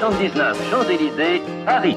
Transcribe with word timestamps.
79 0.00 0.70
Champs-Élysées, 0.70 1.42
Paris. 1.66 1.94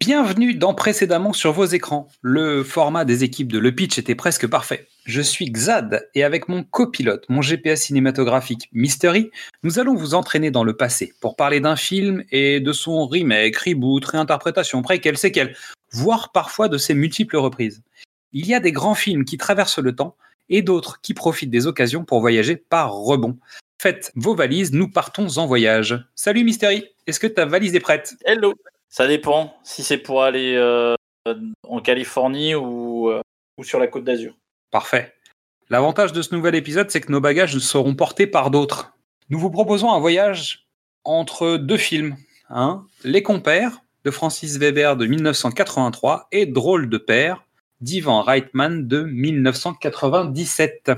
Bienvenue 0.00 0.56
dans 0.56 0.74
Précédemment 0.74 1.32
sur 1.32 1.52
vos 1.52 1.66
écrans. 1.66 2.08
Le 2.22 2.64
format 2.64 3.04
des 3.04 3.22
équipes 3.22 3.52
de 3.52 3.60
Le 3.60 3.72
Pitch 3.72 3.98
était 3.98 4.16
presque 4.16 4.48
parfait. 4.48 4.88
Je 5.06 5.20
suis 5.20 5.48
Xad 5.52 6.08
et 6.16 6.24
avec 6.24 6.48
mon 6.48 6.64
copilote, 6.64 7.24
mon 7.28 7.40
GPS 7.40 7.82
cinématographique 7.82 8.68
Mystery, 8.72 9.30
nous 9.62 9.78
allons 9.78 9.94
vous 9.94 10.14
entraîner 10.14 10.50
dans 10.50 10.64
le 10.64 10.76
passé 10.76 11.12
pour 11.20 11.36
parler 11.36 11.60
d'un 11.60 11.76
film 11.76 12.24
et 12.32 12.58
de 12.58 12.72
son 12.72 13.06
remake, 13.06 13.56
reboot, 13.58 14.04
réinterprétation, 14.04 14.82
préquel, 14.82 15.16
séquel, 15.16 15.54
voire 15.92 16.32
parfois 16.32 16.68
de 16.68 16.78
ses 16.78 16.94
multiples 16.94 17.36
reprises. 17.36 17.80
Il 18.32 18.44
y 18.48 18.54
a 18.54 18.60
des 18.60 18.72
grands 18.72 18.96
films 18.96 19.24
qui 19.24 19.38
traversent 19.38 19.78
le 19.78 19.94
temps 19.94 20.16
et 20.50 20.62
d'autres 20.62 21.00
qui 21.00 21.14
profitent 21.14 21.50
des 21.50 21.66
occasions 21.66 22.04
pour 22.04 22.20
voyager 22.20 22.56
par 22.56 22.92
rebond. 22.92 23.38
Faites 23.80 24.12
vos 24.14 24.34
valises, 24.34 24.72
nous 24.72 24.90
partons 24.90 25.38
en 25.38 25.46
voyage. 25.46 25.98
Salut 26.14 26.44
Mystery, 26.44 26.84
est-ce 27.06 27.18
que 27.18 27.26
ta 27.26 27.46
valise 27.46 27.74
est 27.74 27.80
prête? 27.80 28.14
Hello. 28.26 28.52
Ça 28.90 29.06
dépend 29.06 29.54
si 29.62 29.82
c'est 29.82 29.96
pour 29.98 30.22
aller 30.22 30.54
euh, 30.56 30.94
en 31.66 31.80
Californie 31.80 32.54
ou, 32.54 33.08
euh, 33.08 33.22
ou 33.56 33.64
sur 33.64 33.78
la 33.78 33.86
côte 33.86 34.04
d'Azur. 34.04 34.34
Parfait. 34.70 35.14
L'avantage 35.70 36.12
de 36.12 36.20
ce 36.20 36.34
nouvel 36.34 36.56
épisode, 36.56 36.90
c'est 36.90 37.00
que 37.00 37.12
nos 37.12 37.20
bagages 37.20 37.56
seront 37.58 37.94
portés 37.94 38.26
par 38.26 38.50
d'autres. 38.50 38.92
Nous 39.30 39.38
vous 39.38 39.50
proposons 39.50 39.92
un 39.92 40.00
voyage 40.00 40.66
entre 41.04 41.56
deux 41.56 41.76
films. 41.76 42.16
hein. 42.48 42.84
Les 43.04 43.22
Compères 43.22 43.80
de 44.04 44.10
Francis 44.10 44.58
Weber 44.58 44.96
de 44.96 45.06
1983 45.06 46.26
et 46.32 46.46
Drôle 46.46 46.88
de 46.88 46.98
père 46.98 47.44
d'Ivan 47.80 48.22
Reitman 48.22 48.86
de 48.86 49.02
1997. 49.02 50.92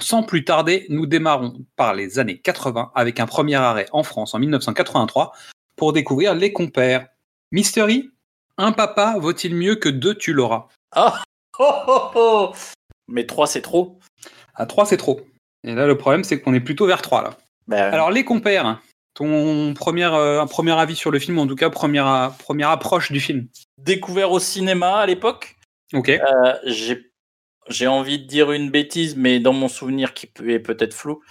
Sans 0.00 0.22
plus 0.22 0.44
tarder, 0.44 0.86
nous 0.88 1.06
démarrons 1.06 1.64
par 1.76 1.94
les 1.94 2.18
années 2.18 2.38
80 2.38 2.92
avec 2.94 3.20
un 3.20 3.26
premier 3.26 3.54
arrêt 3.56 3.86
en 3.92 4.02
France 4.02 4.34
en 4.34 4.38
1983 4.38 5.32
pour 5.76 5.92
découvrir 5.92 6.34
Les 6.34 6.52
Compères. 6.52 7.06
Mystery, 7.52 8.10
un 8.58 8.72
papa 8.72 9.16
vaut-il 9.18 9.54
mieux 9.54 9.76
que 9.76 9.88
deux 9.88 10.14
tu 10.14 10.32
l'auras? 10.32 10.68
Ah 10.92 11.22
oh, 11.58 11.72
oh, 11.86 12.10
oh 12.14 12.52
Mais 13.08 13.26
3 13.26 13.46
c'est 13.46 13.62
trop. 13.62 13.98
À 14.56 14.66
3, 14.66 14.86
c'est 14.86 14.96
trop. 14.96 15.20
Et 15.64 15.74
là, 15.74 15.86
le 15.86 15.96
problème, 15.96 16.24
c'est 16.24 16.40
qu'on 16.40 16.54
est 16.54 16.60
plutôt 16.60 16.86
vers 16.86 17.02
3 17.02 17.22
là. 17.22 17.36
Ben, 17.66 17.92
Alors, 17.92 18.10
les 18.10 18.24
compères, 18.24 18.80
ton 19.14 19.74
premier, 19.74 20.04
euh, 20.04 20.40
un 20.40 20.46
premier 20.46 20.72
avis 20.72 20.96
sur 20.96 21.10
le 21.10 21.18
film, 21.18 21.38
en 21.38 21.46
tout 21.46 21.56
cas, 21.56 21.70
première, 21.70 22.06
euh, 22.06 22.28
première 22.28 22.70
approche 22.70 23.10
du 23.10 23.20
film? 23.20 23.46
découvert 23.78 24.32
au 24.32 24.38
cinéma 24.38 24.98
à 24.98 25.06
l'époque? 25.06 25.56
Ok. 25.92 26.08
Euh, 26.08 27.00
j'ai 27.68 27.86
envie 27.86 28.18
de 28.18 28.26
dire 28.26 28.52
une 28.52 28.70
bêtise, 28.70 29.16
mais 29.16 29.40
dans 29.40 29.52
mon 29.52 29.68
souvenir 29.68 30.14
qui 30.14 30.30
est 30.46 30.58
peut-être 30.58 30.94
flou, 30.94 31.22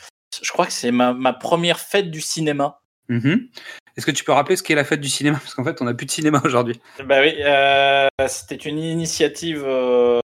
je 0.42 0.52
crois 0.52 0.66
que 0.66 0.73
c'est 0.73 0.92
ma, 0.92 1.14
ma 1.14 1.34
première 1.34 1.80
fête 1.80 2.09
du 2.09 2.22
cinéma. 2.22 2.81
Mhm. 3.09 3.50
Est-ce 3.96 4.06
que 4.06 4.12
tu 4.12 4.24
peux 4.24 4.31
rappeler 4.31 4.56
ce 4.56 4.63
qu'est 4.63 4.75
la 4.75 4.86
fête 4.86 5.02
du 5.02 5.09
cinéma? 5.09 5.38
Parce 5.44 5.53
qu'en 5.53 5.63
fait, 5.63 5.81
on 5.81 5.86
n'a 5.86 5.94
plus 5.94 6.06
de 6.06 6.12
cinéma 6.12 6.42
aujourd'hui. 6.46 6.80
Bah 7.06 7.22
oui, 7.22 7.36
euh, 7.40 8.08
c'était 8.28 8.56
une 8.56 8.80
initiative 8.80 9.63
euh, 9.66 10.19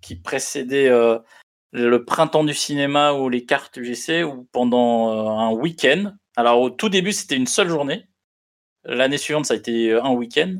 qui 0.00 0.16
précédait 0.16 0.90
le 1.72 2.04
printemps 2.04 2.44
du 2.44 2.54
cinéma 2.54 3.12
ou 3.12 3.28
les 3.28 3.44
cartes 3.44 3.76
UGC, 3.76 4.24
où 4.24 4.48
pendant 4.52 5.38
un 5.38 5.50
week-end, 5.50 6.14
alors 6.36 6.60
au 6.60 6.70
tout 6.70 6.88
début 6.88 7.12
c'était 7.12 7.36
une 7.36 7.46
seule 7.46 7.68
journée, 7.68 8.08
l'année 8.84 9.18
suivante 9.18 9.46
ça 9.46 9.54
a 9.54 9.56
été 9.58 9.92
un 9.92 10.10
week-end, 10.10 10.56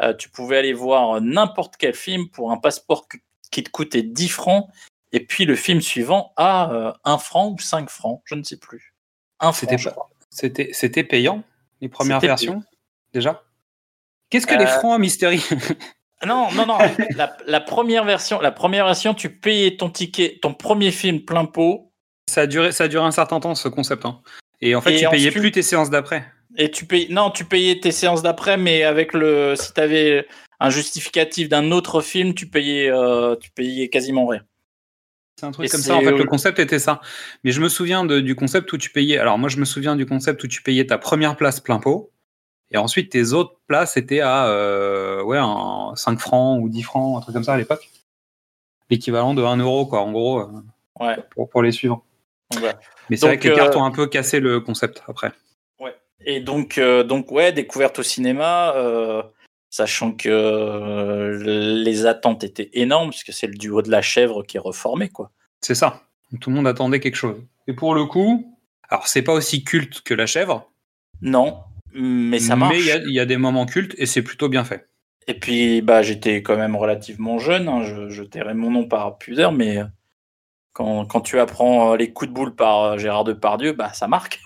euh, 0.00 0.14
tu 0.14 0.28
pouvais 0.28 0.58
aller 0.58 0.72
voir 0.72 1.20
n'importe 1.20 1.76
quel 1.78 1.94
film 1.94 2.28
pour 2.28 2.50
un 2.52 2.56
passeport 2.56 3.06
qui 3.50 3.62
te 3.62 3.70
coûtait 3.70 4.02
10 4.02 4.28
francs, 4.28 4.68
et 5.12 5.20
puis 5.20 5.44
le 5.44 5.54
film 5.56 5.80
suivant 5.80 6.32
à 6.36 6.70
euh, 6.72 6.92
1 7.04 7.18
franc 7.18 7.50
ou 7.50 7.58
5 7.58 7.88
francs, 7.88 8.20
je 8.24 8.34
ne 8.34 8.42
sais 8.42 8.56
plus. 8.58 8.94
1 9.40 9.52
franc, 9.52 10.08
C'était 10.30 11.04
payant, 11.04 11.42
les 11.80 11.88
premières 11.88 12.20
versions, 12.20 12.62
déjà? 13.12 13.42
Qu'est-ce 14.30 14.46
que 14.46 14.54
les 14.54 14.64
Euh, 14.64 14.78
francs, 14.78 14.98
Mystery? 15.00 15.40
Non, 16.24 16.50
non, 16.52 16.64
non. 16.64 16.78
la, 17.16 17.36
la 17.46 17.60
première 17.60 18.04
version, 18.04 18.40
la 18.40 18.50
première 18.52 18.86
version, 18.86 19.12
tu 19.12 19.28
payais 19.28 19.76
ton 19.76 19.90
ticket, 19.90 20.38
ton 20.40 20.54
premier 20.54 20.90
film 20.90 21.20
plein 21.22 21.44
pot, 21.44 21.92
ça, 22.30 22.42
a 22.42 22.46
duré, 22.46 22.72
ça 22.72 22.84
a 22.84 22.88
duré 22.88 23.04
un 23.04 23.10
certain 23.10 23.40
temps, 23.40 23.54
ce 23.54 23.68
concept. 23.68 24.06
hein. 24.06 24.22
Et 24.62 24.74
en 24.74 24.80
fait, 24.80 24.94
Et 24.94 25.00
tu 25.00 25.08
payais 25.10 25.28
ensuite- 25.28 25.34
plus 25.42 25.52
tes 25.52 25.60
séances 25.60 25.90
d'après. 25.90 26.24
Et 26.56 26.70
tu 26.70 26.84
payes. 26.86 27.06
Non, 27.10 27.30
tu 27.30 27.44
payais 27.44 27.80
tes 27.80 27.90
séances 27.92 28.22
d'après, 28.22 28.56
mais 28.56 28.82
avec 28.84 29.12
le, 29.12 29.54
si 29.56 29.72
t'avais 29.72 30.26
un 30.60 30.70
justificatif 30.70 31.48
d'un 31.48 31.70
autre 31.72 32.00
film, 32.00 32.34
tu 32.34 32.46
payais, 32.46 32.90
euh, 32.90 33.36
tu 33.36 33.50
payais 33.50 33.88
quasiment 33.88 34.26
rien. 34.26 34.42
C'est 35.38 35.46
un 35.46 35.50
truc 35.50 35.66
Et 35.66 35.68
comme 35.68 35.80
ça. 35.80 35.96
En 35.96 36.00
fait, 36.00 36.12
le 36.12 36.24
concept 36.24 36.58
était 36.60 36.78
ça. 36.78 37.00
Mais 37.42 37.50
je 37.50 37.60
me 37.60 37.68
souviens 37.68 38.04
de- 38.04 38.20
du 38.20 38.36
concept 38.36 38.72
où 38.72 38.78
tu 38.78 38.90
payais. 38.90 39.18
Alors, 39.18 39.36
moi, 39.36 39.48
je 39.48 39.56
me 39.58 39.64
souviens 39.64 39.96
du 39.96 40.06
concept 40.06 40.44
où 40.44 40.46
tu 40.48 40.62
payais 40.62 40.86
ta 40.86 40.96
première 40.96 41.36
place 41.36 41.58
plein 41.60 41.78
pot. 41.80 42.12
Et 42.70 42.76
ensuite, 42.78 43.10
tes 43.10 43.32
autres 43.32 43.56
places 43.66 43.96
étaient 43.96 44.20
à 44.20 44.46
euh, 44.46 45.22
ouais, 45.22 45.38
un 45.38 45.92
5 45.96 46.18
francs 46.20 46.60
ou 46.62 46.68
10 46.68 46.82
francs, 46.82 47.18
un 47.18 47.20
truc 47.20 47.34
comme 47.34 47.44
ça 47.44 47.54
à 47.54 47.58
l'époque. 47.58 47.88
L'équivalent 48.90 49.34
de 49.34 49.42
1 49.42 49.56
euro, 49.56 49.86
quoi, 49.86 50.00
en 50.00 50.12
gros, 50.12 50.40
euh, 50.40 50.46
Ouais. 51.00 51.16
pour, 51.34 51.48
pour 51.50 51.62
les 51.62 51.72
suivants. 51.72 52.04
Mais 53.10 53.16
c'est 53.16 53.26
vrai 53.26 53.38
que 53.38 53.48
les 53.48 53.54
cartes 53.56 53.74
ont 53.74 53.84
un 53.84 53.90
peu 53.90 54.06
cassé 54.06 54.38
le 54.38 54.60
concept 54.60 55.02
après. 55.08 55.32
Et 56.26 56.40
donc, 56.40 56.78
euh, 56.78 57.02
donc 57.04 57.30
ouais, 57.30 57.52
découverte 57.52 57.98
au 57.98 58.02
cinéma, 58.02 58.74
euh, 58.76 59.22
sachant 59.70 60.12
que 60.12 60.28
euh, 60.28 61.82
les 61.82 62.06
attentes 62.06 62.44
étaient 62.44 62.70
énormes, 62.72 63.10
puisque 63.10 63.32
c'est 63.32 63.46
le 63.46 63.54
duo 63.54 63.82
de 63.82 63.90
la 63.90 64.02
chèvre 64.02 64.42
qui 64.42 64.56
est 64.56 64.60
reformé, 64.60 65.08
quoi. 65.08 65.30
C'est 65.60 65.74
ça. 65.74 66.02
Tout 66.40 66.50
le 66.50 66.56
monde 66.56 66.66
attendait 66.66 67.00
quelque 67.00 67.16
chose. 67.16 67.42
Et 67.66 67.72
pour 67.74 67.94
le 67.94 68.04
coup, 68.06 68.56
alors, 68.88 69.06
c'est 69.08 69.22
pas 69.22 69.32
aussi 69.32 69.64
culte 69.64 70.00
que 70.02 70.14
la 70.14 70.26
chèvre, 70.26 70.70
Non, 71.22 71.58
mais 71.94 72.38
ça 72.38 72.56
marche. 72.56 72.74
mais 72.74 72.80
il 72.80 72.86
y 72.86 72.90
a- 72.92 72.96
il 72.98 73.12
y, 73.12 73.20
a 73.20 73.26
des 73.26 73.36
moments 73.36 73.66
cultes 73.66 73.94
et 73.98 74.06
c'est 74.06 74.22
plutôt 74.22 74.48
bien 74.48 74.64
fait. 74.64 74.88
Et 75.26 75.34
puis, 75.34 75.80
bah, 75.80 76.02
j'étais 76.02 76.42
quand 76.42 76.56
même 76.56 76.76
relativement 76.76 77.38
jeune, 77.38 77.68
hein, 77.68 77.82
je, 77.82 78.10
je 78.10 78.22
tairai 78.22 78.52
mon 78.54 78.70
nom 78.70 78.86
par 78.86 79.16
pudeur, 79.16 79.52
mais 79.52 79.78
quand, 80.74 81.06
quand 81.06 81.20
tu 81.22 81.38
apprends 81.40 81.94
les 81.94 82.12
coups 82.12 82.28
de 82.30 82.34
boule 82.34 82.54
par 82.54 82.98
Gérard 82.98 83.24
Depardieu, 83.24 83.72
bah, 83.72 83.92
ça 83.94 84.06
marque. 84.06 84.40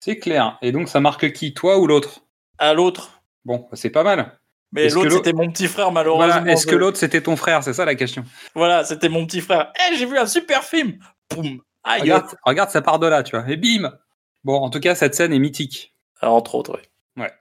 C'est 0.00 0.18
clair. 0.18 0.58
Et 0.62 0.72
donc, 0.72 0.88
ça 0.88 1.00
marque 1.00 1.32
qui, 1.32 1.54
toi 1.54 1.78
ou 1.78 1.86
l'autre? 1.86 2.20
À 2.58 2.74
l'autre. 2.74 3.22
Bon, 3.44 3.66
bah, 3.70 3.76
c'est 3.76 3.90
pas 3.90 4.02
mal. 4.02 4.38
Mais 4.72 4.88
l'autre, 4.88 5.10
c'était 5.12 5.32
mon 5.32 5.50
petit 5.50 5.66
frère, 5.66 5.92
malheureusement. 5.92 6.26
Voilà, 6.26 6.52
est-ce 6.52 6.66
que 6.66 6.76
l'autre 6.76 6.98
c'était 6.98 7.22
ton 7.22 7.36
frère? 7.36 7.64
C'est 7.64 7.72
ça 7.72 7.84
la 7.84 7.94
question. 7.94 8.24
Voilà, 8.54 8.84
c'était 8.84 9.08
mon 9.08 9.24
petit 9.26 9.40
frère. 9.40 9.72
Eh, 9.90 9.96
j'ai 9.96 10.04
vu 10.04 10.18
un 10.18 10.26
super 10.26 10.62
film 10.62 10.98
Boum 11.30 11.62
Aïe 11.84 12.02
Regarde, 12.02 12.26
regarde, 12.44 12.70
ça 12.70 12.82
part 12.82 12.98
de 12.98 13.06
là, 13.06 13.22
tu 13.22 13.36
vois. 13.36 13.48
Et 13.48 13.56
bim 13.56 13.96
Bon, 14.44 14.56
en 14.60 14.68
tout 14.68 14.80
cas, 14.80 14.94
cette 14.94 15.14
scène 15.14 15.32
est 15.32 15.38
mythique. 15.38 15.94
Ah, 16.20 16.30
Entre 16.30 16.54
autres, 16.54 16.72
ouais. 17.16 17.32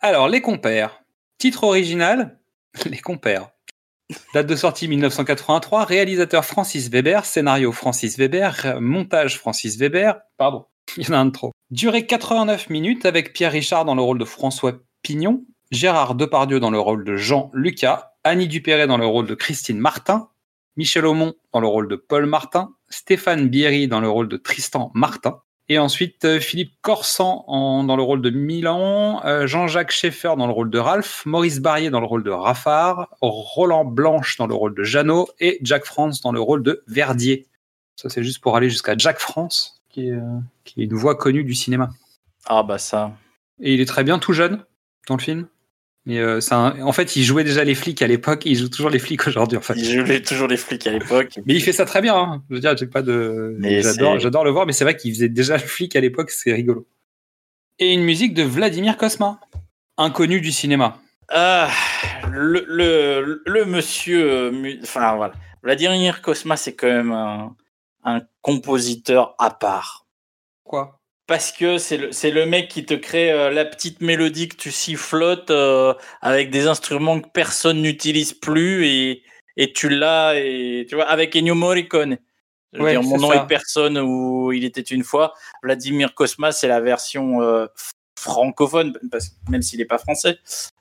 Alors, 0.00 0.28
Les 0.28 0.40
Compères. 0.40 1.02
Titre 1.38 1.64
original 1.64 2.38
Les 2.86 2.98
Compères. 2.98 3.48
Date 4.34 4.46
de 4.46 4.54
sortie 4.54 4.86
1983. 4.86 5.84
Réalisateur 5.84 6.44
Francis 6.44 6.88
Weber. 6.88 7.24
Scénario 7.24 7.72
Francis 7.72 8.16
Weber. 8.16 8.76
Montage 8.80 9.38
Francis 9.38 9.76
Weber. 9.76 10.20
Pardon, 10.36 10.66
il 10.96 11.08
y 11.08 11.10
en 11.10 11.14
a 11.14 11.18
un 11.18 11.26
de 11.26 11.30
trop. 11.32 11.52
Durée 11.72 12.06
89 12.06 12.70
minutes 12.70 13.06
avec 13.06 13.32
Pierre 13.32 13.50
Richard 13.50 13.84
dans 13.84 13.96
le 13.96 14.02
rôle 14.02 14.18
de 14.18 14.24
François 14.24 14.74
Pignon. 15.02 15.44
Gérard 15.72 16.14
Depardieu 16.14 16.60
dans 16.60 16.70
le 16.70 16.78
rôle 16.78 17.02
de 17.02 17.16
Jean 17.16 17.50
Lucas. 17.52 18.12
Annie 18.22 18.46
Dupéret 18.46 18.86
dans 18.86 18.98
le 18.98 19.06
rôle 19.06 19.26
de 19.26 19.34
Christine 19.34 19.78
Martin. 19.78 20.28
Michel 20.76 21.04
Aumont 21.04 21.34
dans 21.52 21.58
le 21.58 21.66
rôle 21.66 21.88
de 21.88 21.96
Paul 21.96 22.26
Martin. 22.26 22.70
Stéphane 22.88 23.48
Bierry 23.48 23.88
dans 23.88 24.00
le 24.00 24.08
rôle 24.08 24.28
de 24.28 24.36
Tristan 24.36 24.92
Martin. 24.94 25.40
Et 25.68 25.80
ensuite, 25.80 26.24
euh, 26.24 26.38
Philippe 26.38 26.74
Corsan 26.82 27.44
dans 27.48 27.96
le 27.96 28.02
rôle 28.04 28.22
de 28.22 28.30
Milan, 28.30 29.20
euh, 29.24 29.48
Jean-Jacques 29.48 29.90
Schaeffer 29.90 30.34
dans 30.38 30.46
le 30.46 30.52
rôle 30.52 30.70
de 30.70 30.78
Ralph, 30.78 31.26
Maurice 31.26 31.58
Barrier 31.58 31.90
dans 31.90 31.98
le 31.98 32.06
rôle 32.06 32.22
de 32.22 32.30
Raffard, 32.30 33.08
Roland 33.20 33.84
Blanche 33.84 34.36
dans 34.36 34.46
le 34.46 34.54
rôle 34.54 34.76
de 34.76 34.84
Jeannot 34.84 35.26
et 35.40 35.58
Jack 35.62 35.84
France 35.84 36.20
dans 36.20 36.30
le 36.30 36.40
rôle 36.40 36.62
de 36.62 36.84
Verdier. 36.86 37.48
Ça, 37.96 38.08
c'est 38.08 38.22
juste 38.22 38.40
pour 38.40 38.54
aller 38.56 38.70
jusqu'à 38.70 38.96
Jack 38.96 39.18
France, 39.18 39.75
qui 39.96 40.08
est, 40.08 40.12
euh, 40.12 40.38
qui 40.64 40.82
est 40.82 40.84
une 40.84 40.94
voix 40.94 41.14
connue 41.14 41.42
du 41.42 41.54
cinéma. 41.54 41.88
Ah, 42.44 42.62
bah 42.62 42.76
ça. 42.76 43.12
Et 43.62 43.72
il 43.72 43.80
est 43.80 43.86
très 43.86 44.04
bien 44.04 44.18
tout 44.18 44.34
jeune 44.34 44.62
dans 45.08 45.16
le 45.16 45.22
film. 45.22 45.46
Mais 46.04 46.18
euh, 46.18 46.38
un- 46.50 46.82
en 46.82 46.92
fait, 46.92 47.16
il 47.16 47.24
jouait 47.24 47.42
déjà 47.44 47.64
les 47.64 47.74
flics 47.74 48.00
à 48.02 48.06
l'époque 48.06 48.42
il 48.44 48.54
joue 48.56 48.68
toujours 48.68 48.90
les 48.90 48.98
flics 48.98 49.26
aujourd'hui. 49.26 49.56
En 49.58 49.62
fait. 49.62 49.74
Il 49.76 49.84
jouait 49.84 50.20
toujours 50.22 50.48
les 50.48 50.58
flics 50.58 50.86
à 50.86 50.92
l'époque. 50.92 51.38
Mais 51.46 51.54
il 51.54 51.60
fait 51.62 51.72
ça 51.72 51.84
très 51.86 52.02
bien. 52.02 52.14
hein. 52.14 52.42
Je 52.50 52.54
veux 52.56 52.60
dire, 52.60 52.76
j'ai 52.76 52.86
pas 52.86 53.00
de. 53.02 53.56
J'adore, 54.18 54.44
le 54.44 54.50
voir, 54.50 54.66
mais 54.66 54.72
c'est 54.72 54.84
vrai 54.84 54.96
qu'il 54.96 55.12
faisait 55.14 55.30
déjà 55.30 55.54
le 55.56 55.62
flic 55.62 55.96
à 55.96 56.00
l'époque, 56.00 56.30
c'est 56.30 56.52
rigolo. 56.52 56.86
Et 57.78 57.92
une 57.92 58.04
musique 58.04 58.34
de 58.34 58.42
Vladimir 58.42 58.96
Kosma, 58.98 59.40
inconnu 59.96 60.40
du 60.42 60.52
cinéma. 60.52 60.98
Ah, 61.28 61.70
le, 62.30 62.64
le, 62.68 63.42
le 63.46 63.64
monsieur. 63.64 64.52
Enfin, 64.82 65.16
voilà. 65.16 65.32
Vladimir 65.62 66.20
Kosma, 66.22 66.56
c'est 66.56 66.74
quand 66.74 66.86
même 66.86 67.12
un, 67.12 67.56
un 68.06 68.22
compositeur 68.40 69.34
à 69.38 69.50
part. 69.50 70.06
Quoi? 70.64 70.98
Parce 71.26 71.50
que 71.52 71.76
c'est 71.78 71.96
le, 71.96 72.12
c'est 72.12 72.30
le 72.30 72.46
mec 72.46 72.68
qui 72.68 72.86
te 72.86 72.94
crée 72.94 73.32
euh, 73.32 73.50
la 73.50 73.64
petite 73.64 74.00
mélodie 74.00 74.48
que 74.48 74.56
tu 74.56 74.70
sifflotes 74.70 75.50
euh, 75.50 75.92
avec 76.22 76.50
des 76.50 76.68
instruments 76.68 77.20
que 77.20 77.28
personne 77.28 77.82
n'utilise 77.82 78.32
plus 78.32 78.86
et, 78.86 79.22
et 79.56 79.72
tu 79.72 79.88
l'as, 79.88 80.34
et 80.36 80.86
tu 80.88 80.94
vois, 80.94 81.06
avec 81.08 81.34
Ennio 81.36 81.54
Morricone. 81.56 82.16
Je 82.72 82.78
veux 82.78 82.84
Ouais, 82.84 82.90
dire, 82.92 83.02
mon 83.02 83.18
nom 83.18 83.30
ça. 83.30 83.42
est 83.42 83.46
personne 83.48 83.98
où 83.98 84.52
il 84.52 84.64
était 84.64 84.80
une 84.82 85.02
fois. 85.02 85.34
Vladimir 85.62 86.14
Kosma, 86.14 86.52
c'est 86.52 86.68
la 86.68 86.80
version 86.80 87.42
euh, 87.42 87.66
francophone, 88.18 88.96
parce, 89.10 89.30
même 89.48 89.62
s'il 89.62 89.78
n'est 89.80 89.84
pas 89.84 89.98
français. 89.98 90.38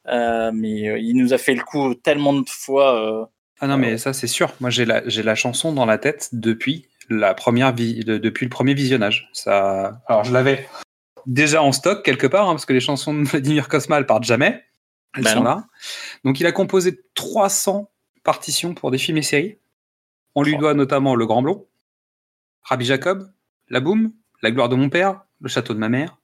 Mais 0.07 1.01
il 1.01 1.13
nous 1.15 1.33
a 1.33 1.37
fait 1.37 1.55
le 1.55 1.63
coup 1.63 1.95
tellement 1.95 2.33
de 2.33 2.47
fois. 2.49 3.31
Ah 3.61 3.67
non, 3.67 3.77
mais 3.77 3.97
ça, 3.97 4.13
c'est 4.13 4.27
sûr. 4.27 4.51
Moi, 4.59 4.69
j'ai 4.69 4.83
la, 4.85 5.07
j'ai 5.07 5.23
la 5.23 5.35
chanson 5.35 5.71
dans 5.73 5.85
la 5.85 5.97
tête 5.97 6.29
depuis, 6.33 6.87
la 7.09 7.33
première 7.33 7.73
de- 7.73 8.17
depuis 8.17 8.45
le 8.45 8.49
premier 8.49 8.73
visionnage. 8.73 9.29
Ça... 9.33 10.01
Alors, 10.07 10.23
je 10.23 10.33
l'avais 10.33 10.67
déjà 11.25 11.61
en 11.61 11.71
stock 11.71 12.03
quelque 12.03 12.27
part, 12.27 12.49
hein, 12.49 12.53
parce 12.53 12.65
que 12.65 12.73
les 12.73 12.79
chansons 12.79 13.13
de 13.13 13.23
Vladimir 13.23 13.67
Kosma, 13.67 13.97
elles 13.97 14.05
partent 14.05 14.23
jamais. 14.23 14.63
Elles 15.15 15.23
Bah 15.23 15.31
sont 15.33 15.39
non. 15.39 15.43
là. 15.45 15.65
Donc, 16.23 16.39
il 16.39 16.45
a 16.45 16.51
composé 16.51 17.01
300 17.13 17.89
partitions 18.23 18.73
pour 18.73 18.91
des 18.91 18.97
films 18.97 19.17
et 19.17 19.21
séries. 19.23 19.57
On 20.35 20.43
lui 20.43 20.55
Oh. 20.55 20.59
doit 20.59 20.73
notamment 20.73 21.15
Le 21.15 21.25
Grand 21.25 21.41
Blond, 21.41 21.65
Rabbi 22.63 22.85
Jacob, 22.85 23.31
La 23.69 23.79
Boum, 23.79 24.11
La 24.41 24.51
gloire 24.51 24.69
de 24.69 24.75
mon 24.75 24.89
père, 24.89 25.21
Le 25.41 25.47
château 25.49 25.73
de 25.73 25.79
ma 25.79 25.89
mère, 25.89 26.17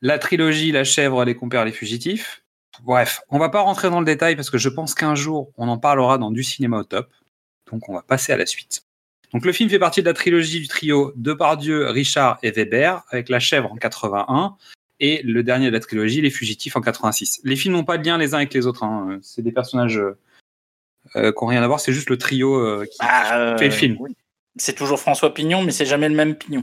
la 0.00 0.18
trilogie 0.18 0.72
La 0.72 0.84
chèvre, 0.84 1.24
Les 1.24 1.34
compères, 1.36 1.64
Les 1.64 1.72
fugitifs. 1.72 2.42
Bref, 2.82 3.20
on 3.28 3.38
va 3.38 3.50
pas 3.50 3.60
rentrer 3.60 3.88
dans 3.90 4.00
le 4.00 4.06
détail 4.06 4.34
parce 4.34 4.50
que 4.50 4.58
je 4.58 4.68
pense 4.68 4.94
qu'un 4.94 5.14
jour, 5.14 5.52
on 5.56 5.68
en 5.68 5.78
parlera 5.78 6.18
dans 6.18 6.32
du 6.32 6.42
cinéma 6.42 6.78
au 6.78 6.84
top. 6.84 7.08
Donc, 7.70 7.88
on 7.88 7.94
va 7.94 8.02
passer 8.02 8.32
à 8.32 8.36
la 8.36 8.46
suite. 8.46 8.84
Donc, 9.34 9.44
le 9.44 9.52
film 9.52 9.68
fait 9.68 9.80
partie 9.80 10.00
de 10.00 10.06
la 10.06 10.14
trilogie 10.14 10.60
du 10.60 10.68
trio 10.68 11.12
Depardieu, 11.16 11.88
Richard 11.88 12.38
et 12.42 12.52
Weber, 12.52 13.02
avec 13.10 13.28
La 13.28 13.40
chèvre 13.40 13.70
en 13.72 13.76
81 13.76 14.56
et 15.00 15.22
le 15.24 15.42
dernier 15.42 15.66
de 15.66 15.72
la 15.72 15.80
trilogie, 15.80 16.20
Les 16.20 16.30
fugitifs 16.30 16.76
en 16.76 16.80
86. 16.80 17.40
Les 17.42 17.56
films 17.56 17.74
n'ont 17.74 17.84
pas 17.84 17.98
de 17.98 18.06
lien 18.06 18.16
les 18.16 18.32
uns 18.32 18.38
avec 18.38 18.54
les 18.54 18.66
autres. 18.66 18.84
hein. 18.84 19.18
C'est 19.22 19.42
des 19.42 19.50
personnages 19.52 19.98
euh, 19.98 20.16
euh, 21.16 21.32
qui 21.32 21.44
n'ont 21.44 21.48
rien 21.48 21.62
à 21.62 21.66
voir. 21.66 21.80
C'est 21.80 21.92
juste 21.92 22.10
le 22.10 22.16
trio 22.16 22.54
euh, 22.54 22.86
qui 22.86 22.96
ah, 23.00 23.56
fait 23.58 23.66
le 23.66 23.70
film. 23.72 23.96
oui. 23.98 24.16
C'est 24.56 24.74
toujours 24.74 25.00
François 25.00 25.34
Pignon, 25.34 25.62
mais 25.62 25.72
c'est 25.72 25.84
jamais 25.84 26.08
le 26.08 26.14
même 26.14 26.36
Pignon. 26.36 26.62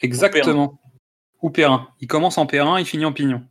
Exactement. 0.00 0.80
Ou 1.42 1.50
Perrin. 1.50 1.88
Il 2.00 2.08
commence 2.08 2.38
en 2.38 2.46
Perrin, 2.46 2.80
il 2.80 2.86
finit 2.86 3.04
en 3.04 3.12
Pignon. 3.12 3.44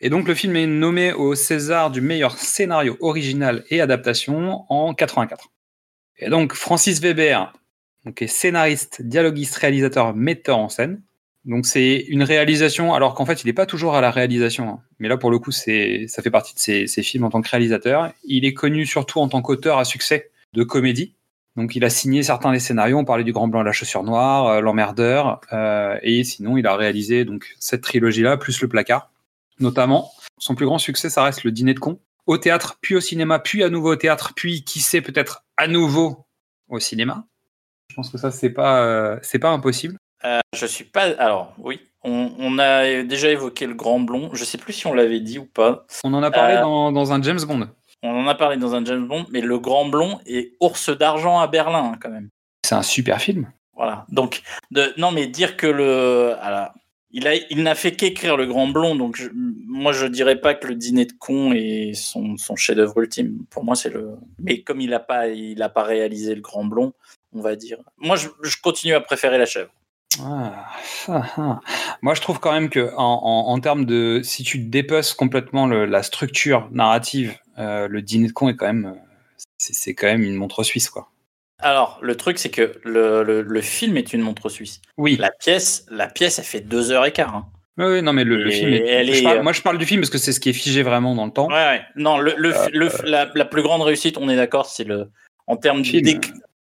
Et 0.00 0.10
donc 0.10 0.28
le 0.28 0.34
film 0.34 0.54
est 0.54 0.66
nommé 0.66 1.12
au 1.12 1.34
César 1.34 1.90
du 1.90 2.00
meilleur 2.00 2.38
scénario 2.38 2.96
original 3.00 3.64
et 3.70 3.80
adaptation 3.80 4.64
en 4.68 4.94
84. 4.94 5.48
Et 6.18 6.30
donc 6.30 6.54
Francis 6.54 7.00
Weber, 7.00 7.52
donc 8.04 8.22
est 8.22 8.26
scénariste, 8.26 9.02
dialoguiste, 9.02 9.56
réalisateur, 9.56 10.14
metteur 10.14 10.58
en 10.58 10.68
scène. 10.68 11.02
Donc 11.44 11.66
c'est 11.66 12.04
une 12.08 12.22
réalisation, 12.22 12.94
alors 12.94 13.14
qu'en 13.14 13.24
fait 13.24 13.42
il 13.42 13.46
n'est 13.46 13.52
pas 13.52 13.66
toujours 13.66 13.94
à 13.94 14.00
la 14.00 14.10
réalisation. 14.10 14.68
hein. 14.68 14.80
Mais 14.98 15.08
là 15.08 15.16
pour 15.16 15.30
le 15.30 15.38
coup 15.38 15.50
ça 15.50 15.64
fait 15.66 16.30
partie 16.30 16.54
de 16.54 16.86
ses, 16.86 17.02
films 17.02 17.24
en 17.24 17.30
tant 17.30 17.40
que 17.40 17.48
réalisateur. 17.48 18.12
Il 18.24 18.44
est 18.44 18.54
connu 18.54 18.86
surtout 18.86 19.20
en 19.20 19.28
tant 19.28 19.40
qu'auteur 19.40 19.78
à 19.78 19.84
succès 19.84 20.30
de 20.52 20.62
comédie. 20.62 21.14
Donc 21.56 21.74
il 21.74 21.84
a 21.84 21.90
signé 21.90 22.22
certains 22.22 22.52
des 22.52 22.60
scénarios, 22.60 22.98
on 22.98 23.04
parlait 23.04 23.24
du 23.24 23.32
Grand 23.32 23.48
Blanc 23.48 23.62
la 23.62 23.72
Chaussure 23.72 24.04
Noire, 24.04 24.46
euh, 24.46 24.60
L'Emmerdeur, 24.60 25.40
euh, 25.52 25.98
et 26.02 26.22
sinon 26.22 26.56
il 26.56 26.66
a 26.66 26.76
réalisé 26.76 27.24
donc 27.24 27.56
cette 27.58 27.80
trilogie-là, 27.80 28.36
plus 28.36 28.60
Le 28.60 28.68
Placard, 28.68 29.10
notamment. 29.58 30.12
Son 30.38 30.54
plus 30.54 30.66
grand 30.66 30.78
succès, 30.78 31.10
ça 31.10 31.24
reste 31.24 31.42
Le 31.42 31.50
Dîner 31.50 31.74
de 31.74 31.80
con, 31.80 31.98
au 32.26 32.38
théâtre, 32.38 32.78
puis 32.80 32.94
au 32.94 33.00
cinéma, 33.00 33.40
puis 33.40 33.64
à 33.64 33.70
nouveau 33.70 33.92
au 33.92 33.96
théâtre, 33.96 34.34
puis 34.36 34.62
qui 34.62 34.78
sait 34.78 35.00
peut-être 35.00 35.44
à 35.56 35.66
nouveau 35.66 36.26
au 36.68 36.78
cinéma. 36.78 37.26
Je 37.90 37.94
pense 37.94 38.10
que 38.10 38.18
ça 38.18 38.30
c'est 38.30 38.50
pas 38.50 38.82
euh, 38.84 39.18
c'est 39.22 39.38
pas 39.38 39.50
impossible. 39.50 39.96
Euh, 40.24 40.40
je 40.54 40.66
suis 40.66 40.84
pas. 40.84 41.04
Alors, 41.18 41.54
oui, 41.58 41.80
on, 42.02 42.32
on 42.38 42.58
a 42.58 43.02
déjà 43.02 43.30
évoqué 43.30 43.66
le 43.66 43.74
Grand 43.74 44.00
Blond. 44.00 44.30
Je 44.32 44.44
sais 44.44 44.58
plus 44.58 44.72
si 44.72 44.86
on 44.86 44.92
l'avait 44.92 45.20
dit 45.20 45.38
ou 45.38 45.44
pas. 45.46 45.86
On 46.04 46.12
en 46.14 46.22
a 46.22 46.30
parlé 46.30 46.54
Euh, 46.56 46.60
dans, 46.62 46.90
dans 46.92 47.12
un 47.12 47.22
James 47.22 47.40
Bond. 47.46 47.68
On 48.02 48.10
en 48.24 48.26
a 48.28 48.34
parlé 48.34 48.56
dans 48.56 48.74
un 48.74 48.84
James 48.84 49.06
Bond, 49.06 49.26
mais 49.30 49.40
le 49.40 49.58
Grand 49.58 49.86
Blond 49.88 50.20
est 50.26 50.54
ours 50.60 50.90
d'argent 50.90 51.38
à 51.40 51.46
Berlin, 51.46 51.92
hein, 51.92 51.98
quand 52.00 52.10
même. 52.10 52.28
C'est 52.64 52.74
un 52.74 52.82
super 52.82 53.20
film. 53.20 53.50
Voilà. 53.76 54.06
Donc, 54.08 54.42
de, 54.72 54.92
non, 54.98 55.10
mais 55.12 55.26
dire 55.28 55.56
que 55.56 55.66
le. 55.66 56.34
alors, 56.40 56.70
il 57.10 57.26
a, 57.26 57.34
il 57.50 57.62
n'a 57.62 57.74
fait 57.74 57.92
qu'écrire 57.92 58.36
le 58.36 58.46
Grand 58.46 58.66
Blond, 58.68 58.94
donc 58.96 59.16
je- 59.16 59.30
moi 59.34 59.92
je 59.92 60.04
dirais 60.06 60.36
pas 60.40 60.52
que 60.54 60.66
le 60.66 60.74
dîner 60.74 61.06
de 61.06 61.12
con 61.18 61.52
est 61.52 61.94
son, 61.94 62.36
son 62.36 62.54
chef-d'œuvre 62.54 62.98
ultime. 63.00 63.44
Pour 63.50 63.64
moi, 63.64 63.76
c'est 63.76 63.88
le. 63.88 64.10
Mais 64.40 64.60
comme 64.62 64.80
il 64.80 64.90
n'a 64.90 64.98
pas, 65.00 65.28
il 65.28 65.62
a 65.62 65.68
pas 65.68 65.84
réalisé 65.84 66.34
le 66.34 66.40
Grand 66.42 66.64
Blond, 66.64 66.92
on 67.34 67.40
va 67.40 67.56
dire. 67.56 67.78
Moi, 67.98 68.16
je, 68.16 68.28
je 68.42 68.56
continue 68.62 68.94
à 68.94 69.00
préférer 69.00 69.38
la 69.38 69.46
chèvre. 69.46 69.70
Ah, 70.22 70.66
ah, 71.08 71.22
ah. 71.36 71.60
Moi, 72.02 72.14
je 72.14 72.20
trouve 72.20 72.40
quand 72.40 72.52
même 72.52 72.70
que 72.70 72.92
en, 72.96 73.20
en, 73.22 73.52
en 73.52 73.60
termes 73.60 73.84
de, 73.84 74.20
si 74.24 74.42
tu 74.42 74.58
dépeces 74.58 75.12
complètement 75.12 75.66
le- 75.66 75.84
la 75.86 76.02
structure 76.02 76.68
narrative, 76.72 77.36
euh, 77.58 77.88
le 77.88 78.02
dîner 78.02 78.28
de 78.28 78.32
con 78.32 78.48
est 78.48 78.56
quand 78.56 78.66
même, 78.66 78.86
euh, 78.86 78.98
c'est 79.58 79.94
quand 79.94 80.06
même 80.06 80.22
une 80.22 80.34
montre 80.34 80.62
suisse, 80.62 80.88
quoi. 80.90 81.10
Alors, 81.60 81.98
le 82.02 82.16
truc, 82.16 82.38
c'est 82.38 82.50
que 82.50 82.80
le, 82.84 83.22
le, 83.24 83.42
le 83.42 83.60
film 83.60 83.96
est 83.96 84.12
une 84.12 84.20
montre 84.22 84.48
suisse. 84.48 84.80
Oui. 84.96 85.16
La 85.18 85.30
pièce, 85.32 85.84
la 85.90 86.06
pièce, 86.06 86.38
elle 86.38 86.44
fait 86.44 86.60
deux 86.60 86.92
heures 86.92 87.04
et 87.04 87.12
quart. 87.12 87.34
hein. 87.34 87.46
Oui, 87.76 88.00
non, 88.02 88.12
mais 88.12 88.24
le, 88.24 88.50
film. 88.50 88.72
Est, 88.72 88.86
elle 88.88 89.12
je 89.12 89.20
est, 89.20 89.22
parle- 89.22 89.38
euh, 89.38 89.42
moi, 89.42 89.52
je 89.52 89.62
parle 89.62 89.78
du 89.78 89.84
film 89.86 90.00
parce 90.00 90.10
que 90.10 90.18
c'est 90.18 90.32
ce 90.32 90.40
qui 90.40 90.48
est 90.50 90.52
figé 90.54 90.82
vraiment 90.82 91.14
dans 91.14 91.26
le 91.26 91.32
temps. 91.32 91.48
Ouais, 91.48 91.54
ouais. 91.54 91.82
Non, 91.96 92.18
le, 92.18 92.34
le, 92.36 92.56
Euh, 92.56 92.68
le- 92.72 92.90
la, 93.10 93.30
la 93.34 93.44
plus 93.44 93.62
grande 93.62 93.82
réussite, 93.82 94.16
on 94.18 94.28
est 94.28 94.36
d'accord, 94.36 94.66
c'est 94.66 94.84
le 94.84 95.10
en 95.46 95.56
termes 95.56 95.84
Film. 95.84 96.20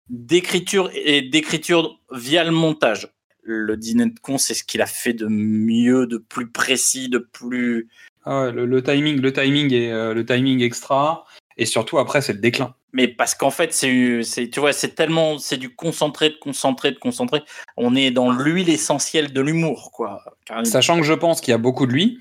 D'éc- 0.10 0.42
d'écriture 0.42 0.90
et 0.94 1.22
d'écriture 1.22 2.00
via 2.12 2.44
le 2.44 2.52
montage. 2.52 3.10
Le 3.44 3.78
dîner 3.78 4.06
de 4.06 4.20
con, 4.20 4.38
c'est 4.38 4.54
ce 4.54 4.64
qu'il 4.64 4.82
a 4.82 4.86
fait 4.86 5.14
de 5.14 5.28
mieux, 5.28 6.06
de 6.06 6.18
plus 6.18 6.48
précis, 6.52 7.10
de 7.10 7.18
plus. 7.18 7.88
Ah 8.26 8.44
ouais, 8.44 8.52
le, 8.52 8.66
le 8.66 8.84
timing, 8.84 9.20
le 9.22 9.34
timing 9.34 9.74
est 9.74 9.92
euh, 9.92 10.14
le 10.14 10.26
timing 10.26 10.62
extra. 10.62 11.26
Et 11.58 11.66
surtout 11.66 11.98
après, 11.98 12.22
c'est 12.22 12.34
le 12.34 12.40
déclin. 12.40 12.76
Mais 12.94 13.08
parce 13.08 13.36
qu'en 13.36 13.52
fait, 13.52 13.74
c'est, 13.74 14.50
tu 14.50 14.60
vois, 14.60 14.74
c'est 14.74 14.96
tellement, 14.96 15.38
c'est 15.38 15.58
du 15.58 15.76
concentré, 15.76 16.30
de 16.30 16.38
concentré, 16.38 16.92
de 16.92 16.98
concentré. 16.98 17.42
On 17.78 17.96
est 17.96 18.12
dans 18.12 18.32
l'huile 18.32 18.70
essentielle 18.70 19.34
de 19.34 19.42
l'humour, 19.42 19.92
quoi. 19.92 20.24
Sachant 20.64 21.00
que 21.00 21.06
je 21.06 21.14
pense 21.14 21.42
qu'il 21.42 21.52
y 21.52 21.56
a 21.56 21.60
beaucoup 21.60 21.86
de 21.86 21.92
lui, 21.92 22.20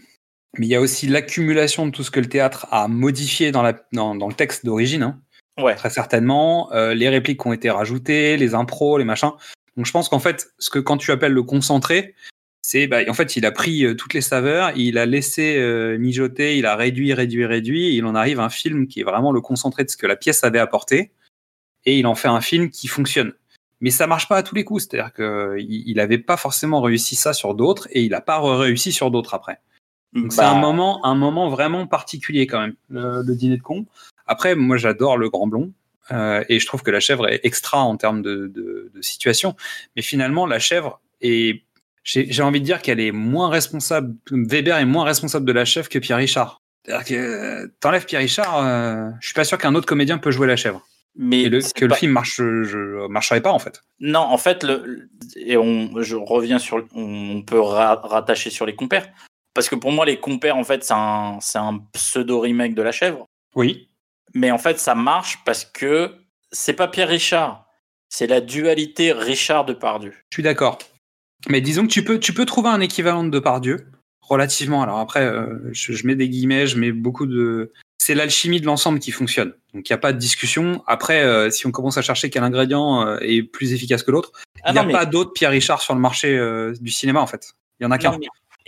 mais 0.58 0.66
il 0.66 0.70
y 0.70 0.74
a 0.74 0.80
aussi 0.80 1.06
l'accumulation 1.06 1.86
de 1.86 1.92
tout 1.92 2.02
ce 2.02 2.10
que 2.10 2.20
le 2.20 2.28
théâtre 2.28 2.66
a 2.70 2.88
modifié 2.88 3.50
dans, 3.50 3.62
la, 3.62 3.74
dans, 3.92 4.14
dans 4.14 4.28
le 4.28 4.34
texte 4.34 4.64
d'origine. 4.64 5.02
hein. 5.02 5.20
Ouais. 5.58 5.74
très 5.74 5.90
certainement, 5.90 6.72
euh, 6.72 6.94
les 6.94 7.08
répliques 7.08 7.40
qui 7.40 7.48
ont 7.48 7.52
été 7.52 7.70
rajoutées, 7.70 8.36
les 8.36 8.54
impros, 8.54 8.98
les 8.98 9.04
machins. 9.04 9.32
Donc 9.76 9.86
je 9.86 9.92
pense 9.92 10.08
qu'en 10.08 10.18
fait, 10.18 10.52
ce 10.58 10.70
que 10.70 10.78
quand 10.78 10.96
tu 10.96 11.10
appelles 11.12 11.32
le 11.32 11.42
concentré, 11.42 12.14
c'est 12.62 12.86
bah, 12.86 12.98
en 13.08 13.14
fait 13.14 13.36
il 13.36 13.46
a 13.46 13.52
pris 13.52 13.84
euh, 13.84 13.94
toutes 13.94 14.14
les 14.14 14.20
saveurs, 14.20 14.72
il 14.76 14.98
a 14.98 15.06
laissé 15.06 15.56
euh, 15.56 15.96
mijoter, 15.98 16.58
il 16.58 16.66
a 16.66 16.76
réduit, 16.76 17.12
réduit, 17.14 17.46
réduit, 17.46 17.86
et 17.86 17.92
il 17.92 18.04
en 18.04 18.14
arrive 18.14 18.40
à 18.40 18.44
un 18.44 18.50
film 18.50 18.86
qui 18.86 19.00
est 19.00 19.04
vraiment 19.04 19.32
le 19.32 19.40
concentré 19.40 19.84
de 19.84 19.90
ce 19.90 19.96
que 19.96 20.06
la 20.06 20.16
pièce 20.16 20.44
avait 20.44 20.58
apporté, 20.58 21.12
et 21.84 21.98
il 21.98 22.06
en 22.06 22.14
fait 22.14 22.28
un 22.28 22.40
film 22.40 22.70
qui 22.70 22.88
fonctionne. 22.88 23.32
Mais 23.80 23.90
ça 23.90 24.08
marche 24.08 24.28
pas 24.28 24.36
à 24.36 24.42
tous 24.42 24.56
les 24.56 24.64
coups, 24.64 24.88
c'est-à-dire 24.88 25.12
qu'il 25.14 25.88
il 25.88 26.00
avait 26.00 26.18
pas 26.18 26.36
forcément 26.36 26.80
réussi 26.80 27.14
ça 27.14 27.32
sur 27.32 27.54
d'autres, 27.54 27.86
et 27.92 28.02
il 28.02 28.14
a 28.14 28.20
pas 28.20 28.40
réussi 28.40 28.90
sur 28.90 29.10
d'autres 29.12 29.34
après. 29.34 29.60
Donc 30.12 30.32
c'est 30.32 30.38
Bah, 30.40 30.50
un 30.50 30.60
moment, 30.60 31.04
un 31.06 31.14
moment 31.14 31.48
vraiment 31.48 31.86
particulier 31.86 32.46
quand 32.46 32.60
même, 32.60 32.74
le, 32.88 33.22
le 33.22 33.34
dîner 33.36 33.56
de 33.56 33.62
con. 33.62 33.86
Après, 34.28 34.54
moi 34.54 34.76
j'adore 34.76 35.16
le 35.16 35.28
grand 35.30 35.47
blond. 35.49 35.73
euh, 36.12 36.44
et 36.49 36.58
je 36.61 36.66
trouve 36.66 36.82
que 36.82 36.90
la 36.90 37.00
chèvre 37.00 37.28
est 37.28 37.40
extra 37.42 37.80
en 37.80 37.97
termes 37.97 38.23
de, 38.23 38.47
de, 38.47 38.90
de 38.94 39.02
situation. 39.02 39.56
Mais 39.97 40.02
finalement, 40.02 40.47
la 40.47 40.58
chèvre 40.58 41.00
est. 41.20 41.62
J'ai 42.04 42.42
envie 42.42 42.61
de 42.61 42.64
dire 42.64 42.80
qu'elle 42.80 43.00
est 43.00 43.12
moins 43.12 43.50
responsable. 43.50 44.14
Weber 44.30 44.78
est 44.78 44.87
moins 44.87 45.04
responsable 45.04 45.44
de 45.44 45.52
la 45.52 45.66
chèvre 45.66 45.90
que 45.90 45.99
Pierre 45.99 46.16
Richard. 46.18 46.62
C'est-à-dire 46.87 47.06
que 47.06 47.14
euh, 47.14 47.66
t'enlèves 47.80 48.06
Pierre 48.06 48.23
Richard, 48.23 48.64
euh, 48.64 49.11
je 49.20 49.26
suis 49.26 49.35
pas 49.35 49.44
sûr 49.44 49.58
qu'un 49.58 49.75
autre 49.75 49.85
comédien 49.87 50.16
peut 50.16 50.30
jouer 50.30 50.47
la 50.47 50.56
chèvre. 50.56 50.80
mais 51.16 51.42
Et 51.42 51.49
le, 51.50 51.61
que 51.75 51.85
le 51.85 51.94
film 51.94 52.12
marche, 52.12 52.37
je, 52.37 53.06
marcherait 53.08 53.42
pas 53.42 53.52
en 53.52 53.58
fait. 53.58 53.82
Non, 54.00 54.20
en 54.20 54.38
fait, 54.38 54.62
le, 54.64 55.11
et 55.37 55.58
on, 55.58 56.00
je 56.00 56.16
reviens 56.16 56.58
sur, 56.58 56.87
on 56.94 57.42
peut 57.42 57.61
ra- 57.61 58.00
rattacher 58.02 58.49
sur 58.49 58.64
les 58.64 58.75
compères, 58.75 59.06
parce 59.52 59.68
que 59.68 59.75
pour 59.75 59.92
moi, 59.92 60.06
les 60.06 60.18
compères, 60.18 60.56
en 60.56 60.64
fait, 60.64 60.82
c'est 60.85 60.94
un, 60.94 61.37
c'est 61.42 61.58
un 61.58 61.80
pseudo 61.92 62.40
remake 62.40 62.75
de 62.75 62.80
La 62.80 62.92
Chèvre, 62.92 63.26
Oui. 63.54 63.88
Mais 64.35 64.50
en 64.50 64.58
fait, 64.58 64.78
ça 64.78 64.94
marche 64.94 65.38
parce 65.44 65.64
que 65.64 66.12
c'est 66.52 66.73
pas 66.75 66.88
Pierre 66.88 67.08
Richard, 67.08 67.66
c'est 68.08 68.26
la 68.26 68.40
dualité 68.40 69.12
Richard 69.12 69.64
de 69.64 69.73
Pardieu. 69.75 70.12
Je 70.30 70.37
suis 70.37 70.42
d'accord. 70.42 70.78
Mais 71.49 71.61
disons 71.61 71.82
que 71.87 71.92
tu 71.92 72.02
peux, 72.04 72.18
tu 72.18 72.32
peux 72.32 72.47
trouver 72.47 72.68
un 72.70 72.80
équivalent 72.80 73.23
de 73.25 73.30
Depardieu, 73.30 73.87
relativement. 74.20 74.82
Alors 74.82 74.99
après, 74.99 75.23
euh, 75.25 75.58
je, 75.73 75.92
je 75.92 76.06
mets 76.06 76.16
des 76.16 76.28
guillemets, 76.28 76.66
je 76.66 76.78
mets 76.78 76.92
beaucoup 76.92 77.26
de. 77.26 77.73
C'est 78.00 78.14
l'alchimie 78.14 78.61
de 78.61 78.66
l'ensemble 78.66 78.99
qui 79.00 79.11
fonctionne. 79.11 79.52
Donc 79.75 79.88
il 79.88 79.92
n'y 79.92 79.94
a 79.94 79.99
pas 79.99 80.12
de 80.12 80.18
discussion. 80.18 80.82
Après, 80.87 81.23
euh, 81.23 81.50
si 81.50 81.66
on 81.66 81.70
commence 81.70 81.99
à 81.99 82.02
chercher 82.02 82.30
quel 82.30 82.42
ingrédient 82.42 83.06
euh, 83.06 83.18
est 83.20 83.42
plus 83.42 83.73
efficace 83.75 84.02
que 84.02 84.11
l'autre, 84.11 84.32
Ah 84.62 84.70
il 84.70 84.73
n'y 84.73 84.78
a 84.78 84.85
mais- 84.85 84.92
pas 84.92 85.04
d'autre 85.04 85.32
Pierre 85.32 85.50
Richard 85.50 85.82
sur 85.82 85.94
le 85.94 86.00
marché 86.00 86.38
du 86.80 86.90
cinéma 86.90 87.20
en 87.20 87.26
fait. 87.26 87.52
Il 87.80 87.85
y 87.85 87.87
en 87.87 87.90
a 87.90 87.99
qu'un. 87.99 88.18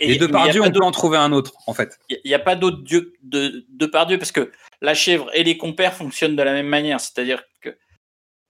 Et, 0.01 0.15
a 0.15 0.17
Depardieu, 0.17 0.61
on 0.63 0.71
peut 0.71 0.83
en 0.83 0.91
trouver 0.91 1.17
un 1.17 1.31
autre 1.31 1.53
en 1.67 1.73
fait. 1.73 1.99
Il 2.09 2.19
n'y 2.25 2.33
a 2.33 2.39
pas 2.39 2.55
d'autre 2.55 2.81
dieu 2.81 3.13
de, 3.21 3.65
de 3.69 3.85
par 3.85 4.07
Dieu 4.07 4.17
parce 4.17 4.31
que 4.31 4.51
la 4.81 4.95
chèvre 4.95 5.29
et 5.33 5.43
les 5.43 5.57
compères 5.57 5.93
fonctionnent 5.93 6.35
de 6.35 6.41
la 6.41 6.53
même 6.53 6.67
manière. 6.67 6.99
C'est-à-dire 6.99 7.43
que 7.61 7.77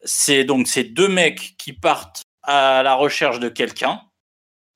c'est 0.03 0.46
donc 0.46 0.67
ces 0.67 0.86
deux 0.86 1.10
mecs 1.10 1.55
qui 1.58 1.74
partent 1.74 2.24
à 2.43 2.81
la 2.84 2.96
recherche 2.96 3.39
de 3.39 3.50
quelqu'un. 3.50 4.01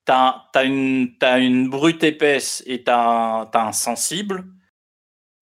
T'as 0.04 0.44
as 0.54 0.62
une, 0.64 1.68
brute 1.68 2.04
épaisse 2.04 2.62
et 2.66 2.84
t'as 2.84 3.48
un, 3.52 3.72
sensible. 3.72 4.44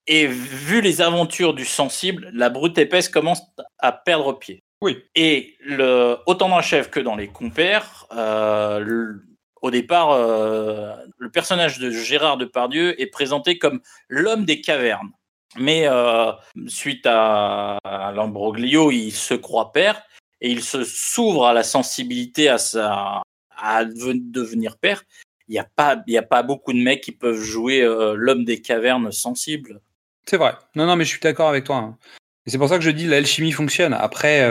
Et 0.07 0.27
vu 0.27 0.81
les 0.81 1.01
aventures 1.01 1.55
du 1.55 1.65
sensible, 1.65 2.31
la 2.33 2.49
brute 2.49 2.79
épaisse 2.79 3.09
commence 3.09 3.43
à 3.79 3.93
perdre 3.93 4.39
pied. 4.39 4.63
Oui. 4.81 5.03
Et 5.15 5.57
le, 5.61 6.19
autant 6.27 6.49
dans 6.49 6.57
la 6.57 6.63
chèvre 6.63 6.91
que 6.91 7.01
dans 7.01 7.17
les 7.17 7.29
compères, 7.29 8.07
euh, 8.13 8.79
le- 8.79 9.23
au 9.65 9.71
départ, 9.71 10.11
euh, 10.11 10.95
le 11.19 11.31
personnage 11.31 11.79
de 11.79 11.91
Gérard 11.91 12.37
Depardieu 12.37 13.01
est 13.01 13.07
présenté 13.07 13.57
comme 13.59 13.81
l'homme 14.09 14.45
des 14.45 14.61
cavernes. 14.61 15.11
Mais 15.57 15.87
euh, 15.87 16.33
suite 16.67 17.07
à, 17.07 17.79
à 17.85 18.13
l'imbroglio, 18.13 18.91
il 18.91 19.13
se 19.13 19.35
croit 19.35 19.73
père 19.73 20.03
et 20.43 20.51
il 20.51 20.63
se 20.63 20.85
s'ouvre 20.85 21.47
à 21.47 21.53
la 21.55 21.63
sensibilité 21.63 22.49
à, 22.49 22.59
sa, 22.59 23.23
à 23.57 23.85
deven- 23.85 24.31
devenir 24.31 24.77
père. 24.77 25.03
Il 25.49 25.53
n'y 25.53 25.59
a, 25.59 25.67
pas- 25.77 25.97
a 26.07 26.23
pas 26.23 26.43
beaucoup 26.43 26.73
de 26.75 26.79
mecs 26.83 27.01
qui 27.03 27.13
peuvent 27.13 27.41
jouer 27.41 27.81
euh, 27.81 28.15
l'homme 28.17 28.45
des 28.45 28.61
cavernes 28.61 29.13
sensible. 29.13 29.81
C'est 30.27 30.37
vrai. 30.37 30.55
Non, 30.75 30.87
non, 30.87 30.97
mais 30.97 31.05
je 31.05 31.11
suis 31.11 31.21
d'accord 31.21 31.49
avec 31.49 31.65
toi. 31.65 31.77
hein. 31.77 31.99
C'est 32.47 32.59
pour 32.59 32.69
ça 32.69 32.77
que 32.77 32.85
je 32.85 32.91
dis 32.91 33.07
l'alchimie 33.07 33.53
fonctionne. 33.53 33.95
Après, 33.95 34.43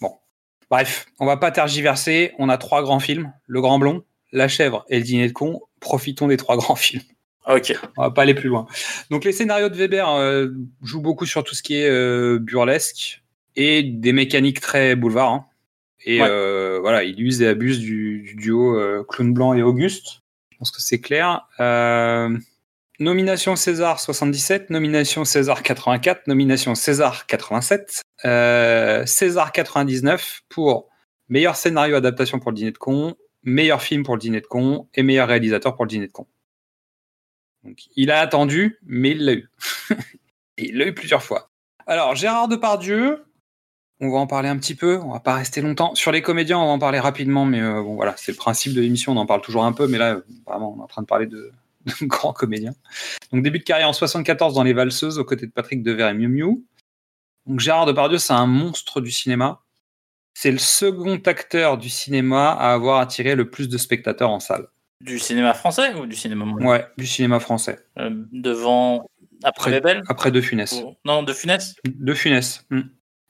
bon. 0.00 0.16
Bref, 0.70 1.04
on 1.20 1.26
va 1.26 1.36
pas 1.36 1.50
tergiverser. 1.50 2.32
On 2.38 2.48
a 2.48 2.56
trois 2.56 2.82
grands 2.82 3.00
films 3.00 3.30
Le 3.46 3.60
Grand 3.60 3.78
Blond, 3.78 4.02
La 4.32 4.48
Chèvre 4.48 4.84
et 4.88 4.98
Le 4.98 5.04
Dîner 5.04 5.28
de 5.28 5.32
Con. 5.32 5.60
Profitons 5.80 6.28
des 6.28 6.36
trois 6.36 6.56
grands 6.58 6.76
films. 6.76 7.02
Ok. 7.48 7.74
On 7.96 8.02
va 8.02 8.10
pas 8.10 8.22
aller 8.22 8.34
plus 8.34 8.48
loin. 8.48 8.66
Donc 9.10 9.24
les 9.24 9.32
scénarios 9.32 9.68
de 9.68 9.76
Weber 9.76 10.08
euh, 10.10 10.48
jouent 10.82 11.00
beaucoup 11.02 11.26
sur 11.26 11.42
tout 11.44 11.54
ce 11.54 11.62
qui 11.62 11.74
est 11.76 11.88
euh, 11.90 12.38
burlesque 12.40 13.22
et 13.56 13.82
des 13.82 14.12
mécaniques 14.12 14.60
très 14.60 14.94
boulevard. 14.96 15.32
hein. 15.32 15.46
Et 16.04 16.20
Ouais. 16.20 16.28
euh, 16.30 16.78
voilà, 16.80 17.02
il 17.04 17.20
use 17.20 17.42
et 17.42 17.48
abuse 17.48 17.78
du, 17.80 18.22
du 18.22 18.34
duo 18.36 18.76
Clown 19.08 19.32
Blanc 19.32 19.54
et 19.54 19.62
Auguste. 19.62 20.20
Je 20.52 20.56
pense 20.58 20.70
que 20.70 20.80
c'est 20.82 21.00
clair. 21.00 21.46
Nomination 22.98 23.56
César 23.56 23.98
77, 23.98 24.70
nomination 24.70 25.24
César 25.24 25.62
84, 25.62 26.26
nomination 26.28 26.74
César 26.74 27.26
87, 27.26 28.02
euh, 28.24 29.04
César 29.06 29.50
99 29.50 30.42
pour 30.48 30.88
meilleur 31.28 31.56
scénario 31.56 31.96
adaptation 31.96 32.38
pour 32.38 32.50
le 32.52 32.56
dîner 32.56 32.70
de 32.70 32.78
con, 32.78 33.16
meilleur 33.44 33.82
film 33.82 34.02
pour 34.02 34.16
le 34.16 34.20
dîner 34.20 34.40
de 34.40 34.46
con 34.46 34.88
et 34.94 35.02
meilleur 35.02 35.28
réalisateur 35.28 35.74
pour 35.74 35.84
le 35.84 35.88
dîner 35.88 36.06
de 36.06 36.12
con. 36.12 36.26
Donc, 37.64 37.78
il 37.96 38.10
a 38.10 38.20
attendu, 38.20 38.78
mais 38.82 39.10
il 39.10 39.24
l'a 39.24 39.32
eu. 39.34 39.50
Il 40.58 40.76
l'a 40.76 40.86
eu 40.86 40.94
plusieurs 40.94 41.22
fois. 41.22 41.50
Alors, 41.86 42.14
Gérard 42.14 42.46
Depardieu, 42.46 43.24
on 44.00 44.10
va 44.10 44.18
en 44.18 44.26
parler 44.26 44.50
un 44.50 44.58
petit 44.58 44.74
peu, 44.74 44.98
on 44.98 45.12
va 45.12 45.20
pas 45.20 45.34
rester 45.34 45.62
longtemps. 45.62 45.94
Sur 45.94 46.12
les 46.12 46.22
comédiens, 46.22 46.58
on 46.58 46.66
va 46.66 46.72
en 46.72 46.78
parler 46.78 47.00
rapidement, 47.00 47.46
mais 47.46 47.60
euh, 47.60 47.82
bon, 47.82 47.94
voilà, 47.94 48.14
c'est 48.18 48.32
le 48.32 48.36
principe 48.36 48.74
de 48.74 48.80
l'émission, 48.80 49.12
on 49.12 49.16
en 49.16 49.26
parle 49.26 49.40
toujours 49.40 49.64
un 49.64 49.72
peu, 49.72 49.86
mais 49.86 49.98
là, 49.98 50.20
vraiment, 50.46 50.74
on 50.74 50.80
est 50.80 50.82
en 50.82 50.88
train 50.88 51.02
de 51.02 51.06
parler 51.06 51.26
de, 51.26 51.52
de 52.00 52.06
grands 52.06 52.34
comédiens. 52.34 52.74
Donc, 53.32 53.42
début 53.42 53.60
de 53.60 53.64
carrière 53.64 53.88
en 53.88 53.92
74 53.94 54.54
dans 54.54 54.62
Les 54.62 54.74
Valseuses, 54.74 55.18
aux 55.18 55.24
côtés 55.24 55.46
de 55.46 55.52
Patrick 55.52 55.82
Devers 55.82 56.10
et 56.10 56.14
Miu 56.14 56.28
Miu. 56.28 56.64
Donc, 57.46 57.60
Gérard 57.60 57.86
Depardieu, 57.86 58.18
c'est 58.18 58.34
un 58.34 58.46
monstre 58.46 59.00
du 59.00 59.10
cinéma. 59.10 59.61
C'est 60.34 60.50
le 60.50 60.58
second 60.58 61.20
acteur 61.26 61.78
du 61.78 61.88
cinéma 61.88 62.50
à 62.52 62.72
avoir 62.72 62.98
attiré 63.00 63.34
le 63.34 63.48
plus 63.50 63.68
de 63.68 63.78
spectateurs 63.78 64.30
en 64.30 64.40
salle. 64.40 64.66
Du 65.00 65.18
cinéma 65.18 65.52
français 65.54 65.94
ou 65.94 66.06
du 66.06 66.14
cinéma 66.16 66.44
mondial? 66.44 66.68
Ouais, 66.68 66.86
du 66.96 67.06
cinéma 67.06 67.40
français. 67.40 67.78
Euh, 67.98 68.10
Devant. 68.32 69.06
Après 69.44 69.70
Après- 69.74 69.80
Bébel 69.80 70.02
Après 70.08 70.30
De 70.30 70.40
Funès. 70.40 70.72
Ou- 70.84 70.94
Non, 71.04 71.22
de 71.22 71.32
Funès? 71.32 71.74
De 71.84 72.14
Funès. 72.14 72.64
hmm. 72.70 72.82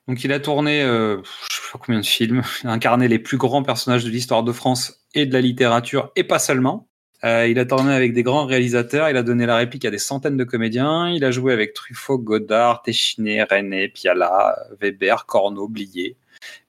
Donc 0.08 0.24
il 0.24 0.32
a 0.32 0.40
tourné, 0.40 0.82
euh, 0.82 1.22
je 1.50 1.56
sais 1.56 1.62
pas 1.72 1.78
combien 1.84 2.00
de 2.00 2.06
films, 2.06 2.42
il 2.64 2.68
a 2.68 2.72
incarné 2.72 3.08
les 3.08 3.18
plus 3.18 3.36
grands 3.38 3.62
personnages 3.62 4.04
de 4.04 4.10
l'histoire 4.10 4.42
de 4.42 4.52
France 4.52 5.06
et 5.14 5.26
de 5.26 5.32
la 5.32 5.40
littérature, 5.40 6.10
et 6.16 6.24
pas 6.24 6.38
seulement. 6.38 6.88
Euh, 7.24 7.46
il 7.46 7.58
a 7.60 7.64
tourné 7.64 7.94
avec 7.94 8.12
des 8.12 8.24
grands 8.24 8.44
réalisateurs, 8.46 9.08
il 9.08 9.16
a 9.16 9.22
donné 9.22 9.46
la 9.46 9.56
réplique 9.56 9.84
à 9.84 9.90
des 9.92 9.98
centaines 9.98 10.36
de 10.36 10.42
comédiens, 10.44 11.08
il 11.08 11.24
a 11.24 11.30
joué 11.30 11.52
avec 11.52 11.72
Truffaut, 11.72 12.18
Godard, 12.18 12.82
Téchiné, 12.82 13.44
René, 13.44 13.88
Piala, 13.88 14.56
Weber, 14.80 15.24
Corneau, 15.26 15.68
Blier, 15.68 16.16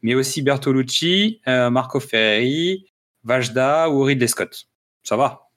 mais 0.03 0.13
aussi 0.13 0.41
Bertolucci, 0.41 1.41
euh, 1.47 1.69
Marco 1.69 1.99
Ferreri, 1.99 2.85
Vajda 3.23 3.89
ou 3.89 4.03
Ridley 4.03 4.27
Scott. 4.27 4.67
Ça 5.01 5.15
va. 5.15 5.49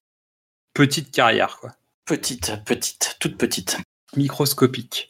Petite 0.72 1.10
carrière, 1.10 1.58
quoi 1.60 1.72
Petite, 2.06 2.52
petite, 2.64 3.16
toute 3.20 3.36
petite. 3.36 3.78
microscopique. 4.16 5.08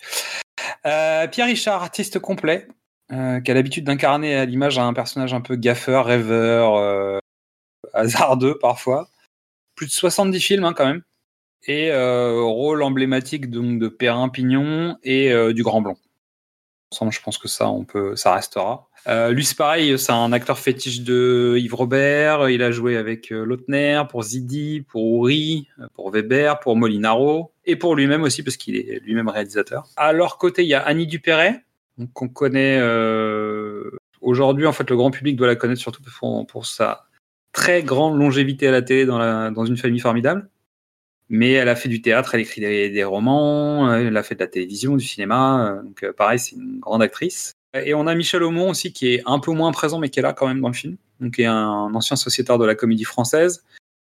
Euh, 0.86 1.28
Pierre 1.28 1.46
Richard, 1.46 1.82
artiste 1.82 2.18
complet, 2.18 2.66
euh, 3.12 3.40
qui 3.40 3.50
a 3.50 3.54
l'habitude 3.54 3.84
d'incarner 3.84 4.34
à 4.34 4.46
l'image 4.46 4.78
un 4.78 4.94
personnage 4.94 5.34
un 5.34 5.42
peu 5.42 5.54
gaffeur, 5.56 6.06
rêveur, 6.06 7.20
hasardeux 7.92 8.58
parfois. 8.58 9.08
Plus 9.74 9.86
de 9.86 9.92
70 9.92 10.40
films 10.40 10.64
hein, 10.64 10.72
quand 10.72 10.86
même. 10.86 11.02
Et 11.68 11.92
rôle 11.92 12.82
emblématique 12.82 13.50
donc, 13.50 13.78
de 13.78 13.88
Perrin 13.88 14.30
Pignon 14.30 14.96
et 15.02 15.32
du 15.52 15.62
Grand 15.62 15.82
Blond. 15.82 15.98
Je 16.92 17.20
pense 17.20 17.38
que 17.38 17.48
ça, 17.48 17.70
ça 18.14 18.34
restera. 18.34 18.88
Euh, 19.08 19.30
lui, 19.32 19.44
c'est 19.44 19.56
pareil, 19.56 19.98
c'est 19.98 20.12
un 20.12 20.32
acteur 20.32 20.58
fétiche 20.58 21.02
de 21.02 21.56
Yves 21.58 21.74
Robert. 21.74 22.48
Il 22.50 22.62
a 22.62 22.72
joué 22.72 22.96
avec 22.96 23.30
euh, 23.30 23.44
Lautner, 23.44 24.02
pour 24.08 24.22
Zidi, 24.22 24.84
pour 24.88 25.28
Uri, 25.28 25.68
euh, 25.78 25.86
pour 25.94 26.10
Weber, 26.10 26.58
pour 26.58 26.76
Molinaro 26.76 27.52
et 27.64 27.76
pour 27.76 27.94
lui-même 27.94 28.22
aussi, 28.22 28.42
parce 28.42 28.56
qu'il 28.56 28.76
est 28.76 29.00
lui-même 29.04 29.28
réalisateur. 29.28 29.86
À 29.96 30.12
leur 30.12 30.38
côté, 30.38 30.62
il 30.62 30.68
y 30.68 30.74
a 30.74 30.80
Annie 30.80 31.06
Dupéret, 31.06 31.64
qu'on 32.14 32.28
connaît 32.28 32.78
euh, 32.80 33.90
aujourd'hui. 34.20 34.66
En 34.66 34.72
fait, 34.72 34.90
le 34.90 34.96
grand 34.96 35.12
public 35.12 35.36
doit 35.36 35.46
la 35.46 35.56
connaître 35.56 35.80
surtout 35.80 36.02
pour, 36.48 36.66
sa 36.66 37.04
très 37.52 37.82
grande 37.82 38.18
longévité 38.18 38.66
à 38.68 38.72
la 38.72 38.82
télé 38.82 39.06
dans 39.06 39.64
une 39.64 39.76
famille 39.76 40.00
formidable. 40.00 40.48
Mais 41.28 41.52
elle 41.52 41.68
a 41.68 41.74
fait 41.76 41.88
du 41.88 42.00
théâtre, 42.02 42.34
elle 42.34 42.40
écrit 42.40 42.60
des, 42.60 42.88
des 42.88 43.02
romans, 43.04 43.90
euh, 43.90 44.06
elle 44.06 44.16
a 44.16 44.22
fait 44.22 44.36
de 44.36 44.40
la 44.40 44.46
télévision, 44.46 44.96
du 44.96 45.04
cinéma. 45.04 45.70
euh, 45.78 45.82
Donc, 45.82 46.02
euh, 46.04 46.12
pareil, 46.12 46.38
c'est 46.38 46.54
une 46.54 46.78
grande 46.78 47.02
actrice. 47.02 47.52
Et 47.74 47.94
on 47.94 48.06
a 48.06 48.14
Michel 48.14 48.42
Aumont 48.42 48.70
aussi, 48.70 48.92
qui 48.92 49.14
est 49.14 49.22
un 49.26 49.38
peu 49.40 49.52
moins 49.52 49.72
présent, 49.72 49.98
mais 49.98 50.08
qui 50.08 50.20
est 50.20 50.22
là 50.22 50.32
quand 50.32 50.46
même 50.46 50.60
dans 50.60 50.68
le 50.68 50.74
film. 50.74 50.96
Donc, 51.20 51.34
qui 51.34 51.42
est 51.42 51.46
un 51.46 51.92
ancien 51.94 52.16
sociétaire 52.16 52.58
de 52.58 52.64
la 52.64 52.74
comédie 52.74 53.04
française, 53.04 53.64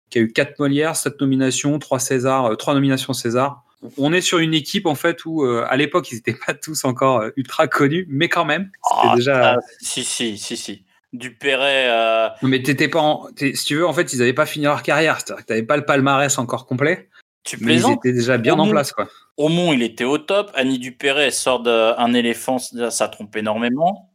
qui 0.10 0.20
a 0.20 0.22
eu 0.22 0.32
quatre 0.32 0.60
Molières, 0.60 0.96
sept 0.96 1.20
nominations, 1.22 1.80
trois 1.80 2.00
César, 2.00 2.56
trois 2.58 2.74
nominations 2.74 3.14
César. 3.14 3.64
On 3.98 4.12
est 4.14 4.22
sur 4.22 4.40
une 4.40 4.54
équipe 4.54 4.86
en 4.88 4.96
fait 4.96 5.26
où, 5.26 5.44
à 5.46 5.76
l'époque, 5.78 6.12
ils 6.12 6.16
n'étaient 6.16 6.38
pas 6.46 6.54
tous 6.54 6.84
encore 6.86 7.24
ultra 7.38 7.68
connus, 7.68 8.08
mais 8.10 8.28
quand 8.30 8.46
même, 8.46 8.72
c'était 8.90 9.08
Ah, 9.12 9.16
déjà. 9.16 9.54
ah, 9.54 9.58
si, 9.80 10.04
si, 10.04 10.38
si, 10.38 10.58
si. 10.58 10.84
Dupéret, 11.18 11.90
euh, 11.90 12.28
Non, 12.42 12.50
Mais 12.50 12.62
t'étais 12.62 12.88
pas, 12.88 13.00
en... 13.02 13.28
si 13.38 13.54
tu 13.66 13.76
veux, 13.76 13.88
en 13.88 13.94
fait, 13.94 14.14
ils 14.14 14.20
n'avaient 14.20 14.34
pas 14.34 14.46
fini 14.46 14.66
leur 14.66 14.84
carrière. 14.84 15.20
C'est-à-dire 15.20 15.44
que 15.44 15.48
t'avais 15.48 15.64
pas 15.64 15.78
le 15.78 15.86
palmarès 15.86 16.38
encore 16.38 16.66
complet, 16.66 17.10
tu 17.44 17.58
mais 17.58 17.62
ils 17.62 17.66
plaisantes 17.82 18.06
étaient 18.06 18.16
déjà 18.16 18.38
bien 18.38 18.58
en 18.58 18.68
place, 18.70 18.92
quoi. 18.92 19.08
Aumont, 19.38 19.74
il 19.74 19.84
était 19.84 20.04
au 20.06 20.18
top. 20.18 20.52
Annie 20.56 20.80
Dupéret 20.80 21.32
sort 21.32 21.62
d'un 21.62 22.14
éléphant, 22.14 22.58
ça, 22.58 23.08
trompe 23.10 23.36
énormément. 23.36 24.12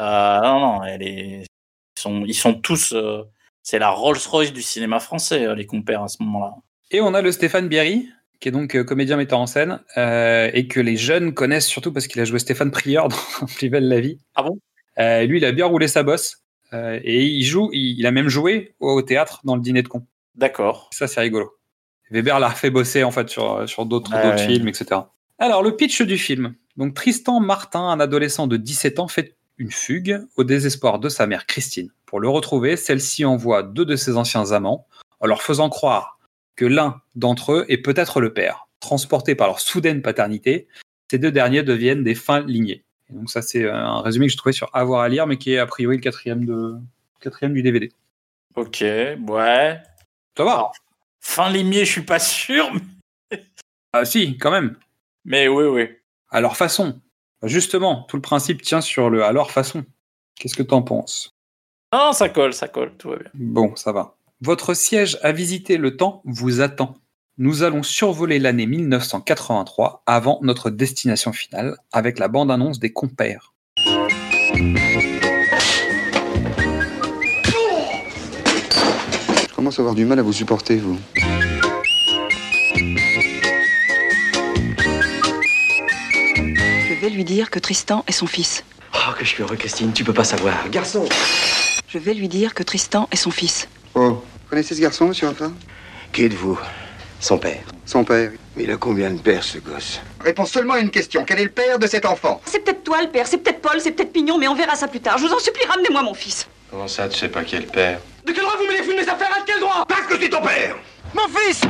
Euh, 0.00 0.40
non, 0.40 0.60
non, 0.60 0.84
elle 0.84 1.02
est... 1.02 1.44
ils, 1.96 2.00
sont, 2.00 2.24
ils 2.26 2.34
sont 2.34 2.54
tous. 2.54 2.92
euh, 2.92 3.22
C'est 3.62 3.78
la 3.78 3.90
Rolls-Royce 3.90 4.52
du 4.52 4.62
cinéma 4.62 5.00
français, 5.00 5.44
euh, 5.46 5.54
les 5.54 5.66
compères 5.66 6.02
à 6.02 6.08
ce 6.08 6.22
moment-là. 6.22 6.54
Et 6.90 7.00
on 7.00 7.14
a 7.14 7.22
le 7.22 7.32
Stéphane 7.32 7.68
Bierry, 7.68 8.08
qui 8.40 8.48
est 8.48 8.52
donc 8.52 8.74
euh, 8.74 8.84
comédien 8.84 9.16
metteur 9.16 9.38
en 9.38 9.46
scène, 9.46 9.80
euh, 9.96 10.50
et 10.52 10.66
que 10.68 10.80
les 10.80 10.96
jeunes 10.96 11.32
connaissent 11.32 11.66
surtout 11.68 11.92
parce 11.92 12.06
qu'il 12.06 12.20
a 12.20 12.24
joué 12.24 12.38
Stéphane 12.38 12.70
Prieur 12.70 13.08
dans 13.40 13.46
Plus 13.46 13.70
belle 13.70 13.88
la 13.88 14.00
vie. 14.00 14.18
Ah 14.34 14.42
bon? 14.42 14.58
Euh, 14.98 15.24
Lui, 15.24 15.38
il 15.38 15.44
a 15.44 15.52
bien 15.52 15.66
roulé 15.66 15.88
sa 15.88 16.02
bosse, 16.02 16.42
euh, 16.72 17.00
et 17.02 17.24
il 17.24 17.44
joue, 17.44 17.70
il, 17.72 17.98
il 17.98 18.06
a 18.06 18.10
même 18.10 18.28
joué 18.28 18.74
au, 18.80 18.92
au 18.92 19.02
théâtre 19.02 19.40
dans 19.44 19.56
le 19.56 19.62
dîner 19.62 19.82
de 19.82 19.88
con. 19.88 20.06
D'accord. 20.34 20.90
Ça, 20.92 21.06
c'est 21.06 21.20
rigolo. 21.20 21.56
Weber 22.10 22.40
l'a 22.40 22.48
refait 22.48 22.70
bosser 22.70 23.04
en 23.04 23.10
fait 23.10 23.28
sur, 23.30 23.68
sur 23.68 23.86
d'autres 23.86 24.14
ouais. 24.14 24.38
films, 24.38 24.68
etc. 24.68 25.00
Alors, 25.38 25.62
le 25.62 25.76
pitch 25.76 26.02
du 26.02 26.18
film. 26.18 26.54
Donc, 26.76 26.94
Tristan 26.94 27.40
Martin, 27.40 27.80
un 27.80 28.00
adolescent 28.00 28.46
de 28.46 28.56
17 28.56 28.98
ans, 28.98 29.08
fait 29.08 29.36
une 29.58 29.70
fugue 29.70 30.20
au 30.36 30.44
désespoir 30.44 30.98
de 30.98 31.08
sa 31.08 31.26
mère 31.26 31.46
Christine. 31.46 31.90
Pour 32.06 32.20
le 32.20 32.28
retrouver, 32.28 32.76
celle-ci 32.76 33.24
envoie 33.24 33.62
deux 33.62 33.84
de 33.84 33.96
ses 33.96 34.16
anciens 34.16 34.52
amants 34.52 34.86
en 35.20 35.26
leur 35.26 35.42
faisant 35.42 35.68
croire 35.68 36.18
que 36.56 36.64
l'un 36.64 37.00
d'entre 37.14 37.52
eux 37.52 37.64
est 37.68 37.78
peut-être 37.78 38.20
le 38.20 38.32
père. 38.32 38.68
Transportés 38.80 39.34
par 39.34 39.46
leur 39.46 39.60
soudaine 39.60 40.02
paternité, 40.02 40.68
ces 41.10 41.18
deux 41.18 41.30
derniers 41.30 41.62
deviennent 41.62 42.04
des 42.04 42.14
fins 42.14 42.40
lignés. 42.40 42.84
Et 43.12 43.16
donc, 43.18 43.30
ça, 43.30 43.42
c'est 43.42 43.64
euh, 43.64 43.74
un 43.74 44.00
résumé 44.00 44.26
que 44.26 44.32
j'ai 44.32 44.38
trouvé 44.38 44.52
sur 44.52 44.70
Avoir 44.74 45.02
à 45.02 45.08
lire, 45.08 45.26
mais 45.26 45.36
qui 45.36 45.52
est 45.52 45.58
a 45.58 45.66
priori 45.66 45.96
le 45.96 46.02
quatrième, 46.02 46.44
de... 46.44 46.76
quatrième 47.20 47.52
du 47.54 47.62
DVD. 47.62 47.92
Ok, 48.56 48.78
ouais. 48.80 49.80
Ça 50.36 50.44
va 50.44 50.70
Fin 51.20 51.50
limier, 51.50 51.84
je 51.84 51.92
suis 51.92 52.02
pas 52.02 52.18
sûr. 52.18 52.70
mais- 53.30 53.44
Ah 53.92 54.04
si, 54.04 54.36
quand 54.38 54.50
même. 54.50 54.76
Mais 55.24 55.48
oui, 55.48 55.64
oui. 55.64 55.88
À 56.30 56.40
leur 56.40 56.56
façon. 56.56 57.00
Justement, 57.42 58.02
tout 58.04 58.16
le 58.16 58.22
principe 58.22 58.62
tient 58.62 58.80
sur 58.80 59.10
le 59.10 59.24
à 59.24 59.32
leur 59.32 59.50
façon. 59.50 59.84
Qu'est-ce 60.36 60.54
que 60.54 60.62
t'en 60.62 60.82
penses? 60.82 61.30
Non, 61.92 62.12
ça 62.12 62.28
colle, 62.28 62.54
ça 62.54 62.68
colle, 62.68 62.96
tout 62.96 63.10
va 63.10 63.16
bien. 63.16 63.30
Bon, 63.34 63.76
ça 63.76 63.92
va. 63.92 64.16
Votre 64.40 64.74
siège 64.74 65.18
à 65.22 65.32
visiter 65.32 65.76
le 65.76 65.96
temps 65.96 66.22
vous 66.24 66.60
attend. 66.60 66.94
Nous 67.38 67.62
allons 67.62 67.82
survoler 67.82 68.38
l'année 68.38 68.66
1983 68.66 70.02
avant 70.04 70.38
notre 70.42 70.68
destination 70.68 71.32
finale 71.32 71.78
avec 71.90 72.18
la 72.18 72.28
bande-annonce 72.28 72.78
des 72.78 72.92
compères. 72.92 73.54
Je 73.74 73.84
commence 79.56 79.78
à 79.78 79.82
avoir 79.82 79.94
du 79.94 80.04
mal 80.04 80.18
à 80.18 80.22
vous 80.22 80.34
supporter, 80.34 80.76
vous. 80.76 80.98
Je 86.86 87.00
vais 87.00 87.08
lui 87.08 87.24
dire 87.24 87.50
que 87.50 87.58
Tristan 87.58 88.04
est 88.06 88.12
son 88.12 88.26
fils. 88.26 88.62
Oh, 88.94 89.12
que 89.18 89.24
je 89.24 89.30
suis 89.30 89.42
heureux, 89.42 89.56
Christine, 89.56 89.94
tu 89.94 90.04
peux 90.04 90.12
pas 90.12 90.24
savoir. 90.24 90.68
Garçon 90.68 91.08
Je 91.88 91.96
vais 91.96 92.12
lui 92.12 92.28
dire 92.28 92.52
que 92.52 92.62
Tristan 92.62 93.08
est 93.10 93.16
son 93.16 93.30
fils. 93.30 93.68
Oh, 93.94 94.10
vous 94.10 94.20
connaissez 94.50 94.74
ce 94.74 94.82
garçon, 94.82 95.08
monsieur 95.08 95.28
Raffin 95.28 95.54
Qui 96.12 96.24
êtes-vous? 96.24 96.58
Son 97.22 97.38
père. 97.38 97.62
Son 97.86 98.02
père. 98.02 98.32
Il 98.56 98.68
a 98.72 98.76
combien 98.76 99.08
de 99.10 99.20
pères, 99.20 99.44
ce 99.44 99.58
gosse? 99.58 100.00
Réponds 100.20 100.44
seulement 100.44 100.74
à 100.74 100.80
une 100.80 100.90
question. 100.90 101.24
Quel 101.24 101.38
est 101.38 101.44
le 101.44 101.50
père 101.50 101.78
de 101.78 101.86
cet 101.86 102.04
enfant? 102.04 102.40
C'est 102.44 102.58
peut-être 102.64 102.82
toi 102.82 103.00
le 103.00 103.10
père, 103.10 103.28
c'est 103.28 103.38
peut-être 103.38 103.60
Paul, 103.60 103.80
c'est 103.80 103.92
peut-être 103.92 104.12
Pignon, 104.12 104.38
mais 104.38 104.48
on 104.48 104.56
verra 104.56 104.74
ça 104.74 104.88
plus 104.88 104.98
tard. 104.98 105.18
Je 105.18 105.26
vous 105.26 105.32
en 105.32 105.38
supplie, 105.38 105.64
ramenez-moi 105.66 106.02
mon 106.02 106.14
fils. 106.14 106.48
Comment 106.68 106.88
ça, 106.88 107.08
tu 107.08 107.16
sais 107.16 107.28
pas 107.28 107.44
qui 107.44 107.54
est 107.54 107.60
le 107.60 107.66
père? 107.66 108.00
De 108.26 108.32
quel 108.32 108.42
droit 108.42 108.56
vous 108.58 108.66
mêlez-vous 108.66 108.90
de 108.90 108.96
mes 108.96 109.08
affaires? 109.08 109.30
À 109.30 109.44
quel 109.46 109.60
droit? 109.60 109.84
Parce 109.88 110.02
que 110.08 110.20
c'est 110.20 110.30
ton 110.30 110.42
père! 110.42 110.74
Mon 111.14 111.28
fils! 111.28 111.60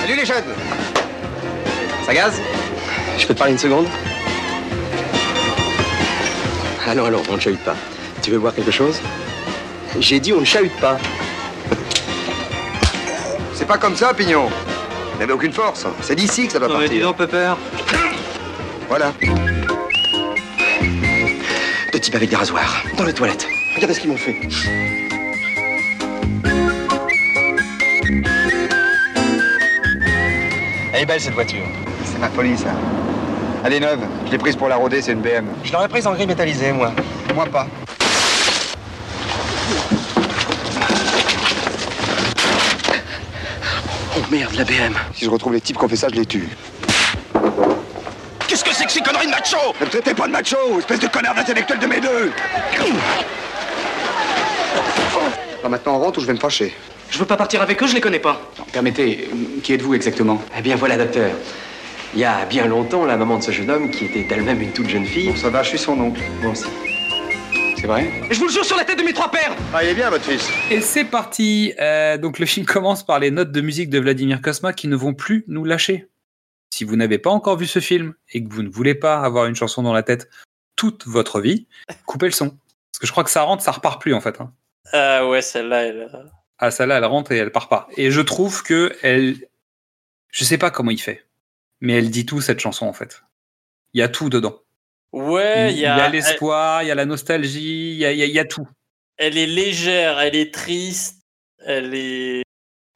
Salut 0.00 0.16
les 0.16 0.24
jeunes! 0.24 0.44
Ça 2.06 2.14
gaze? 2.14 2.40
Je 3.18 3.26
peux 3.26 3.34
te 3.34 3.38
parler 3.38 3.52
une 3.52 3.58
seconde 3.58 3.86
Allons, 6.86 7.04
allons, 7.06 7.22
on 7.30 7.36
ne 7.36 7.40
chahute 7.40 7.64
pas. 7.64 7.76
Tu 8.22 8.30
veux 8.30 8.38
boire 8.38 8.54
quelque 8.54 8.70
chose? 8.70 9.00
J'ai 9.98 10.20
dit 10.20 10.32
on 10.32 10.40
ne 10.40 10.44
chahute 10.44 10.76
pas. 10.80 10.98
C'est 13.54 13.66
pas 13.66 13.78
comme 13.78 13.96
ça, 13.96 14.12
Pignon. 14.12 14.48
Vous 15.12 15.18
n'avez 15.20 15.32
aucune 15.32 15.52
force. 15.52 15.86
C'est 16.00 16.16
d'ici 16.16 16.46
que 16.46 16.52
ça 16.52 16.58
doit 16.58 16.68
partir. 16.68 17.14
Pepper. 17.14 17.54
Voilà. 18.88 19.12
Deux 21.92 21.98
types 22.00 22.14
avec 22.14 22.30
des 22.30 22.36
rasoirs, 22.36 22.82
dans 22.96 23.04
les 23.04 23.12
toilettes. 23.14 23.46
Regardez 23.74 23.94
ce 23.94 24.00
qu'ils 24.00 24.10
m'ont 24.10 24.16
fait. 24.16 24.36
Elle 30.92 31.02
est 31.02 31.06
belle 31.06 31.20
cette 31.20 31.34
voiture. 31.34 31.64
C'est 32.22 32.28
ma 32.28 32.34
folie, 32.34 32.56
ça. 32.56 32.70
Elle 33.64 33.72
est 33.72 33.80
neuve. 33.80 33.98
Je 34.26 34.30
l'ai 34.30 34.38
prise 34.38 34.54
pour 34.54 34.68
la 34.68 34.76
rôder, 34.76 35.02
c'est 35.02 35.10
une 35.10 35.22
BM. 35.22 35.44
Je 35.64 35.72
l'aurais 35.72 35.88
prise 35.88 36.06
en 36.06 36.12
gris 36.14 36.24
métallisé, 36.24 36.70
moi. 36.70 36.92
Moi 37.34 37.46
pas. 37.46 37.66
Oh 44.16 44.20
merde, 44.30 44.54
la 44.54 44.62
BM. 44.62 44.94
Si 45.14 45.24
je 45.24 45.30
retrouve 45.30 45.54
les 45.54 45.60
types 45.60 45.76
qui 45.76 45.84
ont 45.84 45.88
fait 45.88 45.96
ça, 45.96 46.06
je 46.10 46.14
les 46.14 46.26
tue. 46.26 46.48
Qu'est-ce 48.46 48.64
que 48.64 48.72
c'est 48.72 48.84
que 48.84 48.92
ces 48.92 49.00
conneries 49.00 49.26
de 49.26 49.32
macho? 49.32 49.56
Ne 49.80 49.86
me 49.86 49.90
traitez 49.90 50.14
pas 50.14 50.28
de 50.28 50.32
macho, 50.32 50.78
espèce 50.78 51.00
de 51.00 51.08
connard 51.08 51.34
d'intellectuel 51.34 51.80
de 51.80 51.86
mes 51.86 52.00
deux 52.00 52.30
Alors 55.58 55.70
maintenant, 55.70 55.96
on 55.96 55.98
rentre 55.98 56.18
ou 56.20 56.22
je 56.22 56.28
vais 56.28 56.34
me 56.34 56.38
fâcher? 56.38 56.72
Je 57.10 57.18
veux 57.18 57.26
pas 57.26 57.36
partir 57.36 57.62
avec 57.62 57.82
eux, 57.82 57.88
je 57.88 57.94
les 57.94 58.00
connais 58.00 58.20
pas. 58.20 58.40
Permettez, 58.72 59.28
qui 59.64 59.72
êtes-vous 59.72 59.94
exactement? 59.94 60.40
Eh 60.56 60.62
bien 60.62 60.76
voilà, 60.76 60.96
docteur. 60.96 61.32
Il 62.14 62.20
y 62.20 62.24
a 62.24 62.44
bien 62.44 62.66
longtemps, 62.66 63.04
la 63.06 63.16
maman 63.16 63.38
de 63.38 63.42
ce 63.42 63.50
jeune 63.50 63.70
homme, 63.70 63.90
qui 63.90 64.04
était 64.04 64.26
elle-même 64.34 64.60
une 64.60 64.72
toute 64.72 64.88
jeune 64.88 65.06
fille, 65.06 65.36
Ça 65.36 65.48
va, 65.50 65.62
je 65.62 65.70
suis 65.70 65.78
son 65.78 65.98
oncle. 65.98 66.20
moi 66.42 66.52
aussi. 66.52 66.66
C'est 67.76 67.86
vrai? 67.86 68.12
Je 68.30 68.38
vous 68.38 68.46
le 68.46 68.52
jure 68.52 68.64
sur 68.64 68.76
la 68.76 68.84
tête 68.84 68.98
de 68.98 69.02
mes 69.02 69.12
trois 69.12 69.30
pères 69.30 69.56
Ah, 69.74 69.82
il 69.82 69.90
est 69.90 69.94
bien, 69.94 70.08
votre 70.10 70.24
fils. 70.24 70.46
Et 70.70 70.80
c'est 70.80 71.04
parti 71.04 71.72
Euh, 71.80 72.16
Donc 72.18 72.38
le 72.38 72.46
film 72.46 72.66
commence 72.66 73.04
par 73.04 73.18
les 73.18 73.30
notes 73.30 73.50
de 73.50 73.60
musique 73.60 73.90
de 73.90 73.98
Vladimir 73.98 74.40
Kosma 74.42 74.72
qui 74.72 74.88
ne 74.88 74.96
vont 74.96 75.14
plus 75.14 75.44
nous 75.48 75.64
lâcher. 75.64 76.08
Si 76.72 76.84
vous 76.84 76.96
n'avez 76.96 77.18
pas 77.18 77.30
encore 77.30 77.56
vu 77.56 77.66
ce 77.66 77.80
film 77.80 78.14
et 78.32 78.42
que 78.44 78.52
vous 78.52 78.62
ne 78.62 78.68
voulez 78.70 78.94
pas 78.94 79.20
avoir 79.20 79.46
une 79.46 79.54
chanson 79.56 79.82
dans 79.82 79.92
la 79.92 80.02
tête 80.02 80.28
toute 80.76 81.06
votre 81.06 81.40
vie, 81.40 81.66
coupez 82.06 82.26
le 82.26 82.32
son. 82.32 82.50
Parce 82.50 82.98
que 83.00 83.06
je 83.06 83.12
crois 83.12 83.24
que 83.24 83.30
ça 83.30 83.42
rentre, 83.42 83.62
ça 83.62 83.72
repart 83.72 84.00
plus 84.00 84.14
en 84.14 84.20
fait. 84.20 84.40
hein. 84.40 84.52
Ah 84.92 85.26
ouais, 85.28 85.42
celle-là, 85.42 85.82
elle. 85.84 86.08
euh, 86.14 86.22
Ah, 86.58 86.70
celle-là, 86.70 86.98
elle 86.98 87.04
rentre 87.04 87.32
et 87.32 87.36
elle 87.38 87.50
part 87.52 87.68
pas. 87.68 87.88
Et 87.96 88.10
je 88.10 88.20
trouve 88.20 88.62
que 88.62 88.94
elle. 89.02 89.36
Je 90.30 90.44
sais 90.44 90.56
pas 90.56 90.70
comment 90.70 90.90
il 90.90 91.00
fait, 91.00 91.24
mais 91.82 91.92
elle 91.98 92.10
dit 92.10 92.24
tout 92.24 92.40
cette 92.40 92.60
chanson 92.60 92.86
en 92.86 92.92
fait. 92.94 93.22
Il 93.92 93.98
y 93.98 94.02
a 94.02 94.08
tout 94.08 94.30
dedans. 94.30 94.58
Ouais, 95.12 95.70
il 95.74 95.78
y 95.78 95.84
a. 95.84 96.08
l'espoir, 96.08 96.82
il 96.82 96.86
y 96.86 96.90
a 96.90 96.94
la 96.94 97.04
nostalgie, 97.04 97.90
il 97.92 97.96
y 97.98 98.06
a, 98.06 98.12
y 98.12 98.22
a- 98.22 98.26
y 98.26 98.38
a 98.38 98.46
tout. 98.46 98.66
elle 99.18 99.36
est 99.36 99.46
légère, 99.46 100.18
elle 100.20 100.34
est 100.34 100.54
triste, 100.54 101.20
elle 101.58 101.94
est. 101.94 102.42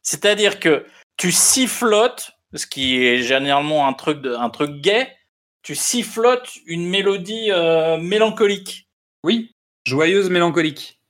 C'est-à-dire 0.03 0.59
que 0.61 0.87
tu 1.19 1.31
sifflotes, 1.33 2.31
ce 2.55 2.67
qui 2.67 3.05
est 3.05 3.23
généralement 3.23 3.87
un 3.87 3.93
truc, 3.93 4.23
de, 4.23 4.33
un 4.35 4.49
truc 4.49 4.81
gay, 4.81 5.15
tu 5.63 5.75
sifflotes 5.75 6.49
une 6.67 6.89
mélodie 6.89 7.51
euh, 7.51 7.99
mélancolique. 7.99 8.89
Oui, 9.25 9.53
joyeuse 9.85 10.31
mélancolique. 10.31 11.01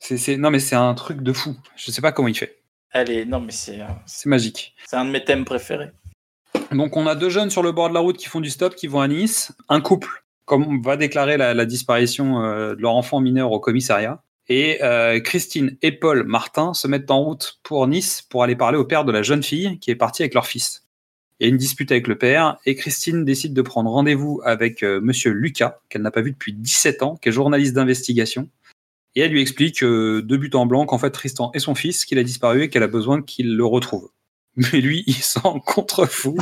C'est. 0.00 0.36
Non 0.36 0.50
mais 0.50 0.58
c'est 0.58 0.74
un 0.76 0.94
truc 0.94 1.22
de 1.22 1.32
fou. 1.32 1.56
Je 1.76 1.90
sais 1.92 2.02
pas 2.02 2.10
comment 2.12 2.28
il 2.28 2.36
fait. 2.36 2.60
Elle 2.90 3.10
est. 3.10 3.24
Non, 3.24 3.40
mais 3.40 3.52
c'est 3.52 3.80
euh, 3.82 3.86
C'est 4.06 4.28
magique. 4.28 4.74
c'est 4.86 4.96
un 4.96 5.04
de 5.04 5.10
mes 5.10 5.22
thèmes 5.24 5.44
préférés. 5.44 5.90
Donc 6.72 6.96
on 6.96 7.06
a 7.06 7.14
deux 7.14 7.30
jeunes 7.30 7.50
sur 7.50 7.62
le 7.62 7.72
bord 7.72 7.88
de 7.88 7.94
la 7.94 8.00
route 8.00 8.16
qui 8.16 8.26
font 8.26 8.40
du 8.40 8.50
stop, 8.50 8.74
qui 8.74 8.86
vont 8.86 9.00
à 9.00 9.08
Nice. 9.08 9.52
Un 9.68 9.80
couple, 9.80 10.24
comme 10.44 10.66
on 10.66 10.80
va 10.80 10.96
déclarer 10.96 11.36
la, 11.36 11.64
disparition 11.64 12.42
euh, 12.42 12.74
de 12.74 12.82
leur 12.82 12.94
enfant 12.94 13.20
mineur 13.20 13.52
au 13.52 13.60
commissariat. 13.60 14.22
Et 14.48 14.82
euh, 14.82 15.20
Christine 15.20 15.76
et 15.82 15.92
Paul 15.92 16.24
Martin 16.24 16.72
se 16.74 16.86
mettent 16.86 17.10
en 17.10 17.22
route 17.22 17.58
pour 17.62 17.86
Nice 17.86 18.22
pour 18.22 18.42
aller 18.42 18.56
parler 18.56 18.78
au 18.78 18.84
père 18.84 19.04
de 19.04 19.12
la 19.12 19.22
jeune 19.22 19.42
fille 19.42 19.78
qui 19.80 19.90
est 19.90 19.96
partie 19.96 20.22
avec 20.22 20.34
leur 20.34 20.46
fils. 20.46 20.84
Il 21.38 21.44
y 21.44 21.46
a 21.46 21.50
une 21.50 21.58
dispute 21.58 21.90
avec 21.90 22.06
le 22.08 22.16
père 22.16 22.56
et 22.64 22.74
Christine 22.74 23.24
décide 23.24 23.52
de 23.52 23.62
prendre 23.62 23.90
rendez-vous 23.90 24.40
avec 24.44 24.82
euh, 24.82 25.00
monsieur 25.00 25.32
Lucas, 25.32 25.78
qu'elle 25.88 26.02
n'a 26.02 26.10
pas 26.10 26.22
vu 26.22 26.32
depuis 26.32 26.52
17 26.52 27.02
ans, 27.02 27.16
qui 27.16 27.28
est 27.28 27.32
journaliste 27.32 27.74
d'investigation. 27.74 28.48
Et 29.14 29.20
elle 29.20 29.32
lui 29.32 29.40
explique 29.40 29.82
de 29.82 30.36
but 30.36 30.54
en 30.54 30.66
blanc 30.66 30.84
qu'en 30.84 30.98
fait 30.98 31.10
Tristan 31.10 31.50
est 31.54 31.58
son 31.58 31.74
fils, 31.74 32.04
qu'il 32.04 32.18
a 32.18 32.22
disparu 32.22 32.64
et 32.64 32.68
qu'elle 32.68 32.82
a 32.82 32.88
besoin 32.88 33.22
qu'il 33.22 33.56
le 33.56 33.64
retrouve. 33.64 34.10
Mais 34.56 34.80
lui, 34.80 35.04
il 35.06 35.14
s'en 35.22 35.60
contrefou 35.60 36.36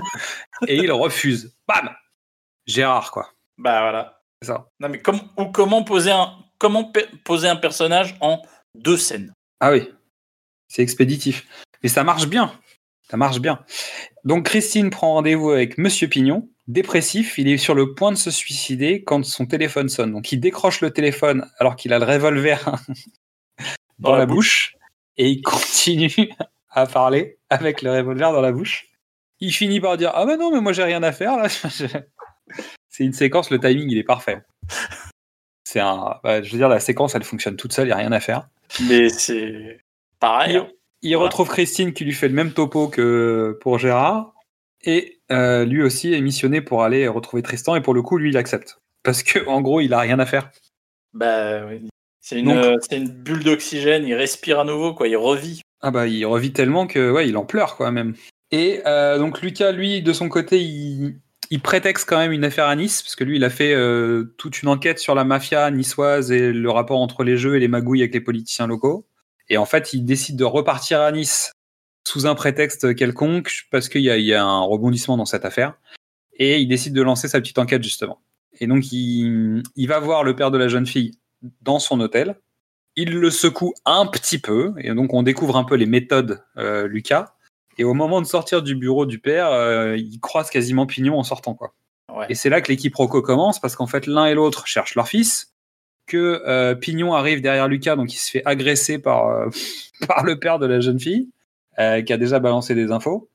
et 0.69 0.77
il 0.77 0.93
refuse. 0.93 1.57
Bam 1.67 1.91
Gérard, 2.67 3.11
quoi. 3.11 3.31
Bah 3.59 3.81
voilà. 3.81 4.23
C'est 4.41 4.49
ça. 4.49 4.69
Non, 4.81 4.89
mais 4.89 5.01
comme, 5.01 5.21
ou 5.37 5.47
comment 5.47 5.83
poser 5.85 6.11
un, 6.11 6.33
comment 6.59 6.93
poser 7.25 7.49
un 7.49 7.57
personnage 7.57 8.17
en 8.21 8.41
deux 8.75 8.97
scènes? 8.97 9.33
Ah 9.61 9.73
oui, 9.73 9.89
c'est 10.69 10.83
expéditif. 10.83 11.47
Mais 11.83 11.89
ça 11.89 12.05
marche 12.05 12.27
bien. 12.27 12.53
Ça 13.11 13.17
marche 13.17 13.39
bien. 13.41 13.65
Donc 14.25 14.47
Christine 14.47 14.91
prend 14.91 15.15
rendez-vous 15.15 15.51
avec 15.51 15.77
Monsieur 15.79 16.09
Pignon, 16.09 16.49
dépressif. 16.69 17.37
Il 17.39 17.49
est 17.49 17.59
sur 17.59 17.75
le 17.75 17.95
point 17.95 18.11
de 18.13 18.17
se 18.17 18.31
suicider 18.31 19.05
quand 19.05 19.25
son 19.25 19.47
téléphone 19.47 19.89
sonne. 19.89 20.13
Donc 20.13 20.33
il 20.33 20.41
décroche 20.41 20.81
le 20.81 20.91
téléphone 20.91 21.51
alors 21.59 21.77
qu'il 21.77 21.93
a 21.93 21.99
le 21.99 22.07
revolver 22.07 22.65
dans, 23.99 24.11
Dans 24.11 24.13
la 24.13 24.19
la 24.21 24.27
bouche. 24.27 24.77
et 25.17 25.29
il 25.29 25.43
continue 25.43 26.31
à 26.75 26.87
parler 26.87 27.39
avec 27.51 27.83
le 27.83 27.91
revolver 27.93 28.33
dans 28.33 28.41
la 28.41 28.53
bouche. 28.53 28.87
Il 29.41 29.53
finit 29.53 29.81
par 29.81 29.97
dire 29.97 30.13
ah 30.15 30.27
ben 30.27 30.37
non 30.39 30.51
mais 30.53 30.61
moi 30.61 30.73
j'ai 30.73 30.85
rien 30.85 31.03
à 31.03 31.13
faire 31.13 31.37
là. 31.37 31.49
c'est 32.89 33.05
une 33.05 33.13
séquence, 33.13 33.51
le 33.51 33.59
timing 33.59 33.91
il 33.91 33.99
est 33.99 34.05
parfait. 34.05 34.43
C'est 35.65 35.81
un, 35.81 36.19
bah, 36.23 36.43
je 36.43 36.51
veux 36.53 36.59
dire 36.59 36.69
la 36.69 36.81
séquence 36.81 37.15
elle 37.15 37.25
fonctionne 37.25 37.57
toute 37.57 37.73
seule, 37.73 37.87
il 37.87 37.91
y 37.91 37.93
a 37.93 37.97
rien 37.97 38.13
à 38.13 38.21
faire. 38.21 38.49
Mais 38.89 39.09
c'est 39.09 39.81
pareil. 40.21 40.57
hein. 40.57 40.69
Il 41.03 41.13
Voilà. 41.15 41.27
retrouve 41.27 41.49
Christine 41.49 41.93
qui 41.93 42.05
lui 42.05 42.13
fait 42.13 42.29
le 42.29 42.35
même 42.35 42.53
topo 42.53 42.89
que 42.89 43.59
pour 43.61 43.79
Gérard. 43.79 44.33
Et 44.87 45.21
euh, 45.33 45.65
lui 45.65 45.83
aussi 45.83 46.13
est 46.15 46.21
missionné 46.21 46.61
pour 46.63 46.83
aller 46.83 47.09
retrouver 47.09 47.43
Tristan. 47.43 47.75
Et 47.77 47.81
pour 47.83 47.93
le 47.95 48.03
coup, 48.03 48.17
lui, 48.19 48.31
il 48.31 48.37
accepte. 48.39 48.79
Parce 49.03 49.23
que 49.23 49.47
en 49.47 49.61
gros, 49.61 49.81
il 49.83 49.93
a 49.95 50.01
rien 50.01 50.19
à 50.19 50.25
faire. 50.27 50.51
Bah, 51.13 51.67
oui. 51.67 51.89
c'est 52.21 52.39
une, 52.39 52.51
euh, 52.51 52.77
c'est 52.81 52.97
une 52.97 53.09
bulle 53.09 53.45
d'oxygène. 53.45 54.07
Il 54.07 54.15
respire 54.15 54.61
à 54.61 54.65
nouveau, 54.65 54.95
quoi. 54.95 55.07
Il 55.09 55.17
revit. 55.17 55.61
Ah 55.87 55.91
bah, 55.91 56.07
il 56.07 56.25
revit 56.25 56.55
tellement 56.55 56.87
que 56.87 57.11
ouais, 57.11 57.29
il 57.29 57.37
en 57.37 57.45
pleure 57.45 57.77
quoi 57.77 57.91
même. 57.91 58.15
Et 58.51 58.81
euh, 58.87 59.19
donc 59.19 59.43
Lucas, 59.43 59.71
lui, 59.71 60.01
de 60.01 60.15
son 60.15 60.31
côté, 60.31 60.59
il, 60.59 61.61
prétexte 61.63 62.09
quand 62.09 62.17
même 62.17 62.33
une 62.33 62.43
affaire 62.43 62.69
à 62.69 62.75
Nice 62.75 63.03
parce 63.03 63.15
que 63.17 63.23
lui, 63.23 63.37
il 63.37 63.45
a 63.45 63.51
fait 63.51 63.75
euh, 63.75 64.35
toute 64.39 64.63
une 64.63 64.71
enquête 64.71 64.99
sur 64.99 65.15
la 65.15 65.25
mafia 65.25 65.71
niçoise 65.71 66.33
et 66.33 66.55
le 66.55 66.71
rapport 66.71 67.01
entre 67.01 67.23
les 67.23 67.37
jeux 67.37 67.57
et 67.57 67.61
les 67.61 67.69
magouilles 67.69 68.01
avec 68.01 68.15
les 68.15 68.23
politiciens 68.23 68.67
locaux. 68.67 69.07
Et 69.51 69.59
en 69.59 69.67
fait, 69.67 69.93
il 69.93 70.07
décide 70.07 70.37
de 70.37 70.45
repartir 70.45 71.03
à 71.03 71.13
Nice 71.13 71.53
sous 72.09 72.27
un 72.27 72.35
prétexte 72.35 72.95
quelconque 72.95 73.53
parce 73.71 73.91
qu'il 73.91 74.01
y, 74.01 74.35
a- 74.35 74.43
un 74.43 74.61
rebondissement 74.63 75.19
dans 75.19 75.27
cette 75.27 75.45
affaire. 75.45 75.75
Et 76.39 76.61
il 76.61 76.67
décide 76.67 76.95
de 76.95 77.03
lancer 77.03 77.29
sa 77.29 77.41
petite 77.41 77.59
enquête, 77.59 77.83
justement. 77.83 78.23
Et 78.59 78.67
donc, 78.67 78.91
il 78.91 79.63
va 79.87 79.99
voir 79.99 80.25
le 80.25 80.35
père 80.35 80.51
de 80.51 80.57
la 80.57 80.69
jeune 80.69 80.87
fille 80.87 81.19
dans 81.61 81.79
son 81.79 82.01
hôtel. 82.01 82.37
Il 82.97 83.19
le 83.19 83.31
secoue 83.31 83.75
un 83.85 84.07
petit 84.07 84.39
peu. 84.39 84.73
Et 84.79 84.95
donc, 84.95 85.15
on 85.15 85.23
découvre 85.23 85.57
un 85.57 85.65
peu 85.65 85.75
les 85.75 85.87
méthodes, 85.87 86.43
euh, 86.57 86.87
Lucas. 86.87 87.35
Et 87.77 87.85
au 87.85 87.95
moment 87.95 88.21
de 88.21 88.27
sortir 88.27 88.63
du 88.63 88.77
bureau 88.77 89.05
du 89.05 89.19
père, 89.19 89.51
euh, 89.51 89.97
il 89.97 90.21
croise 90.21 90.51
quasiment 90.51 90.87
Pignon 90.87 91.19
en 91.19 91.25
sortant, 91.25 91.55
quoi. 91.55 91.75
Ouais. 92.15 92.27
Et 92.29 92.35
c'est 92.35 92.49
là 92.49 92.61
que 92.61 92.71
l'équipe 92.71 92.95
Rocco 92.95 93.23
commence, 93.23 93.61
parce 93.61 93.75
qu'en 93.75 93.89
fait, 93.89 94.07
l'un 94.07 94.27
et 94.27 94.35
l'autre 94.35 94.67
cherchent 94.67 94.95
leur 94.95 95.09
fils, 95.09 95.55
que 96.07 96.43
euh, 96.47 96.75
Pignon 96.75 97.15
arrive 97.15 97.41
derrière 97.41 97.69
Lucas, 97.69 97.97
donc 97.97 98.13
il 98.13 98.19
se 98.19 98.31
fait 98.31 98.43
agresser 98.45 98.99
par, 98.99 99.29
euh, 99.29 99.49
par 100.07 100.25
le 100.25 100.39
père 100.39 100.59
de 100.59 100.67
la 100.67 100.81
jeune 100.81 101.01
fille, 101.01 101.31
euh, 101.79 102.03
qui 102.03 102.13
a 102.13 102.17
déjà 102.17 102.39
balancé 102.39 102.75
des 102.75 102.93
infos. 102.93 103.31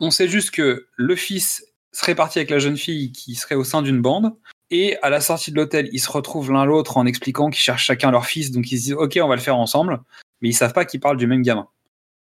On 0.00 0.10
sait 0.10 0.28
juste 0.28 0.50
que 0.50 0.86
le 0.96 1.16
fils 1.16 1.64
serait 1.92 2.14
parti 2.14 2.38
avec 2.38 2.50
la 2.50 2.58
jeune 2.58 2.76
fille 2.76 3.12
qui 3.12 3.34
serait 3.34 3.54
au 3.54 3.64
sein 3.64 3.82
d'une 3.82 4.00
bande, 4.00 4.32
et 4.72 4.96
à 5.02 5.10
la 5.10 5.20
sortie 5.20 5.52
de 5.52 5.56
l'hôtel, 5.56 5.90
ils 5.92 6.00
se 6.00 6.10
retrouvent 6.10 6.50
l'un 6.50 6.64
l'autre 6.64 6.96
en 6.96 7.04
expliquant 7.04 7.50
qu'ils 7.50 7.60
cherchent 7.60 7.84
chacun 7.84 8.10
leur 8.10 8.24
fils, 8.24 8.50
donc 8.50 8.72
ils 8.72 8.78
se 8.78 8.84
disent 8.84 8.94
ok, 8.94 9.18
on 9.22 9.28
va 9.28 9.36
le 9.36 9.42
faire 9.42 9.58
ensemble, 9.58 10.00
mais 10.40 10.48
ils 10.48 10.54
savent 10.54 10.72
pas 10.72 10.86
qu'ils 10.86 10.98
parlent 10.98 11.18
du 11.18 11.26
même 11.26 11.42
gamin. 11.42 11.68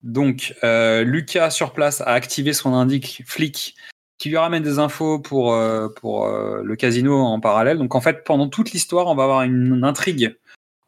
Donc 0.04 0.54
euh, 0.64 1.04
Lucas 1.04 1.50
sur 1.50 1.74
place 1.74 2.02
a 2.02 2.12
activé 2.12 2.54
son 2.54 2.76
indique 2.76 3.24
flic 3.26 3.76
qui 4.20 4.30
lui 4.30 4.38
ramène 4.38 4.62
des 4.62 4.78
infos 4.78 5.20
pour, 5.20 5.54
euh, 5.54 5.90
pour 5.90 6.28
euh, 6.28 6.62
le 6.64 6.76
casino 6.76 7.20
en 7.20 7.40
parallèle. 7.40 7.80
Donc 7.80 7.96
en 7.96 8.02
fait, 8.02 8.24
pendant 8.24 8.48
toute 8.50 8.72
l'histoire, 8.72 9.08
on 9.08 9.16
va 9.16 9.24
avoir 9.24 9.42
une, 9.42 9.84
intrigue 9.84 10.38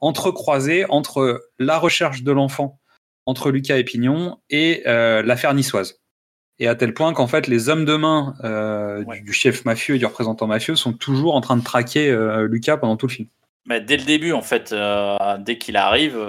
entrecroisée 0.01 0.85
entre 0.89 1.49
la 1.57 1.79
recherche 1.79 2.21
de 2.21 2.31
l'enfant, 2.31 2.79
entre 3.25 3.49
Lucas 3.49 3.77
et 3.77 3.83
Pignon, 3.83 4.38
et 4.49 4.83
l'affaire 4.85 5.53
niçoise. 5.53 5.98
Et 6.60 6.67
à 6.67 6.76
tel 6.76 6.93
point 6.93 7.13
qu'en 7.13 7.28
fait, 7.28 7.48
les 7.48 7.69
hommes 7.69 7.86
de 7.86 7.95
main 7.95 8.36
euh, 8.43 9.04
Ouais. 9.06 9.19
du, 9.19 9.26
du 9.26 9.34
chef 9.34 9.63
mafieux 9.65 9.95
et 9.95 9.98
du 9.98 10.06
représentant 10.06 10.45
mafieux 10.48 10.76
sont 10.76 10.93
toujours 10.93 11.36
en 11.36 11.41
train 11.41 11.56
de 11.58 11.63
traquer 11.63 12.10
euh, 12.12 12.48
Lucas 12.48 12.78
pendant 12.78 12.98
tout 12.98 13.08
le 13.08 13.13
film. 13.13 13.30
Mais 13.65 13.80
dès 13.82 13.98
le 13.98 14.04
début, 14.04 14.34
en 14.34 14.41
fait, 14.41 14.72
euh, 14.74 15.38
dès 15.39 15.58
qu'il 15.58 15.78
arrive, 15.78 16.19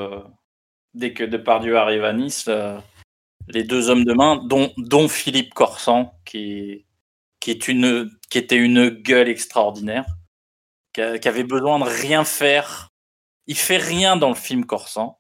dès 0.95 1.13
que 1.15 1.25
Depardieu 1.25 1.77
arrive 1.79 2.05
à 2.05 2.13
Nice, 2.13 2.49
les 3.49 3.65
deux 3.65 3.89
hommes 3.91 4.05
de 4.05 4.13
main, 4.13 4.37
dont, 4.37 4.73
dont 4.77 5.09
Philippe 5.09 5.53
Corsan, 5.55 6.13
qui, 6.25 6.85
qui, 7.41 7.51
est 7.51 7.67
une, 7.67 8.11
qui 8.31 8.39
était 8.39 8.57
une 8.57 8.91
gueule 8.91 9.29
extraordinaire, 9.29 10.05
qui, 10.93 11.01
a- 11.01 11.19
qui 11.19 11.27
avait 11.29 11.45
besoin 11.45 11.79
de 11.81 11.85
rien 11.85 12.25
faire. 12.25 12.91
Il 13.47 13.57
fait 13.57 13.79
rien 13.79 14.17
dans 14.17 14.29
le 14.29 14.35
film 14.37 14.65
Corsan, 14.67 15.19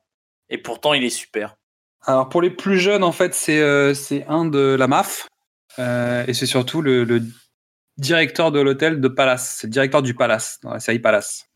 et 0.51 0.59
pourtant 0.59 0.94
il 0.94 1.03
est 1.03 1.11
super. 1.11 1.57
Alors 2.06 2.28
pour 2.28 2.42
les 2.42 2.50
plus 2.50 2.78
jeunes, 2.78 3.04
en 3.04 3.12
fait, 3.12 3.34
c'est 3.34 3.60
euh, 3.60 3.94
un 4.28 4.46
de 4.46 4.74
la 4.78 4.86
MAF, 4.88 5.28
euh, 5.78 6.24
et 6.26 6.34
c'est 6.34 6.46
surtout 6.46 6.80
le, 6.82 7.04
le 7.04 7.22
directeur 7.98 8.52
de 8.52 8.60
l'hôtel 8.60 9.00
de 9.00 9.08
Palace. 9.08 9.56
C'est 9.60 9.66
le 9.66 9.72
directeur 9.72 10.02
du 10.02 10.14
Palace, 10.14 10.58
dans 10.62 10.72
la 10.72 10.80
série 10.80 10.98
Palace. 10.98 11.46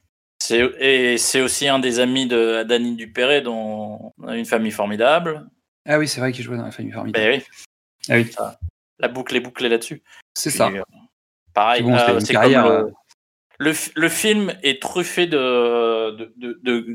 Et 0.50 1.16
c'est 1.16 1.40
aussi 1.40 1.68
un 1.68 1.78
des 1.78 2.00
amis 2.00 2.26
de 2.26 2.64
Dany 2.64 2.96
Dupéré, 2.96 3.40
dont 3.40 4.12
on 4.18 4.28
a 4.28 4.36
une 4.36 4.44
famille 4.44 4.72
formidable. 4.72 5.48
Ah 5.86 5.98
oui, 5.98 6.06
c'est 6.06 6.20
vrai 6.20 6.32
qu'il 6.32 6.44
jouait 6.44 6.58
dans 6.58 6.64
la 6.64 6.70
famille 6.70 6.92
formidable. 6.92 7.24
Ben 7.24 7.40
oui, 7.40 7.44
Ah 8.10 8.16
oui, 8.16 8.66
la 8.98 9.08
boucle 9.08 9.34
est 9.36 9.40
bouclée 9.40 9.70
là-dessus. 9.70 10.02
c'est 10.34 10.50
ça. 10.50 10.68
euh, 10.68 10.82
pareil, 11.54 11.82
bon, 11.82 11.94
euh, 11.96 12.20
c'est 12.20 12.34
carrière, 12.34 12.64
comme 12.64 12.72
euh, 12.72 12.90
le, 13.58 13.70
le, 13.70 13.76
le 13.96 14.08
film 14.10 14.52
est 14.62 14.82
truffé 14.82 15.26
de, 15.26 16.10
de, 16.10 16.32
de, 16.36 16.58
de- 16.62 16.86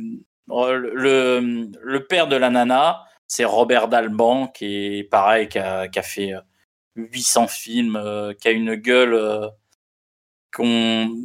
euh, 0.52 0.78
le, 0.78 1.70
le 1.82 2.06
père 2.06 2.28
de 2.28 2.36
la 2.36 2.50
nana, 2.52 3.04
c'est 3.30 3.46
Robert 3.46 3.88
Dalban 3.88 4.48
qui 4.50 4.98
est 4.98 5.04
pareil, 5.06 5.48
qui 5.48 5.60
a, 5.60 5.88
qui 5.88 6.00
a 6.00 6.04
fait 6.04 6.34
euh, 6.34 6.42
800 6.98 7.48
films, 7.48 7.96
euh, 7.96 8.34
qui 8.34 8.50
a 8.50 8.52
une 8.52 8.76
gueule 8.76 9.14
euh, 9.14 9.48
qu'on 10.54 11.16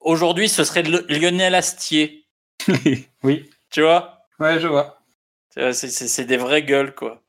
aujourd'hui 0.00 0.48
ce 0.48 0.64
serait 0.64 0.82
Lionel 0.82 1.54
Astier, 1.54 2.24
oui, 3.22 3.50
tu 3.70 3.82
vois? 3.82 4.26
Ouais, 4.38 4.58
je 4.60 4.68
vois. 4.68 5.02
C'est- 5.50 6.24
des 6.24 6.36
vraies 6.36 6.62
gueules 6.62 6.94
quoi. 6.94 7.22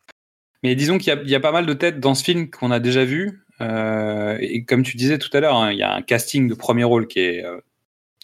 Mais 0.64 0.76
disons 0.76 0.98
qu'il 1.00 1.08
y, 1.08 1.18
a- 1.18 1.22
il 1.24 1.30
y 1.30 1.36
a 1.36 1.40
pas 1.40 1.52
mal 1.52 1.66
de 1.66 1.74
têtes 1.74 2.00
dans 2.00 2.14
ce 2.14 2.24
film 2.24 2.50
qu'on 2.52 2.70
a 2.72 2.80
déjà 2.80 3.04
vu. 3.04 3.44
euh, 3.62 4.38
et 4.40 4.64
comme 4.64 4.84
tu 4.84 4.96
disais 4.98 5.18
tout 5.18 5.30
à 5.36 5.40
l'heure, 5.40 5.56
hein, 5.56 5.72
il 5.72 5.78
y 5.80 5.84
a 5.84 5.94
un 5.94 6.02
casting 6.04 6.48
de 6.48 6.54
premier 6.54 6.84
rôle 6.84 7.08
qui 7.08 7.20
est 7.20 7.44
euh, 7.44 7.60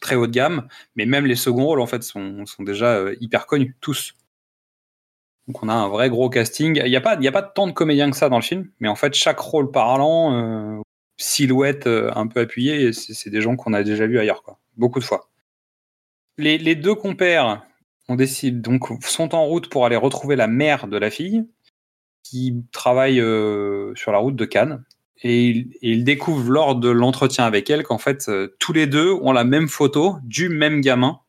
très 0.02 0.16
haut 0.16 0.28
de 0.28 0.32
gamme, 0.32 0.68
mais 0.96 1.06
même 1.06 1.26
les 1.26 1.36
seconds 1.36 1.66
rôles 1.66 1.82
en 1.82 1.88
fait 1.88 2.04
sont, 2.04 2.46
sont 2.46 2.64
déjà 2.64 2.96
euh, 2.96 3.16
hyper 3.22 3.48
connus 3.48 3.76
tous. 3.82 4.14
Donc 5.48 5.64
on 5.64 5.70
a 5.70 5.74
un 5.74 5.88
vrai 5.88 6.10
gros 6.10 6.30
casting. 6.30 6.80
Il 6.84 6.90
n'y 6.90 6.96
a 6.96 7.02
pas, 7.02 7.18
a 7.18 7.32
pas 7.32 7.42
tant 7.42 7.68
de 7.68 7.72
comédiens 7.72 8.12
que 8.12 8.18
ça 8.18 8.30
dans 8.30 8.38
le 8.38 8.44
film, 8.44 8.70
mais 8.80 8.88
en 8.88 8.96
fait 8.96 9.14
chaque 9.14 9.40
rôle 9.40 9.72
parlant, 9.72 10.34
euh, 10.34 10.82
silhouette 11.18 11.88
euh, 11.88 12.12
un 12.16 12.28
peu 12.28 12.42
appuyée, 12.42 12.92
c'est 12.94 13.30
des 13.30 13.42
gens 13.42 13.56
qu'on 13.56 13.74
a 13.74 13.84
déjà 13.84 14.08
vus 14.08 14.20
ailleurs. 14.20 14.44
Beaucoup 14.76 15.00
de 15.00 15.06
fois. 15.06 15.30
Les, 16.38 16.76
deux 16.76 16.94
compères, 16.94 17.66
on 18.08 18.16
décide 18.16 18.62
donc 18.62 18.84
sont 19.04 19.34
en 19.34 19.46
route 19.46 19.70
pour 19.70 19.86
aller 19.86 19.96
retrouver 19.96 20.36
la 20.36 20.48
mère 20.48 20.88
de 20.88 20.98
la 20.98 21.10
fille 21.10 21.48
qui 22.24 22.64
travaille 22.72 23.20
euh, 23.20 23.96
sur 23.96 24.12
la 24.12 24.20
route 24.20 24.36
de 24.36 24.46
Cannes. 24.46 24.84
Et 25.24 25.68
ils, 25.82 26.04
découvrent 26.04 26.52
lors 26.52 26.76
de 26.76 26.90
l'entretien 26.90 27.46
avec 27.46 27.72
elle 27.72 27.82
qu'en 27.82 27.98
fait, 27.98 28.30
tous 28.60 28.72
les 28.72 28.86
deux 28.86 29.14
ont 29.14 29.32
la 29.32 29.46
même 29.46 29.68
photo 29.68 30.18
du 30.22 30.48
même 30.48 30.80
gamin 30.82 31.22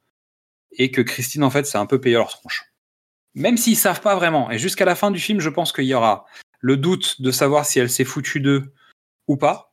et 0.73 0.91
que 0.91 1.01
Christine, 1.01 1.43
en 1.43 1.49
fait, 1.49 1.65
c'est 1.65 1.79
un 1.79 1.87
peu 1.87 1.99
payé 1.99 2.17
leur 2.17 2.29
tronche. 2.29 2.69
Même 3.35 3.57
s'ils 3.57 3.77
savent 3.77 4.01
pas 4.01 4.17
vraiment. 4.17 4.51
Et 4.51 4.59
jusqu'à 4.59 4.85
la 4.85 4.95
fin 4.95 5.11
du 5.11 5.21
film, 5.21 5.41
je 5.41 5.49
pense 5.51 5.73
qu'il 5.73 5.85
y 5.85 5.95
aura 5.95 6.27
le 6.61 6.77
doute 6.77 7.21
de 7.21 7.31
savoir 7.31 7.65
si 7.67 7.79
elle 7.79 7.91
s'est 7.91 8.05
foutue 8.05 8.41
d'eux 8.41 8.73
ou 9.29 9.37
pas. 9.37 9.73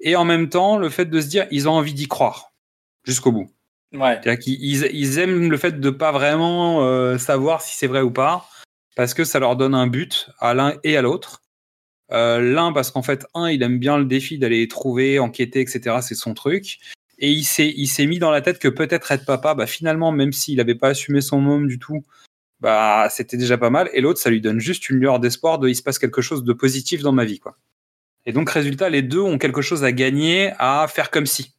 Et 0.00 0.16
en 0.16 0.24
même 0.24 0.48
temps, 0.48 0.76
le 0.78 0.88
fait 0.88 1.06
de 1.06 1.20
se 1.20 1.26
dire, 1.26 1.46
ils 1.50 1.68
ont 1.68 1.72
envie 1.72 1.94
d'y 1.94 2.08
croire 2.08 2.52
jusqu'au 3.04 3.32
bout. 3.32 3.50
Ouais. 3.92 4.18
C'est-à-dire 4.22 4.38
qu'ils 4.38 4.62
ils- 4.64 5.18
aiment 5.18 5.50
le 5.50 5.56
fait 5.56 5.78
de 5.80 5.90
pas 5.90 6.12
vraiment 6.12 6.82
euh, 6.84 7.16
savoir 7.18 7.60
si 7.62 7.76
c'est 7.76 7.86
vrai 7.86 8.00
ou 8.00 8.10
pas, 8.10 8.48
parce 8.96 9.14
que 9.14 9.24
ça 9.24 9.38
leur 9.38 9.56
donne 9.56 9.74
un 9.74 9.86
but 9.86 10.28
à 10.40 10.54
l'un 10.54 10.74
et 10.82 10.96
à 10.96 11.02
l'autre. 11.02 11.42
Euh, 12.12 12.40
l'un 12.40 12.72
parce 12.72 12.90
qu'en 12.90 13.02
fait, 13.02 13.26
un, 13.34 13.50
il 13.50 13.62
aime 13.62 13.78
bien 13.78 13.96
le 13.98 14.04
défi 14.04 14.38
d'aller 14.38 14.66
trouver, 14.68 15.18
enquêter, 15.18 15.60
etc. 15.60 15.96
C'est 16.02 16.14
son 16.14 16.34
truc. 16.34 16.78
Et 17.18 17.30
il 17.30 17.44
s'est, 17.44 17.72
il 17.76 17.86
s'est 17.86 18.06
mis 18.06 18.18
dans 18.18 18.30
la 18.30 18.40
tête 18.42 18.58
que 18.58 18.68
peut-être 18.68 19.12
être 19.12 19.24
papa, 19.24 19.54
bah 19.54 19.66
finalement, 19.66 20.10
même 20.12 20.32
s'il 20.32 20.56
n'avait 20.56 20.74
pas 20.74 20.88
assumé 20.88 21.20
son 21.20 21.40
môme 21.40 21.68
du 21.68 21.78
tout, 21.78 22.04
bah 22.64 23.08
c'était 23.10 23.36
déjà 23.36 23.58
pas 23.58 23.68
mal. 23.68 23.90
Et 23.92 24.00
l'autre, 24.00 24.18
ça 24.18 24.30
lui 24.30 24.40
donne 24.40 24.58
juste 24.58 24.88
une 24.88 24.96
lueur 24.96 25.20
d'espoir 25.20 25.58
de 25.58 25.68
il 25.68 25.76
se 25.76 25.82
passe 25.82 25.98
quelque 25.98 26.22
chose 26.22 26.44
de 26.44 26.52
positif 26.54 27.02
dans 27.02 27.12
ma 27.12 27.26
vie, 27.26 27.38
quoi. 27.38 27.58
Et 28.24 28.32
donc, 28.32 28.48
résultat, 28.48 28.88
les 28.88 29.02
deux 29.02 29.20
ont 29.20 29.36
quelque 29.36 29.60
chose 29.60 29.84
à 29.84 29.92
gagner 29.92 30.52
à 30.58 30.86
faire 30.88 31.10
comme 31.10 31.26
si. 31.26 31.52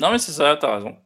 Non 0.00 0.10
mais 0.10 0.18
c'est 0.18 0.32
ça, 0.32 0.56
t'as 0.58 0.76
raison. 0.76 0.96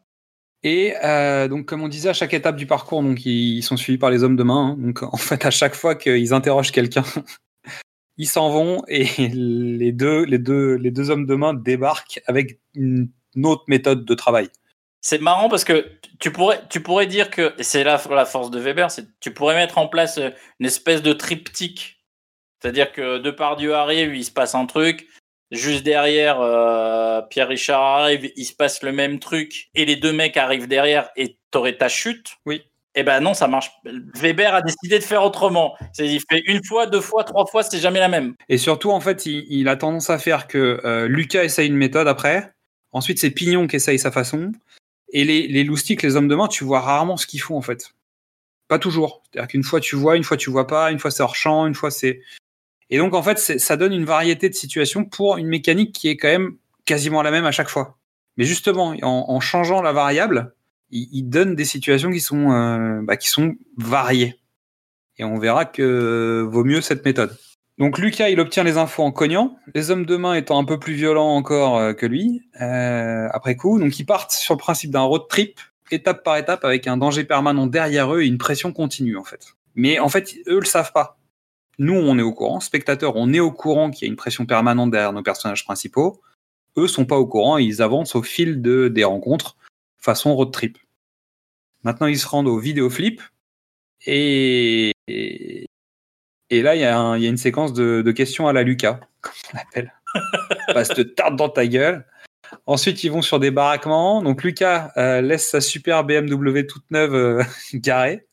Et 0.63 0.95
euh, 1.03 1.49
donc, 1.49 1.67
comme 1.67 1.83
on 1.83 1.89
disait, 1.89 2.11
à 2.11 2.13
chaque 2.13 2.33
étape 2.33 2.55
du 2.55 2.67
parcours, 2.67 3.03
donc 3.03 3.27
ils, 3.27 3.63
sont 3.63 3.77
suivis 3.77 3.99
par 3.99 4.11
les 4.11 4.23
hommes 4.23 4.37
de 4.37 4.45
main. 4.45 4.69
hein. 4.71 4.77
Donc, 4.79 5.03
en 5.03 5.17
fait, 5.17 5.45
à 5.45 5.51
chaque 5.51 5.75
fois 5.75 5.97
qu'ils 5.97 6.33
interrogent 6.33 6.71
quelqu'un, 6.71 7.03
ils 8.19 8.29
s'en 8.29 8.51
vont 8.51 8.85
et 8.87 9.07
les 9.29 9.91
deux, 9.91 10.25
les 10.25 10.39
deux, 10.39 10.75
les 10.75 10.93
deux 10.93 11.11
hommes 11.11 11.27
de 11.27 11.35
main 11.35 11.55
débarquent 11.55 12.21
avec 12.29 12.61
une 12.75 13.09
autre 13.43 13.65
méthode 13.67 14.05
de 14.05 14.15
travail. 14.15 14.49
C'est 15.03 15.21
marrant 15.21 15.49
parce 15.49 15.65
que 15.65 15.91
tu 16.21 16.31
pourrais, 16.31 16.61
tu 16.71 16.81
pourrais 16.81 17.09
dire 17.09 17.29
que, 17.29 17.53
et 17.59 17.65
c'est 17.65 17.83
là 17.83 18.01
la 18.11 18.25
force 18.25 18.53
de 18.53 18.61
Weber, 18.61 18.89
c'est 18.91 19.05
tu 19.19 19.35
pourrais 19.35 19.57
mettre 19.57 19.79
en 19.79 19.89
place 19.89 20.19
euh, 20.19 20.31
une 20.61 20.67
espèce 20.67 21.03
de 21.03 21.13
triptyque. 21.13 21.99
C'est-à-dire 22.61 22.93
que 22.93 23.19
Depardieu 23.19 23.75
arrive, 23.75 24.15
il 24.15 24.25
se 24.25 24.31
passe 24.31 24.55
un 24.55 24.65
truc. 24.67 25.09
Juste 25.51 25.83
derrière, 25.83 26.41
euh, 26.41 27.21
Pierre 27.23 27.49
Richard 27.49 27.83
arrive, 27.83 28.31
il 28.37 28.45
se 28.45 28.55
passe 28.55 28.85
le 28.85 28.93
même 28.93 29.19
truc. 29.19 29.71
Et 29.75 29.85
les 29.85 29.97
deux 29.97 30.13
mecs 30.13 30.37
arrivent 30.37 30.69
derrière 30.69 31.11
et 31.17 31.37
t'aurais 31.51 31.77
ta 31.77 31.89
chute. 31.89 32.37
Oui. 32.47 32.63
Eh 32.95 33.03
ben 33.03 33.21
non, 33.21 33.35
ça 33.35 33.49
marche. 33.49 33.73
Weber 34.15 34.55
a 34.55 34.63
décidé 34.63 35.01
de 35.01 35.05
faire 35.05 35.25
autrement. 35.25 35.77
Il 35.99 36.21
fait 36.31 36.43
une 36.47 36.63
fois, 36.65 36.87
deux 36.87 37.01
fois, 37.01 37.25
trois 37.25 37.47
fois, 37.47 37.65
c'est 37.65 37.81
jamais 37.81 38.01
la 38.01 38.09
même. 38.09 38.35
Et 38.49 38.59
surtout, 38.59 38.91
en 38.91 39.01
fait, 39.01 39.27
il, 39.27 39.47
il 39.49 39.67
a 39.69 39.77
tendance 39.77 40.11
à 40.11 40.19
faire 40.19 40.47
que 40.47 40.81
euh, 40.85 41.09
Lucas 41.09 41.43
essaye 41.43 41.69
une 41.69 41.77
méthode 41.77 42.07
après. 42.07 42.53
Ensuite, 42.93 43.19
c'est 43.19 43.31
Pignon 43.31 43.67
qui 43.67 43.77
essaye 43.77 43.99
sa 43.99 44.13
façon. 44.13 44.53
Et 45.13 45.25
les, 45.25 45.47
les 45.47 45.65
loustiques, 45.65 46.03
les 46.03 46.17
hommes 46.17 46.29
de 46.29 46.35
main, 46.35 46.49
tu 46.49 46.65
vois 46.65 46.81
rarement 46.81 47.17
ce 47.17 47.27
qu'ils 47.27 47.41
font, 47.41 47.57
en 47.57 47.63
fait. 47.63 47.95
Pas 48.69 48.79
toujours. 48.79 49.23
C'est-à-dire 49.31 49.49
qu'une 49.49 49.63
fois 49.63 49.81
tu 49.81 49.97
vois, 49.97 50.17
une 50.17 50.25
fois 50.25 50.37
tu 50.37 50.51
vois 50.51 50.67
pas, 50.67 50.91
une 50.91 50.99
fois 50.99 51.11
c'est 51.11 51.23
hors 51.23 51.37
champ, 51.37 51.67
une 51.67 51.75
fois 51.75 51.91
c'est. 51.91 52.21
Et 52.91 52.99
donc, 52.99 53.15
en 53.15 53.23
fait, 53.23 53.39
ça 53.39 53.77
donne 53.77 53.93
une 53.93 54.05
variété 54.05 54.49
de 54.49 54.55
situations 54.55 55.05
pour 55.05 55.39
une 55.39 55.47
mécanique 55.47 55.93
qui 55.93 56.09
est 56.09 56.17
quand 56.17 56.29
même 56.29 56.57
quasiment 56.85 57.23
la 57.23 57.31
même 57.31 57.47
à 57.47 57.53
chaque 57.53 57.69
fois. 57.69 57.99
Mais 58.37 58.45
justement, 58.45 58.95
en, 59.03 59.41
changeant 59.41 59.83
la 59.83 59.93
variable, 59.93 60.55
il, 60.91 61.09
il 61.13 61.25
donne 61.25 61.55
des 61.55 61.65
situations 61.65 62.11
qui 62.11 62.21
sont, 62.21 62.51
euh, 62.51 63.01
bah, 63.03 63.17
qui 63.17 63.29
sont 63.29 63.55
variées. 63.79 64.39
Et 65.19 65.25
on 65.25 65.39
verra 65.39 65.65
que 65.65 66.47
vaut 66.51 66.65
mieux 66.65 66.81
cette 66.81 67.05
méthode. 67.05 67.37
Donc 67.83 67.99
Lucas, 67.99 68.29
il 68.29 68.39
obtient 68.39 68.63
les 68.63 68.77
infos 68.77 69.03
en 69.03 69.11
cognant, 69.11 69.59
les 69.75 69.91
hommes 69.91 70.07
de 70.07 70.15
main 70.15 70.35
étant 70.35 70.57
un 70.57 70.65
peu 70.65 70.79
plus 70.79 70.95
violents 70.95 71.35
encore 71.35 71.79
euh, 71.79 71.95
que 71.95 72.07
lui, 72.07 72.43
euh, 72.61 73.27
après 73.33 73.57
coup. 73.57 73.81
Donc 73.81 73.99
ils 73.99 74.05
partent 74.05 74.31
sur 74.31 74.55
le 74.55 74.59
principe 74.59 74.93
d'un 74.93 75.01
road 75.01 75.23
trip, 75.29 75.59
étape 75.91 76.23
par 76.23 76.37
étape, 76.37 76.65
avec 76.65 76.87
un 76.87 76.97
danger 76.97 77.25
permanent 77.25 77.67
derrière 77.67 78.15
eux 78.15 78.23
et 78.23 78.27
une 78.27 78.39
pression 78.39 78.73
continue 78.73 79.17
en 79.17 79.25
fait. 79.25 79.57
Mais 79.75 79.99
en 79.99 80.09
fait, 80.09 80.37
eux 80.47 80.61
le 80.61 80.65
savent 80.65 80.93
pas. 80.93 81.19
Nous, 81.81 81.97
on 81.97 82.17
est 82.21 82.23
au 82.23 82.33
courant, 82.33 82.61
spectateurs, 82.61 83.17
on 83.17 83.33
est 83.33 83.41
au 83.41 83.51
courant 83.51 83.91
qu'il 83.91 84.07
y 84.07 84.09
a 84.09 84.13
une 84.13 84.17
pression 84.17 84.47
permanente 84.47 84.93
derrière 84.93 85.13
nos 85.13 85.25
personnages 85.25 85.65
principaux. 85.65 86.21
Eux 86.77 86.87
sont 86.87 87.05
pas 87.05 87.17
au 87.17 87.27
courant, 87.27 87.59
ils 87.59 87.83
avancent 87.83 88.15
au 88.15 88.23
fil 88.23 88.63
de, 88.63 88.87
des 88.87 89.03
rencontres, 89.03 89.57
façon 89.99 90.37
road 90.37 90.53
trip. 90.53 90.79
Maintenant, 91.83 92.07
ils 92.07 92.21
se 92.21 92.29
rendent 92.29 92.47
au 92.47 92.61
vidéo 92.61 92.91
flip, 92.91 93.21
et, 94.07 94.93
et, 95.09 95.62
et 96.53 96.61
là, 96.61 96.77
il 96.77 96.83
y, 96.83 96.85
a 96.85 97.17
y 97.17 97.27
une 97.27 97.39
séquence 97.39 97.73
de, 97.73 98.03
de 98.05 98.13
questions 98.13 98.47
à 98.47 98.53
la 98.53 98.63
Lucas, 98.63 99.01
comme 99.23 99.33
on 99.55 99.57
l'appelle. 99.57 99.95
Passe 100.75 100.89
te 100.89 101.01
tarde 101.01 101.35
dans 101.37 101.49
ta 101.49 101.67
gueule. 101.67 102.07
Ensuite, 102.67 103.03
ils 103.05 103.11
vont 103.11 103.23
sur 103.23 103.41
des 103.41 103.51
baraquements. 103.51 104.23
Donc, 104.23 104.45
Lucas 104.45 104.93
euh, 104.99 105.23
laisse 105.23 105.49
sa 105.49 105.63
super 105.63 106.05
BMW 106.05 106.67
toute 106.67 106.85
neuve 106.91 107.15
euh, 107.15 107.43
garée. 107.75 108.27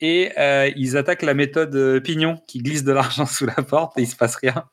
Et 0.00 0.32
euh, 0.36 0.68
ils 0.74 0.96
attaquent 0.96 1.22
la 1.22 1.34
méthode 1.34 2.02
Pignon 2.02 2.42
qui 2.48 2.58
glisse 2.58 2.82
de 2.82 2.90
l'argent 2.90 3.24
sous 3.26 3.46
la 3.46 3.62
porte 3.62 3.96
et 3.98 4.02
il 4.02 4.08
se 4.08 4.16
passe 4.16 4.34
rien. 4.34 4.68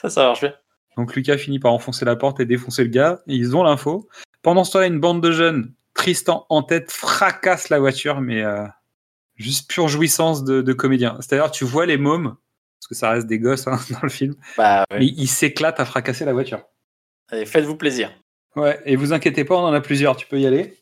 Ça, 0.00 0.08
ça 0.08 0.22
marche 0.22 0.42
bien. 0.42 0.54
Donc 0.96 1.16
Lucas 1.16 1.36
finit 1.36 1.58
par 1.58 1.72
enfoncer 1.72 2.04
la 2.04 2.14
porte 2.14 2.38
et 2.38 2.46
défoncer 2.46 2.84
le 2.84 2.90
gars. 2.90 3.22
Et 3.26 3.34
ils 3.34 3.56
ont 3.56 3.64
l'info. 3.64 4.08
Pendant 4.42 4.62
ce 4.62 4.70
temps-là, 4.70 4.86
une 4.86 5.00
bande 5.00 5.20
de 5.20 5.32
jeunes, 5.32 5.74
Tristan 5.94 6.46
en 6.48 6.62
tête, 6.62 6.92
fracasse 6.92 7.70
la 7.70 7.80
voiture, 7.80 8.20
mais 8.20 8.44
juste 9.36 9.70
pure 9.70 9.88
jouissance 9.88 10.44
de, 10.44 10.62
de 10.62 10.72
comédien. 10.72 11.16
C'est-à-dire, 11.20 11.50
tu 11.50 11.64
vois 11.64 11.86
les 11.86 11.96
mômes, 11.96 12.36
parce 12.80 12.88
que 12.88 12.94
ça 12.94 13.10
reste 13.10 13.26
des 13.26 13.38
gosses 13.38 13.66
hein, 13.66 13.78
dans 13.90 14.00
le 14.02 14.08
film, 14.08 14.34
Bah, 14.56 14.84
ouais. 14.90 14.98
mais 15.00 15.06
ils 15.06 15.28
s'éclatent 15.28 15.80
à 15.80 15.84
fracasser 15.84 16.24
la 16.24 16.32
voiture. 16.32 16.62
Allez, 17.30 17.46
faites-vous 17.46 17.76
plaisir. 17.76 18.12
Ouais, 18.54 18.80
et 18.86 18.96
vous 18.96 19.12
inquiétez 19.12 19.44
pas, 19.44 19.56
on 19.56 19.64
en 19.64 19.72
a 19.74 19.80
plusieurs, 19.80 20.16
tu 20.16 20.26
peux 20.26 20.40
y 20.40 20.46
aller. 20.46 20.76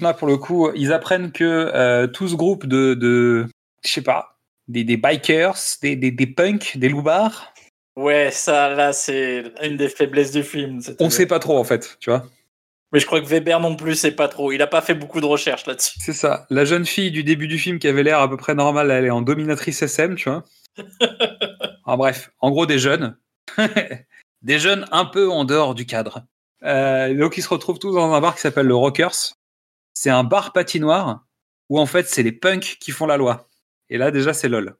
Là, 0.00 0.14
pour 0.14 0.26
le 0.26 0.36
coup, 0.36 0.70
ils 0.74 0.92
apprennent 0.92 1.30
que 1.30 1.44
euh, 1.44 2.06
tout 2.08 2.26
ce 2.26 2.34
groupe 2.34 2.66
de, 2.66 2.94
de 2.94 3.46
je 3.84 3.90
sais 3.92 4.02
pas, 4.02 4.38
des, 4.66 4.82
des 4.82 4.96
bikers, 4.96 5.54
des, 5.82 5.94
des, 5.94 6.10
des 6.10 6.26
punks, 6.26 6.76
des 6.76 6.88
loupards, 6.88 7.52
Ouais, 7.96 8.32
ça, 8.32 8.70
là, 8.74 8.92
c'est 8.92 9.44
une 9.62 9.76
des 9.76 9.88
faiblesses 9.88 10.32
du 10.32 10.42
film. 10.42 10.80
on 10.98 11.10
sait 11.10 11.26
pas 11.26 11.38
trop 11.38 11.56
en 11.56 11.62
fait, 11.62 11.96
tu 12.00 12.10
vois. 12.10 12.26
Mais 12.94 13.00
je 13.00 13.06
crois 13.06 13.20
que 13.20 13.26
Weber 13.26 13.58
non 13.58 13.74
plus, 13.74 13.96
c'est 13.96 14.12
pas 14.12 14.28
trop. 14.28 14.52
Il 14.52 14.62
a 14.62 14.68
pas 14.68 14.80
fait 14.80 14.94
beaucoup 14.94 15.20
de 15.20 15.26
recherches 15.26 15.66
là-dessus. 15.66 15.98
C'est 15.98 16.12
ça. 16.12 16.46
La 16.48 16.64
jeune 16.64 16.86
fille 16.86 17.10
du 17.10 17.24
début 17.24 17.48
du 17.48 17.58
film 17.58 17.80
qui 17.80 17.88
avait 17.88 18.04
l'air 18.04 18.20
à 18.20 18.30
peu 18.30 18.36
près 18.36 18.54
normale, 18.54 18.92
elle 18.92 19.04
est 19.04 19.10
en 19.10 19.20
dominatrice 19.20 19.82
SM, 19.82 20.14
tu 20.14 20.30
vois. 20.30 20.44
en 21.84 21.96
bref, 21.96 22.30
en 22.38 22.52
gros, 22.52 22.66
des 22.66 22.78
jeunes. 22.78 23.18
des 24.42 24.60
jeunes 24.60 24.86
un 24.92 25.06
peu 25.06 25.28
en 25.28 25.44
dehors 25.44 25.74
du 25.74 25.86
cadre. 25.86 26.24
Euh, 26.62 27.12
donc, 27.18 27.36
ils 27.36 27.42
se 27.42 27.48
retrouvent 27.48 27.80
tous 27.80 27.96
dans 27.96 28.12
un 28.12 28.20
bar 28.20 28.36
qui 28.36 28.42
s'appelle 28.42 28.68
le 28.68 28.76
Rockers. 28.76 29.34
C'est 29.94 30.10
un 30.10 30.22
bar 30.22 30.52
patinoire 30.52 31.24
où, 31.70 31.80
en 31.80 31.86
fait, 31.86 32.06
c'est 32.06 32.22
les 32.22 32.30
punks 32.30 32.76
qui 32.78 32.92
font 32.92 33.06
la 33.06 33.16
loi. 33.16 33.48
Et 33.90 33.98
là, 33.98 34.12
déjà, 34.12 34.32
c'est 34.32 34.48
lol. 34.48 34.76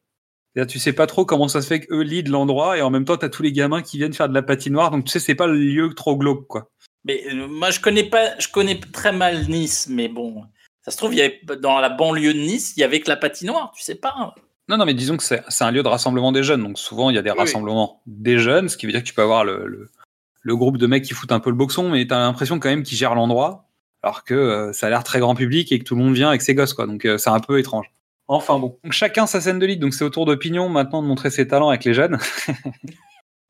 C'est-à-dire, 0.55 0.73
tu 0.73 0.79
sais 0.79 0.93
pas 0.93 1.09
trop 1.09 1.25
comment 1.25 1.49
ça 1.49 1.63
se 1.63 1.67
fait 1.67 1.81
qu'eux 1.81 2.03
lead 2.03 2.29
l'endroit 2.29 2.79
et 2.79 2.83
en 2.83 2.91
même 2.91 3.07
temps, 3.07 3.17
t'as 3.17 3.29
tous 3.29 3.43
les 3.43 3.51
gamins 3.51 3.83
qui 3.83 3.99
viennent 3.99 4.13
faire 4.13 4.29
de 4.29 4.35
la 4.35 4.43
patinoire. 4.43 4.93
Donc, 4.93 5.05
tu 5.05 5.11
sais, 5.11 5.19
c'est 5.19 5.35
pas 5.35 5.49
le 5.49 5.57
lieu 5.57 5.93
trop 5.95 6.17
glauque, 6.17 6.47
quoi. 6.47 6.71
Mais 7.05 7.23
euh, 7.33 7.47
moi, 7.47 7.71
je 7.71 7.81
connais 7.81 8.05
pas, 8.05 8.39
je 8.39 8.49
connais 8.49 8.79
très 8.81 9.13
mal 9.13 9.47
Nice, 9.49 9.87
mais 9.91 10.09
bon, 10.09 10.45
ça 10.83 10.91
se 10.91 10.97
trouve, 10.97 11.13
il 11.15 11.19
y 11.19 11.23
avait 11.23 11.41
dans 11.61 11.81
la 11.81 11.91
banlieue 11.91 12.33
de 12.35 12.39
Nice, 12.39 12.75
il 12.77 12.81
y 12.81 12.85
avait 12.85 13.01
que 13.01 13.09
la 13.11 13.17
patinoire, 13.17 13.73
tu 13.77 13.83
sais 13.83 13.95
pas. 13.95 14.15
hein. 14.19 14.33
Non, 14.69 14.79
non, 14.79 14.87
mais 14.87 14.95
disons 14.95 15.19
que 15.19 15.23
c'est 15.23 15.43
un 15.61 15.71
lieu 15.71 15.83
de 15.83 15.89
rassemblement 15.89 16.33
des 16.33 16.43
jeunes. 16.43 16.63
Donc 16.63 16.79
souvent, 16.79 17.11
il 17.11 17.17
y 17.17 17.19
a 17.19 17.23
des 17.23 17.31
Oui. 17.31 17.39
rassemblements 17.39 18.01
des 18.07 18.39
jeunes, 18.39 18.71
ce 18.71 18.79
qui 18.79 18.87
veut 18.87 18.93
dire 18.93 19.03
que 19.03 19.07
tu 19.07 19.13
peux 19.13 19.21
avoir 19.23 19.45
le, 19.45 19.67
le, 19.67 19.91
le 20.41 20.57
groupe 20.57 20.79
de 20.79 20.87
mecs 20.87 21.05
qui 21.05 21.13
foutent 21.13 21.33
un 21.33 21.41
peu 21.41 21.51
le 21.51 21.57
boxon, 21.57 21.91
mais 21.91 22.07
tu 22.07 22.15
as 22.15 22.19
l'impression 22.19 22.59
quand 22.59 22.71
même 22.71 22.83
qu'ils 22.83 22.97
gèrent 22.97 23.15
l'endroit, 23.15 23.69
alors 24.03 24.25
que 24.25 24.33
euh, 24.33 24.73
ça 24.73 24.87
a 24.87 24.91
l'air 24.91 25.05
très 25.05 25.21
grand 25.21 25.35
public 25.35 25.71
et 25.71 25.79
que 25.79 25.85
tout 25.85 25.95
le 25.97 26.03
monde 26.03 26.15
vient 26.15 26.29
avec 26.31 26.41
ses 26.41 26.55
gosses, 26.55 26.73
quoi. 26.73 26.87
Donc 26.87 27.05
euh, 27.05 27.19
c'est 27.19 27.29
un 27.31 27.41
peu 27.41 27.59
étrange. 27.59 27.91
Enfin 28.27 28.59
bon. 28.59 28.79
Donc 28.83 28.93
chacun 28.95 29.27
sa 29.27 29.43
scène 29.43 29.59
de 29.59 29.67
lead. 29.67 29.81
Donc 29.81 29.93
c'est 29.93 30.05
au 30.05 30.09
tour 30.09 30.25
de 30.25 30.35
Pignon 30.35 30.71
maintenant 30.71 31.03
de 31.03 31.07
montrer 31.09 31.29
ses 31.29 31.47
talents 31.47 31.69
avec 31.69 31.85
les 31.85 31.93
jeunes. 31.93 32.17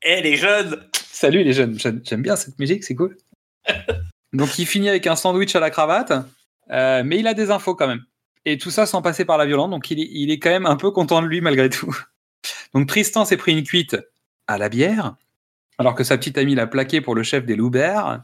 Eh, 0.02 0.20
les 0.20 0.36
jeunes 0.36 0.80
Salut 1.12 1.44
les 1.44 1.52
jeunes. 1.52 1.78
J'aime 1.78 2.22
bien 2.22 2.34
cette 2.34 2.58
musique, 2.58 2.82
c'est 2.82 2.96
cool. 2.96 3.16
Donc 4.32 4.58
il 4.58 4.66
finit 4.66 4.88
avec 4.88 5.06
un 5.06 5.16
sandwich 5.16 5.54
à 5.54 5.60
la 5.60 5.70
cravate, 5.70 6.12
euh, 6.70 7.02
mais 7.04 7.18
il 7.18 7.26
a 7.26 7.34
des 7.34 7.50
infos 7.50 7.74
quand 7.74 7.86
même. 7.86 8.02
Et 8.44 8.58
tout 8.58 8.70
ça 8.70 8.84
sans 8.84 9.00
passer 9.00 9.24
par 9.24 9.38
la 9.38 9.46
violence, 9.46 9.70
donc 9.70 9.90
il 9.90 10.00
est, 10.00 10.08
il 10.10 10.30
est 10.30 10.38
quand 10.38 10.50
même 10.50 10.66
un 10.66 10.76
peu 10.76 10.90
content 10.90 11.22
de 11.22 11.26
lui 11.26 11.40
malgré 11.40 11.70
tout. 11.70 11.96
Donc 12.74 12.88
Tristan 12.88 13.24
s'est 13.24 13.36
pris 13.36 13.52
une 13.52 13.62
cuite 13.62 13.96
à 14.48 14.58
la 14.58 14.68
bière, 14.68 15.16
alors 15.78 15.94
que 15.94 16.04
sa 16.04 16.18
petite 16.18 16.36
amie 16.36 16.54
l'a 16.54 16.66
plaqué 16.66 17.00
pour 17.00 17.14
le 17.14 17.22
chef 17.22 17.46
des 17.46 17.56
Louberts. 17.56 18.22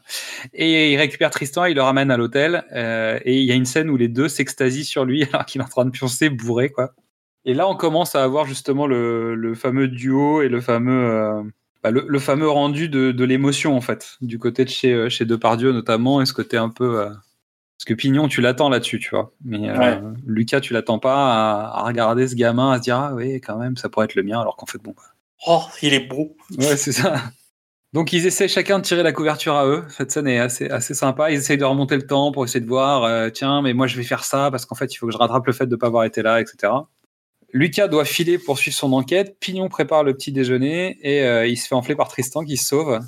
Et 0.53 0.93
il 0.93 0.97
récupère 0.99 1.31
Tristan, 1.31 1.65
il 1.65 1.75
le 1.75 1.83
ramène 1.83 2.11
à 2.11 2.17
l'hôtel, 2.17 2.65
euh, 2.73 3.19
et 3.25 3.39
il 3.39 3.45
y 3.45 3.53
a 3.53 3.55
une 3.55 3.65
scène 3.65 3.89
où 3.89 3.97
les 3.97 4.09
deux 4.09 4.29
s'extasient 4.29 4.85
sur 4.85 5.05
lui 5.05 5.23
alors 5.33 5.47
qu'il 5.47 5.61
est 5.61 5.65
en 5.65 5.69
train 5.69 5.85
de 5.85 5.91
pioncer 5.91 6.29
bourré, 6.29 6.71
quoi. 6.71 6.93
Et 7.47 7.55
là, 7.55 7.67
on 7.69 7.75
commence 7.75 8.15
à 8.15 8.23
avoir 8.23 8.45
justement 8.45 8.87
le, 8.87 9.35
le 9.35 9.55
fameux 9.55 9.89
duo 9.89 10.43
et 10.43 10.49
le 10.49 10.61
fameux, 10.61 11.11
euh, 11.11 11.43
bah, 11.83 11.91
le, 11.91 12.05
le 12.07 12.19
fameux 12.19 12.49
rendu 12.49 12.89
de, 12.89 13.13
de 13.13 13.25
l'émotion, 13.25 13.77
en 13.77 13.81
fait, 13.81 14.17
du 14.21 14.39
côté 14.39 14.65
de 14.65 14.71
chez, 14.71 14.93
euh, 14.93 15.09
chez 15.09 15.25
Depardieu 15.25 15.73
notamment, 15.73 16.21
et 16.21 16.27
ce 16.27 16.33
côté 16.33 16.57
un 16.57 16.69
peu. 16.71 17.01
euh, 17.01 17.09
parce 17.09 17.87
que 17.87 17.95
Pignon, 17.95 18.29
tu 18.29 18.43
l'attends 18.43 18.69
là-dessus, 18.69 18.99
tu 18.99 19.11
vois. 19.11 19.33
Mais 19.45 19.71
euh. 19.71 20.01
Lucas, 20.27 20.61
tu 20.61 20.75
l'attends 20.75 20.99
pas 20.99 21.33
à, 21.71 21.79
à 21.81 21.85
regarder 21.85 22.29
ce 22.29 22.35
gamin, 22.35 22.73
à 22.73 22.77
se 22.77 22.83
dire, 22.83 22.97
ah 22.97 23.13
oui, 23.15 23.41
quand 23.41 23.57
même, 23.57 23.77
ça 23.79 23.89
pourrait 23.89 24.05
être 24.05 24.15
le 24.17 24.23
mien, 24.23 24.39
alors 24.41 24.57
qu'en 24.57 24.67
fait, 24.67 24.79
bon. 24.83 24.93
bah, 24.97 25.03
Oh, 25.47 25.63
il 25.81 25.95
est 25.95 26.07
beau. 26.07 26.37
Ouais, 26.59 26.77
c'est 26.77 26.93
ça. 26.93 27.15
Donc 27.93 28.13
ils 28.13 28.25
essaient 28.27 28.47
chacun 28.47 28.79
de 28.79 28.85
tirer 28.85 29.03
la 29.03 29.13
couverture 29.13 29.57
à 29.57 29.67
eux. 29.67 29.83
Cette 29.89 30.13
scène 30.13 30.29
est 30.29 30.39
assez, 30.39 30.69
assez 30.71 30.95
sympa. 30.95 31.31
Ils 31.33 31.39
essayent 31.39 31.59
de 31.59 31.65
remonter 31.65 31.97
le 31.97 32.07
temps 32.07 32.31
pour 32.31 32.45
essayer 32.45 32.61
de 32.61 32.69
voir, 32.69 33.03
euh, 33.03 33.31
tiens, 33.31 33.63
mais 33.63 33.73
moi 33.73 33.89
je 33.89 33.97
vais 33.97 34.05
faire 34.05 34.23
ça 34.23 34.49
parce 34.53 34.65
qu'en 34.65 34.77
fait 34.77 34.95
il 34.95 34.97
faut 34.99 35.07
que 35.07 35.13
je 35.13 35.19
rattrape 35.19 35.45
le 35.47 35.53
fait 35.53 35.67
de 35.67 35.73
ne 35.73 35.77
pas 35.77 35.89
avoir 35.89 36.05
été 36.05 36.23
là, 36.23 36.41
etc. 36.41 36.73
Lucas 37.53 37.89
doit 37.89 38.05
filer 38.05 38.39
pour 38.39 38.59
suivre 38.59 38.77
son 38.77 38.93
enquête. 38.93 39.39
Pignon 39.41 39.69
prépare 39.69 40.05
le 40.05 40.15
petit 40.15 40.33
déjeuner 40.33 40.99
et 41.03 41.23
euh, 41.23 41.47
il 41.47 41.57
se 41.57 41.67
fait 41.69 41.75
enfler 41.75 41.95
par 41.95 42.09
Tristan 42.09 42.45
qui 42.45 42.57
se 42.57 42.67
sauve. 42.67 43.01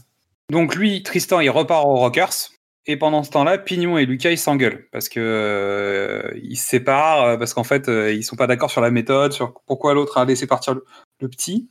Donc 0.50 0.74
lui, 0.74 1.02
Tristan, 1.02 1.40
il 1.40 1.50
repart 1.50 1.86
aux 1.86 1.96
Rockers. 1.96 2.50
Et 2.86 2.96
pendant 2.96 3.22
ce 3.22 3.30
temps-là, 3.30 3.58
Pignon 3.58 3.96
et 3.96 4.06
Lucas, 4.06 4.30
ils 4.30 4.38
s'engueulent 4.38 4.88
parce 4.90 5.08
que 5.08 5.20
euh, 5.20 6.36
ils 6.42 6.56
se 6.56 6.66
séparent 6.66 7.24
euh, 7.24 7.36
parce 7.36 7.54
qu'en 7.54 7.62
fait, 7.62 7.88
euh, 7.88 8.12
ils 8.12 8.24
sont 8.24 8.34
pas 8.34 8.48
d'accord 8.48 8.70
sur 8.70 8.80
la 8.80 8.90
méthode, 8.90 9.32
sur 9.32 9.54
pourquoi 9.66 9.94
l'autre 9.94 10.18
a 10.18 10.24
laissé 10.24 10.48
partir 10.48 10.74
le, 10.74 10.84
le 11.20 11.28
petit. 11.28 11.70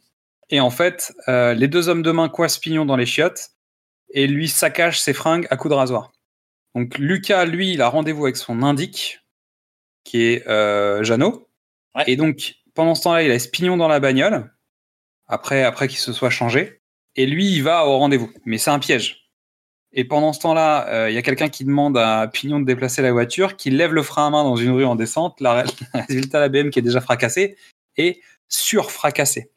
Et 0.50 0.62
en 0.62 0.70
fait, 0.70 1.14
les 1.28 1.70
deux 1.70 1.88
hommes 1.88 2.02
de 2.02 2.12
main 2.12 2.28
coincent 2.28 2.60
Pignon 2.60 2.86
dans 2.86 2.98
les 2.98 3.06
chiottes 3.06 3.52
et 4.14 4.28
lui 4.28 4.50
saccagent 4.50 5.00
ses 5.00 5.14
fringues 5.14 5.48
à 5.50 5.56
coups 5.56 5.70
de 5.70 5.76
rasoir. 5.76 6.12
Donc 6.76 6.98
Lucas, 6.98 7.46
lui, 7.46 7.72
il 7.72 7.82
a 7.82 7.88
rendez-vous 7.88 8.26
avec 8.26 8.36
son 8.36 8.62
indique, 8.62 9.22
qui 10.04 10.24
est 10.24 10.44
Jeannot. 11.06 11.48
Ouais. 11.96 12.04
Et 12.08 12.18
donc, 12.18 12.56
pendant 12.74 12.96
ce 12.96 13.04
temps-là, 13.04 13.24
il 13.24 13.30
laisse 13.30 13.48
Pignon 13.48 13.78
dans 13.78 13.88
la 13.88 14.00
bagnole, 14.00 14.52
après, 15.28 15.64
après 15.64 15.88
qu'il 15.88 16.00
se 16.00 16.14
soit 16.14 16.30
changé. 16.30 16.82
Et 17.16 17.26
lui, 17.26 17.52
il 17.52 17.64
va 17.64 17.86
au 17.86 17.98
rendez-vous. 17.98 18.32
Mais 18.46 18.58
c'est 18.58 18.70
un 18.70 18.80
piège. 18.80 19.30
Et 19.94 20.06
pendant 20.06 20.32
ce 20.32 20.40
temps-là, 20.40 20.88
euh, 20.88 21.10
il 21.10 21.14
y 21.14 21.18
a 21.18 21.22
quelqu'un 21.22 21.50
qui 21.50 21.66
demande 21.66 21.98
à 21.98 22.28
Pignon 22.28 22.60
de 22.62 22.66
déplacer 22.66 23.02
la 23.02 23.12
voiture, 23.12 23.58
qui 23.58 23.70
lève 23.70 23.94
le 23.94 24.04
frein 24.04 24.28
à 24.28 24.30
main 24.30 24.44
dans 24.44 24.56
une 24.56 24.72
rue 24.72 24.86
en 24.86 24.96
descente. 24.96 25.42
La, 25.42 25.66
résultat, 25.94 26.40
la 26.40 26.48
BM 26.48 26.70
qui 26.70 26.80
est 26.80 26.84
déjà 26.84 27.02
fracassée 27.02 27.58
est 27.98 28.22
surfracassée. 28.48 29.52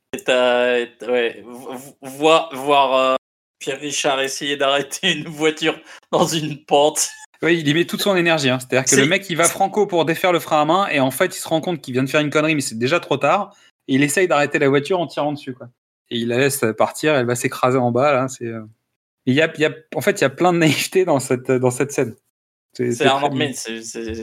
Voir, 2.03 2.55
voir 2.55 2.94
euh, 2.94 3.16
Pierre 3.61 3.81
Richard 3.81 4.20
essayer 4.20 4.57
d'arrêter 4.57 5.12
une 5.12 5.29
voiture 5.29 5.79
dans 6.11 6.27
une 6.27 6.64
pente. 6.64 7.09
Oui, 7.44 7.59
il 7.61 7.68
y 7.68 7.74
met 7.74 7.85
toute 7.85 8.00
son 8.00 8.16
énergie. 8.16 8.48
hein. 8.50 8.59
C'est-à-dire 8.59 8.85
que 8.85 8.96
le 9.02 9.07
mec, 9.09 9.28
il 9.30 9.37
va 9.37 9.44
franco 9.44 9.87
pour 9.87 10.04
défaire 10.04 10.33
le 10.33 10.38
frein 10.40 10.62
à 10.62 10.64
main, 10.64 10.87
et 10.88 11.00
en 11.00 11.11
fait, 11.11 11.37
il 11.37 11.38
se 11.40 11.46
rend 11.48 11.61
compte 11.61 11.80
qu'il 11.80 11.92
vient 11.94 12.02
de 12.02 12.09
faire 12.11 12.20
une 12.20 12.30
connerie, 12.30 12.54
mais 12.54 12.61
c'est 12.61 12.78
déjà 12.78 13.00
trop 13.00 13.16
tard. 13.16 13.54
Et 13.88 13.94
il 13.96 14.02
essaye 14.02 14.26
d'arrêter 14.28 14.59
la 14.59 14.68
voiture 14.68 14.98
en 14.98 15.07
tirant 15.07 15.33
dessus, 15.33 15.52
quoi. 15.54 15.68
Et 16.11 16.18
il 16.18 16.28
la 16.28 16.38
laisse 16.38 16.64
partir, 16.76 17.14
elle 17.14 17.26
va 17.26 17.35
s'écraser 17.35 17.78
en 17.78 17.90
bas, 17.92 18.12
là. 18.12 18.28
C'est. 18.28 18.46
euh, 18.46 18.62
Il 19.26 19.35
y 19.35 19.40
a, 19.42 19.50
il 19.54 19.61
y 19.61 19.64
a, 19.64 19.70
en 19.94 20.00
fait, 20.00 20.20
il 20.20 20.22
y 20.22 20.24
a 20.24 20.30
plein 20.30 20.52
de 20.52 20.59
naïveté 20.59 21.04
dans 21.04 21.18
cette, 21.20 21.50
dans 21.50 21.70
cette 21.70 21.92
scène. 21.92 22.14
C'est 22.74 22.92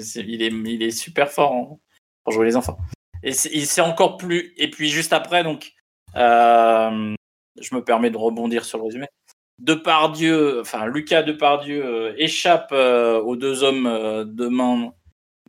c'est- 0.02 0.20
il, 0.28 0.42
est, 0.44 0.48
il 0.52 0.84
est 0.84 0.92
super 0.92 1.32
fort 1.32 1.52
en- 1.54 1.80
pour 2.24 2.34
jouer 2.34 2.46
les 2.46 2.56
enfants. 2.56 2.78
Et 3.24 3.34
c'est 3.34 3.82
encore 3.82 4.18
plus. 4.18 4.54
Et 4.58 4.70
puis 4.70 4.90
juste 4.90 5.14
après, 5.14 5.44
donc, 5.44 5.74
euh, 6.16 7.14
je 7.60 7.76
me 7.76 7.84
permets 7.84 8.10
de 8.10 8.18
rebondir 8.18 8.66
sur 8.66 8.78
le 8.80 8.86
résumé. 8.86 9.08
Depardieu, 9.62 10.60
enfin 10.62 10.88
Lucas 10.88 11.22
Depardieu 11.22 11.86
euh, 11.86 12.14
échappe 12.18 12.70
euh, 12.72 13.22
aux 13.22 13.36
deux 13.36 13.62
hommes 13.64 13.86
euh, 13.86 14.26
de 14.26 14.48
main 14.48 14.92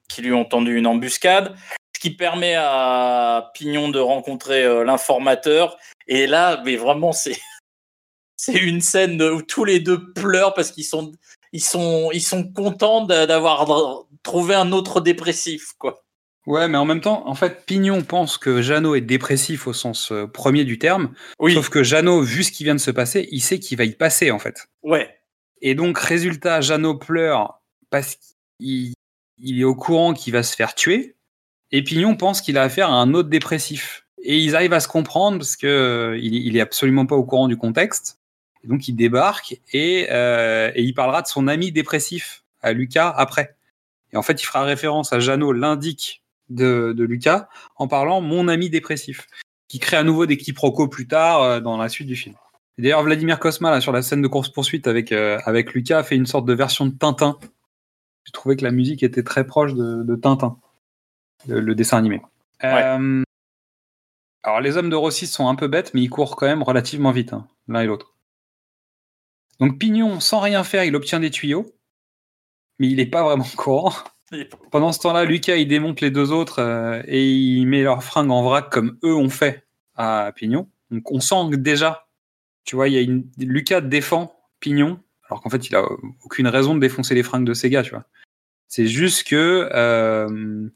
qui 0.08 0.20
lui 0.20 0.34
ont 0.34 0.44
tendu 0.44 0.76
une 0.76 0.86
embuscade, 0.86 1.56
ce 1.96 2.00
qui 2.00 2.10
permet 2.10 2.54
à 2.54 3.50
Pignon 3.54 3.88
de 3.88 3.98
rencontrer 3.98 4.84
l'informateur. 4.84 5.78
Et 6.06 6.26
là, 6.26 6.60
mais 6.64 6.76
vraiment, 6.76 7.12
c'est 7.12 7.40
c'est 8.36 8.58
une 8.58 8.82
scène 8.82 9.20
où 9.22 9.40
tous 9.40 9.64
les 9.64 9.80
deux 9.80 10.12
pleurent 10.12 10.52
parce 10.52 10.70
qu'ils 10.70 10.84
sont 10.84 11.12
ils 11.52 11.62
sont 11.62 12.10
ils 12.12 12.20
sont 12.20 12.44
contents 12.52 13.06
d'a- 13.06 13.26
d'avoir 13.26 14.04
trouvé 14.22 14.54
un 14.54 14.72
autre 14.72 15.00
dépressif 15.00 15.72
quoi. 15.78 16.01
Ouais, 16.46 16.66
mais 16.66 16.76
en 16.76 16.84
même 16.84 17.00
temps, 17.00 17.26
en 17.28 17.34
fait, 17.34 17.64
Pignon 17.66 18.02
pense 18.02 18.36
que 18.36 18.62
Jeannot 18.62 18.96
est 18.96 19.00
dépressif 19.00 19.66
au 19.66 19.72
sens 19.72 20.10
euh, 20.10 20.26
premier 20.26 20.64
du 20.64 20.78
terme. 20.78 21.14
Oui. 21.38 21.54
Sauf 21.54 21.68
que 21.68 21.84
Jeannot, 21.84 22.22
vu 22.22 22.42
ce 22.42 22.50
qui 22.50 22.64
vient 22.64 22.74
de 22.74 22.80
se 22.80 22.90
passer, 22.90 23.28
il 23.30 23.40
sait 23.40 23.60
qu'il 23.60 23.78
va 23.78 23.84
y 23.84 23.92
passer, 23.92 24.30
en 24.32 24.40
fait. 24.40 24.68
Ouais. 24.82 25.08
Et 25.60 25.74
donc, 25.74 25.98
résultat, 25.98 26.60
Jeannot 26.60 26.96
pleure 26.96 27.60
parce 27.90 28.16
qu'il 28.58 28.94
il 29.38 29.60
est 29.60 29.64
au 29.64 29.74
courant 29.74 30.14
qu'il 30.14 30.32
va 30.32 30.42
se 30.42 30.56
faire 30.56 30.74
tuer. 30.74 31.16
Et 31.70 31.82
Pignon 31.82 32.16
pense 32.16 32.40
qu'il 32.40 32.58
a 32.58 32.62
affaire 32.62 32.90
à 32.90 32.94
un 32.94 33.14
autre 33.14 33.28
dépressif. 33.28 34.06
Et 34.22 34.38
ils 34.38 34.54
arrivent 34.56 34.72
à 34.72 34.80
se 34.80 34.88
comprendre 34.88 35.38
parce 35.38 35.56
que 35.56 35.66
euh, 35.66 36.18
il, 36.18 36.34
il 36.34 36.56
est 36.56 36.60
absolument 36.60 37.06
pas 37.06 37.16
au 37.16 37.24
courant 37.24 37.48
du 37.48 37.56
contexte. 37.56 38.18
Et 38.64 38.68
donc 38.68 38.86
il 38.88 38.94
débarque 38.94 39.60
et, 39.72 40.06
euh, 40.10 40.70
et 40.74 40.82
il 40.82 40.94
parlera 40.94 41.22
de 41.22 41.26
son 41.26 41.48
ami 41.48 41.72
dépressif 41.72 42.44
à 42.60 42.72
Lucas 42.72 43.12
après. 43.16 43.56
Et 44.12 44.16
en 44.16 44.22
fait, 44.22 44.40
il 44.40 44.44
fera 44.44 44.62
référence 44.62 45.12
à 45.12 45.20
Jeannot, 45.20 45.52
l'indique 45.52 46.21
de, 46.54 46.92
de 46.96 47.04
Lucas, 47.04 47.48
en 47.76 47.88
parlant 47.88 48.20
mon 48.20 48.48
ami 48.48 48.70
dépressif, 48.70 49.26
qui 49.68 49.78
crée 49.78 49.96
à 49.96 50.02
nouveau 50.02 50.26
des 50.26 50.36
quiproquos 50.36 50.88
plus 50.88 51.06
tard 51.06 51.42
euh, 51.42 51.60
dans 51.60 51.76
la 51.76 51.88
suite 51.88 52.08
du 52.08 52.16
film. 52.16 52.34
D'ailleurs, 52.78 53.02
Vladimir 53.02 53.38
Kosma, 53.38 53.70
là, 53.70 53.80
sur 53.80 53.92
la 53.92 54.02
scène 54.02 54.22
de 54.22 54.28
course-poursuite 54.28 54.86
avec, 54.86 55.12
euh, 55.12 55.38
avec 55.44 55.74
Lucas, 55.74 55.98
a 55.98 56.02
fait 56.02 56.16
une 56.16 56.26
sorte 56.26 56.46
de 56.46 56.54
version 56.54 56.86
de 56.86 56.92
Tintin. 56.92 57.38
J'ai 58.24 58.32
trouvé 58.32 58.56
que 58.56 58.64
la 58.64 58.70
musique 58.70 59.02
était 59.02 59.22
très 59.22 59.46
proche 59.46 59.74
de, 59.74 60.02
de 60.02 60.16
Tintin, 60.16 60.56
le, 61.46 61.60
le 61.60 61.74
dessin 61.74 61.98
animé. 61.98 62.22
Euh, 62.64 63.22
alors, 64.42 64.60
les 64.60 64.76
hommes 64.76 64.90
de 64.90 64.96
Rossi 64.96 65.26
sont 65.26 65.48
un 65.48 65.54
peu 65.54 65.68
bêtes, 65.68 65.92
mais 65.94 66.02
ils 66.02 66.10
courent 66.10 66.36
quand 66.36 66.46
même 66.46 66.62
relativement 66.62 67.12
vite, 67.12 67.32
hein, 67.32 67.46
l'un 67.68 67.82
et 67.82 67.86
l'autre. 67.86 68.14
Donc, 69.60 69.78
Pignon, 69.78 70.18
sans 70.18 70.40
rien 70.40 70.64
faire, 70.64 70.84
il 70.84 70.96
obtient 70.96 71.20
des 71.20 71.30
tuyaux, 71.30 71.74
mais 72.78 72.88
il 72.88 72.96
n'est 72.96 73.06
pas 73.06 73.22
vraiment 73.22 73.46
courant. 73.56 73.92
Pendant 74.70 74.92
ce 74.92 75.00
temps-là, 75.00 75.24
Lucas, 75.24 75.56
il 75.56 75.68
démonte 75.68 76.00
les 76.00 76.10
deux 76.10 76.32
autres 76.32 76.60
euh, 76.60 77.02
et 77.06 77.28
il 77.30 77.66
met 77.66 77.82
leurs 77.82 78.02
fringues 78.02 78.30
en 78.30 78.42
vrac 78.42 78.70
comme 78.70 78.98
eux 79.04 79.14
ont 79.14 79.28
fait 79.28 79.66
à 79.94 80.32
Pignon. 80.34 80.68
Donc, 80.90 81.10
on 81.10 81.20
sent 81.20 81.50
que 81.50 81.56
déjà, 81.56 82.08
tu 82.64 82.76
vois, 82.76 82.88
il 82.88 82.94
y 82.94 82.98
a 82.98 83.00
une... 83.00 83.28
Lucas 83.38 83.80
défend 83.80 84.34
Pignon, 84.60 85.00
alors 85.28 85.42
qu'en 85.42 85.50
fait, 85.50 85.68
il 85.68 85.76
a 85.76 85.84
aucune 86.24 86.46
raison 86.46 86.74
de 86.74 86.80
défoncer 86.80 87.14
les 87.14 87.22
fringues 87.22 87.46
de 87.46 87.54
ces 87.54 87.70
gars, 87.70 87.82
tu 87.82 87.90
vois. 87.90 88.06
C'est 88.68 88.86
juste 88.86 89.28
que 89.28 89.68
euh, 89.74 90.68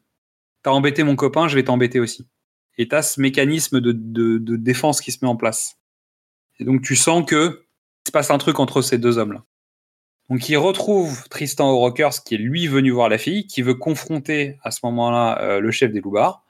t'as 0.62 0.70
embêté 0.70 1.02
mon 1.02 1.16
copain, 1.16 1.48
je 1.48 1.54
vais 1.54 1.64
t'embêter 1.64 2.00
aussi. 2.00 2.28
Et 2.76 2.88
t'as 2.88 3.02
ce 3.02 3.20
mécanisme 3.20 3.80
de, 3.80 3.92
de, 3.92 4.56
défense 4.56 5.00
qui 5.00 5.12
se 5.12 5.18
met 5.22 5.28
en 5.28 5.36
place. 5.36 5.78
Et 6.58 6.64
donc, 6.64 6.82
tu 6.82 6.94
sens 6.94 7.24
que 7.24 7.66
se 8.06 8.12
passe 8.12 8.30
un 8.30 8.38
truc 8.38 8.60
entre 8.60 8.82
ces 8.82 8.98
deux 8.98 9.16
hommes-là. 9.16 9.44
Donc 10.28 10.48
il 10.48 10.56
retrouve 10.56 11.28
Tristan 11.28 11.70
au 11.70 11.78
Rockers 11.78 12.24
qui 12.24 12.34
est 12.34 12.38
lui 12.38 12.66
venu 12.66 12.90
voir 12.90 13.08
la 13.08 13.18
fille, 13.18 13.46
qui 13.46 13.62
veut 13.62 13.74
confronter 13.74 14.58
à 14.62 14.70
ce 14.70 14.80
moment-là 14.84 15.40
euh, 15.40 15.60
le 15.60 15.70
chef 15.70 15.92
des 15.92 16.00
loupards. 16.00 16.44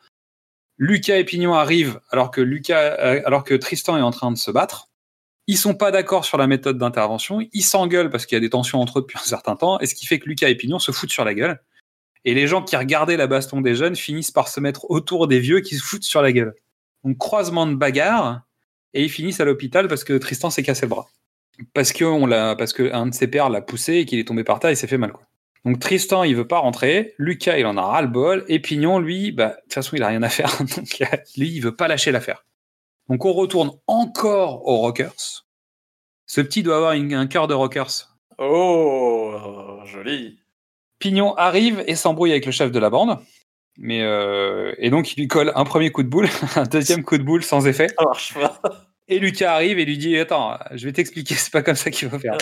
Lucas 0.78 1.16
et 1.16 1.24
Pignon 1.24 1.54
arrivent 1.54 2.00
alors 2.10 2.30
que 2.30 2.40
Lucas, 2.40 2.96
euh, 2.98 3.22
alors 3.24 3.44
que 3.44 3.54
Tristan 3.54 3.96
est 3.96 4.02
en 4.02 4.10
train 4.10 4.30
de 4.30 4.36
se 4.36 4.50
battre. 4.50 4.88
Ils 5.46 5.56
sont 5.56 5.74
pas 5.74 5.90
d'accord 5.90 6.24
sur 6.24 6.38
la 6.38 6.46
méthode 6.46 6.78
d'intervention. 6.78 7.40
Ils 7.52 7.62
s'engueulent 7.62 8.10
parce 8.10 8.26
qu'il 8.26 8.36
y 8.36 8.38
a 8.38 8.40
des 8.40 8.50
tensions 8.50 8.80
entre 8.80 8.98
eux 8.98 9.02
depuis 9.02 9.18
un 9.18 9.26
certain 9.26 9.56
temps, 9.56 9.78
et 9.78 9.86
ce 9.86 9.94
qui 9.94 10.06
fait 10.06 10.18
que 10.18 10.28
Lucas 10.28 10.48
et 10.48 10.54
Pignon 10.56 10.78
se 10.78 10.90
foutent 10.90 11.12
sur 11.12 11.24
la 11.24 11.34
gueule. 11.34 11.60
Et 12.24 12.34
les 12.34 12.48
gens 12.48 12.62
qui 12.62 12.76
regardaient 12.76 13.16
la 13.16 13.28
baston 13.28 13.60
des 13.60 13.76
jeunes 13.76 13.94
finissent 13.94 14.32
par 14.32 14.48
se 14.48 14.58
mettre 14.58 14.90
autour 14.90 15.28
des 15.28 15.38
vieux 15.38 15.60
qui 15.60 15.76
se 15.76 15.84
foutent 15.84 16.02
sur 16.02 16.20
la 16.20 16.32
gueule. 16.32 16.54
Donc 17.04 17.18
croisement 17.18 17.66
de 17.66 17.74
bagarre, 17.74 18.42
et 18.92 19.04
ils 19.04 19.10
finissent 19.10 19.40
à 19.40 19.44
l'hôpital 19.44 19.86
parce 19.86 20.02
que 20.02 20.14
Tristan 20.14 20.50
s'est 20.50 20.64
cassé 20.64 20.82
le 20.82 20.88
bras 20.88 21.08
parce 21.74 21.92
que 21.92 22.04
on 22.04 22.26
l'a, 22.26 22.54
parce 22.56 22.72
que 22.72 22.92
un 22.92 23.06
de 23.06 23.14
ses 23.14 23.28
pères 23.28 23.48
l'a 23.50 23.60
poussé 23.60 23.94
et 23.96 24.04
qu'il 24.04 24.18
est 24.18 24.24
tombé 24.28 24.44
par 24.44 24.60
terre, 24.60 24.70
il 24.70 24.76
s'est 24.76 24.86
fait 24.86 24.98
mal 24.98 25.12
quoi. 25.12 25.22
Donc 25.64 25.80
Tristan, 25.80 26.22
il 26.22 26.36
veut 26.36 26.46
pas 26.46 26.58
rentrer. 26.58 27.14
Lucas, 27.18 27.58
il 27.58 27.66
en 27.66 27.76
a 27.76 27.82
ras 27.82 28.02
le 28.02 28.06
bol. 28.08 28.44
Et 28.46 28.60
Pignon, 28.60 29.00
lui, 29.00 29.32
bah, 29.32 29.48
de 29.48 29.60
toute 29.62 29.72
façon, 29.74 29.96
il 29.96 30.02
a 30.04 30.06
rien 30.06 30.22
à 30.22 30.28
faire. 30.28 30.56
Donc 30.76 31.02
lui, 31.36 31.48
il 31.50 31.60
veut 31.60 31.74
pas 31.74 31.88
lâcher 31.88 32.12
l'affaire. 32.12 32.44
Donc 33.08 33.24
on 33.24 33.32
retourne 33.32 33.72
encore 33.88 34.66
aux 34.68 34.76
Rockers. 34.76 35.44
Ce 36.26 36.40
petit 36.40 36.62
doit 36.62 36.76
avoir 36.76 36.92
une- 36.92 37.14
un 37.14 37.26
cœur 37.26 37.48
de 37.48 37.54
Rockers. 37.54 38.16
Oh, 38.38 39.80
joli. 39.86 40.38
Pignon 40.98 41.34
arrive 41.34 41.82
et 41.86 41.94
s'embrouille 41.96 42.30
avec 42.32 42.46
le 42.46 42.52
chef 42.52 42.70
de 42.70 42.78
la 42.78 42.90
bande. 42.90 43.18
Mais 43.78 44.02
euh, 44.02 44.72
et 44.78 44.88
donc 44.88 45.12
il 45.12 45.20
lui 45.20 45.28
colle 45.28 45.52
un 45.54 45.64
premier 45.64 45.90
coup 45.90 46.02
de 46.02 46.08
boule, 46.08 46.28
un 46.56 46.62
deuxième 46.64 47.02
coup 47.04 47.18
de 47.18 47.22
boule 47.22 47.42
sans 47.42 47.66
effet. 47.66 47.88
Ça 47.88 48.04
marche 48.04 48.34
pas. 48.34 48.60
Et 49.08 49.18
Lucas 49.18 49.54
arrive 49.54 49.78
et 49.78 49.84
lui 49.84 49.98
dit 49.98 50.16
Attends, 50.18 50.58
je 50.72 50.84
vais 50.86 50.92
t'expliquer, 50.92 51.34
c'est 51.36 51.52
pas 51.52 51.62
comme 51.62 51.76
ça 51.76 51.90
qu'il 51.90 52.08
faut 52.08 52.18
faire. 52.18 52.36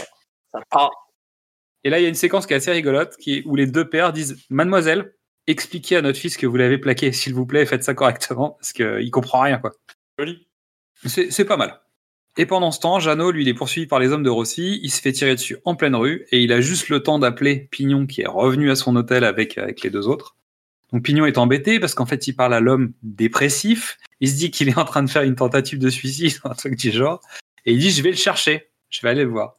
Et 1.85 1.91
là, 1.91 1.99
il 1.99 2.03
y 2.03 2.07
a 2.07 2.09
une 2.09 2.15
séquence 2.15 2.47
qui 2.47 2.55
est 2.55 2.57
assez 2.57 2.73
rigolote, 2.73 3.17
qui 3.19 3.39
est, 3.39 3.43
où 3.45 3.57
les 3.57 3.67
deux 3.67 3.89
pères 3.89 4.13
disent 4.13 4.43
Mademoiselle, 4.49 5.15
expliquez 5.47 5.97
à 5.97 6.03
notre 6.03 6.19
fils 6.19 6.37
que 6.37 6.47
vous 6.47 6.57
l'avez 6.57 6.79
plaqué, 6.79 7.13
s'il 7.13 7.35
vous 7.35 7.45
plaît, 7.45 7.67
faites 7.67 7.85
ça 7.85 7.95
correctement, 7.95 8.53
parce 8.53 8.73
qu'il 8.73 9.11
comprend 9.11 9.41
rien, 9.41 9.59
quoi. 9.59 9.73
Joli. 10.19 10.49
C'est 11.05 11.31
c'est 11.31 11.45
pas 11.45 11.59
mal. 11.59 11.81
Et 12.37 12.47
pendant 12.47 12.73
ce 12.73 12.81
temps, 12.81 12.99
Jeannot, 12.99 13.31
lui, 13.31 13.43
il 13.43 13.49
est 13.49 13.55
poursuivi 13.55 13.87
par 13.87 14.01
les 14.01 14.11
hommes 14.11 14.23
de 14.23 14.31
Rossi, 14.31 14.81
il 14.83 14.91
se 14.91 15.01
fait 15.01 15.13
tirer 15.13 15.35
dessus 15.35 15.59
en 15.65 15.77
pleine 15.77 15.95
rue, 15.95 16.27
et 16.33 16.43
il 16.43 16.53
a 16.53 16.61
juste 16.61 16.89
le 16.89 17.03
temps 17.03 17.19
d'appeler 17.19 17.69
Pignon, 17.71 18.07
qui 18.07 18.23
est 18.23 18.27
revenu 18.27 18.71
à 18.71 18.77
son 18.77 18.97
hôtel 18.97 19.23
avec, 19.25 19.59
avec 19.59 19.83
les 19.83 19.91
deux 19.91 20.09
autres. 20.09 20.37
Donc 20.95 21.03
Pignon 21.03 21.27
est 21.27 21.39
embêté, 21.39 21.81
parce 21.81 21.93
qu'en 21.95 22.07
fait, 22.07 22.27
il 22.29 22.35
parle 22.35 22.55
à 22.55 22.61
l'homme 22.61 22.93
dépressif, 23.03 23.99
il 24.21 24.29
se 24.31 24.37
dit 24.37 24.51
qu'il 24.53 24.69
est 24.69 24.79
en 24.79 24.85
train 24.85 25.03
de 25.03 25.11
faire 25.11 25.23
une 25.23 25.35
tentative 25.35 25.79
de 25.81 25.91
suicide, 25.91 26.35
un 26.45 26.55
truc 26.55 26.77
du 26.77 26.93
genre, 26.93 27.21
et 27.67 27.73
il 27.73 27.79
dit 27.81 27.91
Je 27.91 28.01
vais 28.03 28.11
le 28.11 28.17
chercher, 28.17 28.71
je 28.91 29.01
vais 29.03 29.09
aller 29.11 29.25
le 29.25 29.31
voir. 29.31 29.57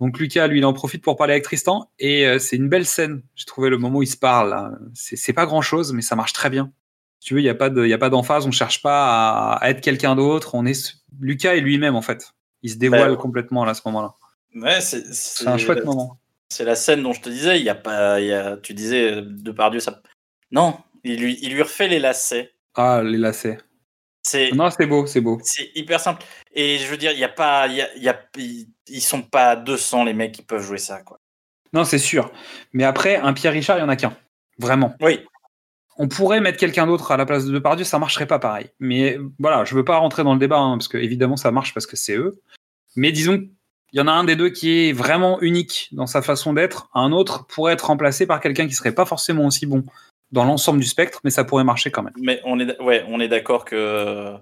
Donc 0.00 0.18
Lucas, 0.18 0.46
lui, 0.46 0.58
il 0.58 0.64
en 0.64 0.72
profite 0.72 1.02
pour 1.02 1.16
parler 1.16 1.34
avec 1.34 1.44
Tristan, 1.44 1.90
et 1.98 2.26
euh, 2.26 2.38
c'est 2.38 2.56
une 2.56 2.68
belle 2.68 2.86
scène. 2.86 3.22
J'ai 3.34 3.44
trouvé 3.44 3.68
le 3.68 3.76
moment 3.78 3.98
où 3.98 4.02
ils 4.02 4.06
se 4.08 4.16
parlent. 4.16 4.50
là. 4.50 4.72
C'est 4.94 5.32
pas 5.34 5.44
grand 5.44 5.60
chose, 5.60 5.92
mais 5.92 6.02
ça 6.02 6.16
marche 6.16 6.32
très 6.32 6.48
bien. 6.50 6.72
Si 7.20 7.28
tu 7.28 7.34
veux, 7.34 7.40
il 7.40 7.44
n'y 7.44 7.48
a 7.50 7.54
pas 7.54 7.68
de- 7.68 7.84
il 7.84 7.90
y 7.90 7.92
a 7.92 7.98
pas 7.98 8.08
d'emphase, 8.10 8.46
on 8.46 8.52
cherche 8.52 8.80
pas 8.80 9.50
à, 9.52 9.52
à 9.56 9.70
être 9.70 9.80
quelqu'un 9.82 10.14
d'autre. 10.16 10.54
On 10.54 10.64
est 10.66 10.94
Lucas 11.20 11.56
est 11.56 11.60
lui-même 11.60 11.96
en 11.96 12.02
fait. 12.02 12.32
Il 12.62 12.70
se 12.70 12.76
dévoile 12.76 13.10
Ouais. 13.10 13.16
complètement 13.16 13.64
là, 13.64 13.72
à 13.72 13.74
ce 13.74 13.82
moment-là. 13.86 14.14
Ouais, 14.54 14.80
c'est 14.80 15.46
un 15.48 15.58
chouette 15.58 15.84
moment. 15.84 16.18
C'est 16.48 16.64
la 16.64 16.76
scène 16.76 17.02
dont 17.02 17.12
je 17.12 17.20
te 17.20 17.28
disais. 17.28 17.58
Il 17.58 17.64
y 17.64 17.68
a 17.68 17.74
pas. 17.74 18.20
y 18.20 18.32
a, 18.32 18.56
tu 18.56 18.72
disais 18.72 19.12
euh, 19.16 19.22
de 19.22 19.50
Pardieu 19.50 19.80
ça. 19.80 20.00
Non, 20.50 20.78
il 21.04 21.20
lui, 21.20 21.38
il 21.42 21.52
lui 21.54 21.62
refait 21.62 21.88
les 21.88 21.98
lacets. 21.98 22.52
Ah, 22.74 23.02
les 23.04 23.18
lacets. 23.18 23.58
C'est 24.22 24.50
Non, 24.52 24.70
c'est 24.70 24.86
beau, 24.86 25.06
c'est 25.06 25.20
beau. 25.20 25.38
c'est 25.42 25.70
hyper 25.74 26.00
simple. 26.00 26.22
Et 26.54 26.78
je 26.78 26.86
veux 26.88 26.96
dire, 26.96 27.12
il 27.12 27.18
y 27.18 27.24
a 27.24 27.28
pas, 27.28 27.66
y 27.68 27.80
a, 27.80 27.96
y 27.96 28.08
a- 28.08 28.20
ils 28.88 29.00
sont 29.00 29.22
pas 29.22 29.56
200 29.56 30.04
les 30.04 30.12
mecs 30.14 30.32
qui 30.32 30.42
peuvent 30.42 30.62
jouer 30.62 30.78
ça 30.78 31.02
quoi. 31.02 31.18
Non, 31.72 31.84
c'est 31.84 31.98
sûr. 31.98 32.32
Mais 32.72 32.84
après, 32.84 33.16
un 33.16 33.32
Pierre 33.34 33.52
Richard, 33.52 33.76
il 33.78 33.80
y 33.80 33.84
en 33.84 33.88
a 33.88 33.96
qu'un. 33.96 34.16
Vraiment. 34.58 34.94
Oui. 35.00 35.20
On 35.98 36.08
pourrait 36.08 36.40
mettre 36.40 36.58
quelqu'un 36.58 36.86
d'autre 36.86 37.10
à 37.12 37.16
la 37.16 37.26
place 37.26 37.44
de 37.44 37.52
Depardieu, 37.52 37.84
ça 37.84 37.98
marcherait 37.98 38.26
pas 38.26 38.38
pareil. 38.38 38.70
Mais 38.80 39.18
voilà, 39.38 39.64
je 39.64 39.74
veux 39.74 39.84
pas 39.84 39.96
rentrer 39.98 40.24
dans 40.24 40.32
le 40.32 40.38
débat, 40.38 40.58
hein, 40.58 40.78
parce 40.78 40.88
que 40.88 40.96
évidemment 40.98 41.36
ça 41.36 41.50
marche 41.50 41.74
parce 41.74 41.86
que 41.86 41.96
c'est 41.96 42.14
eux. 42.16 42.40
Mais 42.96 43.12
disons, 43.12 43.48
il 43.92 43.98
y 43.98 44.00
en 44.00 44.06
a 44.06 44.12
un 44.12 44.24
des 44.24 44.36
deux 44.36 44.50
qui 44.50 44.70
est 44.88 44.92
vraiment 44.92 45.40
unique 45.40 45.88
dans 45.92 46.06
sa 46.06 46.22
façon 46.22 46.52
d'être. 46.54 46.88
Un 46.94 47.12
autre 47.12 47.46
pourrait 47.46 47.72
être 47.74 47.86
remplacé 47.86 48.26
par 48.26 48.40
quelqu'un 48.40 48.66
qui 48.66 48.74
serait 48.74 48.94
pas 48.94 49.06
forcément 49.06 49.46
aussi 49.46 49.66
bon 49.66 49.84
dans 50.32 50.44
l'ensemble 50.44 50.80
du 50.80 50.86
spectre, 50.86 51.20
mais 51.24 51.30
ça 51.30 51.44
pourrait 51.44 51.64
marcher 51.64 51.90
quand 51.90 52.02
même. 52.02 52.14
Mais 52.20 52.40
on 52.44 52.58
est, 52.60 52.80
ouais, 52.80 53.04
on 53.08 53.20
est 53.20 53.28
d'accord 53.28 53.64
que, 53.64 54.34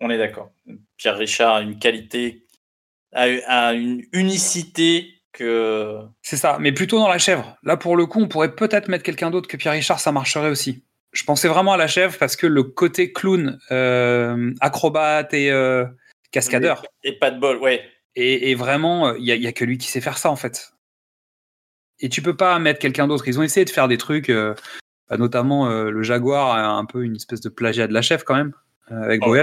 on 0.00 0.10
est 0.10 0.18
d'accord. 0.18 0.50
Pierre 0.96 1.16
Richard 1.16 1.54
a 1.56 1.60
une 1.62 1.78
qualité, 1.78 2.46
a, 3.12 3.24
a 3.46 3.72
une 3.72 4.02
unicité 4.12 5.14
que. 5.32 5.98
C'est 6.22 6.36
ça, 6.36 6.58
mais 6.60 6.72
plutôt 6.72 6.98
dans 6.98 7.08
la 7.08 7.18
chèvre. 7.18 7.56
Là, 7.62 7.76
pour 7.76 7.96
le 7.96 8.06
coup, 8.06 8.20
on 8.20 8.28
pourrait 8.28 8.54
peut-être 8.54 8.88
mettre 8.88 9.04
quelqu'un 9.04 9.30
d'autre 9.30 9.48
que 9.48 9.56
Pierre 9.56 9.72
Richard, 9.74 10.00
ça 10.00 10.12
marcherait 10.12 10.50
aussi. 10.50 10.84
Je 11.12 11.24
pensais 11.24 11.48
vraiment 11.48 11.72
à 11.74 11.76
la 11.76 11.88
chèvre 11.88 12.16
parce 12.18 12.36
que 12.36 12.46
le 12.46 12.62
côté 12.62 13.12
clown, 13.12 13.58
euh, 13.70 14.52
acrobate 14.60 15.34
et 15.34 15.50
euh, 15.50 15.84
cascadeur, 16.30 16.82
Et 17.04 17.18
pas 17.18 17.30
de 17.30 17.38
bol, 17.38 17.58
ouais. 17.58 17.82
et, 18.16 18.50
et 18.50 18.54
vraiment, 18.54 19.14
il 19.14 19.24
y, 19.24 19.46
a- 19.46 19.52
que 19.52 19.64
lui 19.64 19.76
qui 19.76 19.88
sait 19.88 20.00
faire 20.00 20.16
ça 20.16 20.30
en 20.30 20.36
fait. 20.36 20.72
Et 22.00 22.08
tu 22.08 22.22
peux 22.22 22.36
pas 22.36 22.58
mettre 22.58 22.80
quelqu'un 22.80 23.06
d'autre. 23.06 23.28
Ils 23.28 23.38
ont 23.38 23.42
essayé 23.42 23.64
de 23.64 23.70
faire 23.70 23.88
des 23.88 23.98
trucs, 23.98 24.30
euh, 24.30 24.54
notamment 25.16 25.68
euh, 25.70 25.90
le 25.90 26.02
Jaguar, 26.02 26.50
a 26.56 26.68
un 26.76 26.84
peu 26.84 27.04
une 27.04 27.16
espèce 27.16 27.40
de 27.40 27.48
plagiat 27.48 27.86
de 27.86 27.92
la 27.92 28.02
chèvre 28.02 28.24
quand 28.24 28.34
même, 28.36 28.52
euh, 28.90 29.02
avec 29.02 29.22
Oh. 29.26 29.34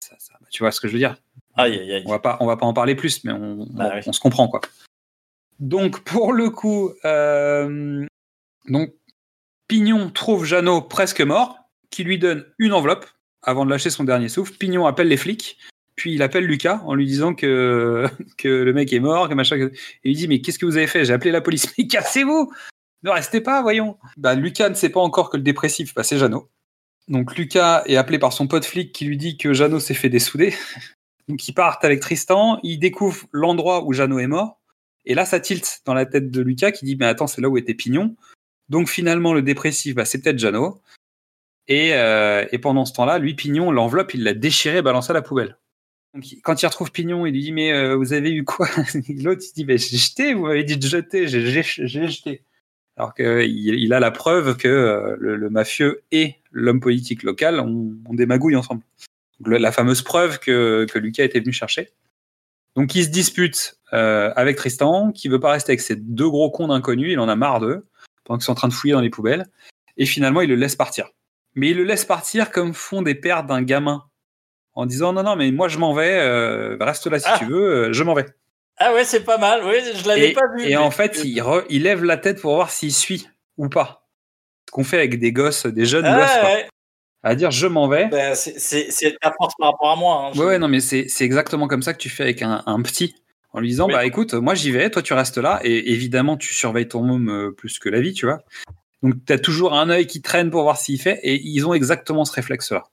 Ça- 0.00 0.16
ça- 0.18 0.34
tu 0.50 0.62
vois 0.62 0.70
ce 0.72 0.80
que 0.80 0.88
je 0.88 0.92
veux 0.92 0.98
dire 0.98 1.16
Aïe, 1.56 1.78
aïe, 1.78 1.92
aïe. 1.94 2.02
on 2.06 2.10
va 2.10 2.18
pas, 2.18 2.36
on 2.40 2.46
va 2.46 2.56
pas 2.56 2.66
en 2.66 2.72
parler 2.74 2.94
plus, 2.94 3.24
mais 3.24 3.32
on, 3.32 3.66
Bah 3.70 3.90
on- 3.92 3.96
oui. 3.96 4.02
on 4.06 4.12
se 4.12 4.20
comprend 4.20 4.46
quoi. 4.48 4.60
Donc 5.58 6.00
pour 6.04 6.32
le 6.32 6.50
coup, 6.50 6.92
euh, 7.04 8.04
donc 8.68 8.92
Pignon 9.68 10.10
trouve 10.10 10.44
Jeannot 10.44 10.82
presque 10.82 11.22
mort, 11.22 11.58
qui 11.90 12.04
lui 12.04 12.18
donne 12.18 12.44
une 12.58 12.72
enveloppe 12.72 13.06
avant 13.42 13.64
de 13.64 13.70
lâcher 13.70 13.90
son 13.90 14.04
dernier 14.04 14.28
souffle. 14.28 14.52
Pignon 14.58 14.86
appelle 14.86 15.08
les 15.08 15.16
flics, 15.16 15.56
puis 15.96 16.12
il 16.14 16.22
appelle 16.22 16.44
Lucas 16.44 16.82
en 16.84 16.94
lui 16.94 17.06
disant 17.06 17.34
que 17.34 18.04
que 18.38 18.48
le 18.48 18.72
mec 18.74 18.92
est 18.92 19.00
mort, 19.00 19.28
que 19.28 19.34
machin. 19.34 19.56
que- 19.58 19.72
Et 20.04 20.10
il 20.10 20.16
dit 20.16 20.28
mais 20.28 20.40
qu'est-ce 20.40 20.58
que 20.58 20.66
vous 20.66 20.76
avez 20.76 20.86
fait? 20.86 21.04
J'ai 21.06 21.14
appelé 21.14 21.30
la 21.32 21.40
police. 21.40 21.66
Mais 21.78 21.86
cassez-vous 21.86 22.52
Ne 23.06 23.12
restez 23.12 23.40
pas, 23.40 23.62
voyons. 23.62 23.98
Bah, 24.16 24.34
Lucas 24.34 24.68
ne 24.68 24.74
sait 24.74 24.88
pas 24.88 24.98
encore 24.98 25.30
que 25.30 25.36
le 25.36 25.44
dépressif, 25.44 25.94
bah, 25.94 26.02
c'est 26.02 26.18
Jeannot. 26.18 26.50
Donc 27.06 27.36
Lucas 27.36 27.84
est 27.86 27.94
appelé 27.94 28.18
par 28.18 28.32
son 28.32 28.48
pote 28.48 28.64
flic 28.64 28.92
qui 28.92 29.04
lui 29.04 29.16
dit 29.16 29.36
que 29.36 29.52
Jeannot 29.52 29.78
s'est 29.78 29.94
fait 29.94 30.08
dessouder. 30.08 30.52
Donc 31.28 31.46
ils 31.46 31.52
partent 31.52 31.84
avec 31.84 32.00
Tristan, 32.00 32.58
ils 32.64 32.78
découvrent 32.78 33.26
l'endroit 33.30 33.84
où 33.84 33.92
Jeannot 33.92 34.18
est 34.18 34.26
mort, 34.26 34.60
et 35.04 35.14
là 35.14 35.24
ça 35.24 35.38
tilte 35.38 35.82
dans 35.84 35.94
la 35.94 36.04
tête 36.04 36.32
de 36.32 36.40
Lucas 36.40 36.72
qui 36.72 36.84
dit 36.84 36.96
mais 36.96 37.06
attends 37.06 37.28
c'est 37.28 37.40
là 37.40 37.48
où 37.48 37.56
était 37.56 37.74
Pignon. 37.74 38.16
Donc 38.68 38.88
finalement 38.88 39.34
le 39.34 39.42
dépressif 39.42 39.94
bah, 39.94 40.04
c'est 40.04 40.20
peut-être 40.20 40.40
Jeannot. 40.40 40.82
Et, 41.68 41.94
euh, 41.94 42.44
et 42.50 42.58
pendant 42.58 42.84
ce 42.84 42.92
temps-là, 42.94 43.20
lui 43.20 43.34
Pignon 43.34 43.70
l'enveloppe 43.70 44.14
il 44.14 44.24
l'a 44.24 44.34
déchiré, 44.34 44.82
balancé 44.82 45.12
à 45.12 45.14
la 45.14 45.22
poubelle. 45.22 45.58
Quand 46.42 46.60
il 46.60 46.66
retrouve 46.66 46.90
Pignon, 46.90 47.24
il 47.24 47.34
lui 47.34 47.42
dit 47.42 47.52
mais 47.52 47.72
euh, 47.72 47.94
vous 47.94 48.14
avez 48.14 48.32
eu 48.32 48.44
quoi? 48.44 48.68
L'autre 49.08 49.42
il 49.48 49.54
dit 49.54 49.64
mais 49.64 49.78
j'ai 49.78 49.96
jeté, 49.96 50.34
vous 50.34 50.46
m'avez 50.46 50.64
dit 50.64 50.76
de 50.76 50.86
jeter, 50.88 51.28
j'ai 51.28 51.62
alors 52.96 53.14
qu'il 53.14 53.92
a 53.92 54.00
la 54.00 54.10
preuve 54.10 54.56
que 54.56 54.68
euh, 54.68 55.16
le, 55.18 55.50
mafieux 55.50 56.02
et 56.12 56.36
l'homme 56.50 56.80
politique 56.80 57.22
local 57.22 57.60
ont, 57.60 57.94
ont 58.08 58.14
des 58.14 58.26
magouilles 58.26 58.56
ensemble. 58.56 58.82
La 59.44 59.70
fameuse 59.70 60.02
preuve 60.02 60.38
que, 60.38 60.86
Lucas 60.94 61.24
était 61.24 61.40
venu 61.40 61.52
chercher. 61.52 61.90
Donc 62.74 62.94
il 62.94 63.04
se 63.04 63.10
dispute 63.10 63.78
euh, 63.92 64.32
avec 64.36 64.56
Tristan, 64.56 65.12
qui 65.12 65.28
veut 65.28 65.40
pas 65.40 65.52
rester 65.52 65.72
avec 65.72 65.80
ces 65.80 65.96
deux 65.96 66.28
gros 66.28 66.50
cons 66.50 66.68
d'inconnus, 66.68 67.12
il 67.12 67.18
en 67.18 67.28
a 67.28 67.36
marre 67.36 67.60
d'eux, 67.60 67.86
pendant 68.24 68.38
qu'ils 68.38 68.46
sont 68.46 68.52
en 68.52 68.56
train 68.56 68.68
de 68.68 68.72
fouiller 68.72 68.94
dans 68.94 69.00
les 69.00 69.10
poubelles, 69.10 69.46
et 69.96 70.06
finalement 70.06 70.40
il 70.40 70.48
le 70.48 70.56
laisse 70.56 70.76
partir. 70.76 71.10
Mais 71.54 71.70
il 71.70 71.76
le 71.76 71.84
laisse 71.84 72.04
partir 72.04 72.50
comme 72.50 72.74
font 72.74 73.02
des 73.02 73.14
pères 73.14 73.44
d'un 73.44 73.62
gamin, 73.62 74.04
en 74.74 74.86
disant 74.86 75.12
non, 75.12 75.22
non, 75.22 75.36
mais 75.36 75.50
moi 75.52 75.68
je 75.68 75.78
m'en 75.78 75.94
vais, 75.94 76.18
euh, 76.18 76.76
reste 76.80 77.06
là 77.06 77.18
si 77.18 77.26
ah. 77.28 77.36
tu 77.38 77.46
veux, 77.46 77.92
je 77.92 78.02
m'en 78.02 78.14
vais. 78.14 78.26
Ah 78.78 78.92
ouais, 78.92 79.04
c'est 79.04 79.24
pas 79.24 79.38
mal. 79.38 79.62
Oui, 79.64 79.76
je 79.94 80.06
l'avais 80.06 80.32
pas 80.32 80.46
vu. 80.54 80.64
Et 80.64 80.76
en 80.76 80.90
fait, 80.90 81.22
il, 81.24 81.82
lève 81.82 82.04
la 82.04 82.16
tête 82.16 82.40
pour 82.40 82.54
voir 82.54 82.70
s'il 82.70 82.92
suit 82.92 83.28
ou 83.56 83.68
pas. 83.68 84.06
Ce 84.68 84.72
qu'on 84.72 84.84
fait 84.84 84.98
avec 84.98 85.18
des 85.18 85.32
gosses, 85.32 85.66
des 85.66 85.86
jeunes 85.86 86.04
ah 86.04 86.18
gosses. 86.18 86.44
Ouais. 86.44 86.68
À 87.22 87.34
dire 87.34 87.50
je 87.50 87.66
m'en 87.66 87.88
vais. 87.88 88.06
Bah, 88.06 88.34
c'est 88.34 89.16
ta 89.20 89.32
force 89.32 89.54
par 89.58 89.72
rapport 89.72 89.90
à 89.90 89.96
moi. 89.96 90.30
Hein, 90.34 90.38
ouais, 90.38 90.58
non, 90.58 90.68
mais 90.68 90.80
c'est 90.80 91.06
exactement 91.20 91.66
comme 91.66 91.82
ça 91.82 91.92
que 91.92 91.98
tu 91.98 92.08
fais 92.08 92.22
avec 92.22 92.42
un, 92.42 92.82
petit. 92.82 93.14
En 93.52 93.60
lui 93.60 93.68
disant, 93.68 93.88
bah 93.88 94.04
écoute, 94.04 94.34
moi 94.34 94.54
j'y 94.54 94.70
vais, 94.70 94.90
toi 94.90 95.00
tu 95.00 95.14
restes 95.14 95.38
là. 95.38 95.60
Et 95.64 95.92
évidemment, 95.92 96.36
tu 96.36 96.54
surveilles 96.54 96.88
ton 96.88 97.02
môme 97.02 97.30
euh, 97.30 97.50
plus 97.50 97.78
que 97.78 97.88
la 97.88 98.00
vie, 98.00 98.12
tu 98.12 98.26
vois. 98.26 98.42
Donc 99.02 99.14
tu 99.26 99.32
as 99.32 99.38
toujours 99.38 99.72
un 99.72 99.88
œil 99.88 100.06
qui 100.06 100.20
traîne 100.20 100.50
pour 100.50 100.62
voir 100.62 100.76
s'il 100.76 101.00
fait. 101.00 101.18
Et 101.22 101.40
ils 101.42 101.66
ont 101.66 101.72
exactement 101.72 102.26
ce 102.26 102.32
réflexe-là. 102.32 102.84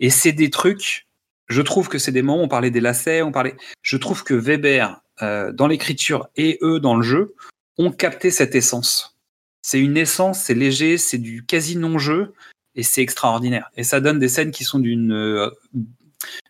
Et 0.00 0.10
c'est 0.10 0.32
des 0.32 0.50
trucs. 0.50 1.06
Je 1.48 1.62
trouve 1.62 1.88
que 1.88 1.98
c'est 1.98 2.12
des 2.12 2.22
moments, 2.22 2.42
on 2.42 2.48
parlait 2.48 2.70
des 2.70 2.80
lacets, 2.80 3.22
on 3.22 3.32
parlait. 3.32 3.54
Je 3.82 3.96
trouve 3.96 4.24
que 4.24 4.34
Weber 4.34 5.00
euh, 5.22 5.52
dans 5.52 5.66
l'écriture 5.66 6.28
et 6.36 6.58
eux 6.62 6.80
dans 6.80 6.96
le 6.96 7.02
jeu, 7.02 7.34
ont 7.78 7.90
capté 7.90 8.30
cette 8.30 8.54
essence. 8.54 9.16
C'est 9.62 9.80
une 9.80 9.96
essence, 9.96 10.40
c'est 10.40 10.54
léger, 10.54 10.98
c'est 10.98 11.18
du 11.18 11.44
quasi 11.44 11.76
non-jeu, 11.76 12.34
et 12.74 12.82
c'est 12.82 13.02
extraordinaire. 13.02 13.70
Et 13.76 13.84
ça 13.84 14.00
donne 14.00 14.18
des 14.18 14.28
scènes 14.28 14.50
qui 14.50 14.64
sont 14.64 14.78
d'une 14.78 15.12
euh, 15.12 15.50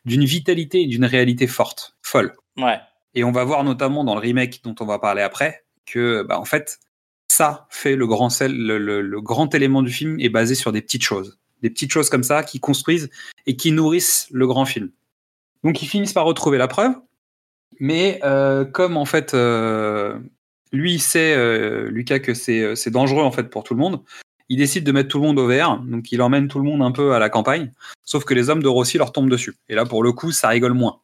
d'une 0.04 0.24
vitalité 0.24 0.82
et 0.82 0.86
d'une 0.86 1.04
réalité 1.04 1.46
forte, 1.46 1.96
folle. 2.02 2.34
Ouais. 2.56 2.78
Et 3.14 3.24
on 3.24 3.32
va 3.32 3.44
voir 3.44 3.64
notamment 3.64 4.04
dans 4.04 4.14
le 4.14 4.20
remake 4.20 4.60
dont 4.62 4.74
on 4.80 4.86
va 4.86 4.98
parler 4.98 5.22
après 5.22 5.64
que, 5.86 6.22
bah, 6.22 6.38
en 6.38 6.44
fait, 6.44 6.78
ça 7.28 7.66
fait 7.70 7.96
le 7.96 8.06
grand, 8.06 8.30
sel, 8.30 8.56
le, 8.56 8.78
le 8.78 9.20
grand 9.20 9.54
élément 9.54 9.82
du 9.82 9.92
film 9.92 10.18
est 10.20 10.28
basé 10.28 10.54
sur 10.54 10.72
des 10.72 10.82
petites 10.82 11.02
choses. 11.02 11.38
Des 11.62 11.70
petites 11.70 11.92
choses 11.92 12.08
comme 12.08 12.22
ça 12.22 12.42
qui 12.42 12.60
construisent 12.60 13.10
et 13.46 13.56
qui 13.56 13.72
nourrissent 13.72 14.28
le 14.30 14.46
grand 14.46 14.64
film. 14.64 14.90
Donc 15.62 15.82
ils 15.82 15.86
finissent 15.86 16.12
par 16.12 16.24
retrouver 16.24 16.58
la 16.58 16.68
preuve. 16.68 16.94
Mais 17.78 18.20
euh, 18.24 18.64
comme 18.64 18.96
en 18.96 19.04
fait, 19.04 19.34
euh, 19.34 20.18
lui, 20.72 20.94
il 20.94 21.00
sait, 21.00 21.34
euh, 21.34 21.88
Lucas, 21.90 22.18
que 22.18 22.34
c'est 22.34 22.90
dangereux 22.90 23.22
en 23.22 23.30
fait 23.30 23.44
pour 23.44 23.64
tout 23.64 23.74
le 23.74 23.80
monde, 23.80 24.02
il 24.48 24.56
décide 24.56 24.84
de 24.84 24.92
mettre 24.92 25.08
tout 25.08 25.18
le 25.18 25.26
monde 25.26 25.38
au 25.38 25.46
vert, 25.46 25.78
donc 25.78 26.10
il 26.10 26.20
emmène 26.22 26.48
tout 26.48 26.58
le 26.58 26.64
monde 26.64 26.82
un 26.82 26.90
peu 26.90 27.14
à 27.14 27.18
la 27.20 27.28
campagne, 27.28 27.72
sauf 28.04 28.24
que 28.24 28.34
les 28.34 28.50
hommes 28.50 28.62
de 28.62 28.68
Rossi 28.68 28.98
leur 28.98 29.12
tombent 29.12 29.30
dessus. 29.30 29.54
Et 29.68 29.76
là, 29.76 29.84
pour 29.84 30.02
le 30.02 30.12
coup, 30.12 30.32
ça 30.32 30.48
rigole 30.48 30.74
moins. 30.74 31.00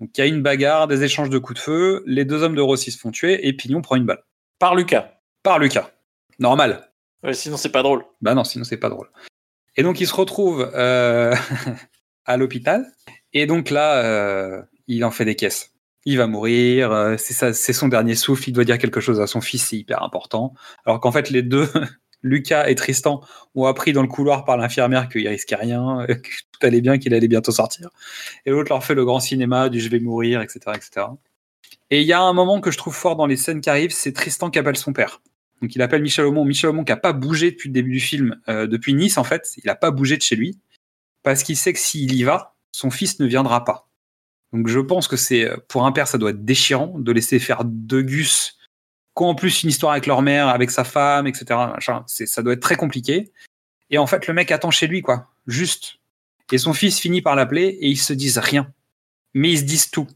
Donc 0.00 0.10
il 0.16 0.20
y 0.20 0.24
a 0.24 0.26
une 0.26 0.42
bagarre, 0.42 0.86
des 0.86 1.02
échanges 1.02 1.28
de 1.28 1.38
coups 1.38 1.58
de 1.58 1.62
feu, 1.62 2.02
les 2.06 2.24
deux 2.24 2.42
hommes 2.42 2.54
de 2.54 2.62
Rossi 2.62 2.90
se 2.90 2.98
font 2.98 3.10
tuer 3.10 3.46
et 3.46 3.52
Pignon 3.52 3.82
prend 3.82 3.96
une 3.96 4.06
balle. 4.06 4.22
Par 4.58 4.74
Lucas. 4.74 5.20
Par 5.42 5.58
Lucas. 5.58 5.90
Normal. 6.38 6.90
Sinon 7.32 7.56
c'est 7.56 7.72
pas 7.72 7.82
drôle. 7.82 8.04
Bah 8.20 8.34
non, 8.34 8.44
sinon 8.44 8.64
c'est 8.64 8.76
pas 8.76 8.88
drôle. 8.88 9.10
Et 9.76 9.82
donc 9.82 10.00
il 10.00 10.06
se 10.06 10.14
retrouve 10.14 10.62
à 10.74 12.36
l'hôpital 12.36 12.86
et 13.32 13.46
donc 13.46 13.70
là, 13.70 14.64
il 14.86 15.04
en 15.04 15.10
fait 15.10 15.24
des 15.24 15.34
caisses 15.34 15.72
il 16.04 16.16
va 16.16 16.26
mourir, 16.26 16.92
euh, 16.92 17.16
c'est 17.18 17.72
son 17.72 17.88
dernier 17.88 18.14
souffle, 18.14 18.48
il 18.48 18.52
doit 18.52 18.64
dire 18.64 18.78
quelque 18.78 19.00
chose 19.00 19.20
à 19.20 19.26
son 19.26 19.40
fils, 19.40 19.66
c'est 19.68 19.76
hyper 19.76 20.02
important. 20.02 20.54
Alors 20.86 21.00
qu'en 21.00 21.12
fait, 21.12 21.30
les 21.30 21.42
deux, 21.42 21.68
Lucas 22.22 22.68
et 22.68 22.74
Tristan, 22.74 23.20
ont 23.54 23.66
appris 23.66 23.92
dans 23.92 24.02
le 24.02 24.08
couloir 24.08 24.44
par 24.44 24.56
l'infirmière 24.56 25.08
qu'il 25.08 25.26
risquait 25.28 25.56
rien, 25.56 26.04
que 26.08 26.14
tout 26.14 26.66
allait 26.66 26.80
bien, 26.80 26.98
qu'il 26.98 27.14
allait 27.14 27.28
bientôt 27.28 27.52
sortir. 27.52 27.90
Et 28.46 28.50
l'autre 28.50 28.70
leur 28.70 28.84
fait 28.84 28.94
le 28.94 29.04
grand 29.04 29.20
cinéma 29.20 29.68
du 29.68 29.80
je 29.80 29.88
vais 29.88 30.00
mourir, 30.00 30.40
etc. 30.40 30.60
etc. 30.74 31.06
Et 31.90 32.02
il 32.02 32.06
y 32.06 32.12
a 32.12 32.20
un 32.20 32.32
moment 32.32 32.60
que 32.60 32.70
je 32.70 32.78
trouve 32.78 32.94
fort 32.94 33.16
dans 33.16 33.26
les 33.26 33.36
scènes 33.36 33.60
qui 33.60 33.70
arrivent, 33.70 33.92
c'est 33.92 34.12
Tristan 34.12 34.50
qui 34.50 34.58
appelle 34.58 34.76
son 34.76 34.92
père. 34.92 35.20
Donc 35.62 35.74
il 35.74 35.82
appelle 35.82 36.02
Michel 36.02 36.26
Aumont, 36.26 36.44
Michel 36.44 36.70
Aumont 36.70 36.84
qui 36.84 36.92
n'a 36.92 36.96
pas 36.96 37.12
bougé 37.12 37.50
depuis 37.50 37.68
le 37.68 37.72
début 37.72 37.92
du 37.92 38.00
film, 38.00 38.40
euh, 38.48 38.66
depuis 38.66 38.94
Nice 38.94 39.18
en 39.18 39.24
fait, 39.24 39.54
il 39.56 39.66
n'a 39.66 39.74
pas 39.74 39.90
bougé 39.90 40.16
de 40.16 40.22
chez 40.22 40.36
lui, 40.36 40.58
parce 41.22 41.42
qu'il 41.42 41.56
sait 41.56 41.72
que 41.72 41.78
s'il 41.78 42.14
y 42.14 42.22
va, 42.22 42.54
son 42.72 42.90
fils 42.90 43.18
ne 43.18 43.26
viendra 43.26 43.64
pas. 43.64 43.87
Donc 44.52 44.68
je 44.68 44.80
pense 44.80 45.08
que 45.08 45.16
c'est 45.16 45.44
euh, 45.44 45.56
pour 45.68 45.84
un 45.84 45.92
père, 45.92 46.08
ça 46.08 46.18
doit 46.18 46.30
être 46.30 46.44
déchirant 46.44 46.98
de 46.98 47.12
laisser 47.12 47.38
faire 47.38 47.64
deux 47.64 48.02
gus 48.02 48.58
quand 49.14 49.28
en 49.28 49.34
plus 49.34 49.64
une 49.64 49.70
histoire 49.70 49.92
avec 49.92 50.06
leur 50.06 50.22
mère, 50.22 50.48
avec 50.48 50.70
sa 50.70 50.84
femme, 50.84 51.26
etc. 51.26 51.44
Machin, 51.50 52.04
ça 52.06 52.42
doit 52.42 52.52
être 52.52 52.62
très 52.62 52.76
compliqué. 52.76 53.32
Et 53.90 53.98
en 53.98 54.06
fait, 54.06 54.28
le 54.28 54.34
mec 54.34 54.52
attend 54.52 54.70
chez 54.70 54.86
lui, 54.86 55.02
quoi, 55.02 55.26
juste. 55.48 55.98
Et 56.52 56.58
son 56.58 56.72
fils 56.72 57.00
finit 57.00 57.20
par 57.20 57.34
l'appeler 57.34 57.78
et 57.80 57.88
ils 57.88 57.98
se 57.98 58.12
disent 58.12 58.38
rien, 58.38 58.72
mais 59.34 59.50
ils 59.50 59.58
se 59.58 59.64
disent 59.64 59.90
tout. 59.90 60.06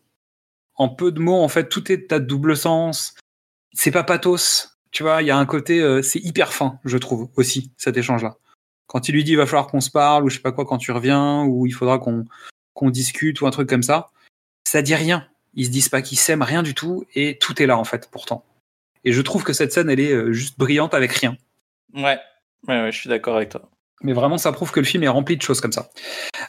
En 0.76 0.88
peu 0.88 1.10
de 1.10 1.18
mots, 1.18 1.42
en 1.42 1.48
fait, 1.48 1.68
tout 1.68 1.90
est 1.90 2.12
à 2.12 2.20
double 2.20 2.56
sens. 2.56 3.14
C'est 3.72 3.90
pas 3.90 4.04
pathos, 4.04 4.78
tu 4.92 5.02
vois. 5.02 5.20
Il 5.20 5.26
y 5.26 5.32
a 5.32 5.36
un 5.36 5.46
côté, 5.46 5.80
euh, 5.80 6.00
c'est 6.00 6.20
hyper 6.20 6.52
fin, 6.52 6.78
je 6.84 6.96
trouve 6.96 7.28
aussi 7.36 7.72
cet 7.76 7.96
échange-là. 7.96 8.36
Quand 8.86 9.08
il 9.08 9.16
lui 9.16 9.24
dit, 9.24 9.32
il 9.32 9.36
va 9.36 9.46
falloir 9.46 9.66
qu'on 9.66 9.80
se 9.80 9.90
parle 9.90 10.24
ou 10.24 10.28
je 10.28 10.36
sais 10.36 10.42
pas 10.42 10.52
quoi 10.52 10.64
quand 10.64 10.78
tu 10.78 10.92
reviens 10.92 11.44
ou 11.44 11.66
il 11.66 11.72
faudra 11.72 11.98
qu'on 11.98 12.24
qu'on 12.74 12.90
discute 12.90 13.40
ou 13.40 13.46
un 13.46 13.50
truc 13.50 13.68
comme 13.68 13.82
ça 13.82 14.10
ça 14.72 14.80
dit 14.80 14.94
rien. 14.94 15.28
Ils 15.52 15.66
se 15.66 15.70
disent 15.70 15.90
pas 15.90 16.00
qu'ils 16.00 16.16
s'aiment, 16.16 16.40
rien 16.40 16.62
du 16.62 16.72
tout, 16.72 17.04
et 17.14 17.36
tout 17.36 17.62
est 17.62 17.66
là 17.66 17.76
en 17.76 17.84
fait 17.84 18.08
pourtant. 18.10 18.42
Et 19.04 19.12
je 19.12 19.20
trouve 19.20 19.44
que 19.44 19.52
cette 19.52 19.70
scène, 19.70 19.90
elle 19.90 20.00
est 20.00 20.12
euh, 20.12 20.32
juste 20.32 20.58
brillante 20.58 20.94
avec 20.94 21.12
rien. 21.12 21.36
Ouais, 21.92 22.18
ouais, 22.68 22.90
je 22.90 22.98
suis 22.98 23.10
d'accord 23.10 23.36
avec 23.36 23.50
toi. 23.50 23.68
Mais 24.02 24.14
vraiment, 24.14 24.38
ça 24.38 24.50
prouve 24.50 24.70
que 24.70 24.80
le 24.80 24.86
film 24.86 25.02
est 25.02 25.08
rempli 25.08 25.36
de 25.36 25.42
choses 25.42 25.60
comme 25.60 25.72
ça. 25.72 25.90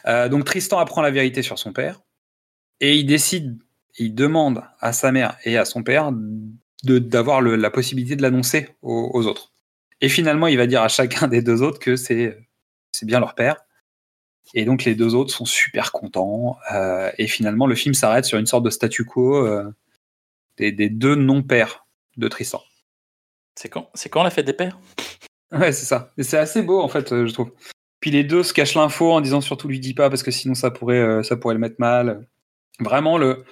Euh, 0.06 0.30
donc 0.30 0.46
Tristan 0.46 0.78
apprend 0.78 1.02
la 1.02 1.10
vérité 1.10 1.42
sur 1.42 1.58
son 1.58 1.74
père, 1.74 2.00
et 2.80 2.96
il 2.96 3.04
décide, 3.04 3.58
il 3.98 4.14
demande 4.14 4.62
à 4.80 4.94
sa 4.94 5.12
mère 5.12 5.36
et 5.44 5.58
à 5.58 5.66
son 5.66 5.82
père 5.82 6.10
d'avoir 6.82 7.42
la 7.42 7.70
possibilité 7.70 8.16
de 8.16 8.22
l'annoncer 8.22 8.70
aux, 8.80 9.26
autres. 9.26 9.52
Et 10.00 10.08
finalement, 10.08 10.46
il 10.46 10.56
va 10.56 10.66
dire 10.66 10.80
à 10.80 10.88
chacun 10.88 11.28
des 11.28 11.42
deux 11.42 11.60
autres 11.60 11.78
que 11.78 11.96
c'est 11.96 12.38
bien 13.02 13.20
leur 13.20 13.34
père, 13.34 13.66
et 14.52 14.64
donc 14.64 14.84
les 14.84 14.94
deux 14.94 15.14
autres 15.14 15.32
sont 15.32 15.46
super 15.46 15.92
contents. 15.92 16.58
Euh, 16.72 17.10
et 17.18 17.26
finalement, 17.26 17.66
le 17.66 17.74
film 17.74 17.94
s'arrête 17.94 18.24
sur 18.24 18.38
une 18.38 18.46
sorte 18.46 18.64
de 18.64 18.70
statu 18.70 19.04
quo 19.04 19.46
euh, 19.46 19.72
des, 20.58 20.72
deux 20.88 21.14
non-pères 21.14 21.86
de 22.16 22.28
Tristan. 22.28 22.62
C'est 23.54 23.68
quand 23.68 23.90
C'est 23.94 24.08
quand 24.08 24.22
la 24.22 24.30
fête 24.30 24.46
des 24.46 24.52
pères? 24.52 24.78
Ouais, 25.52 25.72
c'est 25.72 25.86
ça. 25.86 26.12
Et 26.18 26.24
c'est 26.24 26.38
assez 26.38 26.62
beau 26.62 26.80
en 26.80 26.88
fait, 26.88 27.12
euh, 27.12 27.26
je 27.26 27.32
trouve. 27.32 27.52
Puis 28.00 28.10
les 28.10 28.24
deux 28.24 28.42
se 28.42 28.52
cachent 28.52 28.74
l'info 28.74 29.12
en 29.12 29.20
disant 29.20 29.40
surtout 29.40 29.68
lui 29.68 29.80
dis 29.80 29.94
pas 29.94 30.10
parce 30.10 30.22
que 30.22 30.30
sinon 30.30 30.54
ça 30.54 30.70
pourrait, 30.70 31.22
ça 31.22 31.36
pourrait 31.36 31.54
le 31.54 31.60
mettre 31.60 31.76
mal. 31.78 32.26
Vraiment, 32.80 33.16
le, 33.16 33.44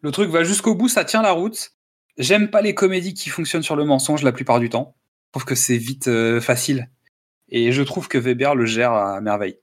le 0.00 0.10
truc 0.12 0.30
va 0.30 0.44
jusqu'au 0.44 0.74
bout, 0.74 0.88
ça 0.88 1.04
tient 1.04 1.22
la 1.22 1.32
route. 1.32 1.72
J'aime 2.18 2.50
pas 2.50 2.60
les 2.60 2.74
comédies 2.74 3.14
qui 3.14 3.30
fonctionnent 3.30 3.62
sur 3.64 3.74
le 3.74 3.84
mensonge 3.84 4.22
la 4.22 4.32
plupart 4.32 4.60
du 4.60 4.70
temps. 4.70 4.94
Je 5.26 5.32
trouve 5.32 5.44
que 5.44 5.54
c'est 5.56 5.76
vite 5.76 6.08
facile. 6.40 6.88
Et 7.48 7.72
je 7.72 7.82
trouve 7.82 8.06
que 8.06 8.18
Weber 8.18 8.54
le 8.54 8.64
gère 8.64 8.92
à 8.92 9.20
merveille 9.20 9.58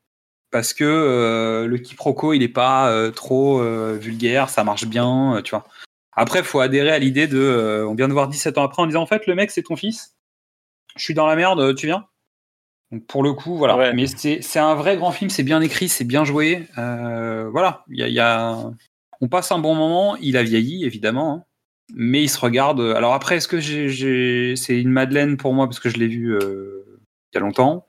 parce 0.54 0.76
que 0.76 0.84
euh, 0.84 1.66
le 1.66 1.80
quiproquo, 1.80 2.34
il 2.34 2.40
n'est 2.40 2.48
pas 2.48 2.88
euh, 2.92 3.10
trop 3.10 3.60
euh, 3.60 3.98
vulgaire, 4.00 4.50
ça 4.52 4.64
marche 4.64 4.86
bien, 4.86 5.42
tu 5.44 5.50
vois. 5.50 5.66
Après, 6.16 6.40
il 6.40 6.46
faut 6.46 6.60
adhérer 6.60 6.92
à 6.92 7.00
l'idée 7.00 7.26
de. 7.26 7.84
on 7.90 7.96
vient 7.96 8.08
de 8.08 8.14
voir 8.14 8.28
17 8.28 8.60
ans 8.60 8.64
après 8.64 8.84
en 8.84 8.86
disant 8.86 9.02
en 9.02 9.08
fait, 9.08 9.26
le 9.26 9.34
mec, 9.34 9.50
c'est 9.50 9.64
ton 9.64 9.76
fils, 9.76 10.16
je 10.96 11.04
suis 11.04 11.16
dans 11.16 11.26
la 11.26 11.36
merde, 11.36 11.74
tu 11.74 11.88
viens 11.88 12.06
Donc, 12.92 13.08
pour 13.08 13.24
le 13.24 13.34
coup, 13.34 13.58
voilà. 13.58 13.94
Mais 13.94 14.06
c'est 14.06 14.60
un 14.60 14.76
vrai 14.76 14.96
grand 14.96 15.12
film, 15.12 15.32
c'est 15.32 15.42
bien 15.42 15.60
écrit, 15.60 15.90
c'est 15.90 16.06
bien 16.06 16.24
joué. 16.24 16.68
voilà, 16.76 17.84
y 17.90 18.20
a, 18.20 18.72
on 19.22 19.28
passe 19.28 19.52
un 19.52 19.58
bon 19.58 19.74
moment, 19.74 20.18
il 20.18 20.38
a 20.38 20.44
vieilli, 20.44 20.86
évidemment. 20.86 21.34
Hein. 21.34 21.44
Mais 21.96 22.22
il 22.22 22.30
se 22.30 22.40
regarde. 22.40 22.80
Alors 22.80 23.16
après, 23.16 23.38
est-ce 23.38 23.48
que 23.48 24.56
c'est 24.56 24.80
une 24.80 24.92
Madeleine 24.92 25.36
pour 25.36 25.56
moi 25.56 25.66
parce 25.66 25.80
que 25.80 25.90
je 25.90 25.98
l'ai 25.98 26.08
vu 26.08 26.38
il 26.38 27.34
y 27.34 27.38
a 27.38 27.40
longtemps 27.40 27.88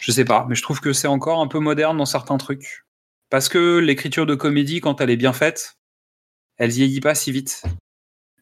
je 0.00 0.12
sais 0.12 0.24
pas, 0.24 0.46
mais 0.48 0.54
je 0.54 0.62
trouve 0.62 0.80
que 0.80 0.92
c'est 0.92 1.06
encore 1.06 1.40
un 1.40 1.46
peu 1.46 1.58
moderne 1.58 1.98
dans 1.98 2.06
certains 2.06 2.38
trucs. 2.38 2.86
Parce 3.28 3.48
que 3.48 3.78
l'écriture 3.78 4.26
de 4.26 4.34
comédie, 4.34 4.80
quand 4.80 5.00
elle 5.00 5.10
est 5.10 5.16
bien 5.16 5.34
faite, 5.34 5.76
elle 6.56 6.70
vieillit 6.70 7.00
pas 7.00 7.14
si 7.14 7.30
vite. 7.30 7.62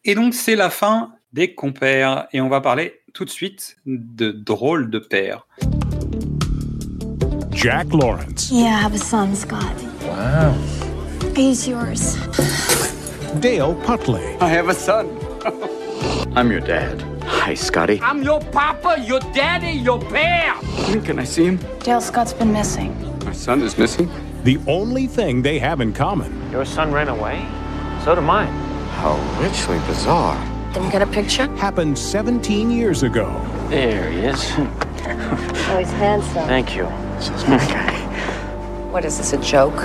Et 0.05 0.15
donc, 0.15 0.33
c'est 0.33 0.55
la 0.55 0.69
fin 0.69 1.13
des 1.33 1.53
compères. 1.53 2.27
Et 2.31 2.39
on 2.39 2.49
va 2.49 2.61
parler 2.61 3.01
tout 3.13 3.25
de 3.25 3.29
suite 3.29 3.75
de 3.85 4.31
drôles 4.31 4.89
de 4.89 4.99
pères. 4.99 5.45
Jack 7.51 7.87
Lawrence. 7.91 8.49
Yeah, 8.51 8.69
I 8.69 8.85
have 8.85 8.93
a 8.93 8.97
son, 8.97 9.35
Scott. 9.35 9.59
Wow. 10.03 10.55
He's 11.35 11.67
yours. 11.67 12.15
Dale 13.41 13.75
Putley. 13.85 14.37
I 14.39 14.49
have 14.49 14.69
a 14.69 14.73
son. 14.73 15.07
I'm 16.35 16.51
your 16.51 16.61
dad. 16.61 17.01
Hi, 17.23 17.53
Scotty. 17.53 17.99
I'm 18.01 18.23
your 18.23 18.39
papa, 18.39 18.99
your 18.99 19.19
daddy, 19.33 19.71
your 19.71 19.99
bear. 19.99 20.53
Can 21.03 21.19
I 21.19 21.23
see 21.23 21.45
him? 21.45 21.57
Dale 21.79 22.01
Scott's 22.01 22.33
been 22.33 22.51
missing. 22.53 22.95
My 23.25 23.33
son 23.33 23.61
is 23.61 23.77
missing? 23.77 24.09
The 24.43 24.57
only 24.67 25.07
thing 25.07 25.41
they 25.41 25.59
have 25.59 25.81
in 25.81 25.93
common. 25.93 26.51
Your 26.51 26.65
son 26.65 26.91
ran 26.91 27.09
away? 27.09 27.45
So 28.03 28.15
did 28.15 28.21
mine. 28.21 28.47
How 28.99 29.17
richly 29.41 29.79
bizarre. 29.87 30.37
Didn't 30.73 30.91
get 30.91 31.01
a 31.01 31.07
picture? 31.07 31.47
Happened 31.55 31.97
17 31.97 32.69
years 32.71 33.03
ago. 33.03 33.29
There 33.69 34.09
he 34.11 34.19
is. 34.19 34.51
oh, 34.57 35.75
he's 35.79 35.91
handsome. 35.91 36.47
Thank 36.47 36.75
you. 36.75 36.83
This 37.15 37.29
is 37.29 37.47
my 37.47 37.57
guy. 37.57 37.95
What 38.91 39.05
is 39.05 39.17
this, 39.17 39.33
a 39.33 39.37
joke? 39.37 39.79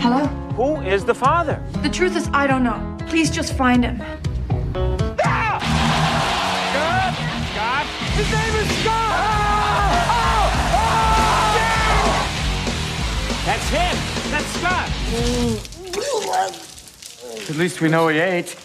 Hello? 0.00 0.43
Who 0.64 0.80
is 0.80 1.04
the 1.04 1.14
father? 1.14 1.62
The 1.82 1.90
truth 1.90 2.16
is, 2.16 2.30
I 2.32 2.46
don't 2.46 2.64
know. 2.64 2.96
Please 3.06 3.30
just 3.30 3.52
find 3.52 3.84
him. 3.84 3.98
Scott! 3.98 5.60
Scott! 7.52 7.86
His 8.16 8.32
name 8.32 8.54
is 8.62 8.68
Scott! 8.80 9.14
Oh! 9.20 10.48
Oh! 10.80 11.58
Yeah! 11.58 11.84
That's 13.44 13.68
him. 13.68 13.96
That's 14.32 14.50
Scott. 14.56 14.88
At 17.50 17.56
least 17.56 17.82
we 17.82 17.90
know 17.90 18.08
he 18.08 18.18
ate. 18.20 18.56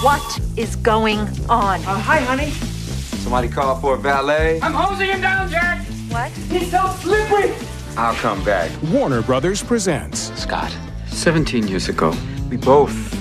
What 0.00 0.40
is 0.56 0.76
going 0.76 1.18
on? 1.50 1.84
Uh, 1.84 1.98
hi, 1.98 2.20
honey. 2.20 2.52
Somebody 3.20 3.48
called 3.48 3.82
for 3.82 3.96
a 3.96 3.98
valet? 3.98 4.60
I'm 4.62 4.72
hosing 4.72 5.10
him 5.10 5.20
down, 5.20 5.50
Jack. 5.50 5.84
What? 6.08 6.30
He's 6.30 6.70
so 6.70 6.88
slippery. 7.00 7.54
I'll 7.96 8.14
come 8.14 8.42
back. 8.44 8.70
Warner 8.92 9.22
Brothers 9.22 9.62
presents 9.62 10.32
Scott, 10.40 10.74
17 11.08 11.66
years 11.68 11.88
ago, 11.88 12.14
we 12.48 12.56
both. 12.56 13.14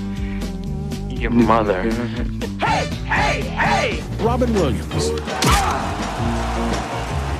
Your 1.09 1.31
mother. 1.31 1.91
Hey, 2.59 2.85
hey, 3.05 3.41
hey! 3.41 4.03
Robin 4.23 4.53
Williams, 4.53 5.11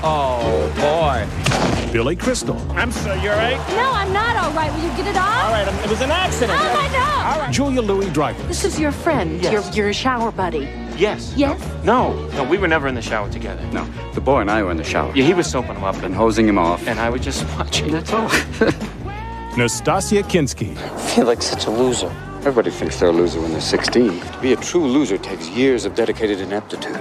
Oh, 0.01 0.71
boy. 0.77 1.78
Billy 1.92 2.16
Crystal, 2.16 2.56
I'm 2.74 2.92
sorry, 2.92 3.20
you're 3.22 3.34
right. 3.34 3.58
No, 3.70 3.92
I'm 3.92 4.14
not 4.14 4.36
all 4.36 4.52
right. 4.52 4.72
Will 4.74 4.84
you 4.84 4.96
get 4.96 5.08
it 5.08 5.18
off? 5.18 5.44
All 5.46 5.52
right, 5.52 5.68
um, 5.68 5.74
it 5.80 5.90
was 5.90 6.02
an 6.02 6.12
accident. 6.12 6.60
Oh, 6.62 6.74
my 6.76 6.88
God! 6.94 7.52
Julia 7.52 7.82
Louis 7.82 8.10
Dreyfus, 8.12 8.46
This 8.48 8.64
is 8.64 8.80
your 8.80 8.92
friend, 8.92 9.42
Yes. 9.42 9.76
your, 9.76 9.86
your 9.86 9.94
shower 9.94 10.32
buddy. 10.32 10.70
Yes. 10.98 11.34
Yes? 11.36 11.60
No, 11.84 12.14
no, 12.34 12.44
we 12.44 12.60
were 12.60 12.68
never 12.68 12.88
in 12.88 12.94
the 12.94 13.02
shower 13.02 13.28
together. 13.32 13.66
No, 13.72 13.88
the 14.14 14.22
boy 14.22 14.42
and 14.42 14.52
I 14.52 14.62
were 14.62 14.70
in 14.70 14.78
the 14.78 14.84
shower. 14.84 15.12
Yeah, 15.16 15.24
he 15.26 15.34
was 15.34 15.48
soaping 15.50 15.76
him 15.78 15.84
up, 15.84 15.96
And 15.96 16.06
and, 16.06 16.16
hosing 16.16 16.48
him 16.48 16.60
off. 16.60 16.86
and 16.88 17.00
I 17.00 17.10
was 17.10 17.22
just 17.22 17.44
watching. 17.58 17.92
that's 17.92 18.14
all. 18.14 18.30
Nastasia 19.58 20.22
Kinsky, 20.22 20.78
I 20.78 20.98
feel 21.16 21.26
like 21.26 21.42
such 21.42 21.66
a 21.66 21.72
loser. 21.72 22.12
Everybody 22.42 22.70
thinks 22.70 23.00
they're 23.00 23.10
a 23.10 23.12
loser 23.12 23.42
when 23.42 23.52
they're 23.52 23.60
16. 23.62 24.20
To 24.22 24.40
be 24.42 24.54
a 24.54 24.56
true 24.58 24.86
loser 24.86 25.18
takes 25.18 25.50
years 25.50 25.86
of 25.86 25.96
dedicated 25.96 26.40
ineptitude. 26.40 26.96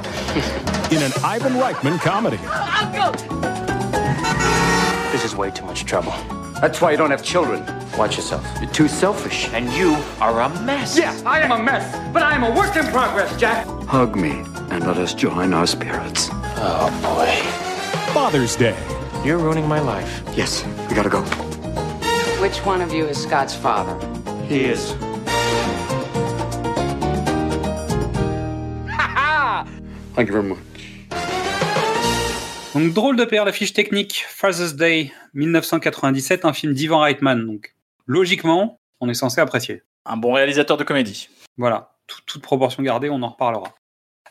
in 0.91 1.03
an 1.03 1.13
Ivan 1.23 1.53
Reitman 1.55 2.01
comedy. 2.01 2.39
This 5.19 5.33
is 5.33 5.37
way 5.37 5.51
too 5.51 5.65
much 5.65 5.85
trouble. 5.85 6.13
That's 6.61 6.81
why 6.81 6.93
you 6.93 6.97
don't 6.97 7.11
have 7.11 7.25
children. 7.25 7.65
Watch 7.99 8.15
yourself. 8.15 8.47
You're 8.61 8.71
too 8.71 8.87
selfish. 8.87 9.49
And 9.49 9.69
you 9.73 9.97
are 10.21 10.43
a 10.43 10.49
mess. 10.63 10.97
Yes, 10.97 11.25
I 11.25 11.41
am 11.41 11.51
a 11.51 11.61
mess, 11.61 11.93
but 12.13 12.23
I 12.23 12.37
am 12.37 12.45
a 12.45 12.55
work 12.55 12.77
in 12.77 12.87
progress, 12.87 13.37
Jack. 13.37 13.67
Hug 13.89 14.15
me 14.15 14.45
and 14.71 14.87
let 14.87 14.97
us 14.97 15.15
join 15.15 15.55
our 15.55 15.67
spirits. 15.67 16.29
Oh, 16.33 16.89
boy. 17.03 18.13
Father's 18.13 18.55
Day, 18.55 18.77
You're 19.25 19.39
ruining 19.39 19.67
my 19.67 19.81
life. 19.81 20.23
Yes, 20.37 20.65
we 20.89 20.95
gotta 20.95 21.11
go. 21.11 21.23
Which 22.41 22.59
one 22.59 22.81
of 22.81 22.93
you 22.93 23.05
is 23.05 23.21
Scott's 23.21 23.57
father? 23.57 23.99
He 24.47 24.67
is. 24.67 24.93
Ha 28.93 29.07
ha! 29.17 29.67
Thank 30.15 30.29
you 30.29 30.33
very 30.33 30.45
much. 30.45 30.68
Donc, 32.79 32.93
drôle 32.93 33.17
de 33.17 33.25
paire, 33.25 33.45
la 33.45 33.51
fiche 33.51 33.73
technique. 33.73 34.25
Father's 34.29 34.75
Day 34.77 35.11
1997, 35.35 36.45
un 36.45 36.53
film 36.53 36.75
d'Ivan 36.75 37.01
Reitman. 37.01 37.45
Donc, 37.45 37.75
logiquement, 38.07 38.79
on 39.01 39.09
est 39.09 39.15
censé 39.15 39.41
apprécier. 39.41 39.83
Un 40.05 40.17
bon 40.17 40.33
réalisateur 40.33 40.77
de 40.77 40.85
comédie. 40.85 41.29
Voilà, 41.57 41.91
Tout- 42.07 42.21
toute 42.25 42.41
proportion 42.43 42.83
gardée, 42.85 43.11
on 43.11 43.21
en 43.23 43.31
reparlera. 43.31 43.75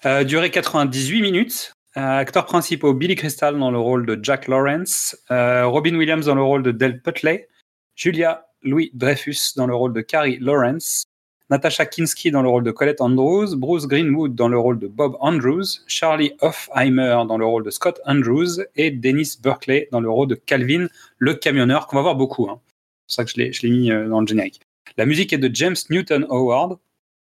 Euh, 0.05 0.23
durée 0.23 0.49
98 0.49 1.21
minutes. 1.21 1.73
Euh, 1.97 2.19
acteurs 2.19 2.45
principaux 2.45 2.93
Billy 2.93 3.15
Crystal 3.15 3.57
dans 3.59 3.69
le 3.69 3.79
rôle 3.79 4.05
de 4.05 4.17
Jack 4.23 4.47
Lawrence, 4.47 5.17
euh, 5.29 5.65
Robin 5.65 5.95
Williams 5.95 6.25
dans 6.27 6.35
le 6.35 6.43
rôle 6.43 6.63
de 6.63 6.71
Del 6.71 7.01
Putley, 7.01 7.49
Julia 7.95 8.45
Louis 8.61 8.91
Dreyfus 8.93 9.53
dans 9.57 9.67
le 9.67 9.75
rôle 9.75 9.93
de 9.93 10.01
Carrie 10.01 10.37
Lawrence, 10.39 11.03
Natasha 11.49 11.85
Kinski 11.85 12.29
dans 12.31 12.41
le 12.41 12.49
rôle 12.49 12.63
de 12.63 12.71
Colette 12.71 12.99
Andrews, 12.99 13.55
Bruce 13.55 13.87
Greenwood 13.87 14.35
dans 14.35 14.49
le 14.49 14.59
rôle 14.59 14.79
de 14.79 14.87
Bob 14.87 15.15
Andrews, 15.21 15.63
Charlie 15.87 16.33
Hoffheimer 16.41 17.23
dans 17.27 17.37
le 17.37 17.45
rôle 17.45 17.63
de 17.63 17.69
Scott 17.69 18.01
Andrews 18.05 18.61
et 18.75 18.91
Dennis 18.91 19.37
Berkeley 19.41 19.87
dans 19.91 20.01
le 20.01 20.09
rôle 20.09 20.27
de 20.27 20.35
Calvin, 20.35 20.87
le 21.17 21.33
camionneur, 21.35 21.87
qu'on 21.87 21.95
va 21.95 22.01
voir 22.01 22.15
beaucoup. 22.15 22.49
hein. 22.49 22.59
C'est 23.07 23.15
ça 23.15 23.23
que 23.25 23.31
je 23.31 23.37
l'ai- 23.37 23.53
je 23.53 23.61
l'ai 23.61 23.69
mis 23.69 23.91
euh, 23.91 24.09
dans 24.09 24.19
le 24.19 24.27
générique. 24.27 24.59
La 24.97 25.05
musique 25.05 25.31
est 25.31 25.37
de 25.37 25.49
James 25.55 25.75
Newton 25.89 26.25
Howard, 26.29 26.77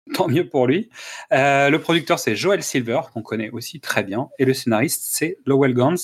tant 0.13 0.27
mieux 0.27 0.47
pour 0.47 0.67
lui. 0.67 0.89
Euh, 1.31 1.71
le 1.71 1.79
producteur, 1.79 2.19
c'est 2.19 2.35
Joel 2.35 2.61
Silver, 2.61 3.01
qu'on 3.13 3.23
connaît 3.23 3.49
aussi 3.49 3.79
très 3.79 4.03
bien. 4.03 4.29
Et 4.37 4.45
le 4.45 4.53
scénariste, 4.53 5.01
c'est 5.09 5.37
Lowell 5.47 5.73
Gans, 5.73 5.95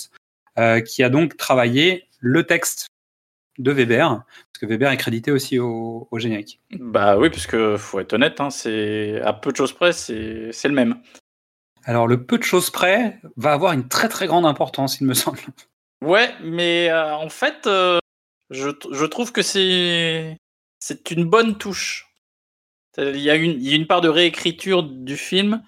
euh, 0.58 0.80
qui 0.82 1.04
a 1.04 1.10
donc 1.10 1.38
travaillé 1.38 2.06
le 2.20 2.44
texte 2.44 2.88
de 3.60 3.72
Weber, 3.72 4.08
parce 4.08 4.60
que 4.60 4.66
Weber 4.66 4.92
est 4.92 4.98
crédité 4.98 5.32
aussi 5.32 5.60
au, 5.60 6.08
au 6.10 6.20
générique. 6.20 6.60
Bah 6.80 7.18
oui, 7.18 7.30
parce 7.30 7.46
que 7.46 7.78
faut 7.78 8.00
être 8.00 8.14
honnête, 8.14 8.42
hein, 8.42 8.50
c'est 8.50 9.22
à 9.22 9.34
peu 9.34 9.52
de 9.52 9.58
choses 9.58 9.74
près, 9.74 9.94
c'est 9.94 10.52
le 10.64 10.74
même. 10.74 11.02
Alors, 11.84 12.08
le 12.08 12.26
peu 12.26 12.38
de 12.38 12.44
choses 12.44 12.70
près 12.70 13.20
va 13.36 13.54
avoir 13.54 13.74
une 13.74 13.88
très 13.88 14.10
très 14.10 14.28
grande 14.28 14.46
importance, 14.46 15.00
il 15.00 15.08
me 15.08 15.14
semble. 15.14 15.40
Ouais, 16.02 16.34
mais 16.42 16.90
euh, 16.90 17.16
en 17.16 17.30
fait, 17.30 17.68
euh, 17.68 18.00
je, 18.50 18.70
je 18.92 19.06
trouve 19.06 19.32
que 19.32 19.42
c'est 19.42 20.38
c'est 20.80 21.12
une 21.12 21.26
bonne 21.26 21.58
touche. 21.58 22.08
Il 22.98 23.20
y, 23.20 23.30
a 23.30 23.36
une, 23.36 23.52
il 23.52 23.70
y 23.70 23.74
a 23.74 23.76
une 23.76 23.88
part 23.88 24.02
de 24.02 24.10
réécriture 24.10 24.84
du 24.84 25.16
film 25.16 25.64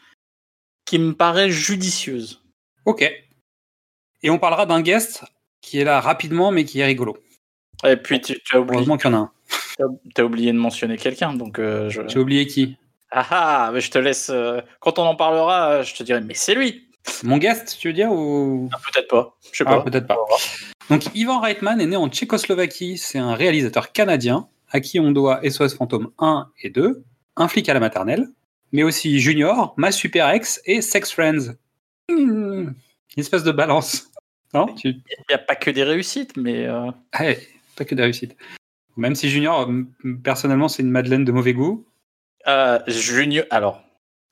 qui 0.85 0.99
me 0.99 1.13
paraît 1.13 1.49
judicieuse. 1.49 2.43
Ok. 2.85 3.09
Et 4.23 4.29
on 4.29 4.39
parlera 4.39 4.65
d'un 4.65 4.81
guest 4.81 5.23
qui 5.61 5.79
est 5.79 5.83
là 5.83 6.01
rapidement, 6.01 6.51
mais 6.51 6.65
qui 6.65 6.79
est 6.79 6.85
rigolo. 6.85 7.17
Et 7.85 7.97
puis 7.97 8.21
tu, 8.21 8.39
tu 8.43 8.55
as 8.55 8.59
oublié, 8.59 8.75
Heureusement 8.77 8.97
qu'il 8.97 9.11
y 9.11 9.13
en 9.13 9.17
a 9.17 9.21
un. 9.21 9.31
t'as- 10.15 10.23
oublié 10.23 10.51
de 10.51 10.57
mentionner 10.57 10.97
quelqu'un, 10.97 11.33
donc 11.33 11.59
euh, 11.59 11.89
je... 11.89 12.01
J'ai 12.07 12.19
oublié 12.19 12.45
qui? 12.47 12.77
Ah 13.11 13.25
ah, 13.31 13.71
mais 13.73 13.81
je 13.81 13.91
te 13.91 13.97
laisse. 13.97 14.29
euh, 14.29 14.61
quand 14.79 14.99
on 14.99 15.03
en 15.03 15.15
parlera, 15.15 15.71
euh, 15.71 15.83
je 15.83 15.93
te 15.95 16.03
dirai, 16.03 16.21
mais 16.21 16.33
c'est 16.33 16.55
lui. 16.55 16.87
Mon 17.23 17.37
guest, 17.37 17.77
tu 17.79 17.87
veux 17.87 17.93
dire 17.93 18.11
ou... 18.11 18.69
Ah, 18.71 18.77
peut-être 18.93 19.07
pas. 19.09 19.35
Je 19.51 19.57
sais 19.57 19.63
Ah, 19.67 19.77
pas. 19.77 19.81
peut-être 19.81 20.07
pas. 20.07 20.17
Donc, 20.89 21.05
Ivan 21.15 21.39
Reitman 21.39 21.81
est 21.81 21.87
né 21.87 21.95
en 21.95 22.07
Tchécoslovaquie. 22.09 22.97
C'est 22.97 23.17
un 23.17 23.33
réalisateur 23.33 23.91
canadien 23.91 24.47
à 24.71 24.79
qui 24.81 24.99
on 24.99 25.11
doit 25.11 25.41
SOS 25.49 25.73
Fantôme 25.75 26.11
1 26.19 26.47
et 26.63 26.69
2, 26.69 27.03
Un 27.37 27.47
flic 27.47 27.67
à 27.69 27.73
la 27.73 27.79
maternelle, 27.79 28.27
mais 28.71 28.83
aussi 28.83 29.19
Junior, 29.19 29.73
Ma 29.77 29.91
Super 29.91 30.29
Ex 30.29 30.61
et 30.65 30.81
Sex 30.81 31.11
Friends. 31.11 31.55
Hmm, 32.09 32.67
une 32.69 32.73
espèce 33.17 33.43
de 33.43 33.51
balance. 33.51 34.07
Non? 34.53 34.67
Il 34.83 35.01
n'y 35.29 35.35
a 35.35 35.37
pas 35.39 35.55
que 35.55 35.71
des 35.71 35.83
réussites, 35.83 36.37
mais. 36.37 36.65
euh, 36.67 36.91
Ouais, 37.19 37.39
pas 37.81 37.85
que 37.85 37.95
des 37.95 38.03
réussites. 38.03 38.35
Même 38.97 39.15
si 39.15 39.29
Junior, 39.29 39.69
personnellement, 40.23 40.67
c'est 40.67 40.83
une 40.83 40.91
Madeleine 40.91 41.25
de 41.25 41.31
mauvais 41.31 41.53
goût. 41.53 41.87
euh, 42.47 42.79
Junior. 42.87 43.45
Alors, 43.49 43.83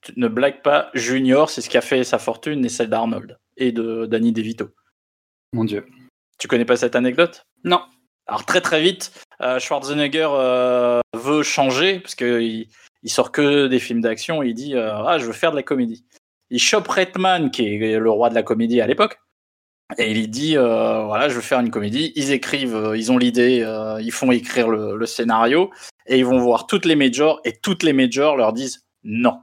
tu 0.01 0.13
ne 0.17 0.27
blagues 0.27 0.61
pas. 0.61 0.89
Junior, 0.93 1.49
c'est 1.49 1.61
ce 1.61 1.69
qui 1.69 1.77
a 1.77 1.81
fait 1.81 2.03
sa 2.03 2.19
fortune 2.19 2.63
et 2.65 2.69
celle 2.69 2.89
d'Arnold 2.89 3.37
et 3.57 3.71
de 3.71 4.05
Danny 4.05 4.31
DeVito. 4.31 4.69
Mon 5.53 5.63
Dieu. 5.65 5.85
Tu 6.37 6.47
connais 6.47 6.65
pas 6.65 6.77
cette 6.77 6.95
anecdote? 6.95 7.43
Non. 7.63 7.81
Alors 8.27 8.45
très 8.45 8.61
très 8.61 8.79
vite, 8.79 9.11
euh, 9.41 9.57
Schwarzenegger 9.59 10.27
euh, 10.31 11.01
veut 11.15 11.41
changer 11.41 11.99
parce 11.99 12.13
que 12.13 12.39
il, 12.41 12.67
il 13.01 13.09
sort 13.09 13.31
que 13.31 13.65
des 13.67 13.79
films 13.79 14.01
d'action. 14.01 14.43
et 14.43 14.49
Il 14.49 14.53
dit 14.53 14.75
euh, 14.75 14.93
ah 15.07 15.17
je 15.17 15.25
veux 15.25 15.33
faire 15.33 15.49
de 15.51 15.55
la 15.55 15.63
comédie. 15.63 16.05
Il 16.51 16.59
chope 16.59 16.87
Redman 16.87 17.49
qui 17.49 17.65
est 17.65 17.97
le 17.97 18.11
roi 18.11 18.29
de 18.29 18.35
la 18.35 18.43
comédie 18.43 18.81
à 18.81 18.87
l'époque 18.87 19.19
et 19.97 20.11
il 20.11 20.29
dit 20.29 20.55
euh, 20.57 21.03
voilà 21.03 21.29
je 21.29 21.35
veux 21.35 21.41
faire 21.41 21.59
une 21.59 21.71
comédie. 21.71 22.11
Ils 22.15 22.31
écrivent, 22.31 22.75
euh, 22.75 22.97
ils 22.97 23.11
ont 23.11 23.17
l'idée, 23.17 23.61
euh, 23.61 23.99
ils 24.01 24.11
font 24.11 24.31
écrire 24.31 24.69
le, 24.69 24.95
le 24.95 25.05
scénario 25.05 25.71
et 26.05 26.17
ils 26.17 26.25
vont 26.25 26.39
voir 26.39 26.67
toutes 26.67 26.85
les 26.85 26.95
majors 26.95 27.39
et 27.43 27.53
toutes 27.53 27.83
les 27.83 27.93
majors 27.93 28.37
leur 28.37 28.53
disent 28.53 28.85
non. 29.03 29.39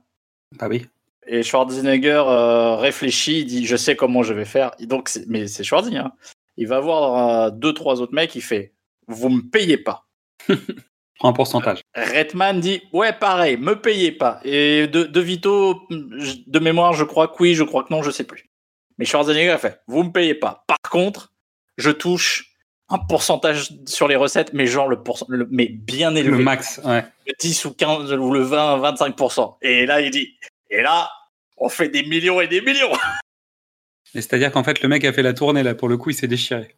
Bah 0.58 0.68
oui. 0.68 0.86
Et 1.26 1.42
Schwarzenegger 1.42 2.22
euh, 2.28 2.76
réfléchit, 2.76 3.40
il 3.40 3.46
dit 3.46 3.66
je 3.66 3.76
sais 3.76 3.96
comment 3.96 4.22
je 4.22 4.32
vais 4.32 4.44
faire. 4.44 4.70
Et 4.78 4.86
donc 4.86 5.10
mais 5.26 5.48
c'est 5.48 5.64
Schwarzenegger. 5.64 5.98
hein. 6.04 6.12
Il 6.56 6.68
va 6.68 6.80
voir 6.80 7.52
deux 7.52 7.74
trois 7.74 8.00
autres 8.00 8.14
mecs, 8.14 8.34
il 8.34 8.42
fait 8.42 8.72
vous 9.08 9.28
me 9.28 9.42
payez 9.42 9.76
pas. 9.78 10.06
Prends 11.18 11.30
un 11.30 11.32
pourcentage. 11.32 11.80
Redman 11.94 12.60
dit 12.60 12.82
ouais 12.92 13.12
pareil, 13.12 13.56
me 13.56 13.74
payez 13.80 14.12
pas. 14.12 14.40
Et 14.44 14.86
de, 14.86 15.04
de 15.04 15.20
Vito, 15.20 15.80
de 15.90 16.58
mémoire, 16.58 16.92
je 16.92 17.04
crois 17.04 17.28
que 17.28 17.34
oui, 17.40 17.54
je 17.54 17.64
crois 17.64 17.84
que 17.84 17.92
non, 17.92 18.02
je 18.02 18.10
sais 18.10 18.24
plus. 18.24 18.50
Mais 18.98 19.04
Schwarzenegger 19.04 19.50
a 19.50 19.58
fait 19.58 19.80
vous 19.86 20.02
me 20.02 20.10
payez 20.12 20.34
pas. 20.34 20.64
Par 20.66 20.78
contre, 20.90 21.32
je 21.76 21.90
touche 21.90 22.52
un 22.88 22.98
pourcentage 22.98 23.70
sur 23.86 24.06
les 24.08 24.16
recettes, 24.16 24.52
mais 24.52 24.66
genre 24.66 24.88
le, 24.88 25.02
pourcent- 25.02 25.26
le- 25.28 25.48
mais 25.50 25.66
bien 25.66 26.14
élevé. 26.14 26.36
Le 26.38 26.42
max, 26.44 26.80
ouais. 26.84 27.04
Le 27.26 27.32
10 27.38 27.64
ou 27.64 27.74
15 27.74 28.12
ou 28.12 28.32
le 28.32 28.40
20, 28.42 28.78
25%. 28.78 29.56
Et 29.62 29.86
là, 29.86 30.00
il 30.00 30.10
dit 30.10 30.36
et 30.70 30.82
là, 30.82 31.10
on 31.56 31.68
fait 31.68 31.88
des 31.88 32.04
millions 32.04 32.40
et 32.40 32.48
des 32.48 32.60
millions. 32.60 32.92
Et 34.14 34.22
c'est-à-dire 34.22 34.50
qu'en 34.50 34.64
fait, 34.64 34.80
le 34.82 34.88
mec 34.88 35.04
a 35.04 35.12
fait 35.12 35.22
la 35.22 35.34
tournée, 35.34 35.62
là, 35.62 35.74
pour 35.74 35.88
le 35.88 35.98
coup, 35.98 36.08
il 36.10 36.14
s'est 36.14 36.28
déchiré. 36.28 36.74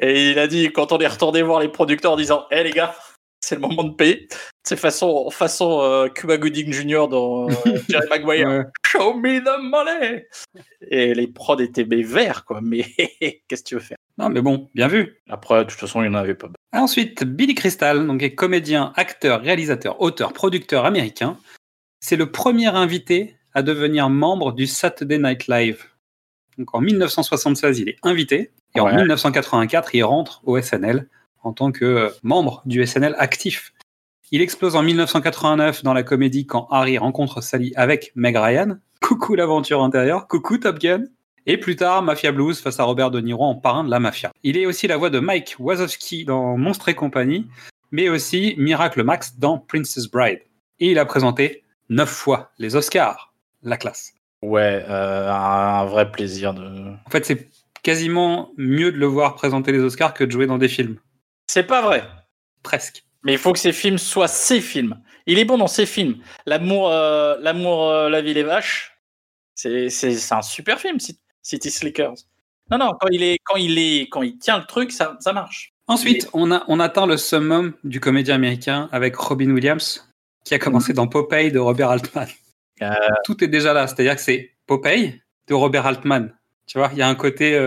Et 0.00 0.30
il 0.30 0.38
a 0.40 0.48
dit, 0.48 0.72
quand 0.72 0.90
on 0.92 0.98
est 0.98 1.06
retourné 1.06 1.40
voir 1.42 1.60
les 1.60 1.68
producteurs 1.68 2.12
en 2.12 2.16
disant, 2.16 2.46
hé 2.50 2.64
les 2.64 2.70
gars, 2.72 2.96
C'est 3.40 3.54
le 3.54 3.62
moment 3.62 3.84
de 3.84 3.94
payer. 3.94 4.28
C'est 4.64 4.76
façon, 4.76 5.30
façon 5.30 5.80
euh, 5.80 6.08
Cuba 6.08 6.36
Gooding 6.36 6.72
Jr. 6.72 7.08
dans 7.08 7.48
euh, 7.48 7.52
Jerry 7.88 8.06
Maguire. 8.08 8.48
Ouais. 8.48 8.64
Show 8.86 9.14
me 9.14 9.40
the 9.40 9.62
money. 9.62 10.26
Et 10.82 11.14
les 11.14 11.26
prods 11.26 11.58
étaient 11.58 11.86
mais 11.86 12.02
verts, 12.02 12.44
quoi. 12.44 12.60
Mais 12.62 12.82
qu'est-ce 13.48 13.62
que 13.62 13.68
tu 13.68 13.74
veux 13.76 13.80
faire? 13.80 13.96
Non, 14.18 14.28
mais 14.28 14.42
bon, 14.42 14.68
bien 14.74 14.88
vu. 14.88 15.22
Après, 15.28 15.64
de 15.64 15.70
toute 15.70 15.78
façon, 15.80 16.02
il 16.02 16.10
n'y 16.10 16.14
en 16.16 16.18
avait 16.18 16.34
pas. 16.34 16.48
Ensuite, 16.74 17.24
Billy 17.24 17.54
Crystal, 17.54 18.06
donc 18.06 18.22
est 18.22 18.34
comédien, 18.34 18.92
acteur, 18.96 19.40
réalisateur, 19.40 20.00
auteur, 20.02 20.32
producteur 20.34 20.84
américain. 20.84 21.38
C'est 22.00 22.16
le 22.16 22.30
premier 22.30 22.66
invité 22.68 23.36
à 23.54 23.62
devenir 23.62 24.10
membre 24.10 24.52
du 24.52 24.66
Saturday 24.66 25.18
Night 25.18 25.48
Live. 25.48 25.84
Donc 26.58 26.74
en 26.74 26.80
1976, 26.80 27.78
il 27.78 27.88
est 27.88 27.96
invité 28.02 28.50
et 28.74 28.80
en 28.80 28.84
Ouais. 28.86 28.96
1984, 28.96 29.94
il 29.94 30.02
rentre 30.04 30.42
au 30.44 30.60
SNL 30.60 31.08
en 31.42 31.52
tant 31.52 31.72
que 31.72 31.84
euh, 31.84 32.08
membre 32.22 32.62
du 32.66 32.84
SNL 32.84 33.14
actif. 33.18 33.72
Il 34.32 34.42
explose 34.42 34.76
en 34.76 34.82
1989 34.82 35.82
dans 35.82 35.92
la 35.92 36.02
comédie 36.02 36.46
quand 36.46 36.68
Harry 36.70 36.98
rencontre 36.98 37.40
Sally 37.40 37.72
avec 37.76 38.12
Meg 38.14 38.36
Ryan. 38.36 38.78
Coucou 39.00 39.34
l'aventure 39.34 39.82
intérieure, 39.82 40.28
coucou 40.28 40.58
Top 40.58 40.78
Gun. 40.78 41.04
Et 41.46 41.56
plus 41.56 41.74
tard, 41.74 42.02
Mafia 42.02 42.32
Blues 42.32 42.60
face 42.60 42.78
à 42.78 42.84
Robert 42.84 43.10
De 43.10 43.20
Niro 43.20 43.44
en 43.44 43.54
parrain 43.54 43.82
de 43.82 43.90
la 43.90 43.98
mafia. 43.98 44.30
Il 44.42 44.58
est 44.58 44.66
aussi 44.66 44.86
la 44.86 44.98
voix 44.98 45.08
de 45.08 45.20
Mike 45.20 45.56
Wazowski 45.58 46.26
dans 46.26 46.56
Monstre 46.58 46.90
et 46.90 46.94
compagnie, 46.94 47.48
mais 47.90 48.10
aussi 48.10 48.54
Miracle 48.58 49.02
Max 49.02 49.38
dans 49.38 49.58
Princess 49.58 50.06
Bride. 50.06 50.40
Et 50.80 50.90
il 50.90 50.98
a 50.98 51.06
présenté 51.06 51.64
neuf 51.88 52.10
fois 52.10 52.52
les 52.58 52.76
Oscars. 52.76 53.32
La 53.62 53.76
classe. 53.76 54.12
Ouais, 54.42 54.84
euh, 54.88 55.30
un 55.30 55.84
vrai 55.86 56.10
plaisir 56.10 56.54
de. 56.54 56.92
En 57.06 57.10
fait, 57.10 57.26
c'est 57.26 57.48
quasiment 57.82 58.52
mieux 58.56 58.92
de 58.92 58.96
le 58.96 59.06
voir 59.06 59.34
présenter 59.34 59.72
les 59.72 59.80
Oscars 59.80 60.14
que 60.14 60.24
de 60.24 60.30
jouer 60.30 60.46
dans 60.46 60.58
des 60.58 60.68
films. 60.68 60.98
C'est 61.52 61.64
pas 61.64 61.82
vrai. 61.82 62.08
Presque. 62.62 63.02
Mais 63.24 63.32
il 63.32 63.38
faut 63.38 63.52
que 63.52 63.58
ces 63.58 63.72
films 63.72 63.98
soient 63.98 64.28
ses 64.28 64.60
films. 64.60 65.02
Il 65.26 65.36
est 65.40 65.44
bon 65.44 65.58
dans 65.58 65.66
ses 65.66 65.84
films. 65.84 66.18
L'amour, 66.46 66.90
euh, 66.92 67.36
l'amour, 67.40 67.88
euh, 67.88 68.08
la 68.08 68.20
vie 68.20 68.34
les 68.34 68.44
vaches. 68.44 68.96
C'est, 69.56 69.88
c'est, 69.90 70.12
c'est 70.14 70.34
un 70.34 70.42
super 70.42 70.78
film, 70.78 71.00
Ci- 71.00 71.18
City 71.42 71.72
Slickers. 71.72 72.14
Non, 72.70 72.78
non, 72.78 72.92
quand 73.00 73.08
il 73.10 73.24
est, 73.24 73.38
quand 73.42 73.56
il 73.56 73.78
est, 73.78 74.02
quand 74.08 74.22
il 74.22 74.38
tient 74.38 74.58
le 74.58 74.64
truc, 74.64 74.92
ça, 74.92 75.16
ça 75.18 75.32
marche. 75.32 75.72
Ensuite, 75.88 76.28
on, 76.34 76.52
a, 76.52 76.62
on 76.68 76.78
atteint 76.78 77.04
le 77.06 77.16
summum 77.16 77.74
du 77.82 77.98
comédien 77.98 78.36
américain 78.36 78.88
avec 78.92 79.16
Robin 79.16 79.50
Williams, 79.50 80.08
qui 80.44 80.54
a 80.54 80.60
commencé 80.60 80.92
dans 80.92 81.08
Popeye 81.08 81.50
de 81.50 81.58
Robert 81.58 81.90
Altman. 81.90 82.28
Euh, 82.80 82.94
Tout 83.24 83.42
est 83.42 83.48
déjà 83.48 83.72
là, 83.72 83.88
c'est-à-dire 83.88 84.14
que 84.14 84.22
c'est 84.22 84.52
Popeye 84.68 85.20
de 85.48 85.54
Robert 85.54 85.84
Altman. 85.86 86.32
Tu 86.68 86.78
vois, 86.78 86.90
il 86.92 86.98
y 86.98 87.02
a 87.02 87.08
un 87.08 87.16
côté. 87.16 87.58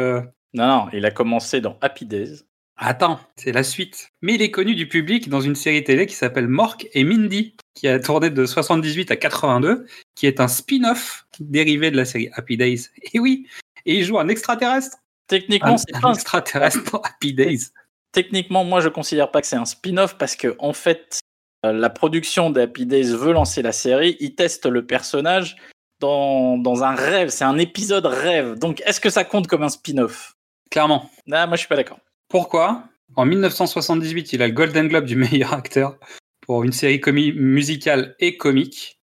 non, 0.54 0.68
non, 0.68 0.88
il 0.94 1.06
a 1.06 1.12
commencé 1.12 1.60
dans 1.60 1.78
Happy 1.82 2.06
Days. 2.06 2.44
Attends, 2.78 3.20
c'est 3.36 3.52
la 3.52 3.64
suite. 3.64 4.10
Mais 4.22 4.36
il 4.36 4.42
est 4.42 4.52
connu 4.52 4.76
du 4.76 4.88
public 4.88 5.30
dans 5.30 5.42
une 5.42 5.56
série 5.56 5.84
télé 5.84 6.06
qui 6.06 6.16
s'appelle 6.16 6.48
Mork 6.48 6.88
et 6.94 7.04
Mindy, 7.04 7.56
qui 7.76 7.88
a 7.88 8.00
tourné 8.00 8.30
de 8.30 8.46
78 8.46 9.12
à 9.12 9.16
82, 9.16 9.86
qui 10.16 10.26
est 10.28 10.40
un 10.40 10.48
spin-off 10.48 11.26
dérivé 11.40 11.92
de 11.92 11.98
la 11.98 12.06
série 12.06 12.30
Happy 12.34 12.58
Days. 12.58 12.90
Et 13.14 13.20
oui, 13.20 13.48
et 13.86 14.00
il 14.00 14.06
joue 14.06 14.18
un 14.20 14.28
extraterrestre. 14.28 14.98
Techniquement, 15.28 15.78
c'est 15.78 15.96
un 16.04 16.14
extraterrestre 16.14 16.92
dans 16.92 17.02
Happy 17.02 17.34
Days. 17.34 17.68
Techniquement, 18.12 18.64
moi, 18.64 18.82
je 18.82 18.90
considère 18.90 19.32
pas 19.32 19.42
que 19.42 19.48
c'est 19.48 19.56
un 19.56 19.66
spin-off 19.66 20.18
parce 20.18 20.36
que, 20.36 20.56
en 20.60 20.74
fait, 20.74 21.20
euh, 21.66 21.74
la 21.74 21.90
production 21.90 22.50
d'Happy 22.50 22.86
Days 22.86 23.16
veut 23.16 23.34
lancer 23.34 23.62
la 23.62 23.72
série. 23.72 24.18
Ils 24.20 24.36
testent 24.36 24.68
le 24.68 24.86
personnage 24.86 25.58
dans, 26.00 26.58
dans 26.58 26.84
un 26.84 26.96
rêve. 26.96 27.30
C'est 27.30 27.46
un 27.46 27.58
épisode 27.58 28.06
rêve. 28.06 28.58
Donc, 28.60 28.82
est-ce 28.86 29.00
que 29.00 29.10
ça 29.10 29.24
compte 29.24 29.48
comme 29.48 29.64
un 29.64 29.70
spin-off? 29.70 30.34
Clairement. 30.70 31.10
Ah, 31.32 31.48
moi, 31.48 31.56
je 31.56 31.60
suis 31.60 31.68
pas 31.68 31.76
d'accord. 31.76 32.00
Pourquoi 32.34 32.86
En 33.16 33.28
1978, 33.28 34.34
il 34.34 34.42
a 34.42 34.48
le 34.48 34.54
Golden 34.54 34.88
Globe 34.88 35.06
du 35.06 35.16
meilleur 35.16 35.54
acteur 35.54 36.00
pour 36.42 36.64
une 36.64 36.72
série 36.72 37.00
musicale 37.36 38.16
et 38.20 38.38
comique. 38.38 39.00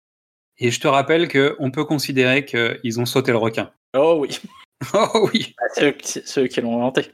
Et 0.60 0.70
je 0.70 0.80
te 0.80 0.88
rappelle 0.88 1.28
qu'on 1.28 1.72
peut 1.72 1.86
considérer 1.86 2.46
qu'ils 2.46 3.00
ont 3.00 3.08
sauté 3.08 3.32
le 3.32 3.40
requin. 3.40 3.72
Oh 3.98 4.18
oui. 4.20 4.40
Oh 4.94 5.28
oui. 5.34 5.56
Ah, 5.60 5.64
C'est 5.74 5.88
eux, 5.88 5.92
qui- 5.94 6.22
c'est 6.24 6.44
eux 6.44 6.48
qui 6.48 6.62
l'ont 6.62 6.76
inventé. 6.78 7.08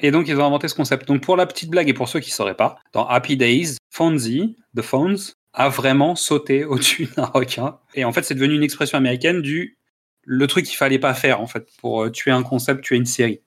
Et 0.00 0.10
donc, 0.10 0.26
ils 0.26 0.36
ont 0.40 0.44
inventé 0.44 0.66
ce 0.66 0.74
concept. 0.74 1.06
Donc, 1.06 1.22
pour 1.22 1.36
la 1.36 1.46
petite 1.46 1.70
blague 1.70 1.88
et 1.88 1.94
pour 1.94 2.08
ceux 2.08 2.18
qui 2.18 2.30
ne 2.30 2.34
sauraient 2.34 2.56
pas, 2.56 2.74
dans 2.92 3.06
Happy 3.06 3.36
Days, 3.36 3.76
Fonzie, 3.90 4.56
The 4.76 4.82
Fonz, 4.82 5.34
a 5.52 5.68
vraiment 5.68 6.16
sauté 6.16 6.64
au-dessus 6.64 7.06
d'un 7.16 7.26
requin. 7.26 7.78
Et 7.94 8.04
en 8.04 8.12
fait, 8.12 8.24
c'est 8.24 8.34
devenu 8.34 8.56
une 8.56 8.64
expression 8.64 8.98
américaine 8.98 9.42
du 9.42 9.78
le 10.24 10.46
truc 10.48 10.64
qu'il 10.66 10.76
fallait 10.76 10.98
pas 10.98 11.14
faire, 11.14 11.40
en 11.40 11.46
fait, 11.46 11.68
pour 11.80 12.02
euh, 12.02 12.10
tuer 12.10 12.32
un 12.32 12.42
concept, 12.42 12.82
tuer 12.82 12.96
une 12.96 13.06
série. 13.06 13.42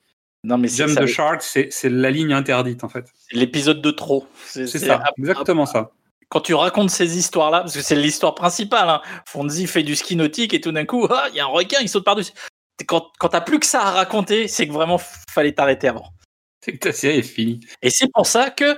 Non, 0.46 0.58
mais 0.58 0.68
c'est 0.68 0.78
Jump 0.78 0.92
ça- 0.92 1.02
the 1.02 1.08
Shark, 1.08 1.42
c'est 1.42 1.90
la 1.90 2.12
ligne 2.12 2.32
interdite, 2.34 2.84
en 2.84 2.90
fait. 2.90 3.06
c'est 3.18 3.36
l'épisode 3.38 3.82
de 3.82 3.92
trop. 3.92 4.28
C'est 4.48 4.68
ça, 4.68 5.04
exactement 5.18 5.66
ça. 5.66 5.92
Quand 6.30 6.42
tu 6.42 6.54
racontes 6.54 6.90
ces 6.90 7.18
histoires-là, 7.18 7.62
parce 7.62 7.74
que 7.76 7.82
c'est 7.82 7.96
l'histoire 7.96 8.36
principale, 8.36 8.90
hein. 8.90 9.02
Fonzie 9.28 9.68
fait 9.68 9.84
du 9.84 9.96
ski 9.96 10.16
nautique 10.16 10.54
et 10.54 10.62
tout 10.62 10.72
d'un 10.72 10.86
coup, 10.86 11.08
ah, 11.10 11.28
il 11.30 11.36
y 11.36 11.40
a 11.40 11.44
un 11.46 11.48
requin, 11.48 11.78
il 11.82 11.90
saute 11.90 12.04
par-dessus. 12.04 12.34
Quand, 12.88 13.12
quand 13.20 13.30
t'as 13.30 13.42
plus 13.42 13.60
que 13.60 13.66
ça 13.66 13.82
à 13.84 13.92
raconter, 13.92 14.48
c'est 14.48 14.68
que 14.68 14.74
vraiment 14.74 15.00
fallait 15.32 15.54
t'arrêter 15.54 15.88
avant. 15.88 16.10
C'est 16.62 16.74
que 16.74 16.80
ta 16.80 16.92
série 16.92 17.20
est 17.20 17.22
finie. 17.22 17.60
Et 17.84 17.90
c'est 17.92 18.12
pour 18.12 18.26
ça 18.26 18.50
que, 18.50 18.76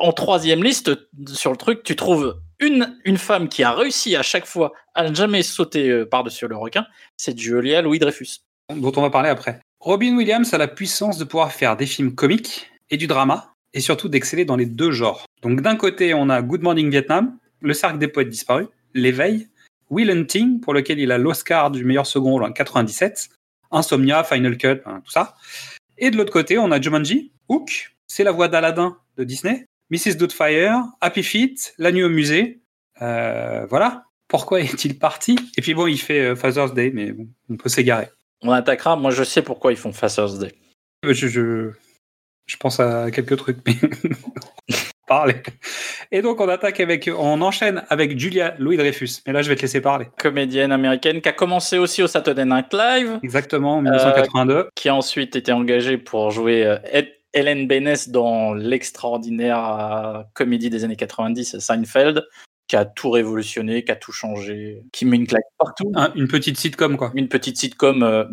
en 0.00 0.12
troisième 0.12 0.64
liste, 0.64 0.90
sur 1.34 1.50
le 1.50 1.56
truc, 1.58 1.82
tu 1.84 1.94
trouves 1.94 2.40
une, 2.58 2.98
une 3.04 3.18
femme 3.18 3.48
qui 3.50 3.62
a 3.62 3.72
réussi 3.72 4.16
à 4.16 4.22
chaque 4.22 4.46
fois 4.46 4.72
à 4.94 5.08
ne 5.08 5.14
jamais 5.14 5.42
sauter 5.42 5.90
euh, 5.90 6.06
par-dessus 6.06 6.48
le 6.48 6.56
requin, 6.56 6.86
c'est 7.16 7.38
Julia 7.38 7.82
Louis-Dreyfus. 7.82 8.38
dont 8.74 8.92
on 8.96 9.02
va 9.02 9.10
parler 9.10 9.28
après. 9.28 9.60
Robin 9.80 10.16
Williams 10.16 10.52
a 10.52 10.58
la 10.58 10.66
puissance 10.66 11.18
de 11.18 11.24
pouvoir 11.24 11.52
faire 11.52 11.76
des 11.76 11.86
films 11.86 12.14
comiques 12.14 12.70
et 12.90 12.96
du 12.96 13.06
drama, 13.06 13.54
et 13.72 13.80
surtout 13.80 14.08
d'exceller 14.08 14.44
dans 14.44 14.56
les 14.56 14.66
deux 14.66 14.90
genres. 14.90 15.24
Donc 15.42 15.60
d'un 15.60 15.76
côté, 15.76 16.14
on 16.14 16.28
a 16.30 16.42
Good 16.42 16.62
Morning 16.62 16.90
Vietnam, 16.90 17.38
Le 17.60 17.72
Cercle 17.74 17.98
des 17.98 18.08
Poètes 18.08 18.28
Disparus, 18.28 18.66
L'éveil, 18.94 19.48
Will 19.90 20.10
Hunting, 20.10 20.60
pour 20.60 20.74
lequel 20.74 20.98
il 20.98 21.12
a 21.12 21.18
l'Oscar 21.18 21.70
du 21.70 21.84
meilleur 21.84 22.06
second 22.06 22.32
rôle 22.32 22.44
en 22.44 22.52
97, 22.52 23.28
Insomnia, 23.70 24.24
Final 24.24 24.56
Cut, 24.56 24.80
hein, 24.84 25.00
tout 25.04 25.12
ça. 25.12 25.36
Et 25.96 26.10
de 26.10 26.16
l'autre 26.16 26.32
côté, 26.32 26.58
on 26.58 26.72
a 26.72 26.80
Jumanji, 26.80 27.30
Hook, 27.48 27.92
c'est 28.08 28.24
la 28.24 28.32
voix 28.32 28.48
d'Aladin 28.48 28.96
de 29.16 29.22
Disney, 29.22 29.64
Mrs. 29.90 30.16
Doubtfire, 30.16 30.82
Happy 31.00 31.22
Feet, 31.22 31.74
La 31.78 31.92
nuit 31.92 32.02
au 32.02 32.10
musée. 32.10 32.60
Euh, 33.00 33.64
voilà. 33.70 34.04
Pourquoi 34.26 34.60
est-il 34.60 34.98
parti? 34.98 35.38
Et 35.56 35.62
puis 35.62 35.74
bon, 35.74 35.86
il 35.86 35.98
fait 35.98 36.20
euh, 36.20 36.36
Father's 36.36 36.74
Day, 36.74 36.90
mais 36.92 37.12
bon, 37.12 37.28
on 37.48 37.56
peut 37.56 37.68
s'égarer. 37.68 38.08
On 38.42 38.52
attaquera, 38.52 38.96
moi 38.96 39.10
je 39.10 39.24
sais 39.24 39.42
pourquoi 39.42 39.72
ils 39.72 39.78
font 39.78 39.92
Father's 39.92 40.38
Day. 40.38 40.52
Euh, 41.04 41.12
Je, 41.12 41.26
je, 41.26 41.70
je 42.46 42.56
pense 42.56 42.80
à 42.80 43.10
quelques 43.10 43.36
trucs, 43.36 43.58
mais 43.66 43.74
parlez. 45.08 45.36
Et 46.12 46.22
donc 46.22 46.40
on 46.40 46.48
attaque 46.48 46.80
avec, 46.80 47.10
on 47.16 47.40
enchaîne 47.40 47.82
avec 47.88 48.18
Julia 48.18 48.54
Louis 48.58 48.76
Dreyfus. 48.76 49.20
Mais 49.26 49.32
là, 49.32 49.42
je 49.42 49.48
vais 49.48 49.56
te 49.56 49.62
laisser 49.62 49.80
parler. 49.80 50.06
Comédienne 50.18 50.72
américaine 50.72 51.20
qui 51.20 51.28
a 51.28 51.32
commencé 51.32 51.78
aussi 51.78 52.02
au 52.02 52.06
Saturday 52.06 52.44
Night 52.44 52.72
Live. 52.72 53.18
Exactement, 53.22 53.76
en 53.78 53.82
1982. 53.82 54.68
qui 54.74 54.88
a 54.88 54.94
ensuite 54.94 55.36
été 55.36 55.52
engagée 55.52 55.98
pour 55.98 56.30
jouer 56.30 56.64
euh, 56.64 57.02
Helen 57.34 57.66
Benes 57.66 57.96
dans 58.08 58.54
l'extraordinaire 58.54 59.58
euh, 59.58 60.22
comédie 60.34 60.70
des 60.70 60.84
années 60.84 60.96
90, 60.96 61.58
Seinfeld, 61.58 62.26
qui 62.68 62.76
a 62.76 62.84
tout 62.84 63.10
révolutionné, 63.10 63.82
qui 63.82 63.90
a 63.90 63.96
tout 63.96 64.12
changé, 64.12 64.82
qui 64.92 65.06
met 65.06 65.16
une 65.16 65.26
claque 65.26 65.46
partout. 65.58 65.90
Un- 65.94 66.12
une 66.14 66.28
petite 66.28 66.58
sitcom, 66.58 66.96
quoi. 66.98 67.10
Une 67.14 67.28
petite 67.28 67.56
sitcom 67.56 68.02
euh, 68.02 68.24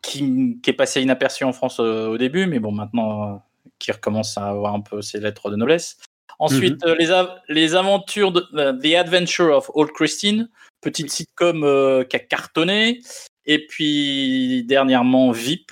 qui, 0.00 0.58
qui 0.62 0.70
est 0.70 0.74
passée 0.74 1.02
inaperçue 1.02 1.42
en 1.44 1.52
France 1.52 1.78
euh, 1.80 2.06
au 2.06 2.16
début, 2.16 2.46
mais 2.46 2.60
bon, 2.60 2.70
maintenant, 2.72 3.34
euh, 3.34 3.36
qui 3.80 3.90
recommence 3.90 4.38
à 4.38 4.46
avoir 4.46 4.74
un 4.74 4.80
peu 4.80 5.02
ses 5.02 5.18
lettres 5.18 5.50
de 5.50 5.56
noblesse. 5.56 5.98
Ensuite, 6.38 6.82
euh, 6.86 6.94
les, 6.98 7.10
av- 7.10 7.34
les 7.48 7.74
aventures 7.74 8.32
de 8.32 8.40
The 8.80 8.94
Adventure 8.94 9.54
of 9.56 9.70
Old 9.74 9.90
Christine, 9.92 10.48
petite 10.80 11.10
sitcom 11.10 11.60
qui 12.08 12.16
a 12.16 12.20
cartonné. 12.20 13.00
Et 13.44 13.66
puis, 13.66 14.64
dernièrement, 14.64 15.32
VIP, 15.32 15.70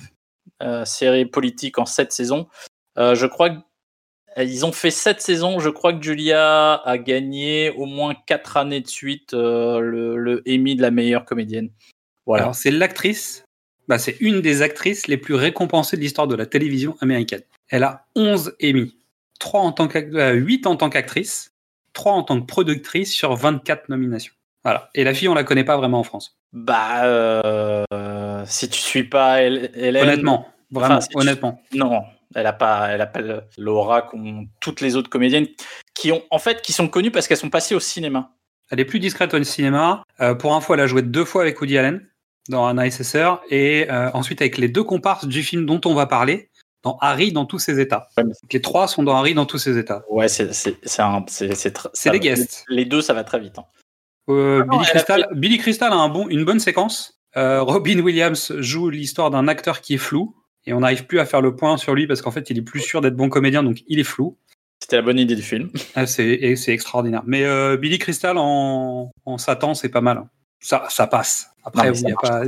série 0.84 1.24
politique 1.24 1.78
en 1.78 1.86
sept 1.86 2.12
saisons. 2.12 2.48
Je 2.96 3.26
crois 3.26 3.50
qu'ils 4.46 4.64
ont 4.66 4.72
fait 4.72 4.90
sept 4.90 5.20
saisons. 5.20 5.58
Je 5.60 5.68
crois 5.70 5.92
que 5.92 6.02
Julia 6.02 6.74
a 6.74 6.98
gagné 6.98 7.70
au 7.70 7.86
moins 7.86 8.14
quatre 8.26 8.56
années 8.56 8.80
de 8.80 8.88
suite 8.88 9.34
euh, 9.34 9.80
le, 9.80 10.16
le 10.16 10.42
Emmy 10.48 10.76
de 10.76 10.82
la 10.82 10.90
meilleure 10.90 11.24
comédienne. 11.24 11.70
Voilà. 12.26 12.44
Alors, 12.44 12.54
c'est 12.54 12.70
l'actrice, 12.70 13.44
bah, 13.88 13.98
c'est 13.98 14.16
une 14.20 14.40
des 14.40 14.62
actrices 14.62 15.06
les 15.08 15.16
plus 15.16 15.34
récompensées 15.34 15.96
de 15.96 16.02
l'histoire 16.02 16.26
de 16.26 16.34
la 16.36 16.46
télévision 16.46 16.96
américaine. 17.00 17.42
Elle 17.70 17.84
a 17.84 18.06
11 18.16 18.54
Emmy. 18.62 18.94
3 19.40 19.60
en 19.60 19.72
tant 19.72 19.88
euh, 19.94 20.32
8 20.32 20.66
en 20.66 20.74
tant 20.76 20.90
qu'actrice, 20.90 21.52
3 21.92 22.12
en 22.12 22.22
tant 22.24 22.40
que 22.40 22.46
productrice 22.46 23.12
sur 23.14 23.34
24 23.36 23.88
nominations. 23.88 24.32
Voilà. 24.64 24.90
Et 24.94 25.04
la 25.04 25.14
fille, 25.14 25.28
on 25.28 25.34
la 25.34 25.44
connaît 25.44 25.64
pas 25.64 25.76
vraiment 25.76 26.00
en 26.00 26.02
France. 26.02 26.36
Bah, 26.52 27.04
euh, 27.06 27.84
si 28.46 28.68
tu 28.68 28.80
suis 28.80 29.04
pas 29.04 29.42
Elle- 29.42 29.70
Hélène. 29.74 30.02
Honnêtement, 30.02 30.48
vraiment, 30.70 30.94
Enfin, 30.96 31.00
si 31.02 31.08
tu- 31.10 31.18
honnêtement. 31.18 31.62
Non, 31.74 32.02
elle 32.34 32.46
a 32.46 32.52
pas, 32.52 32.88
elle 32.88 33.00
a 33.00 33.06
pas 33.06 33.20
le- 33.20 33.42
l'aura 33.56 34.02
qu'ont 34.02 34.46
toutes 34.60 34.80
les 34.80 34.96
autres 34.96 35.10
comédiennes 35.10 35.46
qui 35.94 36.12
ont, 36.12 36.22
en 36.30 36.38
fait, 36.38 36.62
qui 36.62 36.72
sont 36.72 36.88
connues 36.88 37.10
parce 37.10 37.26
qu'elles 37.28 37.36
sont 37.38 37.50
passées 37.50 37.74
au 37.74 37.80
cinéma. 37.80 38.32
Elle 38.70 38.80
est 38.80 38.84
plus 38.84 39.00
discrète 39.00 39.32
au 39.34 39.42
cinéma. 39.42 40.02
Euh, 40.20 40.34
pour 40.34 40.54
info, 40.54 40.74
elle 40.74 40.80
a 40.80 40.86
joué 40.86 41.02
deux 41.02 41.24
fois 41.24 41.42
avec 41.42 41.60
Woody 41.60 41.78
Allen 41.78 42.06
dans 42.50 42.66
un 42.66 42.76
et 43.50 43.86
euh, 43.90 44.10
ensuite 44.14 44.40
avec 44.42 44.58
les 44.58 44.68
deux 44.68 44.84
comparses 44.84 45.26
du 45.26 45.42
film 45.42 45.66
dont 45.66 45.80
on 45.84 45.94
va 45.94 46.06
parler, 46.06 46.50
dans 46.82 46.96
Harry 47.00 47.32
dans 47.32 47.44
tous 47.44 47.58
ses 47.58 47.80
états. 47.80 48.08
Les 48.52 48.60
trois 48.62 48.88
sont 48.88 49.02
dans 49.02 49.16
Harry 49.16 49.34
dans 49.34 49.46
tous 49.46 49.58
ses 49.58 49.78
états. 49.78 50.02
Ouais, 50.08 50.28
c'est 50.28 50.52
c'est 50.54 50.76
c'est 50.84 51.02
un- 51.02 51.24
c'est 51.28 51.54
c'est 51.54 51.76
tr- 51.76 51.90
C'est 51.92 52.08
ça 52.08 52.12
les 52.12 52.18
va- 52.18 52.22
guests. 52.24 52.64
Les 52.68 52.84
deux, 52.84 53.02
ça 53.02 53.14
va 53.14 53.24
très 53.24 53.40
vite. 53.40 53.58
hein. 53.58 53.64
Euh, 54.30 54.60
Ah 54.62 54.66
non, 54.66 54.78
Billy, 54.78 54.82
elle 54.90 54.98
a 54.98 55.02
Crystal, 55.02 55.28
Billy 55.34 55.58
Crystal 55.58 55.92
a 55.92 55.96
un 55.96 56.08
bon, 56.08 56.28
une 56.28 56.44
bonne 56.44 56.60
séquence. 56.60 57.18
Euh, 57.36 57.62
Robin 57.62 57.98
Williams 58.00 58.52
joue 58.58 58.90
l'histoire 58.90 59.30
d'un 59.30 59.48
acteur 59.48 59.80
qui 59.80 59.94
est 59.94 59.98
flou. 59.98 60.34
Et 60.68 60.74
on 60.74 60.80
n'arrive 60.80 61.06
plus 61.06 61.18
à 61.18 61.24
faire 61.24 61.40
le 61.40 61.56
point 61.56 61.78
sur 61.78 61.94
lui 61.94 62.06
parce 62.06 62.20
qu'en 62.20 62.30
fait, 62.30 62.50
il 62.50 62.58
est 62.58 62.62
plus 62.62 62.80
sûr 62.80 63.00
d'être 63.00 63.16
bon 63.16 63.30
comédien, 63.30 63.62
donc 63.62 63.82
il 63.88 63.98
est 63.98 64.04
flou. 64.04 64.36
C'était 64.80 64.96
la 64.96 65.02
bonne 65.02 65.18
idée 65.18 65.34
du 65.34 65.42
film. 65.42 65.70
Ah, 65.94 66.06
c'est 66.06 66.38
extraordinaire. 66.68 67.22
Mais 67.26 67.44
euh, 67.44 67.78
Billy 67.78 67.98
Crystal 67.98 68.36
en, 68.36 69.10
en 69.24 69.38
Satan, 69.38 69.72
c'est 69.72 69.88
pas 69.88 70.02
mal. 70.02 70.22
Ça, 70.60 70.86
ça 70.90 71.06
passe. 71.06 71.50
Après, 71.64 71.90
il 71.90 72.04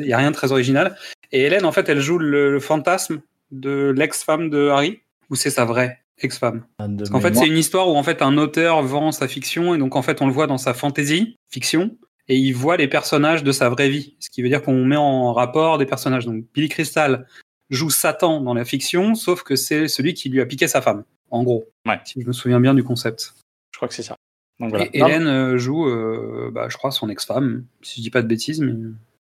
n'y 0.07 0.13
a, 0.13 0.19
rien 0.19 0.31
de 0.31 0.37
très 0.37 0.53
original. 0.53 0.97
Et 1.33 1.43
Hélène, 1.43 1.65
en 1.65 1.73
fait, 1.73 1.89
elle 1.89 2.01
joue 2.01 2.19
le, 2.19 2.53
le 2.53 2.61
fantasme 2.61 3.23
de 3.51 3.95
l'ex-femme 3.97 4.51
de 4.51 4.69
Harry, 4.69 5.01
ou 5.31 5.35
c'est 5.35 5.51
sa 5.51 5.65
vraie 5.65 6.01
ex-femme? 6.23 6.65
Parce 6.77 7.09
qu'en 7.09 7.21
fait, 7.21 7.35
c'est 7.35 7.47
une 7.47 7.57
histoire 7.57 7.89
où 7.89 7.97
en 7.97 8.03
fait 8.03 8.21
un 8.21 8.37
auteur 8.37 8.83
vend 8.83 9.13
sa 9.13 9.29
fiction 9.29 9.75
et 9.75 9.79
donc 9.79 9.97
en 9.97 10.03
fait 10.03 10.21
on 10.21 10.27
le 10.27 10.33
voit 10.33 10.47
dans 10.47 10.59
sa 10.59 10.75
fantasy 10.75 11.37
fiction 11.49 11.97
et 12.29 12.37
il 12.37 12.53
voit 12.53 12.77
les 12.77 12.89
personnages 12.89 13.43
de 13.43 13.53
sa 13.53 13.69
vraie 13.71 13.89
vie. 13.89 14.17
Ce 14.21 14.29
qui 14.29 14.43
veut 14.43 14.49
dire 14.49 14.63
qu'on 14.63 14.85
met 14.85 14.97
en 14.97 15.33
rapport 15.33 15.79
des 15.79 15.87
personnages. 15.87 16.27
Donc 16.27 16.45
Billy 16.55 16.69
Crystal 16.69 17.27
joue 17.71 17.91
Satan 17.91 18.41
dans 18.41 18.55
la 18.55 18.65
fiction, 18.65 19.15
sauf 19.15 19.43
que 19.43 19.57
c'est 19.57 19.89
celui 19.89 20.15
qui 20.15 20.29
lui 20.29 20.41
a 20.41 20.47
piqué 20.47 20.69
sa 20.69 20.83
femme, 20.83 21.05
en 21.31 21.43
gros. 21.43 21.65
Si 22.05 22.21
je 22.21 22.27
me 22.27 22.33
souviens 22.33 22.61
bien 22.61 22.75
du 22.75 22.85
concept. 22.85 23.35
Je 23.73 23.79
crois 23.79 23.89
que 23.89 23.95
c'est 23.95 24.03
ça. 24.03 24.17
Donc 24.59 24.71
voilà. 24.71 24.87
Et 24.93 24.99
Hélène 24.99 25.27
euh, 25.27 25.57
joue, 25.57 25.89
euh, 25.89 26.51
bah, 26.53 26.69
je 26.69 26.77
crois, 26.77 26.91
son 26.91 27.09
ex-femme, 27.09 27.65
si 27.83 27.97
je 28.01 28.03
dis 28.03 28.11
pas 28.11 28.21
de 28.23 28.27
bêtises, 28.27 28.61
mais 28.61 28.73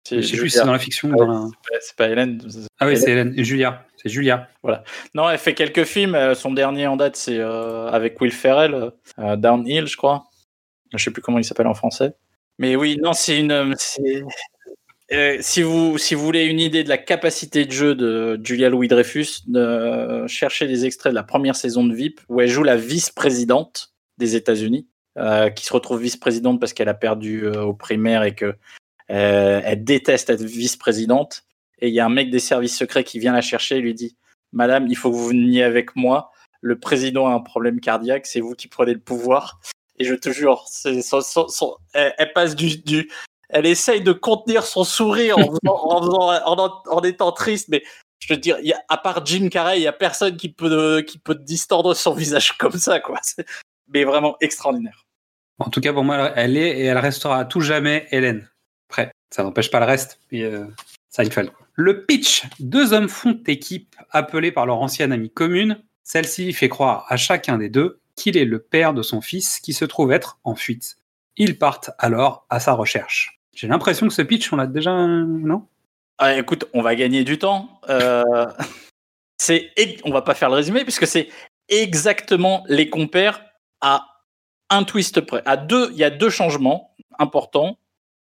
c'est 0.06 0.20
je 0.22 0.26
sais 0.26 0.36
plus 0.36 0.50
si 0.50 0.58
c'est 0.58 0.64
dans 0.64 0.72
la 0.72 0.78
fiction 0.78 1.08
ou 1.10 1.12
Ah 1.14 1.16
dans 1.24 1.26
la. 1.44 1.48
c'est 1.80 1.96
pas- 1.96 2.08
Hélène. 2.08 2.42
Ah 2.78 2.86
oui, 2.86 2.96
c'est 2.98 3.10
Hélène. 3.12 3.34
Julia. 3.42 3.86
C'est 3.96 4.08
Julia. 4.08 4.48
Voilà. 4.62 4.82
Non, 5.14 5.28
elle 5.30 5.38
fait 5.38 5.54
quelques 5.54 5.84
films. 5.84 6.14
euh, 6.14 6.34
Son 6.34 6.52
dernier 6.52 6.86
en 6.86 6.96
date, 6.96 7.16
c'est 7.16 7.38
euh, 7.38 7.88
avec 7.88 8.20
Will 8.20 8.32
Ferrell, 8.32 8.92
euh, 9.18 9.36
Downhill, 9.36 9.86
je 9.86 9.96
crois. 9.96 10.24
Je 10.94 11.02
sais 11.02 11.10
plus 11.10 11.22
comment 11.22 11.38
il 11.38 11.44
s'appelle 11.44 11.66
en 11.68 11.74
français. 11.74 12.14
Mais 12.58 12.76
oui, 12.76 12.98
non, 13.02 13.12
c'est 13.14 13.38
une. 13.38 13.74
Euh, 15.12 15.16
euh, 15.16 15.38
si 15.40 15.62
vous 15.62 15.98
si 15.98 16.14
vous 16.14 16.24
voulez 16.24 16.44
une 16.44 16.60
idée 16.60 16.84
de 16.84 16.88
la 16.88 16.98
capacité 16.98 17.64
de 17.64 17.72
jeu 17.72 17.94
de 17.94 18.40
Julia 18.42 18.68
Louis 18.68 18.88
Dreyfus, 18.88 19.40
de 19.46 20.26
chercher 20.26 20.66
des 20.66 20.86
extraits 20.86 21.12
de 21.12 21.16
la 21.16 21.22
première 21.24 21.56
saison 21.56 21.84
de 21.84 21.94
VIP 21.94 22.20
où 22.28 22.40
elle 22.40 22.48
joue 22.48 22.62
la 22.62 22.76
vice-présidente 22.76 23.92
des 24.18 24.36
États-Unis, 24.36 24.86
euh, 25.18 25.50
qui 25.50 25.64
se 25.64 25.72
retrouve 25.72 26.00
vice-présidente 26.00 26.60
parce 26.60 26.72
qu'elle 26.72 26.88
a 26.88 26.94
perdu 26.94 27.44
euh, 27.44 27.62
aux 27.62 27.74
primaires 27.74 28.22
et 28.22 28.34
que 28.34 28.54
euh, 29.10 29.60
elle 29.64 29.82
déteste 29.84 30.30
être 30.30 30.42
vice-présidente. 30.44 31.42
Et 31.80 31.88
il 31.88 31.94
y 31.94 32.00
a 32.00 32.06
un 32.06 32.10
mec 32.10 32.30
des 32.30 32.38
services 32.38 32.76
secrets 32.76 33.04
qui 33.04 33.18
vient 33.18 33.32
la 33.32 33.40
chercher 33.40 33.78
et 33.78 33.80
lui 33.80 33.94
dit 33.94 34.16
Madame, 34.52 34.86
il 34.88 34.96
faut 34.96 35.10
que 35.10 35.16
vous 35.16 35.28
veniez 35.28 35.62
avec 35.62 35.96
moi. 35.96 36.30
Le 36.60 36.78
président 36.78 37.26
a 37.26 37.32
un 37.32 37.40
problème 37.40 37.80
cardiaque, 37.80 38.26
c'est 38.26 38.40
vous 38.40 38.54
qui 38.54 38.68
prenez 38.68 38.92
le 38.92 39.00
pouvoir. 39.00 39.60
Et 39.98 40.04
je 40.04 40.14
te 40.14 40.30
jure, 40.30 40.64
son- 40.68 41.20
son- 41.22 41.48
son- 41.48 41.76
elle, 41.94 42.14
elle 42.18 42.32
passe 42.32 42.54
du, 42.54 42.78
du. 42.78 43.10
Elle 43.52 43.66
essaye 43.66 44.02
de 44.02 44.12
contenir 44.12 44.64
son 44.64 44.84
sourire 44.84 45.36
en, 45.38 46.72
en, 46.86 47.00
étant 47.02 47.32
triste, 47.32 47.68
mais 47.68 47.82
je 48.20 48.28
te 48.28 48.38
dire, 48.38 48.56
à 48.88 48.96
part 48.96 49.24
Jim 49.26 49.48
Carrey, 49.48 49.78
il 49.78 49.82
y 49.82 49.86
a 49.86 49.92
personne 49.92 50.36
qui 50.36 50.50
peut, 50.50 51.02
qui 51.02 51.18
peut 51.18 51.34
distordre 51.34 51.94
son 51.94 52.14
visage 52.14 52.52
comme 52.58 52.78
ça, 52.78 53.00
quoi. 53.00 53.20
Mais 53.88 54.04
vraiment 54.04 54.36
extraordinaire. 54.40 55.06
En 55.58 55.68
tout 55.68 55.80
cas, 55.80 55.92
pour 55.92 56.04
moi, 56.04 56.32
elle 56.36 56.56
est 56.56 56.78
et 56.78 56.84
elle 56.84 56.98
restera 56.98 57.38
à 57.38 57.44
tout 57.44 57.60
jamais 57.60 58.06
Hélène. 58.10 58.48
Après, 58.88 59.12
ça 59.30 59.42
n'empêche 59.42 59.70
pas 59.70 59.80
le 59.80 59.86
reste. 59.86 60.18
Mais 60.32 60.42
euh, 60.42 60.66
Seinfeld. 61.10 61.50
Le 61.74 62.04
pitch. 62.04 62.44
Deux 62.60 62.92
hommes 62.92 63.08
font 63.08 63.40
équipe, 63.46 63.96
appelés 64.10 64.52
par 64.52 64.66
leur 64.66 64.80
ancienne 64.80 65.12
amie 65.12 65.30
commune. 65.30 65.82
Celle-ci 66.02 66.52
fait 66.52 66.68
croire 66.68 67.04
à 67.08 67.16
chacun 67.16 67.58
des 67.58 67.68
deux 67.68 68.00
qu'il 68.16 68.36
est 68.36 68.44
le 68.44 68.58
père 68.58 68.94
de 68.94 69.02
son 69.02 69.20
fils 69.20 69.60
qui 69.60 69.72
se 69.72 69.84
trouve 69.84 70.12
être 70.12 70.38
en 70.44 70.54
fuite. 70.54 70.96
Ils 71.36 71.58
partent 71.58 71.90
alors 71.98 72.46
à 72.50 72.60
sa 72.60 72.72
recherche. 72.72 73.39
J'ai 73.54 73.66
l'impression 73.66 74.06
que 74.08 74.14
ce 74.14 74.22
pitch, 74.22 74.52
on 74.52 74.56
l'a 74.56 74.66
déjà, 74.66 74.92
non? 75.06 75.66
Ah, 76.18 76.36
écoute, 76.36 76.66
on 76.74 76.82
va 76.82 76.94
gagner 76.94 77.24
du 77.24 77.38
temps. 77.38 77.80
Euh, 77.88 78.46
c'est, 79.38 79.72
on 80.04 80.10
va 80.10 80.22
pas 80.22 80.34
faire 80.34 80.50
le 80.50 80.56
résumé 80.56 80.84
puisque 80.84 81.06
c'est 81.06 81.28
exactement 81.68 82.64
les 82.68 82.90
compères 82.90 83.42
à 83.80 84.06
un 84.68 84.84
twist 84.84 85.20
près. 85.22 85.42
À 85.46 85.56
deux, 85.56 85.90
il 85.92 85.98
y 85.98 86.04
a 86.04 86.10
deux 86.10 86.30
changements 86.30 86.94
importants, 87.18 87.78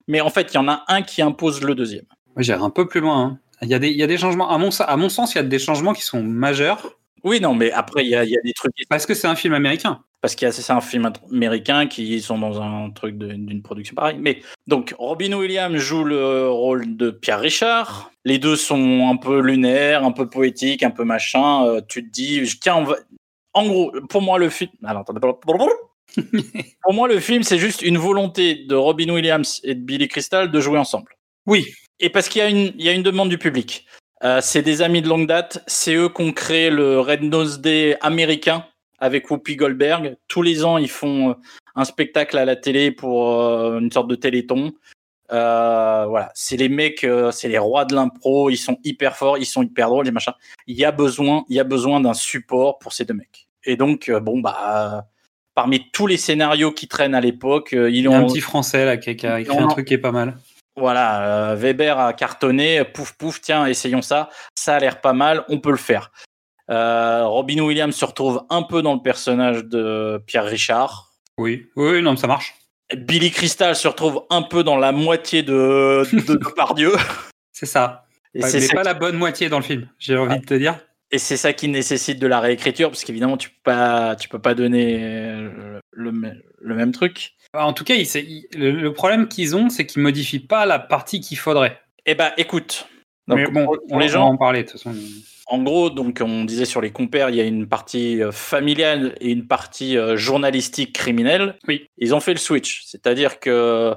mais 0.08 0.22
en 0.22 0.30
fait, 0.30 0.52
il 0.54 0.56
y 0.56 0.58
en 0.58 0.68
a 0.68 0.84
un 0.88 1.02
qui 1.02 1.22
impose 1.22 1.62
le 1.62 1.76
deuxième. 1.76 2.06
J'irai 2.38 2.62
un 2.62 2.70
peu 2.70 2.88
plus 2.88 3.02
loin. 3.02 3.22
hein. 3.22 3.40
Il, 3.62 3.68
y 3.68 3.74
a 3.74 3.80
des, 3.80 3.90
il 3.90 3.98
y 3.98 4.04
a 4.04 4.08
des 4.08 4.18
changements. 4.18 4.50
À 4.50 4.58
mon, 4.58 4.70
à 4.70 4.98
mon 4.98 5.10
sens, 5.10 5.34
il 5.34 5.38
y 5.38 5.42
a 5.42 5.44
des 5.44 5.60
changements 5.60 5.94
qui 5.94 6.04
sont 6.04 6.24
majeurs. 6.24 6.99
Oui, 7.24 7.40
non, 7.40 7.56
mais 7.56 7.72
après, 7.72 8.04
il 8.04 8.10
y 8.10 8.16
a, 8.16 8.24
il 8.24 8.32
y 8.32 8.38
a 8.38 8.42
des 8.42 8.54
trucs. 8.54 8.74
Parce 8.90 9.06
que 9.06 9.14
c'est 9.14 9.28
un 9.28 9.36
film 9.36 9.54
américain. 9.54 10.04
Parce 10.22 10.36
qu'il 10.36 10.46
y 10.46 10.50
a 10.50 10.52
c'est 10.52 10.74
un 10.74 10.82
film 10.82 11.10
américain 11.32 11.88
qui 11.88 12.20
sont 12.22 12.38
dans 12.38 12.62
un 12.62 12.90
truc 12.92 13.18
d'une 13.18 13.62
production 13.62 13.96
pareille. 13.96 14.18
Mais 14.20 14.42
donc 14.68 14.94
Robin 15.00 15.32
Williams 15.32 15.78
joue 15.78 16.04
le 16.04 16.50
rôle 16.50 16.98
de 16.98 17.10
Pierre 17.10 17.40
Richard. 17.40 18.12
Les 18.26 18.38
deux 18.38 18.58
sont 18.58 19.08
un 19.10 19.16
peu 19.16 19.40
lunaires, 19.40 20.04
un 20.04 20.12
peu 20.12 20.30
poétiques, 20.30 20.84
un 20.84 20.92
peu 20.92 21.06
machin. 21.06 21.66
Euh, 21.66 21.82
tu 21.88 22.06
te 22.06 22.12
dis, 22.12 22.44
tiens, 22.60 22.76
on 22.76 22.84
va. 22.84 22.98
En 23.54 23.66
gros, 23.66 23.94
pour 24.10 24.22
moi 24.22 24.38
le 24.38 24.50
film. 24.50 24.72
Alors, 24.84 25.02
attendez, 25.02 25.22
pour 25.22 26.94
moi 26.94 27.08
le 27.08 27.20
film 27.20 27.44
c'est 27.44 27.60
juste 27.60 27.82
une 27.82 27.98
volonté 27.98 28.56
de 28.56 28.76
Robin 28.76 29.10
Williams 29.10 29.62
et 29.64 29.76
de 29.76 29.80
Billy 29.80 30.08
Crystal 30.08 30.52
de 30.52 30.60
jouer 30.60 30.80
ensemble. 30.80 31.16
Oui. 31.46 31.66
Et 32.00 32.10
parce 32.10 32.30
qu'il 32.30 32.42
y 32.78 32.90
a 32.90 32.94
une 32.94 33.04
demande 33.04 33.30
du 33.30 33.38
public. 33.38 33.86
Euh, 34.24 34.40
c'est 34.42 34.62
des 34.62 34.82
amis 34.82 35.02
de 35.02 35.08
longue 35.08 35.28
date. 35.28 35.64
C'est 35.68 35.96
eux 35.96 36.10
qui 36.10 36.22
ont 36.22 36.32
créé 36.32 36.70
le 36.70 37.00
Red 37.00 37.24
Nose 37.24 37.60
Day 37.62 37.98
américain 38.02 38.66
avec 39.00 39.30
Whoopi 39.32 39.56
Goldberg. 39.56 40.18
Tous 40.28 40.42
les 40.42 40.66
ans, 40.66 40.78
ils 40.78 40.90
font 40.90 41.32
euh, 41.32 41.34
un 41.76 41.86
spectacle 41.86 42.38
à 42.38 42.46
la 42.46 42.56
télé 42.56 42.92
pour 42.92 43.42
euh, 43.42 43.80
une 43.80 43.92
sorte 43.92 44.08
de 44.08 44.16
téléthon. 44.16 44.74
Euh, 45.32 46.06
voilà, 46.08 46.32
c'est 46.34 46.58
les 46.58 46.70
mecs, 46.70 47.06
c'est 47.32 47.48
les 47.48 47.60
rois 47.60 47.86
de 47.86 47.96
l'impro. 47.96 48.50
Ils 48.50 48.58
sont 48.58 48.78
hyper 48.84 49.16
forts, 49.16 49.38
ils 49.38 49.46
sont 49.46 49.64
hyper 49.64 49.90
drôles, 49.90 50.06
les 50.06 50.12
machins. 50.12 50.34
Il 50.66 50.76
y 50.76 50.86
a 50.86 50.92
besoin, 50.92 51.46
il 51.50 51.56
y 51.56 51.60
a 51.60 51.64
besoin 51.64 52.02
d'un 52.02 52.16
support 52.16 52.80
pour 52.80 52.94
ces 52.94 53.06
deux 53.06 53.14
mecs. 53.14 53.48
Et 53.64 53.76
donc, 53.76 54.10
bon 54.10 54.40
bah, 54.40 55.06
parmi 55.60 55.92
tous 55.92 56.08
les 56.08 56.16
scénarios 56.16 56.72
qui 56.72 56.88
traînent 56.88 57.16
à 57.16 57.20
l'époque, 57.20 57.74
euh, 57.74 57.90
Il 57.90 58.02
y 58.02 58.08
a 58.08 58.18
un 58.18 58.26
petit 58.26 58.40
français 58.40 58.86
là 58.86 58.96
qui 58.96 59.10
a, 59.10 59.14
qui 59.14 59.28
a 59.28 59.42
écrit 59.42 59.58
un 59.58 59.68
truc 59.68 59.88
qui 59.88 59.94
est 59.94 59.98
pas 59.98 60.14
mal. 60.14 60.38
Voilà, 60.80 61.52
euh, 61.52 61.56
Weber 61.56 62.00
a 62.00 62.14
cartonné, 62.14 62.84
pouf 62.84 63.12
pouf, 63.14 63.42
tiens, 63.42 63.66
essayons 63.68 64.02
ça, 64.02 64.30
ça 64.56 64.76
a 64.76 64.80
l'air 64.80 65.02
pas 65.02 65.14
mal, 65.14 65.44
on 65.50 65.60
peut 65.60 65.72
le 65.72 65.78
faire. 65.78 66.12
Euh, 66.70 67.26
Robin 67.26 67.60
Williams 67.62 67.96
se 67.96 68.06
retrouve 68.06 68.44
un 68.50 68.64
peu 68.64 68.82
dans 68.82 68.94
le 68.94 69.02
personnage 69.02 69.66
de 69.66 70.22
Pierre 70.28 70.46
Richard. 70.46 71.14
Oui, 71.38 71.68
oui, 71.76 72.02
non, 72.02 72.12
mais 72.12 72.18
ça 72.18 72.28
marche. 72.28 72.56
Billy 72.96 73.32
Crystal 73.32 73.76
se 73.76 73.88
retrouve 73.88 74.24
un 74.30 74.42
peu 74.42 74.64
dans 74.64 74.78
la 74.78 74.92
moitié 74.92 75.44
de, 75.44 76.04
de 76.12 76.34
Depardieu. 76.36 76.92
C'est 77.54 77.66
ça. 77.66 78.06
Et 78.34 78.44
Ouais, 78.44 78.50
c'est 78.50 78.62
ça 78.62 78.74
pas 78.76 78.84
la 78.84 78.94
bonne 78.94 79.16
moitié 79.18 79.50
dans 79.50 79.58
le 79.58 79.64
film, 79.64 79.88
j'ai 80.00 80.16
envie 80.18 80.40
de 80.40 80.46
te 80.46 80.54
dire. 80.54 80.80
Et 81.12 81.18
c'est 81.18 81.38
ça 81.38 81.54
qui 81.54 81.68
nécessite 81.68 82.20
de 82.20 82.28
la 82.28 82.40
réécriture, 82.40 82.90
parce 82.92 83.04
qu'évidemment, 83.04 83.38
tu 83.38 83.50
peux 83.50 83.56
pas, 83.64 84.16
tu 84.16 84.30
peux 84.30 84.38
pas 84.40 84.54
donner 84.54 85.00
le, 85.00 85.82
le- 85.92 86.44
le 86.62 86.76
même 86.76 86.92
truc. 86.92 87.34
En 87.54 87.74
tout 87.74 87.84
cas, 87.84 87.96
il, 87.96 88.06
s'est- 88.06 88.26
il- 88.26 88.48
le, 88.56 88.94
problème 88.94 89.28
qu'ils 89.28 89.56
ont, 89.56 89.70
c'est 89.70 89.86
qu'ils 89.86 90.02
modifient 90.02 90.40
pas 90.40 90.66
la 90.66 90.80
partie 90.80 91.20
qu'il 91.20 91.38
faudrait. 91.38 91.80
Eh 92.06 92.16
ben, 92.16 92.32
écoute. 92.38 92.88
Mais 93.28 93.44
Donc, 93.46 93.54
bon, 93.54 93.66
pour, 93.66 93.78
on, 93.92 94.00
les 94.00 94.08
gens, 94.08 94.20
va 94.28 94.34
en 94.34 94.38
parler 94.38 94.64
de 94.64 94.70
toute 94.70 94.82
façon. 94.82 94.96
En 95.48 95.64
gros, 95.64 95.90
donc 95.90 96.20
on 96.24 96.44
disait 96.46 96.66
sur 96.66 96.80
les 96.80 96.92
compères, 96.92 97.30
il 97.30 97.36
y 97.36 97.42
a 97.42 97.44
une 97.44 97.68
partie 97.68 98.22
euh, 98.22 98.32
familiale 98.32 99.16
et 99.20 99.32
une 99.32 99.48
partie 99.48 99.98
euh, 99.98 100.16
journalistique 100.16 100.94
criminelle. 100.94 101.58
Oui. 101.68 101.88
Ils 101.98 102.14
ont 102.14 102.20
fait 102.20 102.34
le 102.34 102.40
switch, 102.40 102.84
c'est-à-dire 102.86 103.40
que 103.40 103.96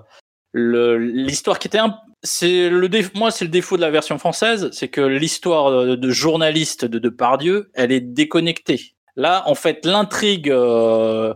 l'histoire 0.54 1.58
qui 1.58 1.68
était 1.68 1.78
un 1.78 1.96
c'est 2.22 2.68
le 2.70 2.88
moi 3.14 3.30
c'est 3.30 3.44
le 3.44 3.50
défaut 3.50 3.76
de 3.76 3.80
la 3.82 3.90
version 3.90 4.16
française, 4.18 4.70
c'est 4.72 4.88
que 4.88 5.00
l'histoire 5.00 5.70
de, 5.86 5.94
de 5.96 6.10
journaliste 6.10 6.84
de 6.84 6.98
Depardieu, 6.98 7.70
elle 7.74 7.92
est 7.92 8.00
déconnectée. 8.00 8.94
Là, 9.16 9.42
en 9.46 9.54
fait, 9.54 9.84
l'intrigue 9.84 10.48
euh, 10.50 11.34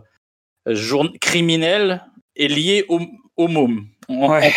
jour- 0.73 1.09
criminelle 1.21 2.03
est 2.35 2.47
liée 2.47 2.85
au, 2.89 2.99
au 3.35 3.47
môme. 3.47 3.87
Ouais. 4.09 4.53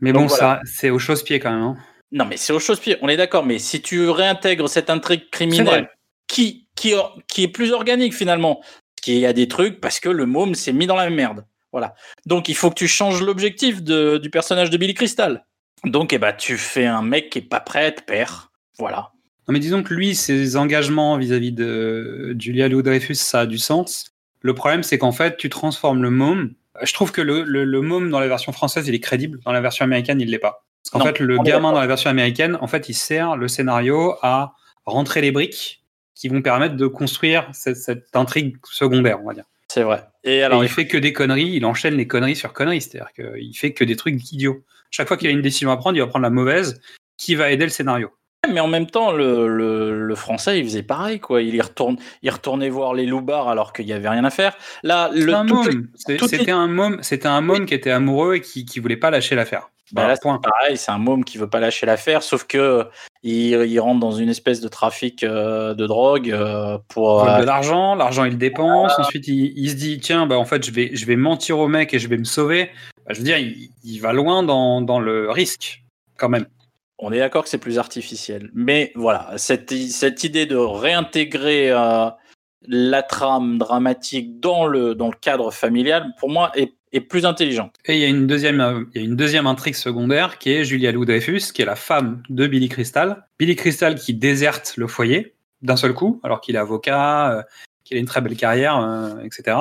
Mais 0.00 0.12
Donc 0.12 0.22
bon, 0.22 0.26
voilà. 0.28 0.56
ça, 0.56 0.60
c'est 0.64 0.90
au 0.90 0.98
chausse-pied 0.98 1.38
quand 1.40 1.50
même. 1.52 1.62
hein. 1.62 1.76
Non, 2.10 2.24
mais 2.26 2.36
c'est 2.36 2.52
au 2.52 2.58
chausse-pied, 2.58 2.96
on 3.02 3.08
est 3.08 3.16
d'accord. 3.16 3.44
Mais 3.44 3.58
si 3.58 3.80
tu 3.80 4.08
réintègres 4.08 4.68
cette 4.68 4.90
intrigue 4.90 5.30
criminelle 5.30 5.88
qui, 6.26 6.68
qui, 6.76 6.94
qui 7.28 7.44
est 7.44 7.48
plus 7.48 7.72
organique 7.72 8.14
finalement, 8.14 8.62
qu'il 9.00 9.18
y 9.18 9.26
a 9.26 9.32
des 9.32 9.48
trucs 9.48 9.80
parce 9.80 9.98
que 10.00 10.08
le 10.08 10.26
môme 10.26 10.54
s'est 10.54 10.72
mis 10.72 10.86
dans 10.86 10.96
la 10.96 11.08
merde. 11.10 11.44
Voilà. 11.72 11.94
Donc 12.26 12.48
il 12.48 12.54
faut 12.54 12.68
que 12.70 12.74
tu 12.74 12.86
changes 12.88 13.22
l'objectif 13.22 13.82
du 13.82 14.30
personnage 14.30 14.70
de 14.70 14.76
Billy 14.76 14.94
Crystal. 14.94 15.44
Donc 15.84 16.12
eh 16.12 16.18
ben, 16.18 16.32
tu 16.32 16.56
fais 16.58 16.86
un 16.86 17.02
mec 17.02 17.30
qui 17.30 17.38
est 17.38 17.42
pas 17.48 17.60
prêt 17.60 17.80
à 17.80 17.86
être 17.86 18.04
père. 18.04 18.52
Voilà. 18.78 19.10
Non, 19.48 19.54
mais 19.54 19.58
disons 19.58 19.82
que 19.82 19.92
lui, 19.94 20.14
ses 20.14 20.56
engagements 20.56 21.16
vis-à-vis 21.18 21.50
de 21.52 22.36
Julia 22.38 22.68
Louis-Dreyfus, 22.68 23.16
ça 23.16 23.40
a 23.40 23.46
du 23.46 23.58
sens. 23.58 24.11
Le 24.42 24.54
problème, 24.54 24.82
c'est 24.82 24.98
qu'en 24.98 25.12
fait, 25.12 25.36
tu 25.36 25.48
transformes 25.48 26.02
le 26.02 26.10
môme. 26.10 26.52
Je 26.82 26.92
trouve 26.92 27.12
que 27.12 27.20
le, 27.20 27.42
le, 27.42 27.64
le 27.64 27.80
môme 27.80 28.10
dans 28.10 28.20
la 28.20 28.28
version 28.28 28.52
française, 28.52 28.88
il 28.88 28.94
est 28.94 29.00
crédible. 29.00 29.40
Dans 29.44 29.52
la 29.52 29.60
version 29.60 29.84
américaine, 29.84 30.20
il 30.20 30.30
l'est 30.30 30.38
pas. 30.38 30.64
Parce 30.82 30.90
qu'en 30.90 31.08
fait, 31.08 31.20
le 31.20 31.38
gamin 31.38 31.72
dans 31.72 31.80
la 31.80 31.86
version 31.86 32.10
américaine, 32.10 32.58
en 32.60 32.66
fait, 32.66 32.88
il 32.88 32.94
sert 32.94 33.36
le 33.36 33.46
scénario 33.48 34.16
à 34.22 34.54
rentrer 34.84 35.20
les 35.20 35.30
briques 35.30 35.82
qui 36.14 36.28
vont 36.28 36.42
permettre 36.42 36.76
de 36.76 36.86
construire 36.86 37.48
cette, 37.52 37.76
cette 37.76 38.14
intrigue 38.14 38.56
secondaire, 38.64 39.20
on 39.22 39.26
va 39.26 39.34
dire. 39.34 39.44
C'est 39.68 39.84
vrai. 39.84 40.04
Et 40.24 40.42
Alors, 40.42 40.58
alors, 40.58 40.64
il 40.64 40.68
fait 40.68 40.86
que 40.86 40.98
des 40.98 41.12
conneries, 41.12 41.50
il 41.54 41.64
enchaîne 41.64 41.94
les 41.94 42.06
conneries 42.06 42.36
sur 42.36 42.52
conneries, 42.52 42.82
c'est-à-dire 42.82 43.12
qu'il 43.12 43.56
fait 43.56 43.72
que 43.72 43.84
des 43.84 43.96
trucs 43.96 44.32
idiots. 44.32 44.62
Chaque 44.90 45.08
fois 45.08 45.16
qu'il 45.16 45.28
a 45.28 45.30
une 45.30 45.40
décision 45.40 45.70
à 45.70 45.76
prendre, 45.76 45.96
il 45.96 46.00
va 46.00 46.06
prendre 46.06 46.24
la 46.24 46.30
mauvaise 46.30 46.80
qui 47.16 47.34
va 47.34 47.50
aider 47.50 47.64
le 47.64 47.70
scénario. 47.70 48.10
Mais 48.50 48.60
en 48.60 48.66
même 48.68 48.86
temps, 48.86 49.12
le, 49.12 49.46
le, 49.48 50.06
le 50.06 50.14
français, 50.14 50.58
il 50.58 50.64
faisait 50.64 50.82
pareil, 50.82 51.20
quoi. 51.20 51.42
Il 51.42 51.54
y 51.54 51.60
retourne, 51.60 51.96
il 52.22 52.30
retournait 52.30 52.70
voir 52.70 52.94
les 52.94 53.06
loupards 53.06 53.48
alors 53.48 53.72
qu'il 53.72 53.86
y 53.86 53.92
avait 53.92 54.08
rien 54.08 54.24
à 54.24 54.30
faire. 54.30 54.54
Là, 54.82 55.10
le 55.12 55.20
C'était 55.20 55.32
un 55.32 55.44
môme, 55.44 55.88
c'était 55.96 56.50
un 56.50 56.66
môme, 56.66 56.98
c'était 57.02 57.28
un 57.28 57.40
môme 57.40 57.66
qui 57.66 57.74
était 57.74 57.90
amoureux 57.90 58.36
et 58.36 58.40
qui, 58.40 58.64
qui 58.64 58.80
voulait 58.80 58.96
pas 58.96 59.10
lâcher 59.10 59.34
l'affaire. 59.36 59.68
Bah 59.92 60.08
là, 60.08 60.14
c'est 60.16 60.22
pareil, 60.22 60.76
c'est 60.78 60.90
un 60.90 60.98
môme 60.98 61.22
qui 61.22 61.36
veut 61.36 61.50
pas 61.50 61.60
lâcher 61.60 61.84
l'affaire, 61.84 62.22
sauf 62.22 62.44
que 62.44 62.86
il, 63.22 63.50
il 63.52 63.78
rentre 63.78 64.00
dans 64.00 64.12
une 64.12 64.30
espèce 64.30 64.62
de 64.62 64.68
trafic 64.68 65.22
euh, 65.22 65.74
de 65.74 65.86
drogue 65.86 66.30
euh, 66.30 66.78
pour. 66.88 67.22
euh, 67.28 67.40
de 67.40 67.44
l'argent, 67.44 67.94
l'argent 67.94 68.24
il 68.24 68.32
le 68.32 68.38
dépense, 68.38 68.98
ensuite 68.98 69.28
il, 69.28 69.52
il 69.54 69.68
se 69.70 69.74
dit 69.74 70.00
tiens 70.00 70.26
bah 70.26 70.38
en 70.38 70.46
fait 70.46 70.64
je 70.64 70.70
vais 70.70 70.90
je 70.94 71.04
vais 71.04 71.16
mentir 71.16 71.58
au 71.58 71.68
mec 71.68 71.92
et 71.92 71.98
je 71.98 72.08
vais 72.08 72.16
me 72.16 72.24
sauver. 72.24 72.70
Bah, 73.06 73.12
je 73.12 73.18
veux 73.18 73.24
dire 73.24 73.36
il, 73.36 73.68
il 73.84 73.98
va 73.98 74.14
loin 74.14 74.42
dans, 74.42 74.80
dans 74.80 74.98
le 74.98 75.30
risque 75.30 75.82
quand 76.16 76.30
même. 76.30 76.46
On 77.04 77.10
est 77.10 77.18
d'accord 77.18 77.42
que 77.42 77.48
c'est 77.48 77.58
plus 77.58 77.80
artificiel. 77.80 78.48
Mais 78.54 78.92
voilà, 78.94 79.32
cette, 79.36 79.72
cette 79.72 80.22
idée 80.22 80.46
de 80.46 80.54
réintégrer 80.54 81.72
euh, 81.72 82.08
la 82.68 83.02
trame 83.02 83.58
dramatique 83.58 84.38
dans 84.38 84.66
le, 84.66 84.94
dans 84.94 85.08
le 85.08 85.16
cadre 85.20 85.50
familial, 85.50 86.14
pour 86.20 86.30
moi, 86.30 86.52
est, 86.54 86.72
plus 87.08 87.26
intelligente. 87.26 87.74
Et 87.86 87.94
il 87.94 88.00
y 88.00 88.04
a 88.04 88.08
une 88.08 88.28
deuxième 88.28 88.60
euh, 88.60 88.84
il 88.94 89.00
y 89.00 89.04
a 89.04 89.08
une 89.08 89.16
deuxième 89.16 89.48
intrigue 89.48 89.74
secondaire 89.74 90.38
qui 90.38 90.52
est 90.52 90.62
Julia 90.62 90.92
Louis 90.92 91.06
Dreyfus 91.06 91.50
qui 91.52 91.62
est 91.62 91.64
la 91.64 91.74
femme 91.74 92.22
de 92.28 92.46
Billy 92.46 92.68
Crystal. 92.68 93.26
Billy 93.38 93.56
Crystal 93.56 93.96
qui 93.96 94.14
déserte 94.14 94.74
le 94.76 94.86
foyer 94.86 95.34
d'un 95.62 95.76
seul 95.76 95.94
coup 95.94 96.20
alors 96.22 96.40
qu'il 96.40 96.54
est 96.54 96.58
avocat, 96.58 97.32
euh, 97.32 97.42
qu'il 97.82 97.96
a 97.96 98.00
une 98.00 98.06
très 98.06 98.20
belle 98.20 98.36
carrière, 98.36 99.16
etc. 99.24 99.56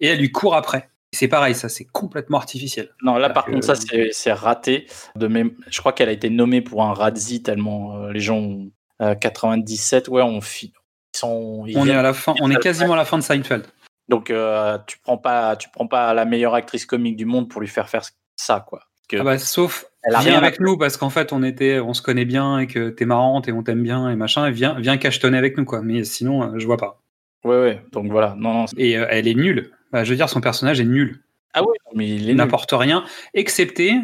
Et 0.00 0.08
elle 0.08 0.18
lui 0.18 0.32
court 0.32 0.56
après. 0.56 0.88
C'est 1.14 1.28
pareil, 1.28 1.54
ça 1.54 1.68
c'est 1.68 1.84
complètement 1.84 2.38
artificiel. 2.38 2.88
Non, 3.02 3.16
là, 3.16 3.28
par 3.30 3.44
que- 3.44 3.52
contre, 3.52 3.66
ça, 3.66 3.74
c'est 4.12 4.32
raté. 4.32 4.86
De 5.14 5.26
même, 5.26 5.52
je 5.68 5.78
crois 5.80 5.92
qu'elle 5.92 6.08
a 6.08 6.12
été 6.12 6.30
nommée 6.30 6.62
pour 6.62 6.82
un 6.84 6.94
Razzie 6.94 7.42
tellement 7.42 7.96
euh, 7.96 8.12
les 8.12 8.20
gens 8.20 8.38
ont, 8.38 8.70
euh, 9.02 9.14
97, 9.14 10.08
ouais, 10.08 10.22
on 10.22 10.40
fi- 10.40 10.72
ils 11.14 11.18
sont. 11.18 11.64
ils 11.66 11.76
On 11.76 11.86
est 11.86 11.94
à 11.94 12.02
la 12.02 12.14
fin, 12.14 12.34
on 12.40 12.50
est 12.50 12.56
quasiment 12.56 12.94
à 12.94 12.96
la 12.96 13.04
fin 13.04 13.18
de 13.18 13.22
Seinfeld. 13.22 13.66
Donc, 14.08 14.30
euh, 14.30 14.78
tu 14.86 14.98
prends 14.98 15.18
pas, 15.18 15.56
tu 15.56 15.68
prends 15.70 15.86
pas 15.86 16.12
la 16.14 16.24
meilleure 16.24 16.54
actrice 16.54 16.86
comique 16.86 17.16
du 17.16 17.26
monde 17.26 17.48
pour 17.48 17.60
lui 17.60 17.68
faire 17.68 17.88
faire 17.88 18.02
ça, 18.36 18.64
quoi. 18.66 18.82
Que 19.08 19.18
Ah 19.18 19.24
bah, 19.24 19.38
sauf, 19.38 19.84
viens 20.20 20.38
avec 20.38 20.60
nous 20.60 20.78
parce 20.78 20.96
qu'en 20.96 21.10
fait 21.10 21.32
on 21.34 21.42
était, 21.42 21.80
on 21.80 21.92
se 21.92 22.00
connaît 22.00 22.24
bien 22.24 22.58
et 22.60 22.66
que 22.66 22.88
t'es 22.88 23.04
marrante 23.04 23.48
et 23.48 23.52
on 23.52 23.62
t'aime 23.62 23.82
bien 23.82 24.08
et 24.08 24.16
machin. 24.16 24.46
Et 24.46 24.50
viens, 24.52 24.78
viens 24.80 24.96
cachetonner 24.96 25.36
avec 25.36 25.58
nous 25.58 25.64
quoi. 25.66 25.82
Mais 25.82 26.04
sinon, 26.04 26.58
je 26.58 26.64
vois 26.64 26.78
pas. 26.78 27.00
Ouais, 27.44 27.60
ouais. 27.60 27.82
Donc 27.92 28.10
voilà. 28.10 28.34
Non, 28.38 28.54
non. 28.54 28.64
Et 28.78 28.92
elle 28.92 29.28
est 29.28 29.34
nulle. 29.34 29.70
Bah, 29.92 30.04
je 30.04 30.10
veux 30.10 30.16
dire, 30.16 30.28
son 30.28 30.40
personnage 30.40 30.80
est 30.80 30.84
nul. 30.84 31.22
Ah 31.54 31.62
oui, 31.62 31.76
mais 31.94 32.08
il 32.08 32.34
n'apporte 32.34 32.70
rien, 32.72 33.04
excepté 33.34 33.94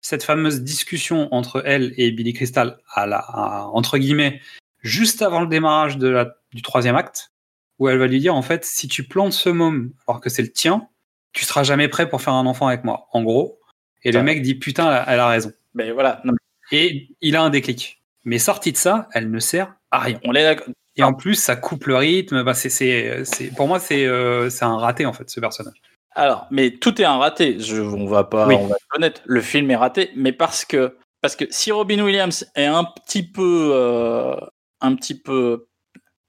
cette 0.00 0.22
fameuse 0.22 0.62
discussion 0.62 1.32
entre 1.34 1.62
elle 1.66 1.92
et 1.98 2.10
Billy 2.12 2.32
Crystal 2.32 2.78
à 2.92 3.06
la, 3.06 3.18
à- 3.18 3.66
entre 3.72 3.98
guillemets, 3.98 4.40
juste 4.80 5.20
avant 5.22 5.40
le 5.40 5.46
démarrage 5.46 5.98
de 5.98 6.08
la, 6.08 6.36
du 6.52 6.62
troisième 6.62 6.96
acte, 6.96 7.32
où 7.78 7.88
elle 7.88 7.98
va 7.98 8.06
lui 8.06 8.20
dire 8.20 8.34
en 8.34 8.42
fait, 8.42 8.64
si 8.64 8.88
tu 8.88 9.02
plantes 9.04 9.32
ce 9.34 9.48
môme 9.50 9.92
alors 10.08 10.20
que 10.20 10.30
c'est 10.30 10.42
le 10.42 10.50
tien, 10.52 10.88
tu 11.32 11.44
seras 11.44 11.62
jamais 11.62 11.88
prêt 11.88 12.08
pour 12.08 12.22
faire 12.22 12.34
un 12.34 12.46
enfant 12.46 12.68
avec 12.68 12.84
moi. 12.84 13.08
En 13.12 13.22
gros. 13.22 13.58
Et 14.02 14.12
le 14.12 14.22
mec 14.22 14.42
dit 14.42 14.54
putain, 14.54 15.04
elle 15.06 15.18
a- 15.20 15.28
raison. 15.28 15.52
Mais 15.74 15.90
voilà. 15.90 16.20
Non, 16.24 16.34
Et 16.72 17.08
il 17.20 17.36
a 17.36 17.42
un 17.42 17.50
déclic. 17.50 18.02
Mais 18.24 18.38
sorti 18.38 18.72
de 18.72 18.76
ça, 18.76 19.08
elle 19.12 19.30
ne 19.30 19.38
sert 19.40 19.74
à 19.90 19.98
rien. 19.98 20.20
on 20.24 20.32
est 20.34 20.42
d'accord. 20.42 20.68
Et 20.96 21.02
en 21.02 21.12
plus, 21.14 21.34
ça 21.34 21.56
coupe 21.56 21.86
le 21.86 21.96
rythme. 21.96 22.42
Bah, 22.44 22.54
c'est, 22.54 22.70
c'est, 22.70 23.24
c'est- 23.24 23.54
pour 23.56 23.66
moi, 23.68 23.78
c'est, 23.80 24.06
euh, 24.06 24.48
c'est 24.50 24.64
un 24.64 24.76
raté 24.76 25.06
en 25.06 25.12
fait, 25.12 25.28
ce 25.30 25.40
personnage. 25.40 25.74
Alors, 26.16 26.46
mais 26.50 26.70
tout 26.70 27.00
est 27.00 27.04
un 27.04 27.16
raté. 27.18 27.58
Je, 27.58 27.80
on 27.80 28.06
va 28.06 28.22
pas, 28.24 28.46
Oui. 28.46 28.54
on 28.58 28.66
va 28.68 28.76
être 28.76 28.96
honnête. 28.96 29.22
Le 29.24 29.40
film 29.40 29.70
est 29.70 29.76
raté, 29.76 30.10
mais 30.14 30.32
parce 30.32 30.64
que, 30.64 30.96
parce 31.20 31.34
que 31.34 31.44
si 31.50 31.72
Robin 31.72 32.00
Williams 32.04 32.46
est 32.54 32.66
un 32.66 32.84
petit 32.84 33.24
peu, 33.28 33.70
euh, 33.74 34.36
un 34.80 34.94
petit 34.94 35.18
peu 35.20 35.66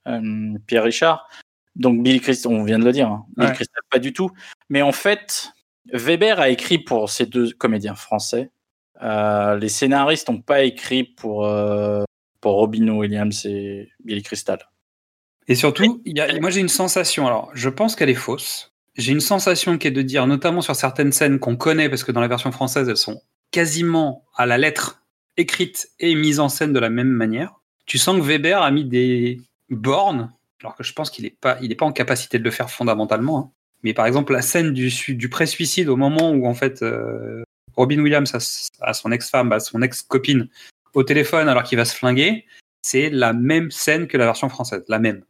euh, 0.07 0.53
Pierre 0.65 0.83
Richard, 0.83 1.27
donc 1.75 2.01
Billy 2.01 2.19
Crystal, 2.19 2.51
on 2.51 2.63
vient 2.63 2.79
de 2.79 2.85
le 2.85 2.91
dire, 2.93 3.07
hein, 3.09 3.25
Billy 3.37 3.49
Ouais. 3.49 3.53
Crystal 3.55 3.81
pas 3.91 3.99
du 3.99 4.13
tout. 4.13 4.31
Mais 4.69 4.81
en 4.81 4.91
fait, 4.93 5.51
Weber 5.93 6.39
a 6.39 6.49
écrit 6.49 6.79
pour 6.79 7.09
ces 7.11 7.25
deux 7.27 7.51
comédiens 7.51 7.95
français. 7.95 8.49
Euh, 9.03 9.57
les 9.57 9.69
scénaristes 9.69 10.29
n'ont 10.29 10.41
pas 10.41 10.63
écrit 10.63 11.03
pour 11.03 11.45
euh, 11.45 12.03
pour 12.45 12.57
Robin 12.57 12.87
Williams 12.89 13.43
et 13.47 13.89
Billy 14.03 14.21
Crystal. 14.21 14.59
Et 15.47 15.55
surtout, 15.55 16.03
il 16.05 16.15
y 16.15 16.21
a, 16.21 16.39
moi 16.39 16.51
j'ai 16.51 16.59
une 16.59 16.69
sensation, 16.69 17.25
alors 17.25 17.49
je 17.55 17.69
pense 17.69 17.95
qu'elle 17.95 18.11
est 18.11 18.13
fausse. 18.13 18.71
J'ai 18.95 19.13
une 19.13 19.19
sensation 19.19 19.79
qui 19.79 19.87
est 19.87 19.91
de 19.91 20.03
dire, 20.03 20.27
notamment 20.27 20.61
sur 20.61 20.75
certaines 20.75 21.11
scènes 21.11 21.39
qu'on 21.39 21.55
connaît, 21.55 21.89
parce 21.89 22.03
que 22.03 22.11
dans 22.11 22.21
la 22.21 22.27
version 22.27 22.51
française, 22.51 22.87
elles 22.87 22.97
sont 22.97 23.19
quasiment 23.49 24.25
à 24.35 24.45
la 24.45 24.59
lettre 24.59 25.01
écrites 25.37 25.89
et 25.99 26.13
mises 26.13 26.39
en 26.39 26.47
scène 26.47 26.71
de 26.71 26.77
la 26.77 26.91
même 26.91 27.07
manière. 27.09 27.61
Tu 27.87 27.97
sens 27.97 28.15
que 28.15 28.21
Weber 28.21 28.61
a 28.61 28.69
mis 28.69 28.85
des 28.85 29.41
bornes, 29.71 30.31
alors 30.61 30.75
que 30.75 30.83
je 30.83 30.93
pense 30.93 31.09
qu'il 31.09 31.23
n'est 31.23 31.35
pas, 31.41 31.57
il 31.63 31.71
est 31.71 31.75
pas 31.75 31.87
en 31.87 31.93
capacité 31.93 32.37
de 32.37 32.43
le 32.43 32.51
faire 32.51 32.69
fondamentalement. 32.69 33.39
hein. 33.39 33.51
Mais 33.81 33.95
par 33.95 34.05
exemple, 34.05 34.33
la 34.33 34.43
scène 34.43 34.71
du, 34.71 34.91
du 35.15 35.29
pré-suicide, 35.29 35.89
au 35.89 35.95
moment 35.95 36.29
où 36.29 36.45
en 36.45 36.53
fait 36.53 36.83
euh, 36.83 37.41
Robin 37.75 37.99
Williams 38.01 38.35
a, 38.35 38.87
a 38.87 38.93
son 38.93 39.11
ex-femme, 39.11 39.51
a 39.51 39.59
son 39.59 39.81
ex-copine 39.81 40.47
au 40.95 41.03
téléphone 41.03 41.47
alors 41.49 41.63
qu'il 41.63 41.77
va 41.77 41.85
se 41.85 41.95
flinguer, 41.95 42.45
c'est 42.81 43.09
la 43.09 43.33
même 43.33 43.71
scène 43.71 44.07
que 44.07 44.17
la 44.17 44.25
version 44.25 44.49
française, 44.49 44.83
la 44.87 44.99
même. 44.99 45.23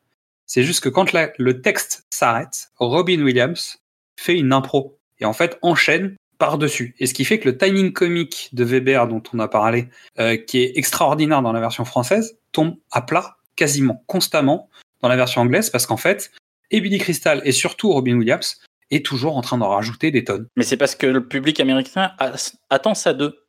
C'est 0.46 0.64
juste 0.64 0.82
que 0.84 0.90
quand 0.90 1.12
la- 1.14 1.32
le 1.38 1.62
texte 1.62 2.06
s'arrête, 2.10 2.70
Robin 2.78 3.22
Williams 3.22 3.78
fait 4.20 4.38
une 4.38 4.54
impro 4.54 4.98
et 5.20 5.26
en 5.26 5.34
fait 5.34 5.58
enchaîne 5.62 6.16
par-dessus. 6.38 6.96
Et 7.00 7.08
ce 7.08 7.14
qui 7.14 7.24
fait 7.26 7.40
que 7.40 7.50
le 7.50 7.58
timing 7.58 7.94
comique 7.94 8.50
de 8.54 8.64
Weber 8.64 9.08
dont 9.08 9.24
on 9.34 9.40
a 9.40 9.48
parlé, 9.48 9.88
euh, 10.20 10.36
qui 10.38 10.60
est 10.64 10.74
extraordinaire 10.78 11.42
dans 11.42 11.54
la 11.54 11.60
version 11.62 11.86
française, 11.86 12.38
tombe 12.52 12.76
à 12.92 13.02
plat 13.02 13.38
quasiment 13.56 14.04
constamment 14.08 14.70
dans 15.02 15.08
la 15.08 15.16
version 15.16 15.42
anglaise 15.42 15.70
parce 15.70 15.86
qu'en 15.88 15.98
fait, 15.98 16.32
et 16.72 16.82
Billy 16.82 16.98
Crystal 16.98 17.42
et 17.46 17.52
surtout 17.54 17.92
Robin 17.92 18.18
Williams 18.18 18.62
est 18.92 19.06
toujours 19.06 19.38
en 19.38 19.42
train 19.42 19.58
d'en 19.58 19.70
rajouter 19.70 20.12
des 20.12 20.26
tonnes. 20.26 20.48
Mais 20.58 20.64
c'est 20.64 20.78
parce 20.78 20.94
que 20.96 21.08
le 21.08 21.26
public 21.26 21.60
américain 21.60 22.12
a- 22.20 22.34
attend 22.70 22.94
ça 22.96 23.14
d'eux. 23.14 23.40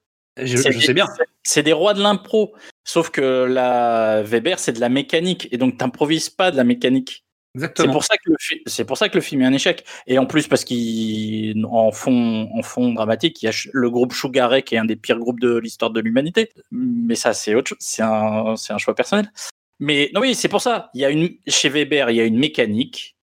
Je, 0.41 0.57
sais 0.57 0.95
bien. 0.95 1.07
C'est- 1.47 1.55
C'est 1.57 1.63
des 1.63 1.73
rois 1.73 1.95
de 1.95 2.03
l'impro. 2.03 2.55
Sauf 2.85 3.11
que 3.11 3.45
la 3.45 4.23
Weber, 4.23 4.59
c'est 4.59 4.73
de 4.73 4.81
la 4.81 4.89
mécanique. 4.89 5.49
Et 5.53 5.59
donc, 5.59 5.79
t'improvises 5.79 6.29
pas 6.31 6.51
de 6.51 6.57
la 6.57 6.65
mécanique. 6.65 7.25
C'est 7.55 7.61
Exactement. 7.65 7.93
pour, 7.95 8.05
ça 8.05 8.17
que 8.17 8.31
le 8.31 8.37
c'est 8.67 8.85
pour 8.85 8.99
ça 8.99 9.09
que 9.09 9.15
le 9.15 9.23
film 9.23 9.41
est 9.41 9.47
un 9.47 9.53
échec. 9.55 9.85
Et 10.07 10.19
en 10.19 10.27
plus, 10.27 10.47
parce 10.47 10.63
qu'en 10.65 11.91
fond, 11.91 12.51
en 12.55 12.63
fond 12.63 12.93
dramatique, 12.93 13.43
il 13.43 13.47
y 13.47 13.49
a 13.49 13.53
le 13.73 13.91
groupe 13.91 14.13
Sugar 14.13 14.51
Ray, 14.51 14.63
qui 14.63 14.75
est 14.75 14.79
un 14.79 14.85
des 14.85 14.97
pires 14.97 15.19
groupes 15.19 15.41
de 15.41 15.57
l'histoire 15.57 15.91
de 15.91 16.01
l'humanité. 16.01 16.51
Mais 16.71 17.15
ça, 17.15 17.33
c'est 17.33 17.55
autre 17.55 17.71
chose. 17.71 17.79
C'est 17.81 18.03
un, 18.03 18.57
c'est 18.57 18.75
un 18.75 18.79
choix 18.79 18.95
personnel. 18.95 19.33
Mais 19.81 20.11
non, 20.13 20.21
oui, 20.21 20.35
c'est 20.35 20.49
pour 20.49 20.61
ça. 20.61 20.91
Il 20.95 21.01
y 21.01 21.05
a 21.07 21.11
une, 21.11 21.31
chez 21.47 21.71
Weber, 21.71 22.11
il 22.11 22.17
y 22.17 22.21
a 22.21 22.25
une 22.25 22.39
mécanique. 22.39 23.17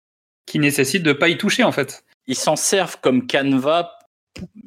Qui 0.46 0.58
nécessite 0.58 1.02
de 1.04 1.12
pas 1.12 1.28
y 1.28 1.38
toucher 1.38 1.62
en 1.64 1.72
fait. 1.72 2.04
Ils 2.26 2.36
s'en 2.36 2.56
servent 2.56 2.98
comme 3.00 3.26
canevas. 3.26 3.90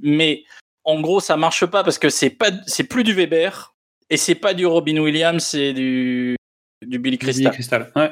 Mais 0.02 0.44
en 0.88 1.00
gros, 1.02 1.20
ça 1.20 1.38
marche 1.38 1.66
pas 1.68 1.84
parce 1.84 2.00
que 2.00 2.10
c'est 2.10 2.32
pas, 2.32 2.50
c'est 2.66 2.86
plus 2.86 3.04
du 3.04 3.14
Weber. 3.14 3.76
Et 4.10 4.18
c'est 4.18 4.36
pas 4.36 4.54
du 4.54 4.66
Robin 4.66 4.98
Williams, 5.00 5.44
c'est 5.44 5.74
du, 5.74 6.38
du 6.82 6.98
Billy 6.98 7.18
Billy 7.18 7.18
Crystal. 7.18 7.52
Crystal. 7.52 7.92
Ouais. 7.96 8.12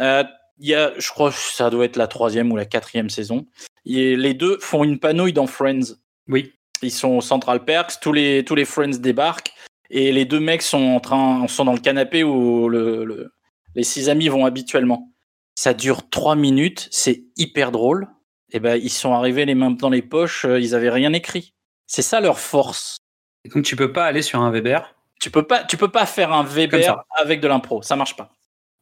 Euh, 0.00 0.24
il 0.58 0.68
y 0.68 0.74
a, 0.74 0.92
je 0.98 1.08
crois 1.10 1.30
que 1.30 1.36
ça 1.36 1.68
doit 1.68 1.84
être 1.84 1.96
la 1.96 2.06
troisième 2.06 2.50
ou 2.50 2.56
la 2.56 2.64
quatrième 2.64 3.10
saison. 3.10 3.46
Et 3.84 4.16
les 4.16 4.32
deux 4.32 4.58
font 4.60 4.84
une 4.84 4.98
panouille 4.98 5.34
dans 5.34 5.46
Friends. 5.46 5.96
Oui. 6.28 6.52
Ils 6.80 6.90
sont 6.90 7.16
au 7.16 7.20
Central 7.20 7.64
Perks, 7.64 8.00
tous 8.00 8.12
les, 8.12 8.44
tous 8.44 8.54
les 8.54 8.64
Friends 8.64 8.98
débarquent 8.98 9.52
et 9.90 10.12
les 10.12 10.24
deux 10.24 10.40
mecs 10.40 10.62
sont 10.62 10.82
en 10.82 11.00
train, 11.00 11.46
sont 11.46 11.66
dans 11.66 11.74
le 11.74 11.78
canapé 11.80 12.24
où 12.24 12.68
le, 12.68 13.04
le- 13.04 13.32
les 13.74 13.84
six 13.84 14.08
amis 14.08 14.28
vont 14.28 14.46
habituellement. 14.46 15.12
Ça 15.56 15.74
dure 15.74 16.08
trois 16.08 16.36
minutes, 16.36 16.88
c'est 16.90 17.24
hyper 17.36 17.70
drôle. 17.70 18.08
Et 18.50 18.60
ben 18.60 18.76
ils 18.76 18.90
sont 18.90 19.12
arrivés 19.12 19.44
les 19.44 19.54
mains 19.54 19.72
dans 19.72 19.90
les 19.90 20.02
poches, 20.02 20.44
euh, 20.44 20.58
ils 20.60 20.74
avaient 20.74 20.90
rien 20.90 21.12
écrit. 21.12 21.54
C'est 21.86 22.02
ça 22.02 22.20
leur 22.20 22.38
force. 22.38 22.96
Et 23.44 23.48
donc 23.48 23.64
tu 23.64 23.76
peux 23.76 23.92
pas 23.92 24.06
aller 24.06 24.22
sur 24.22 24.40
un 24.40 24.50
Weber? 24.50 24.94
Tu 25.20 25.30
peux 25.30 25.46
pas, 25.46 25.64
tu 25.64 25.76
peux 25.76 25.90
pas 25.90 26.06
faire 26.06 26.32
un 26.32 26.44
Weber 26.44 27.04
avec 27.18 27.40
de 27.40 27.48
l'impro, 27.48 27.82
ça 27.82 27.96
marche 27.96 28.16
pas. 28.16 28.30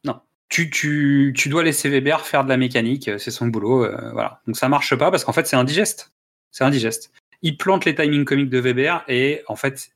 Non. 0.03 0.19
Tu, 0.49 0.69
tu, 0.69 1.33
tu 1.35 1.49
dois 1.49 1.63
laisser 1.63 1.89
Weber 1.89 2.25
faire 2.25 2.43
de 2.43 2.49
la 2.49 2.57
mécanique, 2.57 3.07
euh, 3.07 3.17
c'est 3.17 3.31
son 3.31 3.47
boulot. 3.47 3.85
euh, 3.85 4.11
voilà. 4.13 4.41
Donc 4.47 4.57
ça 4.57 4.69
marche 4.69 4.95
pas 4.95 5.11
parce 5.11 5.23
qu'en 5.23 5.33
fait 5.33 5.47
c'est 5.47 5.55
indigeste. 5.55 6.11
C'est 6.51 6.63
indigeste. 6.63 7.11
Ils 7.41 7.57
plantent 7.57 7.85
les 7.85 7.95
timings 7.95 8.25
comiques 8.25 8.49
de 8.49 8.59
Weber 8.59 9.03
et 9.07 9.43
en 9.47 9.55
fait 9.55 9.89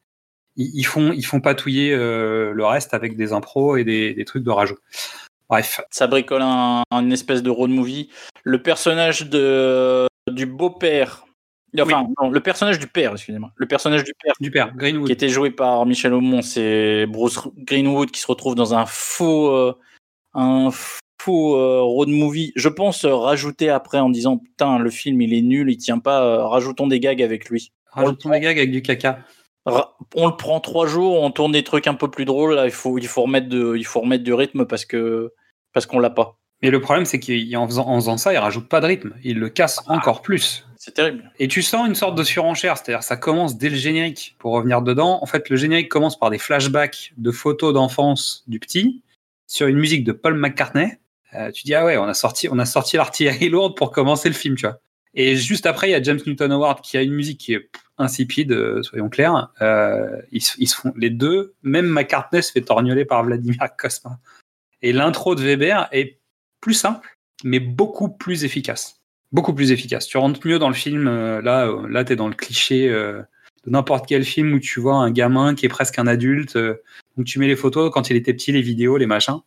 ils, 0.55 0.71
ils 0.73 0.83
font, 0.85 1.11
ils 1.13 1.25
font 1.25 1.39
patouiller 1.41 1.93
euh, 1.93 2.51
le 2.53 2.65
reste 2.65 2.93
avec 2.93 3.15
des 3.15 3.31
impros 3.33 3.77
et 3.77 3.83
des, 3.83 4.13
des 4.13 4.25
trucs 4.25 4.43
de 4.43 4.51
rajout. 4.51 4.79
Bref. 5.49 5.79
ça 5.91 6.07
bricole 6.07 6.41
un, 6.41 6.83
une 6.91 7.13
espèce 7.13 7.41
de 7.41 7.49
road 7.49 7.69
movie. 7.69 8.09
Le 8.43 8.61
personnage 8.61 9.29
de, 9.29 10.05
du 10.29 10.45
beau-père, 10.45 11.25
enfin, 11.83 12.07
non, 12.21 12.29
le 12.29 12.39
personnage 12.39 12.79
du 12.79 12.87
père, 12.87 13.13
excusez-moi, 13.13 13.51
le 13.55 13.65
personnage 13.65 14.03
du 14.03 14.13
père, 14.21 14.33
du 14.39 14.51
père, 14.51 14.73
Greenwood, 14.75 15.07
qui 15.07 15.11
était 15.13 15.29
joué 15.29 15.51
par 15.51 15.85
Michel 15.85 16.13
Aumont, 16.13 16.41
c'est 16.41 17.05
Bruce 17.07 17.39
Greenwood 17.57 18.11
qui 18.11 18.19
se 18.21 18.27
retrouve 18.27 18.55
dans 18.55 18.73
un 18.73 18.85
faux, 18.85 19.49
euh, 19.51 19.77
un, 20.33 20.69
faux 21.21 21.55
euh, 21.57 21.81
road 21.81 22.09
movie. 22.09 22.51
Je 22.55 22.69
pense 22.69 23.05
euh, 23.05 23.15
rajouter 23.15 23.69
après 23.69 23.99
en 23.99 24.09
disant 24.09 24.37
putain 24.37 24.79
le 24.79 24.89
film 24.89 25.21
il 25.21 25.33
est 25.33 25.41
nul, 25.41 25.69
il 25.69 25.77
tient 25.77 25.99
pas. 25.99 26.47
rajoutons 26.47 26.87
des 26.87 26.99
gags 26.99 27.21
avec 27.21 27.49
lui. 27.49 27.71
Rajoutons 27.91 28.29
des 28.29 28.39
gags 28.39 28.57
avec 28.57 28.71
du 28.71 28.81
caca. 28.81 29.19
Ra- 29.65 29.97
On 30.15 30.27
le 30.27 30.35
prend 30.37 30.59
trois 30.61 30.87
jours, 30.87 31.21
on 31.21 31.29
tourne 31.31 31.51
des 31.51 31.63
trucs 31.63 31.87
un 31.87 31.93
peu 31.95 32.09
plus 32.09 32.23
drôles. 32.25 32.53
Là, 32.55 32.65
il 32.65 32.71
faut 32.71 32.97
il 32.97 33.07
faut 33.07 33.23
remettre 33.23 33.49
de 33.49 33.75
il 33.75 33.85
faut 33.85 33.99
remettre 33.99 34.23
du 34.23 34.33
rythme 34.33 34.65
parce 34.65 34.85
que 34.85 35.33
parce 35.73 35.85
qu'on 35.85 35.99
l'a 35.99 36.09
pas. 36.09 36.37
Mais 36.61 36.71
le 36.71 36.81
problème, 36.81 37.05
c'est 37.05 37.19
qu'en 37.19 37.67
faisant, 37.67 37.87
en 37.87 37.95
faisant 37.99 38.17
ça, 38.17 38.33
il 38.33 38.37
rajoute 38.37 38.67
pas 38.67 38.81
de 38.81 38.87
rythme. 38.87 39.13
Il 39.23 39.39
le 39.39 39.49
casse 39.49 39.81
encore 39.87 40.21
plus. 40.21 40.65
C'est 40.77 40.93
terrible. 40.93 41.31
Et 41.37 41.47
tu 41.47 41.61
sens 41.61 41.87
une 41.87 41.95
sorte 41.95 42.17
de 42.17 42.23
surenchère, 42.23 42.77
c'est-à-dire 42.77 43.03
ça 43.03 43.17
commence 43.17 43.57
dès 43.57 43.69
le 43.69 43.75
générique. 43.75 44.35
Pour 44.39 44.53
revenir 44.53 44.81
dedans, 44.81 45.19
en 45.21 45.25
fait, 45.25 45.49
le 45.49 45.55
générique 45.55 45.89
commence 45.89 46.17
par 46.17 46.29
des 46.29 46.37
flashbacks 46.37 47.13
de 47.17 47.31
photos 47.31 47.73
d'enfance 47.73 48.43
du 48.47 48.59
petit 48.59 49.01
sur 49.47 49.67
une 49.67 49.77
musique 49.77 50.03
de 50.03 50.11
Paul 50.11 50.35
McCartney. 50.35 50.97
Euh, 51.33 51.51
tu 51.51 51.63
dis 51.63 51.75
ah 51.75 51.85
ouais, 51.85 51.97
on 51.97 52.05
a 52.05 52.13
sorti, 52.13 52.47
on 52.49 52.57
a 52.57 52.65
sorti 52.65 52.97
l'artillerie 52.97 53.49
lourde 53.49 53.75
pour 53.75 53.91
commencer 53.91 54.29
le 54.29 54.35
film, 54.35 54.55
tu 54.55 54.65
vois. 54.65 54.79
Et 55.13 55.35
juste 55.35 55.65
après, 55.65 55.89
il 55.89 55.91
y 55.91 55.95
a 55.95 56.01
James 56.01 56.19
Newton 56.25 56.51
Howard 56.51 56.81
qui 56.81 56.97
a 56.97 57.01
une 57.01 57.13
musique 57.13 57.39
qui 57.39 57.53
est 57.53 57.69
insipide, 57.97 58.51
euh, 58.51 58.83
soyons 58.83 59.09
clairs. 59.09 59.49
Euh, 59.61 60.21
ils 60.31 60.41
se 60.41 60.75
font 60.75 60.93
les 60.95 61.09
deux. 61.09 61.53
Même 61.63 61.87
McCartney 61.87 62.43
se 62.43 62.51
fait 62.51 62.61
torgnoler 62.61 63.03
par 63.03 63.23
Vladimir 63.23 63.57
Cosma. 63.77 64.19
Et 64.81 64.93
l'intro 64.93 65.33
de 65.33 65.41
Weber 65.41 65.89
est 65.91 66.16
plus 66.61 66.73
simple, 66.73 67.17
mais 67.43 67.59
beaucoup 67.59 68.09
plus 68.09 68.43
efficace 68.43 68.97
beaucoup 69.31 69.53
plus 69.53 69.71
efficace. 69.71 70.07
Tu 70.07 70.17
rentres 70.17 70.45
mieux 70.45 70.59
dans 70.59 70.69
le 70.69 70.73
film. 70.73 71.07
euh, 71.07 71.41
là, 71.41 71.67
euh, 71.67 71.87
là, 71.89 72.03
t'es 72.03 72.15
dans 72.15 72.27
le 72.27 72.33
cliché 72.33 72.89
euh, 72.89 73.21
de 73.65 73.71
n'importe 73.71 74.05
quel 74.07 74.23
film 74.23 74.53
où 74.53 74.59
tu 74.59 74.79
vois 74.79 74.95
un 74.95 75.11
gamin 75.11 75.55
qui 75.55 75.65
est 75.65 75.69
presque 75.69 75.99
un 75.99 76.07
adulte, 76.07 76.55
euh, 76.55 76.81
où 77.17 77.23
tu 77.23 77.39
mets 77.39 77.47
les 77.47 77.55
photos 77.55 77.91
quand 77.91 78.09
il 78.09 78.15
était 78.15 78.33
petit, 78.33 78.51
les 78.51 78.61
vidéos, 78.61 78.97
les 78.97 79.05
machins. 79.05 79.39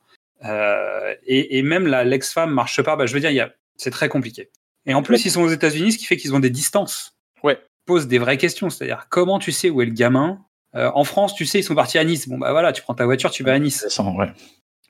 Et, 1.27 1.59
et 1.59 1.63
même 1.63 1.87
la 1.87 2.05
l'ex-femme 2.05 2.53
marche 2.53 2.83
pas. 2.83 2.97
Bah, 2.97 3.07
je 3.07 3.15
veux 3.15 3.21
dire, 3.21 3.31
il 3.31 3.37
y 3.37 3.41
a, 3.41 3.53
c'est 3.77 3.91
très 3.91 4.09
compliqué. 4.09 4.51
Et 4.87 4.95
en 4.95 5.03
plus, 5.03 5.25
ils 5.25 5.31
sont 5.31 5.43
aux 5.43 5.51
États-Unis, 5.51 5.93
ce 5.93 5.99
qui 5.99 6.07
fait 6.07 6.17
qu'ils 6.17 6.35
ont 6.35 6.41
des 6.41 6.51
distances. 6.51 7.17
Ouais. 7.43 7.59
Posent 7.87 8.09
des 8.09 8.19
vraies 8.19 8.39
questions, 8.39 8.71
c'est-à-dire 8.71 9.07
comment 9.11 9.39
tu 9.39 9.53
sais 9.53 9.69
où 9.71 9.83
est 9.83 9.87
le 9.87 9.93
gamin? 9.93 10.41
En 10.73 11.05
France, 11.05 11.35
tu 11.35 11.47
sais, 11.47 11.59
ils 11.59 11.65
sont 11.65 11.75
partis 11.75 11.99
à 11.99 12.05
Nice. 12.05 12.29
Bon, 12.29 12.39
bah 12.39 12.53
voilà, 12.53 12.73
tu 12.73 12.81
prends 12.83 12.95
ta 12.95 13.05
voiture, 13.05 13.31
tu 13.31 13.43
vas 13.43 13.53
à 13.53 13.59
Nice. 13.59 13.85
ouais. 13.99 14.33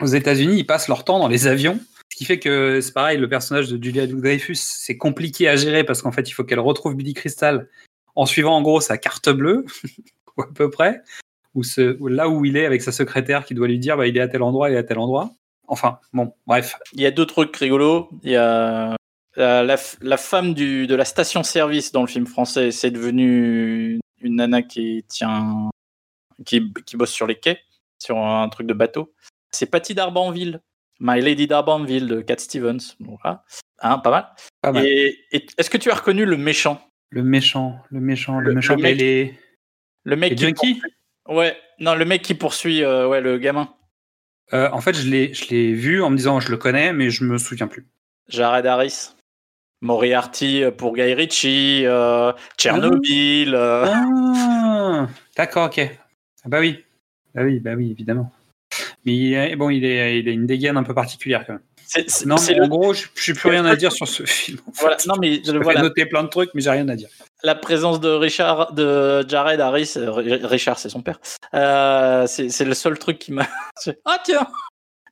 Aux 0.00 0.06
États-Unis, 0.06 0.58
ils 0.58 0.66
passent 0.66 0.88
leur 0.88 1.04
temps 1.04 1.18
dans 1.18 1.28
les 1.28 1.46
avions. 1.46 1.80
Ce 2.11 2.16
qui 2.16 2.24
fait 2.24 2.38
que 2.38 2.80
c'est 2.80 2.92
pareil, 2.92 3.18
le 3.18 3.28
personnage 3.28 3.68
de 3.68 3.82
Julia 3.82 4.06
Louis-Dreyfus, 4.06 4.56
c'est 4.56 4.96
compliqué 4.96 5.48
à 5.48 5.56
gérer 5.56 5.84
parce 5.84 6.02
qu'en 6.02 6.12
fait, 6.12 6.28
il 6.28 6.32
faut 6.32 6.44
qu'elle 6.44 6.61
retrouve 6.61 6.94
Billy 6.94 7.14
Crystal 7.14 7.68
en 8.16 8.26
suivant 8.26 8.56
en 8.56 8.62
gros 8.62 8.80
sa 8.80 8.98
carte 8.98 9.30
bleue, 9.30 9.64
ou 10.36 10.42
à 10.42 10.52
peu 10.52 10.70
près, 10.70 11.02
ou, 11.54 11.62
là 12.08 12.28
où 12.28 12.44
il 12.44 12.56
est 12.56 12.66
avec 12.66 12.82
sa 12.82 12.92
secrétaire 12.92 13.44
qui 13.44 13.54
doit 13.54 13.68
lui 13.68 13.78
dire 13.78 13.96
bah, 13.96 14.06
il 14.06 14.16
est 14.16 14.20
à 14.20 14.28
tel 14.28 14.42
endroit, 14.42 14.70
il 14.70 14.74
est 14.74 14.78
à 14.78 14.82
tel 14.82 14.98
endroit. 14.98 15.30
Enfin, 15.68 16.00
bon, 16.12 16.34
bref. 16.46 16.76
Il 16.94 17.00
y 17.00 17.06
a 17.06 17.12
deux 17.12 17.26
trucs 17.26 17.56
rigolos. 17.56 18.08
Il 18.24 18.32
y 18.32 18.36
a 18.36 18.96
la, 19.36 19.76
la, 20.00 20.16
femme 20.16 20.54
de 20.54 20.94
la 20.94 21.04
station-service 21.04 21.92
dans 21.92 22.00
le 22.00 22.08
film 22.08 22.26
français, 22.26 22.72
c'est 22.72 22.90
devenu 22.90 24.00
une 24.20 24.36
nana 24.36 24.62
qui 24.62 25.04
tient, 25.08 25.70
qui, 26.44 26.72
qui 26.84 26.96
bosse 26.96 27.12
sur 27.12 27.26
les 27.26 27.38
quais, 27.38 27.61
sur 27.98 28.18
un 28.18 28.48
truc 28.48 28.66
de 28.66 28.74
bateau. 28.74 29.12
C'est 29.52 29.66
Patty 29.66 29.94
Darbanville, 29.94 30.61
My 31.01 31.20
Lady 31.20 31.46
Darbanville 31.46 32.07
de 32.07 32.20
Cat 32.20 32.38
Stevens. 32.38 32.94
Bon, 33.01 33.16
voilà. 33.22 33.44
Hein, 33.80 33.98
pas 33.98 34.11
mal. 34.11 34.28
Pas 34.61 34.72
mal. 34.72 34.86
Et, 34.86 35.18
et 35.32 35.46
est-ce 35.59 35.70
que 35.70 35.78
tu 35.78 35.90
as 35.90 35.94
reconnu 35.94 36.24
le 36.26 36.36
méchant? 36.36 36.80
Le 37.11 37.22
méchant, 37.22 37.80
le 37.90 38.01
méchant, 38.01 38.38
le, 38.38 38.51
Le- 38.51 38.55
méchant. 38.55 38.76
le 38.76 38.82
mec- 38.82 38.98
les, 38.98 39.34
Le 40.05 40.16
mec 40.16 40.34
qui 40.36 40.44
poursuit- 40.53 40.82
Ouais, 41.28 41.57
non, 41.78 41.94
le 41.94 42.05
mec 42.05 42.22
qui 42.22 42.34
poursuit 42.34 42.82
euh, 42.84 43.09
ouais, 43.09 43.20
le 43.20 43.38
gamin. 43.38 43.72
Euh, 44.53 44.68
En 44.72 44.80
fait, 44.80 44.94
je 44.94 45.09
l'ai 45.09 45.32
je 45.34 45.48
l'ai 45.48 45.72
vu 45.72 46.03
en 46.03 46.11
me 46.11 46.16
disant 46.16 46.38
je 46.40 46.51
le 46.51 46.57
connais, 46.57 46.92
mais 46.92 47.11
je 47.11 47.24
me 47.24 47.38
souviens 47.38 47.66
plus. 47.68 47.86
Jared 48.28 48.66
Harris. 48.66 49.11
Moriarty 49.82 50.64
pour 50.76 50.94
Guy 50.94 51.14
Ritchie, 51.14 51.84
euh, 51.86 52.32
Tchernobyl. 52.59 53.55
Ah, 53.57 55.07
d'accord, 55.36 55.66
ok. 55.68 55.80
Ah 56.44 56.48
bah 56.48 56.61
oui, 56.61 56.84
bah 57.34 57.42
oui, 57.44 57.61
bah 57.61 57.72
oui, 57.76 57.90
évidemment. 57.90 58.30
Mais 59.05 59.14
il 59.14 59.34
est- 59.34 59.57
bon, 59.57 59.70
il 59.70 59.84
est, 59.84 60.18
il 60.20 60.28
a 60.28 60.32
une 60.32 60.46
dégaine 60.46 60.76
un 60.76 60.82
peu 60.82 60.94
particulière 60.94 61.44
quand 61.46 61.55
même. 61.55 61.62
Non, 62.24 62.36
mais 62.46 62.55
le- 62.55 62.64
en 62.64 62.68
gros, 62.68 62.92
je 62.94 63.03
n'ai 63.28 63.34
plus 63.36 63.48
rien 63.51 63.64
à 63.64 63.74
dire 63.74 63.90
sur 63.92 64.07
ce 64.07 64.22
film. 64.26 64.59
en 64.66 64.72
fait. 64.72 64.80
Voilà, 64.82 64.96
non, 65.09 65.14
mais 65.20 65.40
je- 65.44 65.51
J'ai 65.53 65.59
voilà. 65.59 65.82
noté 65.82 66.07
plein 66.07 66.22
de 66.22 66.28
trucs, 66.28 66.51
mais 66.55 66.61
j'ai 66.61 66.70
rien 66.70 66.88
à 66.88 66.94
dire. 66.96 67.09
la 67.42 67.55
présence 67.55 67.98
de 68.01 68.11
Richard, 68.11 68.72
de 68.74 69.26
Jared 69.28 69.61
Harris, 69.61 69.94
euh, 69.96 70.11
Ri- 70.12 70.44
Richard 70.44 70.78
c'est 70.78 70.90
son 70.90 71.01
père, 71.03 71.18
euh, 71.55 72.26
c'est 72.28 72.64
le 72.64 72.74
seul 72.74 72.98
truc 72.98 73.18
qui 73.18 73.32
m'a. 73.32 73.46
ah 74.05 74.18
tiens 74.24 74.46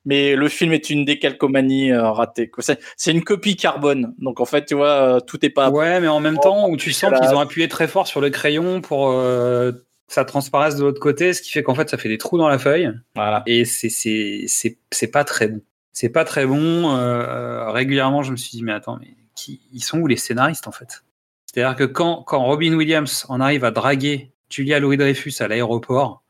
Mais 0.05 0.35
le 0.35 0.47
film 0.47 0.71
est 0.71 0.89
une 0.89 1.03
décalcomanie 1.05 1.91
euh, 1.91 2.09
ratée. 2.11 2.49
C'est 2.95 3.11
une 3.11 3.23
copie 3.23 3.57
carbone. 3.57 4.13
Donc 4.19 4.39
en 4.39 4.45
fait, 4.45 4.65
tu 4.65 4.75
vois, 4.75 4.87
euh, 5.17 5.19
tout 5.19 5.43
est 5.45 5.49
pas. 5.49 5.69
Ouais, 5.71 5.99
mais 5.99 6.07
en 6.07 6.19
même 6.21 6.37
temps, 6.37 6.69
où 6.69 6.77
tu 6.77 6.93
sens 6.93 7.11
qu'ils 7.19 7.35
ont 7.35 7.39
appuyé 7.39 7.67
très 7.67 7.87
fort 7.87 8.07
sur 8.07 8.21
le 8.21 8.29
crayon 8.29 8.79
pour 8.79 9.09
euh, 9.09 9.71
ça 10.09 10.25
transparaisse 10.25 10.75
de 10.75 10.83
l'autre 10.83 10.99
côté, 10.99 11.33
ce 11.33 11.41
qui 11.41 11.51
fait 11.51 11.63
qu'en 11.63 11.75
fait, 11.75 11.89
ça 11.89 11.97
fait 11.97 12.09
des 12.09 12.17
trous 12.17 12.37
dans 12.37 12.49
la 12.49 12.59
feuille. 12.59 12.91
Voilà. 13.15 13.43
Et 13.45 13.63
c'est 13.63 13.89
c'est 13.89 14.45
c'est 14.47 14.77
c'est 14.91 15.07
pas 15.11 15.23
très 15.23 15.47
bon. 15.47 15.61
C'est 15.93 16.09
pas 16.09 16.25
très 16.25 16.45
bon. 16.45 16.89
euh, 16.95 17.71
régulièrement, 17.71 18.23
je 18.23 18.31
me 18.31 18.37
suis 18.37 18.51
dit, 18.51 18.63
mais 18.63 18.73
attends, 18.73 18.97
mais 18.99 19.15
qui, 19.35 19.61
ils 19.71 19.83
sont 19.83 19.99
où 19.99 20.07
les 20.07 20.17
scénaristes 20.17 20.67
en 20.67 20.71
fait? 20.71 21.03
C'est-à-dire 21.45 21.75
que 21.75 21.83
quand, 21.83 22.23
quand 22.23 22.43
Robin 22.43 22.73
Williams 22.73 23.25
en 23.29 23.39
arrive 23.39 23.63
à 23.63 23.71
draguer 23.71 24.31
Julia 24.49 24.79
Louis-Dreyfus 24.79 25.33
à 25.39 25.47
l'aéroport, 25.47 26.23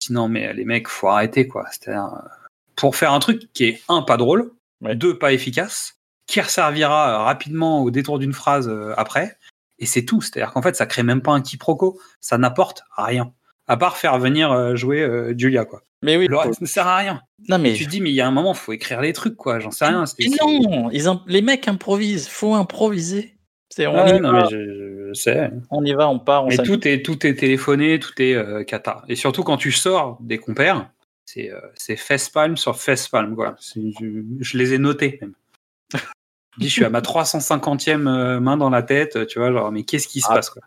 sinon, 0.00 0.28
mais 0.28 0.52
les 0.52 0.64
mecs, 0.64 0.88
faut 0.88 1.08
arrêter 1.08 1.46
quoi. 1.46 1.66
C'est-à-dire, 1.70 2.14
euh, 2.14 2.28
pour 2.76 2.96
faire 2.96 3.12
un 3.12 3.20
truc 3.20 3.52
qui 3.52 3.64
est 3.64 3.82
un, 3.88 4.02
pas 4.02 4.16
drôle, 4.16 4.52
deux, 4.80 5.16
pas 5.16 5.32
efficace, 5.32 5.98
qui 6.26 6.40
resservira 6.40 7.10
euh, 7.10 7.18
rapidement 7.24 7.82
au 7.82 7.90
détour 7.90 8.18
d'une 8.18 8.32
phrase 8.32 8.68
après, 8.96 9.36
et 9.82 9.86
c'est 9.86 10.04
tout. 10.04 10.22
C'est-à-dire 10.22 10.52
qu'en 10.52 10.62
fait, 10.62 10.76
ça 10.76 10.86
crée 10.86 11.02
même 11.02 11.20
pas 11.20 11.32
un 11.32 11.42
quiproquo, 11.42 12.00
ça 12.20 12.38
n'apporte 12.38 12.84
rien. 12.96 13.34
À 13.66 13.76
part 13.76 13.96
faire 13.96 14.18
venir 14.18 14.52
euh, 14.52 14.76
jouer 14.76 15.02
euh, 15.02 15.34
Julia, 15.36 15.64
quoi. 15.64 15.82
Mais 16.02 16.16
oui. 16.16 16.28
Le 16.28 16.36
reste 16.36 16.60
ne 16.60 16.66
sert 16.66 16.86
à 16.86 16.96
rien. 16.96 17.20
Non, 17.48 17.58
mais. 17.58 17.74
Tu 17.74 17.84
te 17.84 17.90
dis, 17.90 18.00
mais 18.00 18.10
il 18.10 18.14
y 18.14 18.20
a 18.20 18.26
un 18.26 18.30
moment, 18.30 18.54
faut 18.54 18.72
écrire 18.72 19.00
les 19.00 19.12
trucs, 19.12 19.36
quoi. 19.36 19.58
J'en 19.58 19.72
sais 19.72 19.86
rien. 19.86 20.04
Mais 20.18 20.26
non, 20.40 20.88
ils 20.92 21.10
les 21.26 21.42
mecs 21.42 21.66
improvisent. 21.66 22.28
Faut 22.28 22.54
improviser. 22.54 23.36
C'est 23.70 23.86
on, 23.86 23.96
Ah 23.96 24.08
y 24.08 24.12
ouais, 24.12 24.20
non, 24.20 24.32
va, 24.32 24.42
mais 24.42 24.50
je, 24.50 25.08
je 25.08 25.14
sais. 25.14 25.50
on 25.70 25.84
y 25.84 25.94
va, 25.94 26.08
on 26.08 26.18
part. 26.20 26.44
On 26.44 26.48
Mais 26.48 26.58
tout 26.58 26.86
est, 26.86 27.04
tout 27.04 27.26
est 27.26 27.34
téléphoné, 27.34 27.98
tout 27.98 28.20
est 28.22 28.34
euh, 28.34 28.62
cata. 28.64 29.02
Et 29.08 29.16
surtout 29.16 29.42
quand 29.42 29.56
tu 29.56 29.72
sors 29.72 30.18
des 30.20 30.38
compères, 30.38 30.90
c'est 31.24 31.50
euh, 31.50 31.96
facepalm 31.96 32.56
sur 32.56 32.78
facepalm, 32.78 33.34
quoi. 33.34 33.56
Je, 33.74 34.22
je 34.40 34.58
les 34.58 34.74
ai 34.74 34.78
notés, 34.78 35.18
même. 35.20 35.34
Je 36.58 36.64
je 36.64 36.68
suis 36.68 36.84
à 36.84 36.90
ma 36.90 37.00
350e 37.00 38.06
euh, 38.08 38.40
main 38.40 38.56
dans 38.56 38.70
la 38.70 38.82
tête, 38.82 39.26
tu 39.26 39.38
vois, 39.38 39.50
genre, 39.52 39.72
mais 39.72 39.84
qu'est-ce 39.84 40.06
qui 40.08 40.20
se 40.20 40.26
Ah. 40.30 40.34
passe, 40.34 40.50
quoi? 40.50 40.62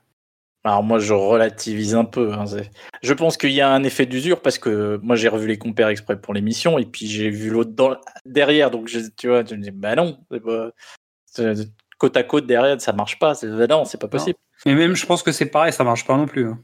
Alors 0.63 0.81
moi 0.81 0.97
je 0.97 1.13
relativise 1.13 1.93
un 1.93 2.05
peu. 2.05 2.33
hein, 2.33 2.45
je 3.03 3.13
pense 3.13 3.37
qu'il 3.37 3.51
y 3.51 3.61
a 3.61 3.69
un 3.69 3.83
effet 3.83 4.07
d'usure 4.07 4.41
parce 4.41 4.57
que 4.57 4.99
moi 5.03 5.15
j'ai 5.15 5.27
revu 5.27 5.45
les 5.47 5.59
compères 5.59 5.89
exprès 5.89 6.19
pour 6.19 6.33
l'émission 6.33 6.79
et 6.79 6.85
puis 6.85 7.05
j'ai 7.05 7.29
vu 7.29 7.51
l'autre 7.51 7.69
dans- 7.69 7.97
derrière 8.25 8.71
donc 8.71 8.87
je- 8.87 8.97
tu 9.15 9.27
vois 9.27 9.43
tu 9.43 9.55
me 9.55 9.61
dis 9.61 9.69
bah 9.69 9.93
non 9.95 10.17
pas- 10.27 10.71
côte 11.99 12.17
à 12.17 12.23
côte 12.23 12.47
derrière 12.47 12.81
ça 12.81 12.93
marche 12.93 13.19
pas 13.19 13.33
bah 13.43 13.67
non 13.67 13.85
c'est 13.85 13.99
pas 14.01 14.07
possible. 14.07 14.37
Mais 14.65 14.73
même, 14.73 14.95
je 14.95 15.05
pense 15.05 15.21
que 15.21 15.31
c'est 15.31 15.45
pareil, 15.45 15.71
ça 15.71 15.83
marche 15.83 16.03
pas 16.07 16.17
non 16.17 16.25
plus. 16.25 16.47
hein. 16.49 16.59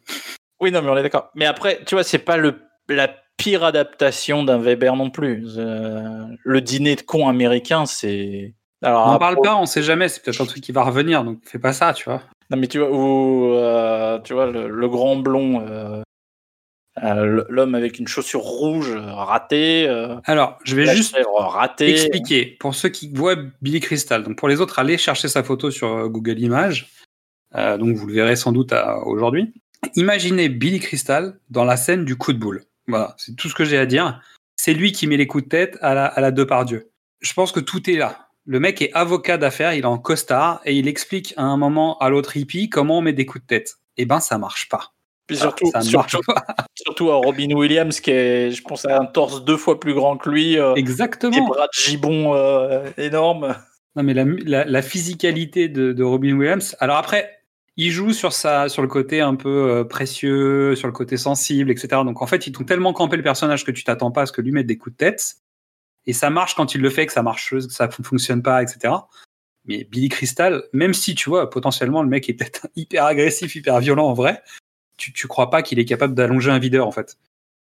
Oui 0.60 0.72
non 0.72 0.82
mais 0.82 0.90
on 0.90 0.98
est 0.98 1.04
d'accord. 1.04 1.30
Mais 1.36 1.46
après 1.46 1.84
tu 1.86 1.94
vois 1.94 2.04
c'est 2.04 2.18
pas 2.18 2.38
le 2.38 2.56
la 2.90 3.08
pire 3.38 3.64
adaptation 3.64 4.44
d'un 4.44 4.58
Weber 4.58 4.96
non 4.96 5.12
plus. 5.12 5.46
Euh, 5.58 6.26
le 6.44 6.62
dîner 6.62 6.96
de 6.96 7.02
con 7.02 7.28
américain 7.30 7.86
c'est 7.86 8.56
alors 8.82 9.08
On 9.08 9.12
n'en 9.12 9.20
parle 9.20 9.38
pas, 9.42 9.56
on 9.56 9.66
sait 9.66 9.84
jamais, 9.84 10.10
c'est 10.10 10.24
peut-être 10.24 10.42
un 10.42 10.46
truc 10.46 10.64
qui 10.64 10.72
va 10.72 10.84
revenir, 10.84 11.24
donc 11.24 11.40
fais 11.46 11.60
pas 11.60 11.74
ça, 11.74 11.94
tu 11.94 12.06
vois. 12.06 12.22
Non, 12.50 12.58
mais 12.58 12.68
tu 12.68 12.80
vois, 12.80 12.92
ou, 12.92 13.54
euh, 13.54 14.20
tu 14.20 14.34
vois 14.34 14.48
le, 14.48 14.68
le 14.68 14.90
grand 14.90 15.16
blond, 15.16 15.66
euh, 15.66 16.02
euh, 17.04 17.46
l'homme 17.48 17.76
avec 17.76 18.00
une 18.00 18.08
chaussure 18.08 18.42
rouge 18.42 18.92
ratée. 18.92 19.88
Alors, 20.26 20.58
je 20.64 20.76
vais 20.76 20.94
juste 20.94 21.16
ratée. 21.38 21.92
expliquer 21.92 22.58
pour 22.60 22.76
ceux 22.76 22.90
qui 22.90 23.10
voient 23.14 23.38
Billy 23.62 23.80
Crystal. 23.80 24.24
Donc 24.24 24.38
pour 24.38 24.50
les 24.50 24.60
autres, 24.60 24.80
allez 24.80 24.98
chercher 24.98 25.28
sa 25.30 25.44
photo 25.44 25.72
sur 25.72 26.10
Google 26.10 26.40
Images. 26.40 26.92
Donc 27.56 27.96
vous 27.96 28.08
le 28.08 28.14
verrez 28.14 28.36
sans 28.36 28.52
doute 28.52 28.74
aujourd'hui. 29.06 29.54
Imaginez 29.96 30.50
Billy 30.50 30.80
Crystal 30.80 31.40
dans 31.50 31.64
la 31.64 31.78
scène 31.78 32.04
du 32.04 32.18
coup 32.18 32.34
de 32.34 32.38
boule. 32.38 32.66
Voilà, 32.88 33.16
c'est 33.18 33.36
tout 33.36 33.48
ce 33.48 33.56
que 33.56 33.64
j'ai 33.64 33.78
à 33.78 33.86
dire. 33.86 34.22
C'est 34.58 34.74
lui 34.74 34.92
qui 34.92 35.08
met 35.08 35.18
les 35.18 35.28
coups 35.28 35.46
de 35.46 35.50
tête 35.50 35.78
à 35.82 35.94
la, 35.94 36.06
à 36.06 36.20
la 36.20 36.32
Depardieu. 36.32 36.92
Je 37.22 37.34
pense 37.34 37.52
que 37.52 37.60
tout 37.60 37.90
est 37.90 37.96
là. 37.96 38.28
Le 38.46 38.60
mec 38.60 38.82
est 38.82 38.92
avocat 38.94 39.38
d'affaires, 39.38 39.74
il 39.74 39.82
est 39.82 39.86
en 39.86 39.98
costard 40.00 40.62
et 40.66 40.76
il 40.76 40.88
explique 40.88 41.34
à 41.38 41.44
un 41.44 41.58
moment 41.58 41.98
à 42.00 42.10
l'autre 42.10 42.36
hippie 42.38 42.70
comment 42.70 42.98
on 42.98 43.02
met 43.02 43.14
des 43.14 43.26
coups 43.26 43.44
de 43.44 43.48
tête. 43.48 43.76
Eh 43.98 44.06
ben, 44.06 44.20
ça 44.20 44.38
marche 44.38 44.68
pas. 44.70 44.94
Puis 45.28 45.38
surtout, 45.38 45.68
ça 45.72 45.80
ne 45.80 45.84
surtout, 45.84 46.22
marche 46.28 46.46
pas. 46.48 46.56
surtout 46.76 47.12
à 47.12 47.16
Robin 47.16 47.52
Williams, 47.54 48.00
qui 48.00 48.12
est, 48.12 48.52
je 48.52 48.62
pense, 48.64 48.86
a 48.86 49.00
un 49.00 49.06
torse 49.06 49.46
deux 49.46 49.58
fois 49.58 49.80
plus 49.80 49.94
grand 49.94 50.18
que 50.18 50.30
lui. 50.30 50.58
euh, 50.58 50.74
Exactement. 50.76 51.32
Des 51.32 51.42
bras 51.42 51.68
de 51.68 51.82
gibon 51.82 52.34
euh, 52.34 52.90
énormes. 52.98 53.56
Non, 53.96 54.04
mais 54.04 54.14
la, 54.14 54.26
la, 54.26 54.66
la 54.66 54.82
physicalité 54.82 55.70
de, 55.70 55.94
de 55.94 56.04
Robin 56.04 56.34
Williams. 56.38 56.76
Alors 56.80 56.98
après, 56.98 57.30
il 57.78 57.92
joue 57.92 58.12
sur, 58.12 58.34
sa, 58.34 58.68
sur 58.70 58.82
le 58.82 58.88
côté 58.88 59.22
un 59.22 59.36
peu 59.36 59.70
euh, 59.70 59.84
précieux, 59.84 60.76
sur 60.76 60.88
le 60.88 60.94
côté 60.94 61.16
sensible, 61.18 61.70
etc. 61.72 62.02
Donc 62.04 62.22
en 62.22 62.28
fait, 62.28 62.48
ils 62.48 62.52
t'ont 62.52 62.64
tellement 62.64 62.92
campé 62.94 63.16
le 63.18 63.24
personnage 63.24 63.64
que 63.66 63.72
tu 63.72 63.84
t'attends 63.84 64.12
pas 64.12 64.24
à 64.24 64.26
ce 64.26 64.32
que 64.32 64.42
lui 64.42 64.52
mette 64.52 64.68
des 64.68 64.78
coups 64.78 64.94
de 64.94 64.98
tête. 64.98 65.36
Et 66.08 66.14
ça 66.14 66.30
marche 66.30 66.56
quand 66.56 66.74
il 66.74 66.82
le 66.82 66.90
fait, 66.90 67.06
que 67.06 67.14
ça 67.14 67.24
marche, 67.24 67.52
que 67.52 67.60
ça 67.60 67.88
ne 67.88 68.04
fonctionne 68.04 68.42
pas, 68.42 68.64
etc. 68.64 68.94
Mais 69.66 69.84
Billy 69.84 70.10
Crystal, 70.10 70.64
même 70.74 70.94
si 70.94 71.14
tu 71.14 71.30
vois, 71.30 71.50
potentiellement, 71.50 72.02
le 72.02 72.10
mec 72.10 72.30
est 72.30 72.34
peut-être 72.34 72.68
hyper 72.76 73.06
agressif, 73.06 73.56
hyper 73.56 73.80
violent 73.80 74.08
en 74.08 74.14
vrai, 74.14 74.42
tu, 74.98 75.14
tu 75.14 75.28
crois 75.28 75.50
pas 75.50 75.62
qu'il 75.62 75.80
est 75.80 75.86
capable 75.86 76.14
d'allonger 76.16 76.52
un 76.52 76.60
videur, 76.60 76.88
en 76.88 76.92
fait. 76.92 77.18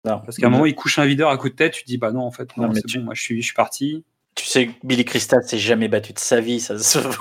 Non. 0.06 0.20
Parce 0.20 0.38
qu'à 0.38 0.46
un 0.46 0.50
moment, 0.50 0.66
il 0.66 0.74
couche 0.74 0.98
un 0.98 1.04
videur 1.04 1.28
à 1.28 1.36
coup 1.36 1.50
de 1.50 1.54
tête, 1.54 1.72
tu 1.72 1.82
te 1.82 1.86
dis, 1.86 1.98
bah 1.98 2.10
non, 2.12 2.22
en 2.22 2.30
fait, 2.30 2.56
non, 2.56 2.72
c'est 2.72 2.82
tu- 2.82 2.98
bon, 2.98 3.04
moi, 3.04 3.14
je 3.14 3.22
suis, 3.22 3.40
je 3.40 3.46
suis 3.46 3.54
parti. 3.54 4.04
Tu 4.34 4.46
sais 4.46 4.68
que 4.68 4.72
Billy 4.82 5.04
Crystal 5.04 5.42
s'est 5.44 5.58
jamais 5.58 5.88
battu 5.88 6.14
de 6.14 6.18
sa 6.18 6.40
vie, 6.40 6.60
ça 6.60 6.78
se 6.78 6.98
voit. 6.98 7.16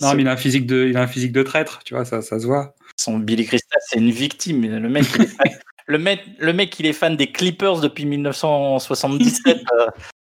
Non, 0.00 0.14
mais 0.14 0.22
il 0.22 0.28
a 0.28 0.32
un 0.32 0.36
physique 0.36 0.66
de, 0.66 0.86
il 0.88 0.96
a 0.96 1.02
un 1.02 1.08
physique 1.08 1.32
de 1.32 1.42
traître, 1.42 1.80
tu 1.84 1.94
vois, 1.94 2.04
ça, 2.04 2.22
ça 2.22 2.38
se 2.38 2.46
voit. 2.46 2.76
Son 2.96 3.18
Billy 3.18 3.44
Crystal, 3.44 3.80
c'est 3.88 3.98
une 3.98 4.10
victime. 4.10 4.64
Le 4.64 4.88
mec, 4.88 5.04
il 5.16 5.22
est 5.22 5.26
fan, 5.26 5.46
le 5.86 5.98
mec, 5.98 6.20
le 6.38 6.52
mec, 6.52 6.78
il 6.78 6.86
est 6.86 6.92
fan 6.92 7.16
des 7.16 7.32
Clippers 7.32 7.80
depuis 7.80 8.06
1977. 8.06 9.64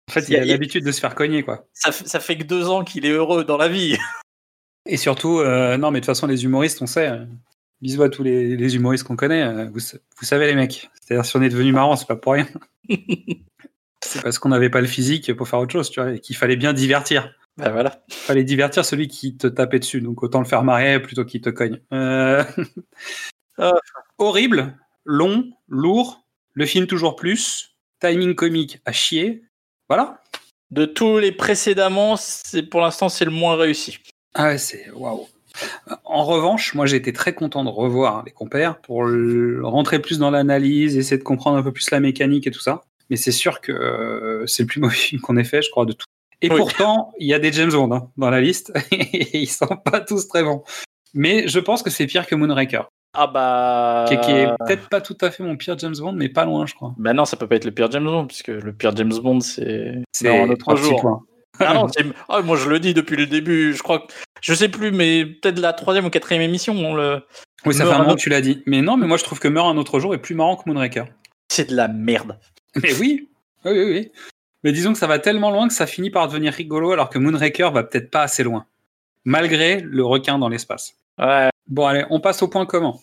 En 0.09 0.11
fait, 0.11 0.25
Il 0.29 0.35
a- 0.35 0.41
a 0.41 0.45
l'habitude 0.45 0.83
de 0.85 0.91
se 0.91 0.99
faire 0.99 1.13
cogner, 1.15 1.43
quoi. 1.43 1.67
ça, 1.73 1.91
fait 2.19 2.37
que 2.37 2.43
deux 2.43 2.67
ans 2.69 2.83
qu'il 2.83 3.05
est 3.05 3.11
heureux 3.11 3.43
dans 3.43 3.57
la 3.57 3.67
vie. 3.67 3.95
Et 4.85 4.97
surtout, 4.97 5.39
euh, 5.39 5.77
non, 5.77 5.91
mais 5.91 5.99
de 5.99 6.05
toute 6.05 6.07
façon, 6.15 6.25
les 6.27 6.43
humoristes, 6.45 6.81
on 6.81 6.87
sait. 6.87 7.09
euh, 7.09 7.25
bisous 7.81 8.01
à 8.03 8.09
tous 8.09 8.23
les, 8.23 8.55
les 8.57 8.75
humoristes 8.75 9.03
qu'on 9.05 9.15
connaît. 9.15 9.43
euh, 9.43 9.69
vous, 9.71 9.79
sa- 9.79 9.97
vous 10.19 10.25
savez, 10.25 10.47
les 10.47 10.55
mecs. 10.55 10.89
C'est-à-dire, 11.01 11.25
si 11.25 11.35
on 11.37 11.41
est 11.41 11.49
devenu 11.49 11.71
marrant, 11.71 11.95
c'est 11.95 12.07
pas 12.07 12.15
pour 12.15 12.33
rien. 12.33 12.47
c'est 14.03 14.21
parce 14.23 14.39
qu'on 14.39 14.49
n'avait 14.49 14.69
pas 14.69 14.81
le 14.81 14.87
physique 14.87 15.33
pour 15.35 15.47
faire 15.47 15.59
autre 15.59 15.71
chose, 15.73 15.89
tu 15.89 16.01
vois, 16.01 16.13
et 16.13 16.19
qu'il 16.19 16.35
fallait 16.35 16.55
bien 16.55 16.73
divertir. 16.73 17.33
Bah 17.57 17.69
voilà. 17.71 18.03
Il 18.07 18.13
fallait 18.15 18.43
divertir 18.45 18.85
celui 18.85 19.07
qui 19.09 19.35
te 19.37 19.45
tapait 19.47 19.79
dessus. 19.79 20.01
Donc, 20.01 20.23
autant 20.23 20.39
le 20.39 20.45
faire 20.45 20.63
marrer 20.63 21.01
plutôt 21.01 21.25
qu'il 21.25 21.41
te 21.41 21.49
cogne. 21.49 21.79
Euh, 21.93 22.43
Ah. 23.61 23.73
Horrible, 24.17 24.77
long, 25.03 25.51
lourd, 25.67 26.25
le 26.53 26.65
film 26.65 26.87
toujours 26.87 27.17
plus, 27.17 27.75
timing 27.99 28.33
comique 28.33 28.79
à 28.85 28.93
chier. 28.93 29.43
Voilà. 29.89 30.21
De 30.71 30.85
tous 30.85 31.17
les 31.17 31.31
précédemment, 31.31 32.15
c'est 32.15 32.63
pour 32.63 32.81
l'instant 32.81 33.09
c'est 33.09 33.25
le 33.25 33.31
moins 33.31 33.55
réussi. 33.55 33.97
Ah 34.35 34.45
ouais, 34.49 34.57
c'est 34.57 34.89
waouh. 34.91 35.27
En 36.05 36.23
revanche, 36.23 36.73
moi 36.75 36.85
j'ai 36.85 36.97
été 36.97 37.11
très 37.11 37.33
content 37.33 37.63
de 37.63 37.69
revoir 37.69 38.23
les 38.23 38.31
compères 38.31 38.79
pour 38.79 39.03
le- 39.03 39.65
rentrer 39.65 39.99
plus 39.99 40.19
dans 40.19 40.29
l'analyse, 40.29 40.95
essayer 40.97 41.17
de 41.17 41.23
comprendre 41.23 41.57
un 41.57 41.63
peu 41.63 41.71
plus 41.71 41.89
la 41.91 41.99
mécanique 41.99 42.45
et 42.47 42.51
tout 42.51 42.59
ça. 42.61 42.81
Mais 43.09 43.15
c'est 43.17 43.31
sûr 43.31 43.59
que 43.61 43.71
euh, 43.71 44.45
c'est 44.45 44.63
le 44.63 44.67
plus 44.67 44.79
mauvais 44.81 44.95
film 44.95 45.21
qu'on 45.21 45.37
ait 45.37 45.43
fait, 45.43 45.61
je 45.63 45.71
crois, 45.71 45.85
de 45.85 45.93
tout. 45.93 46.05
Et 46.41 46.49
Oui. 46.51 46.57
pourtant, 46.57 47.11
il 47.19 47.27
y 47.27 47.33
a 47.33 47.39
des 47.39 47.51
James 47.51 47.71
Bond 47.71 47.91
hein, 47.91 48.09
dans 48.15 48.29
la 48.29 48.39
liste 48.39 48.71
et 48.91 49.39
ils 49.39 49.49
sont 49.49 49.65
pas 49.83 49.99
tous 50.01 50.27
très 50.27 50.43
bons. 50.43 50.63
Mais 51.15 51.47
je 51.47 51.59
pense 51.59 51.81
que 51.81 51.89
c'est 51.89 52.05
pire 52.05 52.27
que 52.27 52.35
Moonraker, 52.35 52.87
Ah 53.13 53.27
bah. 53.27 54.05
qui, 54.07 54.19
qui 54.19 54.31
est 54.31 54.47
peut-être 54.59 54.87
pas 54.87 55.01
tout 55.01 55.17
à 55.21 55.31
fait 55.31 55.43
mon 55.43 55.57
pire 55.57 55.77
James 55.79 55.95
Bond, 55.97 56.13
mais 56.13 56.29
pas 56.29 56.45
loin, 56.45 56.65
je 56.65 56.75
crois. 56.75 56.93
Bah 56.97 57.13
non, 57.13 57.25
ça 57.25 57.37
peut 57.37 57.47
pas 57.47 57.55
être 57.55 57.65
le 57.65 57.71
pire 57.71 57.89
James 57.91 58.05
Bond, 58.05 58.27
puisque 58.27 58.49
le 58.49 58.71
pire 58.71 58.95
James 58.95 59.13
Bond, 59.21 59.39
c'est. 59.39 60.03
C'est 60.11 60.29
un 60.29 60.49
autre 60.49 60.75
jour. 60.75 61.25
Ah 61.59 61.73
non, 61.73 61.87
ah, 62.29 62.41
moi 62.41 62.55
je 62.55 62.69
le 62.69 62.79
dis 62.79 62.93
depuis 62.93 63.17
le 63.17 63.25
début, 63.25 63.73
je 63.73 63.83
crois 63.83 63.99
que. 63.99 64.13
Je 64.41 64.53
sais 64.53 64.69
plus, 64.69 64.91
mais 64.91 65.25
peut-être 65.25 65.59
la 65.59 65.73
troisième 65.73 66.05
ou 66.05 66.09
quatrième 66.09 66.41
émission, 66.41 66.73
on 66.73 66.93
le. 66.93 67.21
Oui, 67.65 67.73
ça 67.73 67.85
fait 67.85 67.91
un 67.91 67.99
moment 67.99 68.15
que 68.15 68.21
tu 68.21 68.29
l'as 68.29 68.41
dit. 68.41 68.63
Mais 68.65 68.81
non, 68.81 68.95
mais 68.95 69.07
moi 69.07 69.17
je 69.17 69.23
trouve 69.23 69.39
que 69.39 69.47
Meurt 69.47 69.67
un 69.67 69.77
autre 69.77 69.99
jour 69.99 70.13
est 70.13 70.19
plus 70.19 70.35
marrant 70.35 70.55
que 70.55 70.63
Moonraker. 70.67 71.05
C'est 71.49 71.69
de 71.69 71.75
la 71.75 71.87
merde. 71.87 72.37
Mais 72.83 72.93
oui, 72.99 73.27
oui, 73.65 73.71
oui, 73.71 73.83
oui. 73.85 74.11
Mais 74.63 74.71
disons 74.71 74.93
que 74.93 74.99
ça 74.99 75.07
va 75.07 75.17
tellement 75.17 75.49
loin 75.49 75.67
que 75.67 75.73
ça 75.73 75.87
finit 75.87 76.11
par 76.11 76.27
devenir 76.27 76.53
rigolo, 76.53 76.91
alors 76.91 77.09
que 77.09 77.17
Moonraker 77.17 77.71
va 77.71 77.83
peut-être 77.83 78.11
pas 78.11 78.21
assez 78.21 78.43
loin, 78.43 78.65
malgré 79.25 79.81
le 79.81 80.05
requin 80.05 80.37
dans 80.37 80.47
l'espace. 80.47 80.95
Ouais. 81.17 81.49
Bon, 81.69 81.85
allez, 81.85 82.05
on 82.09 82.19
passe 82.19 82.41
aux 82.41 82.47
points 82.47 82.65
communs. 82.65 82.95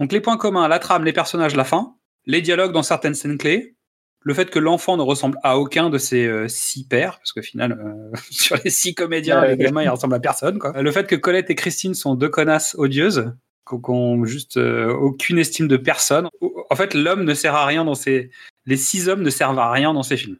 Donc 0.00 0.12
les 0.12 0.20
points 0.20 0.36
communs, 0.36 0.66
la 0.68 0.78
trame, 0.78 1.04
les 1.04 1.12
personnages, 1.12 1.54
la 1.54 1.64
fin, 1.64 1.94
les 2.26 2.40
dialogues 2.40 2.72
dans 2.72 2.82
certaines 2.82 3.14
scènes 3.14 3.38
clés, 3.38 3.74
le 4.20 4.32
fait 4.34 4.50
que 4.50 4.58
l'enfant 4.58 4.96
ne 4.96 5.02
ressemble 5.02 5.38
à 5.42 5.58
aucun 5.58 5.90
de 5.90 5.98
ses 5.98 6.26
euh, 6.26 6.48
six 6.48 6.86
pères, 6.88 7.18
parce 7.18 7.32
qu'au 7.32 7.42
final, 7.42 7.72
euh, 7.72 8.16
sur 8.30 8.56
les 8.64 8.70
six 8.70 8.94
comédiens, 8.94 9.42
Ouais. 9.42 9.56
les 9.56 9.64
gamins, 9.64 9.82
ils 9.82 9.88
ressemblent 9.90 10.14
à 10.14 10.20
personne. 10.20 10.58
Quoi. 10.58 10.80
Le 10.80 10.90
fait 10.92 11.06
que 11.06 11.16
Colette 11.16 11.50
et 11.50 11.54
Christine 11.54 11.94
sont 11.94 12.14
deux 12.14 12.30
connasses 12.30 12.74
odieuses, 12.78 13.32
qui 13.68 13.76
ont 13.90 14.24
juste 14.24 14.56
euh, 14.56 14.92
aucune 14.94 15.38
estime 15.38 15.68
de 15.68 15.76
personne. 15.76 16.28
En 16.70 16.76
fait, 16.76 16.94
l'homme 16.94 17.24
ne 17.24 17.34
sert 17.34 17.54
à 17.54 17.66
rien 17.66 17.84
dans 17.84 17.94
ces... 17.94 18.30
Les 18.66 18.76
six 18.76 19.08
hommes 19.08 19.22
ne 19.22 19.30
servent 19.30 19.58
à 19.58 19.70
rien 19.70 19.92
dans 19.92 20.02
ces 20.02 20.16
films. 20.16 20.36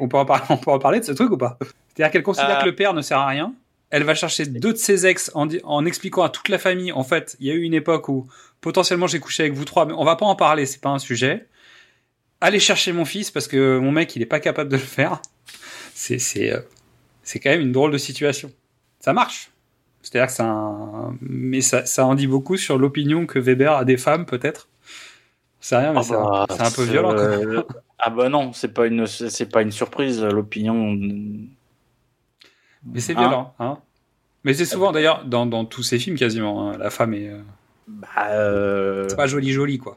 On 0.00 0.08
peut, 0.08 0.16
en 0.16 0.24
parler, 0.24 0.44
on 0.50 0.56
peut 0.56 0.70
en 0.70 0.78
parler 0.78 1.00
de 1.00 1.04
ce 1.04 1.12
truc 1.12 1.30
ou 1.30 1.36
pas? 1.36 1.58
C'est-à-dire 1.94 2.12
qu'elle 2.12 2.22
considère 2.22 2.60
que 2.60 2.66
le 2.66 2.74
père 2.74 2.94
ne 2.94 3.02
sert 3.02 3.18
à 3.18 3.26
rien. 3.26 3.54
Elle 3.96 4.02
va 4.02 4.14
chercher 4.16 4.46
deux 4.46 4.72
de 4.72 4.78
ses 4.78 5.06
ex 5.06 5.30
en, 5.34 5.86
expliquant 5.86 6.22
à 6.24 6.28
toute 6.28 6.48
la 6.48 6.58
famille, 6.58 6.90
en 6.90 7.04
fait, 7.04 7.36
il 7.38 7.46
y 7.46 7.50
a 7.50 7.54
eu 7.54 7.62
une 7.62 7.74
époque 7.74 8.08
où 8.08 8.26
potentiellement 8.60 9.06
j'ai 9.06 9.20
couché 9.20 9.44
avec 9.44 9.52
vous 9.54 9.64
trois, 9.64 9.86
mais 9.86 9.92
on 9.96 10.04
va 10.04 10.16
pas 10.16 10.26
en 10.26 10.34
parler, 10.34 10.66
c'est 10.66 10.80
pas 10.80 10.88
un 10.90 10.98
sujet. 10.98 11.46
Allez 12.40 12.58
chercher 12.58 12.92
mon 12.92 13.04
fils 13.04 13.30
parce 13.30 13.46
que 13.46 13.78
mon 13.78 13.92
mec, 13.92 14.16
il 14.16 14.22
est 14.22 14.26
pas 14.26 14.40
capable 14.40 14.68
de 14.68 14.76
le 14.76 14.82
faire. 14.82 15.22
C'est 15.94 16.18
c'est 16.18 16.52
euh, 16.52 16.60
c'est 17.22 17.38
quand 17.38 17.50
même 17.50 17.60
une 17.60 17.70
drôle 17.72 17.92
de 17.92 17.98
situation. 17.98 18.50
Ça 18.98 19.12
marche. 19.12 19.50
C'est-à-dire 20.02 20.26
que 20.26 20.32
c'est 20.32 20.42
un... 20.42 21.16
Mais 21.22 21.60
ça, 21.60 21.86
ça 21.86 22.04
en 22.04 22.14
dit 22.16 22.26
beaucoup 22.26 22.56
sur 22.56 22.76
l'opinion 22.78 23.26
que 23.26 23.38
Weber 23.38 23.72
a 23.74 23.84
des 23.84 23.96
femmes, 23.96 24.26
peut-être. 24.26 24.68
C'est 25.60 25.76
rien, 25.76 25.92
mais 25.92 26.00
Ah 26.00 26.02
c'est 26.02 26.12
bah, 26.14 26.46
un- 26.48 26.54
c'est 26.56 26.62
un 26.62 26.70
peu 26.72 26.82
violent. 26.82 27.14
quoi. 27.14 27.20
euh, 27.22 27.62
ah 28.00 28.10
bah 28.10 28.28
non, 28.28 28.52
c'est 28.52 28.74
pas 28.74 28.86
une, 28.86 29.06
c'est 29.06 29.46
pas 29.50 29.62
une 29.62 29.72
surprise, 29.72 30.22
l'opinion. 30.22 30.98
Mais 32.92 33.00
c'est 33.00 33.14
Hein 33.16 33.20
violent. 33.20 33.54
Hein 33.58 33.78
mais 34.44 34.52
c'est 34.54 34.66
souvent, 34.66 34.92
d'ailleurs, 34.92 35.24
dans, 35.24 35.46
dans 35.46 35.64
tous 35.64 35.82
ces 35.82 35.98
films, 35.98 36.16
quasiment, 36.16 36.68
hein, 36.70 36.76
la 36.78 36.90
femme 36.90 37.14
est... 37.14 37.28
euh, 37.30 37.40
Bah, 37.88 38.08
euh, 38.28 39.06
C'est 39.08 39.16
pas 39.16 39.26
joli 39.26 39.52
joli, 39.52 39.78
quoi. 39.78 39.96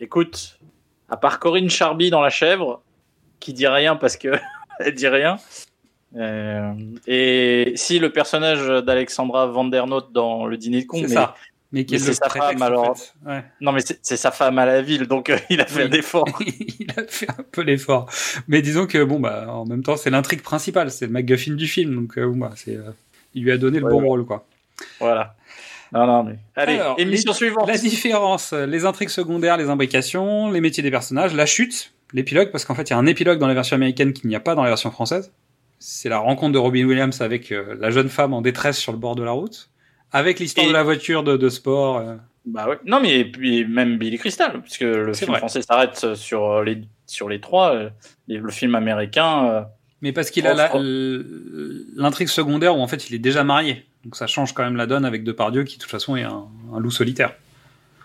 Écoute, 0.00 0.58
à 1.08 1.16
part 1.16 1.38
Corinne 1.38 1.70
Charby 1.70 2.10
dans 2.10 2.20
La 2.20 2.30
Chèvre, 2.30 2.82
qui 3.38 3.52
dit 3.52 3.66
rien 3.68 3.94
parce 3.96 4.16
que 4.16 4.28
elle 4.80 4.94
dit 4.94 5.06
rien. 5.08 5.36
euh, 6.16 6.72
et 7.06 7.72
si 7.76 7.98
le 8.00 8.10
personnage 8.10 8.66
d'Alexandra 8.84 9.46
Vandernoot 9.46 10.12
dans 10.12 10.46
Le 10.46 10.56
Dîner 10.56 10.82
de 10.82 10.86
con, 10.86 10.98
C'est 10.98 11.08
mais, 11.08 11.14
ça. 11.14 11.34
Mais 11.72 11.84
c'est 11.88 12.14
sa 12.14 12.28
femme 12.28 12.62
alors. 12.62 12.96
Ouais. 13.26 13.42
Non, 13.60 13.72
mais 13.72 13.80
c'est 14.02 14.16
sa 14.16 14.30
femme 14.30 14.58
à 14.58 14.66
la 14.66 14.82
ville, 14.82 15.06
donc 15.06 15.30
euh, 15.30 15.38
il 15.50 15.60
a 15.60 15.66
fait 15.66 15.84
Oui. 15.84 15.90
l'effort. 15.90 16.26
il 16.78 16.86
a 16.96 17.02
fait 17.08 17.28
un 17.28 17.42
peu 17.50 17.62
l'effort. 17.62 18.08
Mais 18.48 18.62
disons 18.62 18.86
que, 18.86 19.02
bon, 19.02 19.18
bah, 19.20 19.46
en 19.48 19.64
même 19.66 19.82
temps, 19.82 19.96
c'est 19.96 20.10
l'intrigue 20.10 20.42
principale, 20.42 20.90
c'est 20.90 21.06
le 21.06 21.12
MacGuffin 21.12 21.54
du 21.54 21.66
film, 21.66 21.94
donc, 21.94 22.16
euh, 22.18 22.32
bah, 22.34 22.52
c'est, 22.54 22.76
euh, 22.76 22.90
il 23.34 23.42
lui 23.42 23.52
a 23.52 23.58
donné 23.58 23.78
le 23.80 23.84
Ouais, 23.86 23.90
bon 23.90 24.00
ouais. 24.02 24.06
rôle, 24.08 24.24
quoi. 24.26 24.46
Voilà. 25.00 25.34
Non, 25.92 26.06
non, 26.06 26.22
mais. 26.24 26.36
Allez, 26.54 26.74
Alors, 26.78 26.94
émission 26.98 27.32
les- 27.32 27.36
suivante. 27.36 27.68
La 27.68 27.78
différence, 27.78 28.52
euh, 28.52 28.66
les 28.66 28.84
intrigues 28.84 29.08
secondaires, 29.08 29.56
les 29.56 29.68
imbrications, 29.68 30.50
les 30.50 30.60
métiers 30.60 30.82
des 30.82 30.90
personnages, 30.90 31.34
la 31.34 31.46
chute, 31.46 31.92
l'épilogue, 32.12 32.50
parce 32.52 32.64
qu'en 32.64 32.74
fait, 32.74 32.84
il 32.84 32.90
y 32.90 32.94
a 32.94 32.98
un 32.98 33.06
épilogue 33.06 33.38
dans 33.38 33.46
la 33.48 33.54
version 33.54 33.74
américaine 33.74 34.12
qu'il 34.12 34.28
n'y 34.28 34.36
a 34.36 34.40
pas 34.40 34.54
dans 34.54 34.62
la 34.62 34.68
version 34.68 34.90
française. 34.90 35.32
C'est 35.78 36.08
la 36.08 36.18
rencontre 36.18 36.52
de 36.52 36.58
Robin 36.58 36.84
Williams 36.86 37.20
avec 37.20 37.50
la 37.78 37.90
jeune 37.90 38.08
femme 38.08 38.32
en 38.32 38.40
détresse 38.40 38.78
sur 38.78 38.92
le 38.92 38.98
bord 38.98 39.14
de 39.14 39.22
la 39.22 39.32
route, 39.32 39.68
avec 40.12 40.38
l'histoire 40.40 40.66
Et- 40.66 40.68
de 40.68 40.74
la 40.74 40.82
voiture 40.82 41.22
de, 41.22 41.36
de 41.36 41.48
sport. 41.48 41.98
euh. 41.98 42.16
Bah 42.44 42.68
ouais. 42.68 42.78
Non, 42.84 43.00
mais 43.00 43.18
et 43.20 43.24
puis 43.24 43.64
même 43.64 43.98
Billy 43.98 44.18
Crystal, 44.18 44.60
puisque 44.62 44.82
le 44.82 45.12
film 45.14 45.30
vrai. 45.30 45.38
français 45.38 45.62
s'arrête 45.62 46.14
sur 46.14 46.62
les, 46.62 46.82
sur 47.06 47.28
les 47.28 47.40
trois. 47.40 47.74
euh, 47.74 47.90
le 48.28 48.50
film 48.52 48.74
américain. 48.76 49.48
euh, 49.50 49.62
Mais 50.00 50.12
parce 50.12 50.30
qu'il 50.30 50.46
a 50.46 50.54
l'intrigue 51.96 52.28
secondaire 52.28 52.76
où 52.76 52.80
en 52.80 52.86
fait 52.86 53.08
il 53.10 53.14
est 53.14 53.18
déjà 53.20 53.44
marié. 53.44 53.84
Donc 54.04 54.16
ça 54.16 54.26
change 54.26 54.52
quand 54.54 54.62
même 54.62 54.76
la 54.76 54.86
donne 54.86 55.04
avec 55.04 55.24
Depardieu 55.24 55.64
qui 55.64 55.76
de 55.76 55.82
toute 55.82 55.90
façon 55.90 56.14
est 56.16 56.22
un, 56.22 56.46
un 56.72 56.78
loup 56.78 56.90
solitaire. 56.90 57.34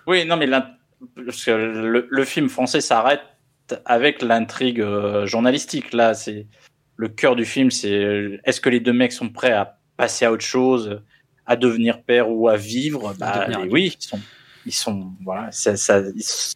Oui, 0.08 0.26
non, 0.26 0.38
mais 0.38 0.48
parce 0.50 1.46
que 1.46 1.52
le, 1.52 2.08
le 2.10 2.26
film 2.26 2.50
français 2.50 2.82
s'arrête 2.82 3.22
avec 3.86 4.22
l'intrigue 4.24 4.82
euh, 4.82 5.26
journalistique. 5.28 5.94
Là, 5.94 6.14
c'est 6.16 6.48
le 6.98 7.08
cœur 7.10 7.36
du 7.36 7.46
film. 7.46 7.70
C'est 7.70 7.94
euh, 8.04 8.38
est-ce 8.46 8.60
que 8.60 8.70
les 8.70 8.80
deux 8.80 8.94
mecs 8.94 9.12
sont 9.14 9.30
prêts 9.30 9.52
à 9.52 9.78
passer 9.98 10.26
à 10.26 10.32
autre 10.32 10.44
chose, 10.44 11.00
à 11.46 11.56
devenir 11.56 12.02
père 12.04 12.30
ou 12.30 12.48
à 12.48 12.56
vivre 12.58 13.14
Bah, 13.20 13.48
oui, 13.70 13.96
ils 14.00 14.04
sont, 14.06 14.20
ils 14.66 14.74
sont, 14.74 15.12
voilà, 15.24 15.52
ça, 15.52 15.76
ça- 15.78 16.02
ils 16.16 16.20
s- 16.22 16.54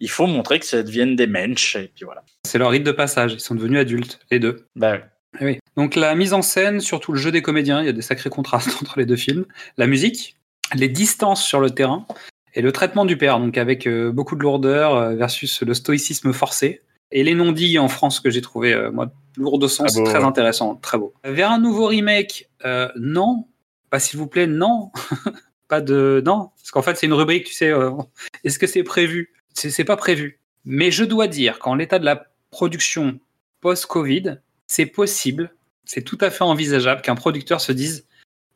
il 0.00 0.10
faut 0.10 0.26
montrer 0.26 0.60
que 0.60 0.66
ça 0.66 0.82
devienne 0.82 1.16
des 1.16 1.26
mensch 1.26 1.74
et 1.76 1.90
puis 1.94 2.04
voilà. 2.04 2.22
C'est 2.44 2.58
leur 2.58 2.70
rite 2.70 2.84
de 2.84 2.92
passage, 2.92 3.32
ils 3.34 3.40
sont 3.40 3.54
devenus 3.54 3.80
adultes, 3.80 4.20
les 4.30 4.38
deux. 4.38 4.66
Bah, 4.76 4.92
ouais. 4.92 5.04
Eh 5.40 5.44
Oui. 5.44 5.58
Donc 5.76 5.94
la 5.96 6.14
mise 6.14 6.32
en 6.32 6.42
scène, 6.42 6.80
surtout 6.80 7.12
le 7.12 7.18
jeu 7.18 7.30
des 7.32 7.42
comédiens, 7.42 7.80
il 7.80 7.86
y 7.86 7.88
a 7.88 7.92
des 7.92 8.02
sacrés 8.02 8.30
contrastes 8.30 8.76
entre 8.82 8.98
les 8.98 9.06
deux 9.06 9.16
films. 9.16 9.46
La 9.78 9.86
musique, 9.86 10.36
les 10.74 10.88
distances 10.88 11.42
sur 11.44 11.60
le 11.60 11.70
terrain 11.70 12.06
et 12.54 12.62
le 12.62 12.72
traitement 12.72 13.04
du 13.04 13.16
père, 13.16 13.38
donc 13.38 13.56
avec 13.58 13.86
euh, 13.86 14.10
beaucoup 14.12 14.34
de 14.36 14.42
lourdeur 14.42 14.94
euh, 14.96 15.14
versus 15.14 15.62
le 15.62 15.74
stoïcisme 15.74 16.32
forcé. 16.32 16.82
Et 17.12 17.22
les 17.22 17.34
non-dits 17.34 17.78
en 17.78 17.88
France 17.88 18.18
que 18.20 18.30
j'ai 18.30 18.40
trouvé, 18.42 18.72
euh, 18.74 18.90
moi, 18.90 19.12
lourd 19.36 19.58
de 19.60 19.68
sens, 19.68 19.94
Ah 19.96 20.00
beau, 20.00 20.04
très 20.06 20.18
ouais. 20.18 20.24
intéressant, 20.24 20.74
très 20.74 20.98
beau. 20.98 21.14
Vers 21.24 21.50
un 21.52 21.58
nouveau 21.60 21.86
remake, 21.86 22.48
euh, 22.64 22.88
non. 22.96 23.46
Pas 23.90 23.98
s'il 24.00 24.18
vous 24.18 24.26
plaît, 24.26 24.46
non. 24.46 24.90
pas 25.68 25.80
de. 25.80 26.22
Non. 26.24 26.50
Parce 26.56 26.70
qu'en 26.70 26.82
fait, 26.82 26.96
c'est 26.96 27.06
une 27.06 27.12
rubrique, 27.12 27.44
tu 27.44 27.54
sais, 27.54 27.70
euh, 27.70 27.90
est-ce 28.44 28.58
que 28.58 28.66
c'est 28.66 28.82
prévu? 28.82 29.32
C'est 29.54 29.84
pas 29.84 29.96
prévu. 29.96 30.40
Mais 30.64 30.90
je 30.90 31.04
dois 31.04 31.28
dire 31.28 31.58
qu'en 31.58 31.74
l'état 31.74 31.98
de 31.98 32.04
la 32.04 32.26
production 32.50 33.18
post-Covid, 33.60 34.38
c'est 34.66 34.86
possible, 34.86 35.54
c'est 35.84 36.02
tout 36.02 36.18
à 36.20 36.30
fait 36.30 36.44
envisageable 36.44 37.00
qu'un 37.00 37.14
producteur 37.14 37.60
se 37.60 37.72
dise 37.72 38.06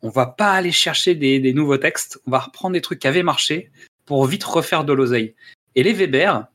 on 0.03 0.09
va 0.09 0.27
pas 0.27 0.53
aller 0.53 0.73
chercher 0.73 1.15
des, 1.15 1.53
nouveaux 1.53 1.77
textes, 1.77 2.21
on 2.27 2.31
va 2.31 2.39
reprendre 2.39 2.73
des 2.73 2.81
trucs 2.81 3.01
qui 3.01 3.09
avaient 3.09 3.23
marché 3.23 3.71
pour 4.07 4.25
vite 4.27 4.45
refaire 4.45 4.85
de 4.85 4.93
l'oseille. 4.93 5.35
Et 5.75 5.83
les 5.83 5.93
Weber, 5.93 6.47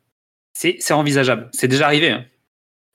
c'est 0.53 0.77
c'est 0.79 0.93
envisageable. 0.93 1.49
C'est 1.53 1.67
déjà 1.67 1.85
arrivé. 1.85 2.09
hein. 2.09 2.25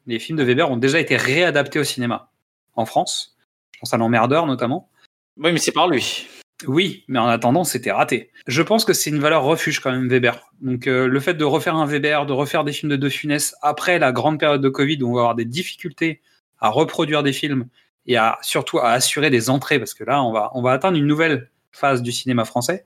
les 0.06 0.18
films 0.18 0.38
de 0.38 0.44
Weber 0.44 0.70
ont 0.70 0.76
déjà 0.76 0.98
été 0.98 1.16
réadaptés 1.16 1.78
au 1.78 1.84
cinéma 1.84 2.30
en 2.74 2.84
France. 2.84 3.36
Je 3.72 3.80
pense 3.80 3.94
à 3.94 3.96
l'emmerdeur 3.96 4.46
notamment. 4.46 4.90
Oui, 5.36 5.52
mais 5.52 5.58
c'est 5.58 5.72
par 5.72 5.88
lui. 5.88 6.26
Oui, 6.66 7.04
mais 7.08 7.18
en 7.18 7.26
attendant, 7.26 7.64
c'était 7.64 7.92
raté. 7.92 8.30
Je 8.46 8.60
pense 8.62 8.84
que 8.84 8.92
c'est 8.92 9.10
une 9.10 9.18
valeur 9.18 9.44
refuge 9.44 9.80
quand 9.80 9.90
même, 9.90 10.08
Weber. 10.08 10.50
Donc 10.60 10.86
euh, 10.86 11.06
le 11.06 11.20
fait 11.20 11.34
de 11.34 11.44
refaire 11.44 11.76
un 11.76 11.86
Weber, 11.86 12.26
de 12.26 12.32
refaire 12.32 12.64
des 12.64 12.72
films 12.72 12.90
de 12.90 12.96
De 12.96 13.08
Funès 13.08 13.54
après 13.62 13.98
la 13.98 14.12
grande 14.12 14.38
période 14.38 14.60
de 14.60 14.68
Covid 14.68 15.02
où 15.02 15.10
on 15.10 15.14
va 15.14 15.20
avoir 15.20 15.34
des 15.34 15.46
difficultés 15.46 16.20
à 16.58 16.68
reproduire 16.68 17.22
des 17.22 17.32
films 17.32 17.66
et 18.06 18.16
à 18.16 18.38
surtout 18.42 18.78
à 18.78 18.90
assurer 18.90 19.30
des 19.30 19.50
entrées, 19.50 19.78
parce 19.78 19.94
que 19.94 20.04
là, 20.04 20.22
on 20.22 20.32
va, 20.32 20.50
on 20.54 20.62
va 20.62 20.72
atteindre 20.72 20.98
une 20.98 21.06
nouvelle 21.06 21.50
phase 21.72 22.02
du 22.02 22.12
cinéma 22.12 22.44
français, 22.44 22.84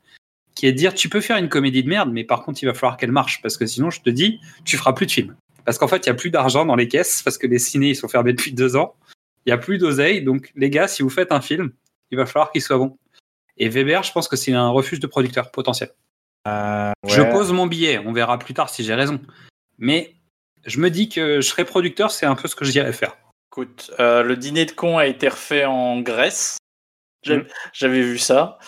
qui 0.54 0.66
est 0.66 0.72
de 0.72 0.76
dire 0.76 0.94
tu 0.94 1.08
peux 1.08 1.20
faire 1.20 1.36
une 1.36 1.48
comédie 1.48 1.82
de 1.82 1.88
merde, 1.88 2.10
mais 2.12 2.24
par 2.24 2.42
contre, 2.42 2.62
il 2.62 2.66
va 2.66 2.74
falloir 2.74 2.96
qu'elle 2.96 3.12
marche, 3.12 3.40
parce 3.42 3.56
que 3.56 3.66
sinon, 3.66 3.90
je 3.90 4.00
te 4.00 4.10
dis, 4.10 4.40
tu 4.64 4.76
feras 4.76 4.92
plus 4.92 5.06
de 5.06 5.10
films. 5.10 5.36
Parce 5.64 5.78
qu'en 5.78 5.88
fait, 5.88 6.06
il 6.06 6.08
n'y 6.08 6.12
a 6.12 6.14
plus 6.14 6.30
d'argent 6.30 6.66
dans 6.66 6.76
les 6.76 6.88
caisses, 6.88 7.22
parce 7.22 7.38
que 7.38 7.46
les 7.46 7.58
ciné, 7.58 7.90
ils 7.90 7.96
sont 7.96 8.08
fermés 8.08 8.32
depuis 8.32 8.52
deux 8.52 8.76
ans. 8.76 8.94
Il 9.46 9.50
n'y 9.50 9.52
a 9.52 9.58
plus 9.58 9.78
d'oseille, 9.78 10.22
donc 10.22 10.52
les 10.56 10.70
gars, 10.70 10.88
si 10.88 11.02
vous 11.02 11.10
faites 11.10 11.32
un 11.32 11.40
film, 11.40 11.72
il 12.10 12.18
va 12.18 12.26
falloir 12.26 12.52
qu'il 12.52 12.62
soit 12.62 12.78
bon. 12.78 12.96
Et 13.56 13.68
Weber, 13.68 14.02
je 14.02 14.12
pense 14.12 14.28
que 14.28 14.36
c'est 14.36 14.52
un 14.52 14.68
refuge 14.68 15.00
de 15.00 15.06
producteur 15.06 15.50
potentiel. 15.50 15.90
Euh, 16.46 16.92
Je 17.06 17.22
pose 17.22 17.52
mon 17.52 17.66
billet, 17.66 17.98
on 17.98 18.12
verra 18.12 18.38
plus 18.38 18.54
tard 18.54 18.68
si 18.68 18.84
j'ai 18.84 18.94
raison. 18.94 19.20
Mais 19.78 20.14
je 20.64 20.78
me 20.80 20.90
dis 20.90 21.08
que 21.08 21.40
je 21.40 21.48
serai 21.48 21.64
producteur, 21.64 22.10
c'est 22.10 22.26
un 22.26 22.34
peu 22.34 22.48
ce 22.48 22.56
que 22.56 22.64
je 22.64 22.72
dirais 22.72 22.92
faire. 22.92 23.16
Écoute, 23.52 23.92
euh, 24.00 24.22
le 24.22 24.36
dîner 24.36 24.66
de 24.66 24.72
con 24.72 24.98
a 24.98 25.06
été 25.06 25.28
refait 25.28 25.64
en 25.64 26.00
Grèce. 26.00 26.58
Mm. 27.26 27.42
J'avais 27.72 28.02
vu 28.02 28.18
ça. 28.18 28.58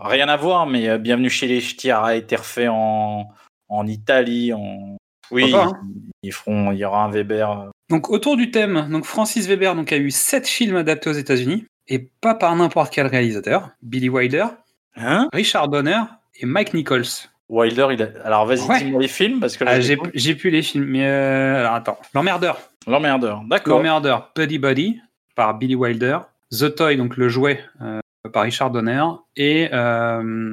Rien 0.00 0.28
à 0.28 0.36
voir, 0.36 0.66
mais 0.66 0.88
euh, 0.88 0.98
Bienvenue 0.98 1.30
chez 1.30 1.46
les 1.46 1.60
Ch'tis 1.60 1.90
a 1.90 2.16
été 2.16 2.36
refait 2.36 2.68
en, 2.68 3.28
en 3.68 3.86
Italie. 3.86 4.52
En... 4.52 4.96
Oui, 5.30 5.52
pas, 5.52 5.66
hein. 5.66 5.80
ils 6.22 6.32
feront, 6.32 6.72
il 6.72 6.78
y 6.78 6.84
aura 6.84 7.04
un 7.04 7.10
Weber. 7.10 7.70
Donc 7.90 8.10
autour 8.10 8.36
du 8.36 8.50
thème, 8.50 8.88
donc 8.90 9.04
Francis 9.04 9.46
Weber 9.46 9.74
donc, 9.74 9.92
a 9.92 9.96
eu 9.96 10.10
sept 10.10 10.48
films 10.48 10.76
adaptés 10.76 11.10
aux 11.10 11.14
États-Unis, 11.14 11.66
et 11.88 12.10
pas 12.20 12.34
par 12.34 12.54
n'importe 12.56 12.92
quel 12.92 13.06
réalisateur. 13.06 13.70
Billy 13.82 14.08
Wilder, 14.08 14.46
Hein 14.96 15.28
Richard 15.32 15.68
Donner 15.68 16.00
et 16.36 16.46
Mike 16.46 16.72
Nichols. 16.74 17.04
Wilder, 17.48 17.88
il 17.92 18.02
a... 18.02 18.08
alors 18.24 18.46
vas-y, 18.46 18.60
Ouais. 18.68 18.78
dis-moi 18.84 19.00
les 19.02 19.08
films 19.08 19.40
parce 19.40 19.56
que 19.56 19.64
là, 19.64 19.72
Ah, 19.72 19.80
j'ai 19.80 19.98
j'ai 20.14 20.34
plus 20.34 20.50
les 20.50 20.62
films, 20.62 20.86
mais 20.86 21.06
euh, 21.06 21.60
alors 21.60 21.74
attends. 21.74 21.98
L'emmerdeur. 22.14 22.58
l'emmerdeur. 22.86 23.42
D'accord. 23.48 23.76
L'emmerdeur, 23.78 24.30
Buddy 24.34 24.58
Buddy 24.58 25.00
par 25.34 25.54
Billy 25.58 25.74
Wilder. 25.74 26.18
The 26.50 26.74
Toy, 26.74 26.96
donc 26.96 27.16
le 27.16 27.28
jouet 27.28 27.60
euh, 27.82 28.00
par 28.32 28.44
Richard 28.44 28.70
Donner. 28.70 29.02
Et 29.36 29.68
euh, 29.72 30.50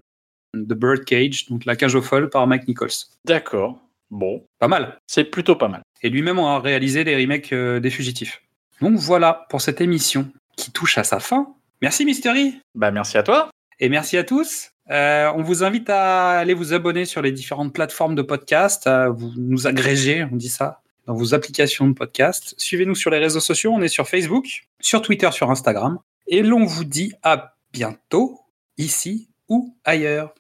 The 0.54 0.74
Birdcage, 0.74 1.48
donc 1.50 1.64
la 1.66 1.76
cage 1.76 1.96
aux 1.96 2.02
folles 2.02 2.30
par 2.30 2.46
Mike 2.48 2.68
Nichols. 2.68 2.90
D'accord. 3.26 3.80
Bon, 4.10 4.44
Pas 4.60 4.68
mal. 4.68 4.98
c'est 5.08 5.24
plutôt 5.24 5.56
pas 5.56 5.70
mal. 5.70 5.82
Et 6.02 6.10
lui-même 6.10 6.40
a 6.40 6.60
réalisé 6.60 7.04
les 7.06 7.16
remakes 7.16 7.54
des 7.54 7.90
Fugitifs. 7.90 8.42
Donc 8.82 8.96
voilà 8.96 9.46
pour 9.50 9.62
cette 9.62 9.80
émission 9.80 10.28
qui 10.62 10.72
touche 10.72 10.98
à 10.98 11.04
sa 11.04 11.20
fin. 11.20 11.48
Merci 11.82 12.06
Mystery 12.06 12.62
Bah 12.76 12.92
merci 12.92 13.18
à 13.18 13.24
toi. 13.24 13.50
et 13.80 13.90
merci 13.90 14.16
à 14.18 14.24
tous. 14.24 14.70
Euh, 14.92 15.32
on 15.36 15.42
vous 15.42 15.64
invite 15.64 15.90
à 15.90 16.38
aller 16.38 16.54
vous 16.54 16.74
abonner 16.74 17.06
sur 17.06 17.22
les 17.22 17.32
différentes 17.32 17.74
plateformes 17.74 18.14
de 18.14 18.22
podcast, 18.22 18.86
à 18.88 19.10
vous 19.10 19.32
nous 19.38 19.66
agréger, 19.68 20.26
on 20.32 20.36
dit 20.36 20.50
ça, 20.50 20.82
dans 21.08 21.16
vos 21.16 21.34
applications 21.34 21.88
de 21.88 21.94
podcast. 21.94 22.54
Suivez-nous 22.58 22.96
sur 22.96 23.10
les 23.10 23.18
réseaux 23.18 23.40
sociaux, 23.40 23.72
on 23.74 23.82
est 23.82 23.88
sur 23.88 24.08
Facebook, 24.08 24.68
sur 24.80 25.02
Twitter, 25.02 25.32
sur 25.32 25.50
Instagram. 25.50 25.98
Et 26.28 26.44
l'on 26.44 26.66
vous 26.66 26.84
dit 26.84 27.14
à 27.24 27.56
bientôt, 27.74 28.40
ici 28.78 29.30
ou 29.50 29.76
ailleurs. 29.84 30.34